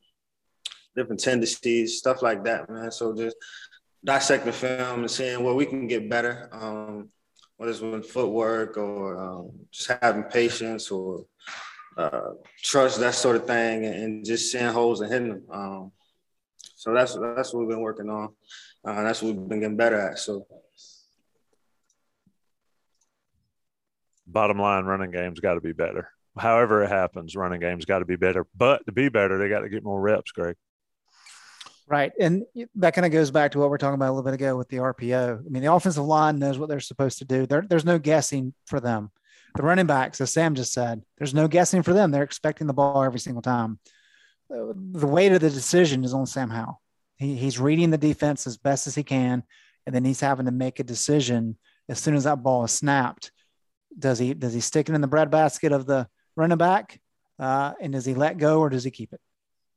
different 0.96 1.20
tendencies, 1.20 1.98
stuff 1.98 2.22
like 2.22 2.42
that, 2.44 2.68
man. 2.68 2.90
So 2.90 3.14
just 3.14 3.36
dissecting 4.04 4.52
film 4.52 5.00
and 5.00 5.10
seeing 5.10 5.44
where 5.44 5.54
we 5.54 5.66
can 5.66 5.86
get 5.86 6.10
better, 6.10 6.48
um, 6.52 7.10
whether 7.56 7.70
it's 7.70 7.80
with 7.80 8.06
footwork 8.06 8.76
or 8.78 9.16
um, 9.18 9.50
just 9.70 9.92
having 10.02 10.24
patience 10.24 10.90
or 10.90 11.26
uh, 11.96 12.30
trust, 12.62 12.98
that 13.00 13.14
sort 13.14 13.36
of 13.36 13.46
thing, 13.46 13.84
and 13.84 14.24
just 14.24 14.50
seeing 14.50 14.66
holes 14.66 15.00
and 15.00 15.12
hitting 15.12 15.28
them. 15.28 15.42
Um, 15.50 15.92
so 16.74 16.92
that's 16.92 17.14
that's 17.14 17.52
what 17.52 17.60
we've 17.60 17.68
been 17.68 17.80
working 17.80 18.10
on. 18.10 18.34
Uh, 18.84 19.02
that's 19.02 19.22
what 19.22 19.34
we've 19.34 19.48
been 19.48 19.60
getting 19.60 19.76
better 19.76 20.00
at. 20.00 20.18
So. 20.18 20.46
Bottom 24.26 24.58
line, 24.58 24.84
running 24.84 25.10
game's 25.10 25.40
got 25.40 25.54
to 25.54 25.60
be 25.60 25.72
better. 25.72 26.10
However 26.38 26.82
it 26.82 26.88
happens, 26.88 27.36
running 27.36 27.60
game's 27.60 27.84
got 27.84 28.00
to 28.00 28.04
be 28.04 28.16
better. 28.16 28.46
But 28.56 28.84
to 28.86 28.92
be 28.92 29.08
better, 29.08 29.38
they 29.38 29.48
got 29.48 29.60
to 29.60 29.68
get 29.68 29.84
more 29.84 30.00
reps, 30.00 30.32
Greg. 30.32 30.56
Right. 31.88 32.12
And 32.18 32.44
that 32.74 32.94
kind 32.94 33.06
of 33.06 33.12
goes 33.12 33.30
back 33.30 33.52
to 33.52 33.58
what 33.58 33.70
we 33.70 33.74
are 33.76 33.78
talking 33.78 33.94
about 33.94 34.08
a 34.08 34.12
little 34.12 34.24
bit 34.24 34.34
ago 34.34 34.56
with 34.56 34.68
the 34.68 34.78
RPO. 34.78 35.46
I 35.46 35.48
mean, 35.48 35.62
the 35.62 35.72
offensive 35.72 36.04
line 36.04 36.38
knows 36.38 36.58
what 36.58 36.68
they're 36.68 36.80
supposed 36.80 37.18
to 37.18 37.24
do. 37.24 37.46
There, 37.46 37.64
there's 37.66 37.84
no 37.84 37.98
guessing 37.98 38.54
for 38.66 38.80
them. 38.80 39.12
The 39.54 39.62
running 39.62 39.86
backs, 39.86 40.20
as 40.20 40.32
Sam 40.32 40.54
just 40.54 40.72
said, 40.72 41.02
there's 41.16 41.32
no 41.32 41.48
guessing 41.48 41.82
for 41.82 41.92
them. 41.92 42.10
They're 42.10 42.22
expecting 42.22 42.66
the 42.66 42.74
ball 42.74 43.02
every 43.02 43.20
single 43.20 43.40
time. 43.40 43.78
The 44.50 45.06
weight 45.06 45.32
of 45.32 45.40
the 45.40 45.50
decision 45.50 46.04
is 46.04 46.12
on 46.12 46.26
Sam 46.26 46.50
Howell. 46.50 46.80
He, 47.16 47.36
he's 47.36 47.58
reading 47.58 47.90
the 47.90 47.98
defense 47.98 48.46
as 48.46 48.58
best 48.58 48.86
as 48.86 48.94
he 48.94 49.02
can, 49.02 49.44
and 49.86 49.94
then 49.94 50.04
he's 50.04 50.20
having 50.20 50.46
to 50.46 50.52
make 50.52 50.78
a 50.78 50.84
decision 50.84 51.56
as 51.88 51.98
soon 51.98 52.14
as 52.14 52.24
that 52.24 52.42
ball 52.42 52.64
is 52.64 52.72
snapped. 52.72 53.30
Does 53.98 54.18
he 54.18 54.34
does 54.34 54.52
he 54.52 54.60
stick 54.60 54.88
it 54.88 54.94
in 54.94 55.00
the 55.00 55.06
breadbasket 55.06 55.72
of 55.72 55.86
the 55.86 56.08
running 56.36 56.58
back, 56.58 57.00
uh, 57.38 57.72
and 57.80 57.92
does 57.92 58.04
he 58.04 58.14
let 58.14 58.38
go 58.38 58.60
or 58.60 58.68
does 58.68 58.84
he 58.84 58.90
keep 58.90 59.12
it? 59.12 59.20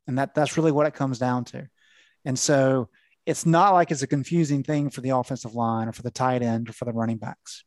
And 0.07 0.17
that 0.17 0.35
that's 0.35 0.57
really 0.57 0.71
what 0.71 0.87
it 0.87 0.93
comes 0.93 1.19
down 1.19 1.45
to. 1.45 1.67
And 2.25 2.37
so 2.37 2.89
it's 3.25 3.45
not 3.45 3.73
like 3.73 3.91
it's 3.91 4.01
a 4.01 4.07
confusing 4.07 4.63
thing 4.63 4.89
for 4.89 5.01
the 5.01 5.11
offensive 5.11 5.55
line 5.55 5.87
or 5.87 5.91
for 5.91 6.01
the 6.01 6.11
tight 6.11 6.41
end 6.41 6.69
or 6.69 6.73
for 6.73 6.85
the 6.85 6.93
running 6.93 7.17
backs. 7.17 7.63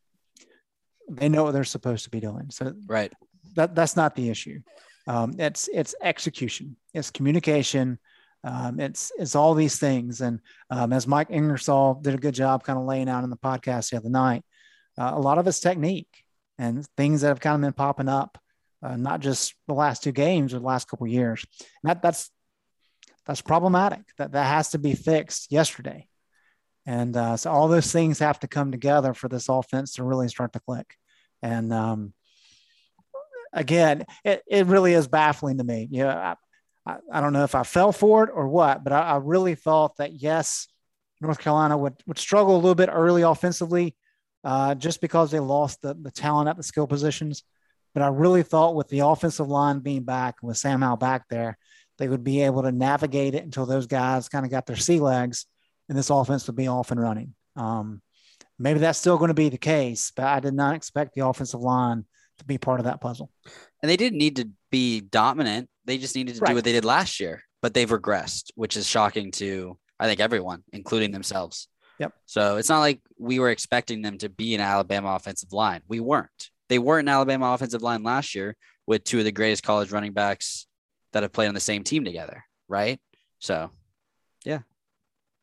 They 1.09 1.29
know 1.29 1.43
what 1.43 1.51
they're 1.51 1.63
supposed 1.63 2.03
to 2.05 2.09
be 2.09 2.19
doing. 2.19 2.49
So 2.49 2.73
right, 2.87 3.11
that 3.55 3.75
that's 3.75 3.95
not 3.95 4.15
the 4.15 4.29
issue. 4.29 4.61
Um, 5.07 5.35
it's 5.37 5.69
it's 5.73 5.95
execution. 6.01 6.75
It's 6.93 7.11
communication. 7.11 7.99
Um, 8.43 8.79
it's 8.79 9.11
it's 9.17 9.35
all 9.35 9.53
these 9.53 9.79
things. 9.79 10.21
And 10.21 10.39
um, 10.69 10.93
as 10.93 11.07
Mike 11.07 11.29
Ingersoll 11.29 11.95
did 11.95 12.13
a 12.13 12.17
good 12.17 12.33
job 12.33 12.63
kind 12.63 12.77
of 12.77 12.85
laying 12.85 13.09
out 13.09 13.23
in 13.23 13.29
the 13.29 13.37
podcast 13.37 13.89
the 13.89 13.97
other 13.97 14.09
night, 14.09 14.43
uh, 14.97 15.11
a 15.13 15.19
lot 15.19 15.37
of 15.37 15.47
it's 15.47 15.59
technique 15.59 16.22
and 16.57 16.85
things 16.97 17.21
that 17.21 17.29
have 17.29 17.39
kind 17.39 17.55
of 17.55 17.61
been 17.61 17.73
popping 17.73 18.09
up, 18.09 18.37
uh, 18.81 18.95
not 18.95 19.19
just 19.19 19.55
the 19.67 19.73
last 19.73 20.03
two 20.03 20.11
games 20.11 20.53
or 20.53 20.59
the 20.59 20.65
last 20.65 20.87
couple 20.87 21.07
years. 21.07 21.45
And 21.83 21.89
that 21.89 22.01
that's 22.01 22.29
that's 23.25 23.41
problematic. 23.41 24.01
That 24.17 24.33
that 24.33 24.45
has 24.45 24.71
to 24.71 24.79
be 24.79 24.93
fixed 24.93 25.51
yesterday. 25.51 26.07
And 26.85 27.15
uh, 27.15 27.37
so 27.37 27.51
all 27.51 27.67
those 27.67 27.91
things 27.91 28.19
have 28.19 28.39
to 28.41 28.47
come 28.47 28.71
together 28.71 29.13
for 29.13 29.29
this 29.29 29.47
offense 29.47 29.93
to 29.93 30.03
really 30.03 30.27
start 30.27 30.53
to 30.53 30.59
click. 30.59 30.97
And 31.41 31.71
um, 31.71 32.13
again, 33.53 34.05
it, 34.25 34.43
it 34.47 34.65
really 34.67 34.93
is 34.93 35.07
baffling 35.07 35.59
to 35.59 35.63
me. 35.63 35.87
You 35.89 36.03
know, 36.03 36.09
I, 36.09 36.35
I, 36.85 36.97
I 37.11 37.21
don't 37.21 37.33
know 37.33 37.45
if 37.45 37.55
I 37.55 37.63
fell 37.63 37.93
for 37.93 38.25
it 38.25 38.31
or 38.33 38.49
what, 38.49 38.83
but 38.83 38.91
I, 38.91 39.01
I 39.01 39.17
really 39.17 39.55
thought 39.55 39.95
that 39.97 40.21
yes, 40.21 40.67
North 41.21 41.39
Carolina 41.39 41.77
would, 41.77 41.95
would 42.05 42.17
struggle 42.17 42.55
a 42.55 42.57
little 42.57 42.75
bit 42.75 42.89
early 42.91 43.21
offensively 43.21 43.95
uh, 44.43 44.75
just 44.75 45.01
because 45.01 45.31
they 45.31 45.39
lost 45.39 45.81
the, 45.81 45.93
the 45.93 46.11
talent 46.11 46.49
at 46.49 46.57
the 46.57 46.63
skill 46.63 46.87
positions. 46.87 47.43
But 47.93 48.03
I 48.03 48.07
really 48.07 48.43
thought 48.43 48.75
with 48.75 48.89
the 48.89 48.99
offensive 48.99 49.47
line 49.47 49.79
being 49.79 50.03
back, 50.03 50.35
with 50.41 50.57
Sam 50.57 50.81
Howell 50.81 50.97
back 50.97 51.27
there, 51.29 51.57
they 51.97 52.07
would 52.07 52.23
be 52.23 52.41
able 52.41 52.63
to 52.63 52.71
navigate 52.71 53.35
it 53.35 53.43
until 53.43 53.65
those 53.65 53.85
guys 53.85 54.29
kind 54.29 54.45
of 54.45 54.51
got 54.51 54.65
their 54.65 54.75
sea 54.75 54.99
legs 54.99 55.45
and 55.89 55.97
this 55.97 56.09
offense 56.09 56.47
would 56.47 56.55
be 56.55 56.67
off 56.67 56.91
and 56.91 56.99
running. 56.99 57.35
Um, 57.55 58.01
maybe 58.57 58.79
that's 58.79 58.97
still 58.97 59.17
going 59.17 59.27
to 59.27 59.35
be 59.35 59.49
the 59.49 59.57
case, 59.57 60.11
but 60.15 60.25
I 60.25 60.39
did 60.39 60.55
not 60.55 60.75
expect 60.75 61.13
the 61.13 61.25
offensive 61.25 61.61
line 61.61 62.05
to 62.39 62.45
be 62.45 62.57
part 62.57 62.79
of 62.79 62.85
that 62.85 62.99
puzzle. 62.99 63.29
And 63.81 63.89
they 63.89 63.97
didn't 63.97 64.17
need 64.17 64.37
to 64.37 64.49
be 64.71 65.01
dominant. 65.01 65.69
They 65.85 65.99
just 65.99 66.15
needed 66.15 66.35
to 66.35 66.41
right. 66.41 66.49
do 66.49 66.55
what 66.55 66.63
they 66.63 66.71
did 66.71 66.85
last 66.85 67.19
year, 67.19 67.43
but 67.61 67.75
they've 67.75 67.89
regressed, 67.89 68.51
which 68.55 68.75
is 68.75 68.89
shocking 68.89 69.31
to 69.33 69.77
I 69.99 70.07
think 70.07 70.19
everyone, 70.19 70.63
including 70.73 71.11
themselves. 71.11 71.69
Yep. 71.99 72.13
So 72.25 72.57
it's 72.57 72.69
not 72.69 72.79
like 72.79 73.01
we 73.17 73.39
were 73.39 73.49
expecting 73.49 74.01
them 74.01 74.17
to 74.19 74.29
be 74.29 74.55
an 74.55 74.61
Alabama 74.61 75.15
offensive 75.15 75.53
line. 75.53 75.81
We 75.87 75.99
weren't. 75.99 76.49
They 76.69 76.79
weren't 76.79 77.07
an 77.07 77.13
Alabama 77.13 77.53
offensive 77.53 77.81
line 77.81 78.03
last 78.03 78.35
year 78.35 78.55
with 78.87 79.03
two 79.03 79.19
of 79.19 79.25
the 79.25 79.31
greatest 79.31 79.63
college 79.63 79.91
running 79.91 80.13
backs 80.13 80.67
that 81.11 81.23
have 81.23 81.31
played 81.31 81.47
on 81.47 81.53
the 81.53 81.59
same 81.59 81.83
team 81.83 82.03
together, 82.03 82.43
right? 82.67 82.99
So, 83.39 83.69
yeah. 84.43 84.59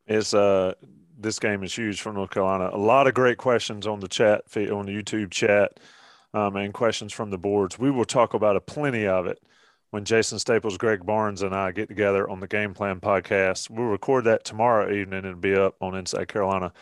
It's 0.06 0.34
uh 0.34 0.74
this 1.18 1.38
game 1.38 1.62
is 1.62 1.76
huge 1.76 2.00
for 2.00 2.12
North 2.12 2.30
Carolina. 2.30 2.70
A 2.72 2.78
lot 2.78 3.06
of 3.06 3.14
great 3.14 3.38
questions 3.38 3.86
on 3.86 4.00
the 4.00 4.08
chat 4.08 4.42
on 4.56 4.86
the 4.86 5.02
YouTube 5.02 5.30
chat 5.30 5.78
um, 6.32 6.56
and 6.56 6.72
questions 6.72 7.12
from 7.12 7.30
the 7.30 7.38
boards. 7.38 7.78
We 7.78 7.90
will 7.90 8.04
talk 8.04 8.34
about 8.34 8.56
a 8.56 8.60
plenty 8.60 9.06
of 9.06 9.26
it 9.26 9.38
when 9.90 10.04
Jason 10.04 10.38
Staples, 10.38 10.78
Greg 10.78 11.04
Barnes, 11.04 11.42
and 11.42 11.54
I 11.54 11.72
get 11.72 11.88
together 11.88 12.28
on 12.28 12.40
the 12.40 12.46
Game 12.46 12.74
Plan 12.74 13.00
podcast. 13.00 13.70
We'll 13.70 13.86
record 13.86 14.24
that 14.24 14.44
tomorrow 14.44 14.92
evening 14.92 15.24
and 15.24 15.40
be 15.40 15.54
up 15.54 15.76
on 15.80 15.96
Inside 15.96 16.28
Carolina 16.28 16.72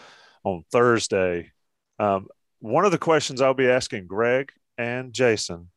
on 0.44 0.64
Thursday. 0.70 1.52
Um, 1.98 2.28
one 2.60 2.84
of 2.84 2.92
the 2.92 2.98
questions 2.98 3.40
I'll 3.40 3.54
be 3.54 3.68
asking 3.68 4.06
Greg 4.06 4.52
and 4.76 5.12
Jason 5.12 5.70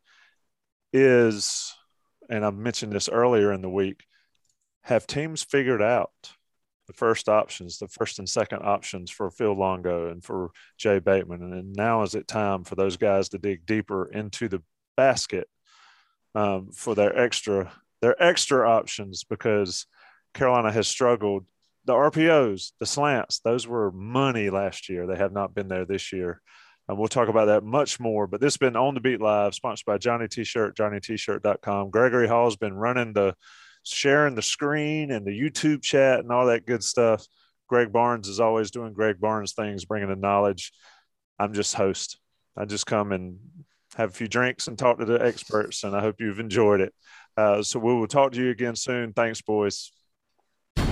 is, 0.92 1.74
and 2.30 2.46
I 2.46 2.50
mentioned 2.50 2.92
this 2.92 3.10
earlier 3.10 3.54
in 3.54 3.62
the 3.62 3.70
week, 3.70 4.04
have 4.84 5.08
teams 5.08 5.44
figured 5.44 5.82
out 5.82 6.12
the 6.88 6.94
first 6.94 7.30
options, 7.30 7.78
the 7.78 7.88
first 7.88 8.20
and 8.20 8.28
second 8.28 8.64
options 8.64 9.10
for 9.10 9.32
Phil 9.32 9.58
Longo 9.58 10.10
and 10.10 10.24
for 10.24 10.52
Jay 10.78 11.00
Bateman. 11.00 11.54
And 11.54 11.74
now 11.74 12.02
is 12.02 12.16
it 12.16 12.28
time 12.28 12.66
for 12.66 12.76
those 12.76 12.98
guys 12.98 13.30
to 13.30 13.38
dig 13.38 13.66
deeper 13.66 14.08
into 14.12 14.50
the 14.50 14.62
basket 14.98 15.48
um, 16.36 16.72
for 16.72 16.96
their 16.96 17.18
extra 17.18 17.72
their 18.02 18.22
extra 18.22 18.68
options 18.68 19.24
because 19.24 19.86
Carolina 20.34 20.72
has 20.72 20.88
struggled. 20.88 21.46
The 21.86 21.94
RPOs, 21.94 22.72
the 22.80 22.86
slants, 22.86 23.40
those 23.40 23.68
were 23.68 23.92
money 23.92 24.50
last 24.50 24.90
year. 24.90 25.08
They 25.08 25.18
have 25.18 25.32
not 25.32 25.54
been 25.54 25.68
there 25.68 25.86
this 25.86 26.12
year. 26.12 26.42
And 26.88 26.98
we'll 26.98 27.08
talk 27.08 27.28
about 27.28 27.46
that 27.46 27.64
much 27.64 28.00
more. 28.00 28.28
But 28.28 28.42
this 28.42 28.54
has 28.54 28.58
been 28.58 28.76
On 28.76 28.94
the 28.94 29.00
Beat 29.00 29.22
Live, 29.22 29.56
sponsored 29.56 29.86
by 29.86 29.98
Johnny 29.98 30.28
T-Shirt, 30.28 30.76
JohnnyT-Shirt.com. 30.76 31.90
Gregory 31.90 32.28
Hall's 32.28 32.58
been 32.58 32.74
running 32.74 33.14
the 33.14 33.36
sharing 33.84 34.36
the 34.36 34.42
screen 34.42 35.12
and 35.12 35.26
the 35.26 35.32
YouTube 35.32 35.82
chat 35.82 36.20
and 36.20 36.32
all 36.32 36.48
that 36.48 36.66
good 36.66 36.84
stuff. 36.84 37.26
Greg 37.68 37.92
Barnes 37.92 38.28
is 38.28 38.40
always 38.40 38.72
doing 38.72 38.94
Greg 38.94 39.20
Barnes 39.20 39.54
things, 39.54 39.86
bringing 39.86 40.10
the 40.10 40.16
knowledge. 40.16 40.72
I'm 41.40 41.54
just 41.54 41.74
host. 41.74 42.20
I 42.58 42.66
just 42.66 42.86
come 42.86 43.12
and 43.12 43.40
have 43.96 44.10
a 44.10 44.14
few 44.14 44.28
drinks 44.28 44.68
and 44.68 44.78
talk 44.78 45.00
to 45.00 45.06
the 45.06 45.24
experts, 45.24 45.84
and 45.84 45.96
I 45.96 46.02
hope 46.02 46.16
you've 46.20 46.40
enjoyed 46.40 46.82
it. 46.82 46.94
Uh, 47.38 47.64
so 47.64 47.80
we 47.80 47.94
will 47.94 48.08
talk 48.08 48.34
to 48.34 48.42
you 48.42 48.50
again 48.50 48.76
soon. 48.76 49.14
Thanks, 49.14 49.42
boys. 49.42 49.92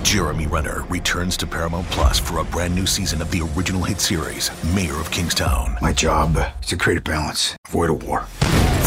Jeremy 0.02 0.46
Renner 0.46 0.82
returns 0.88 1.36
to 1.36 1.46
Paramount 1.46 1.86
Plus 1.88 2.18
for 2.18 2.38
a 2.38 2.44
brand 2.44 2.74
new 2.74 2.86
season 2.86 3.22
of 3.22 3.30
the 3.30 3.48
original 3.54 3.82
hit 3.82 4.00
series, 4.00 4.50
Mayor 4.74 4.96
of 4.96 5.10
Kingstown. 5.10 5.76
My 5.80 5.92
job 5.92 6.36
is 6.60 6.68
to 6.68 6.76
create 6.76 6.98
a 6.98 7.02
balance, 7.02 7.56
avoid 7.68 7.90
a 7.90 7.94
war. 7.94 8.26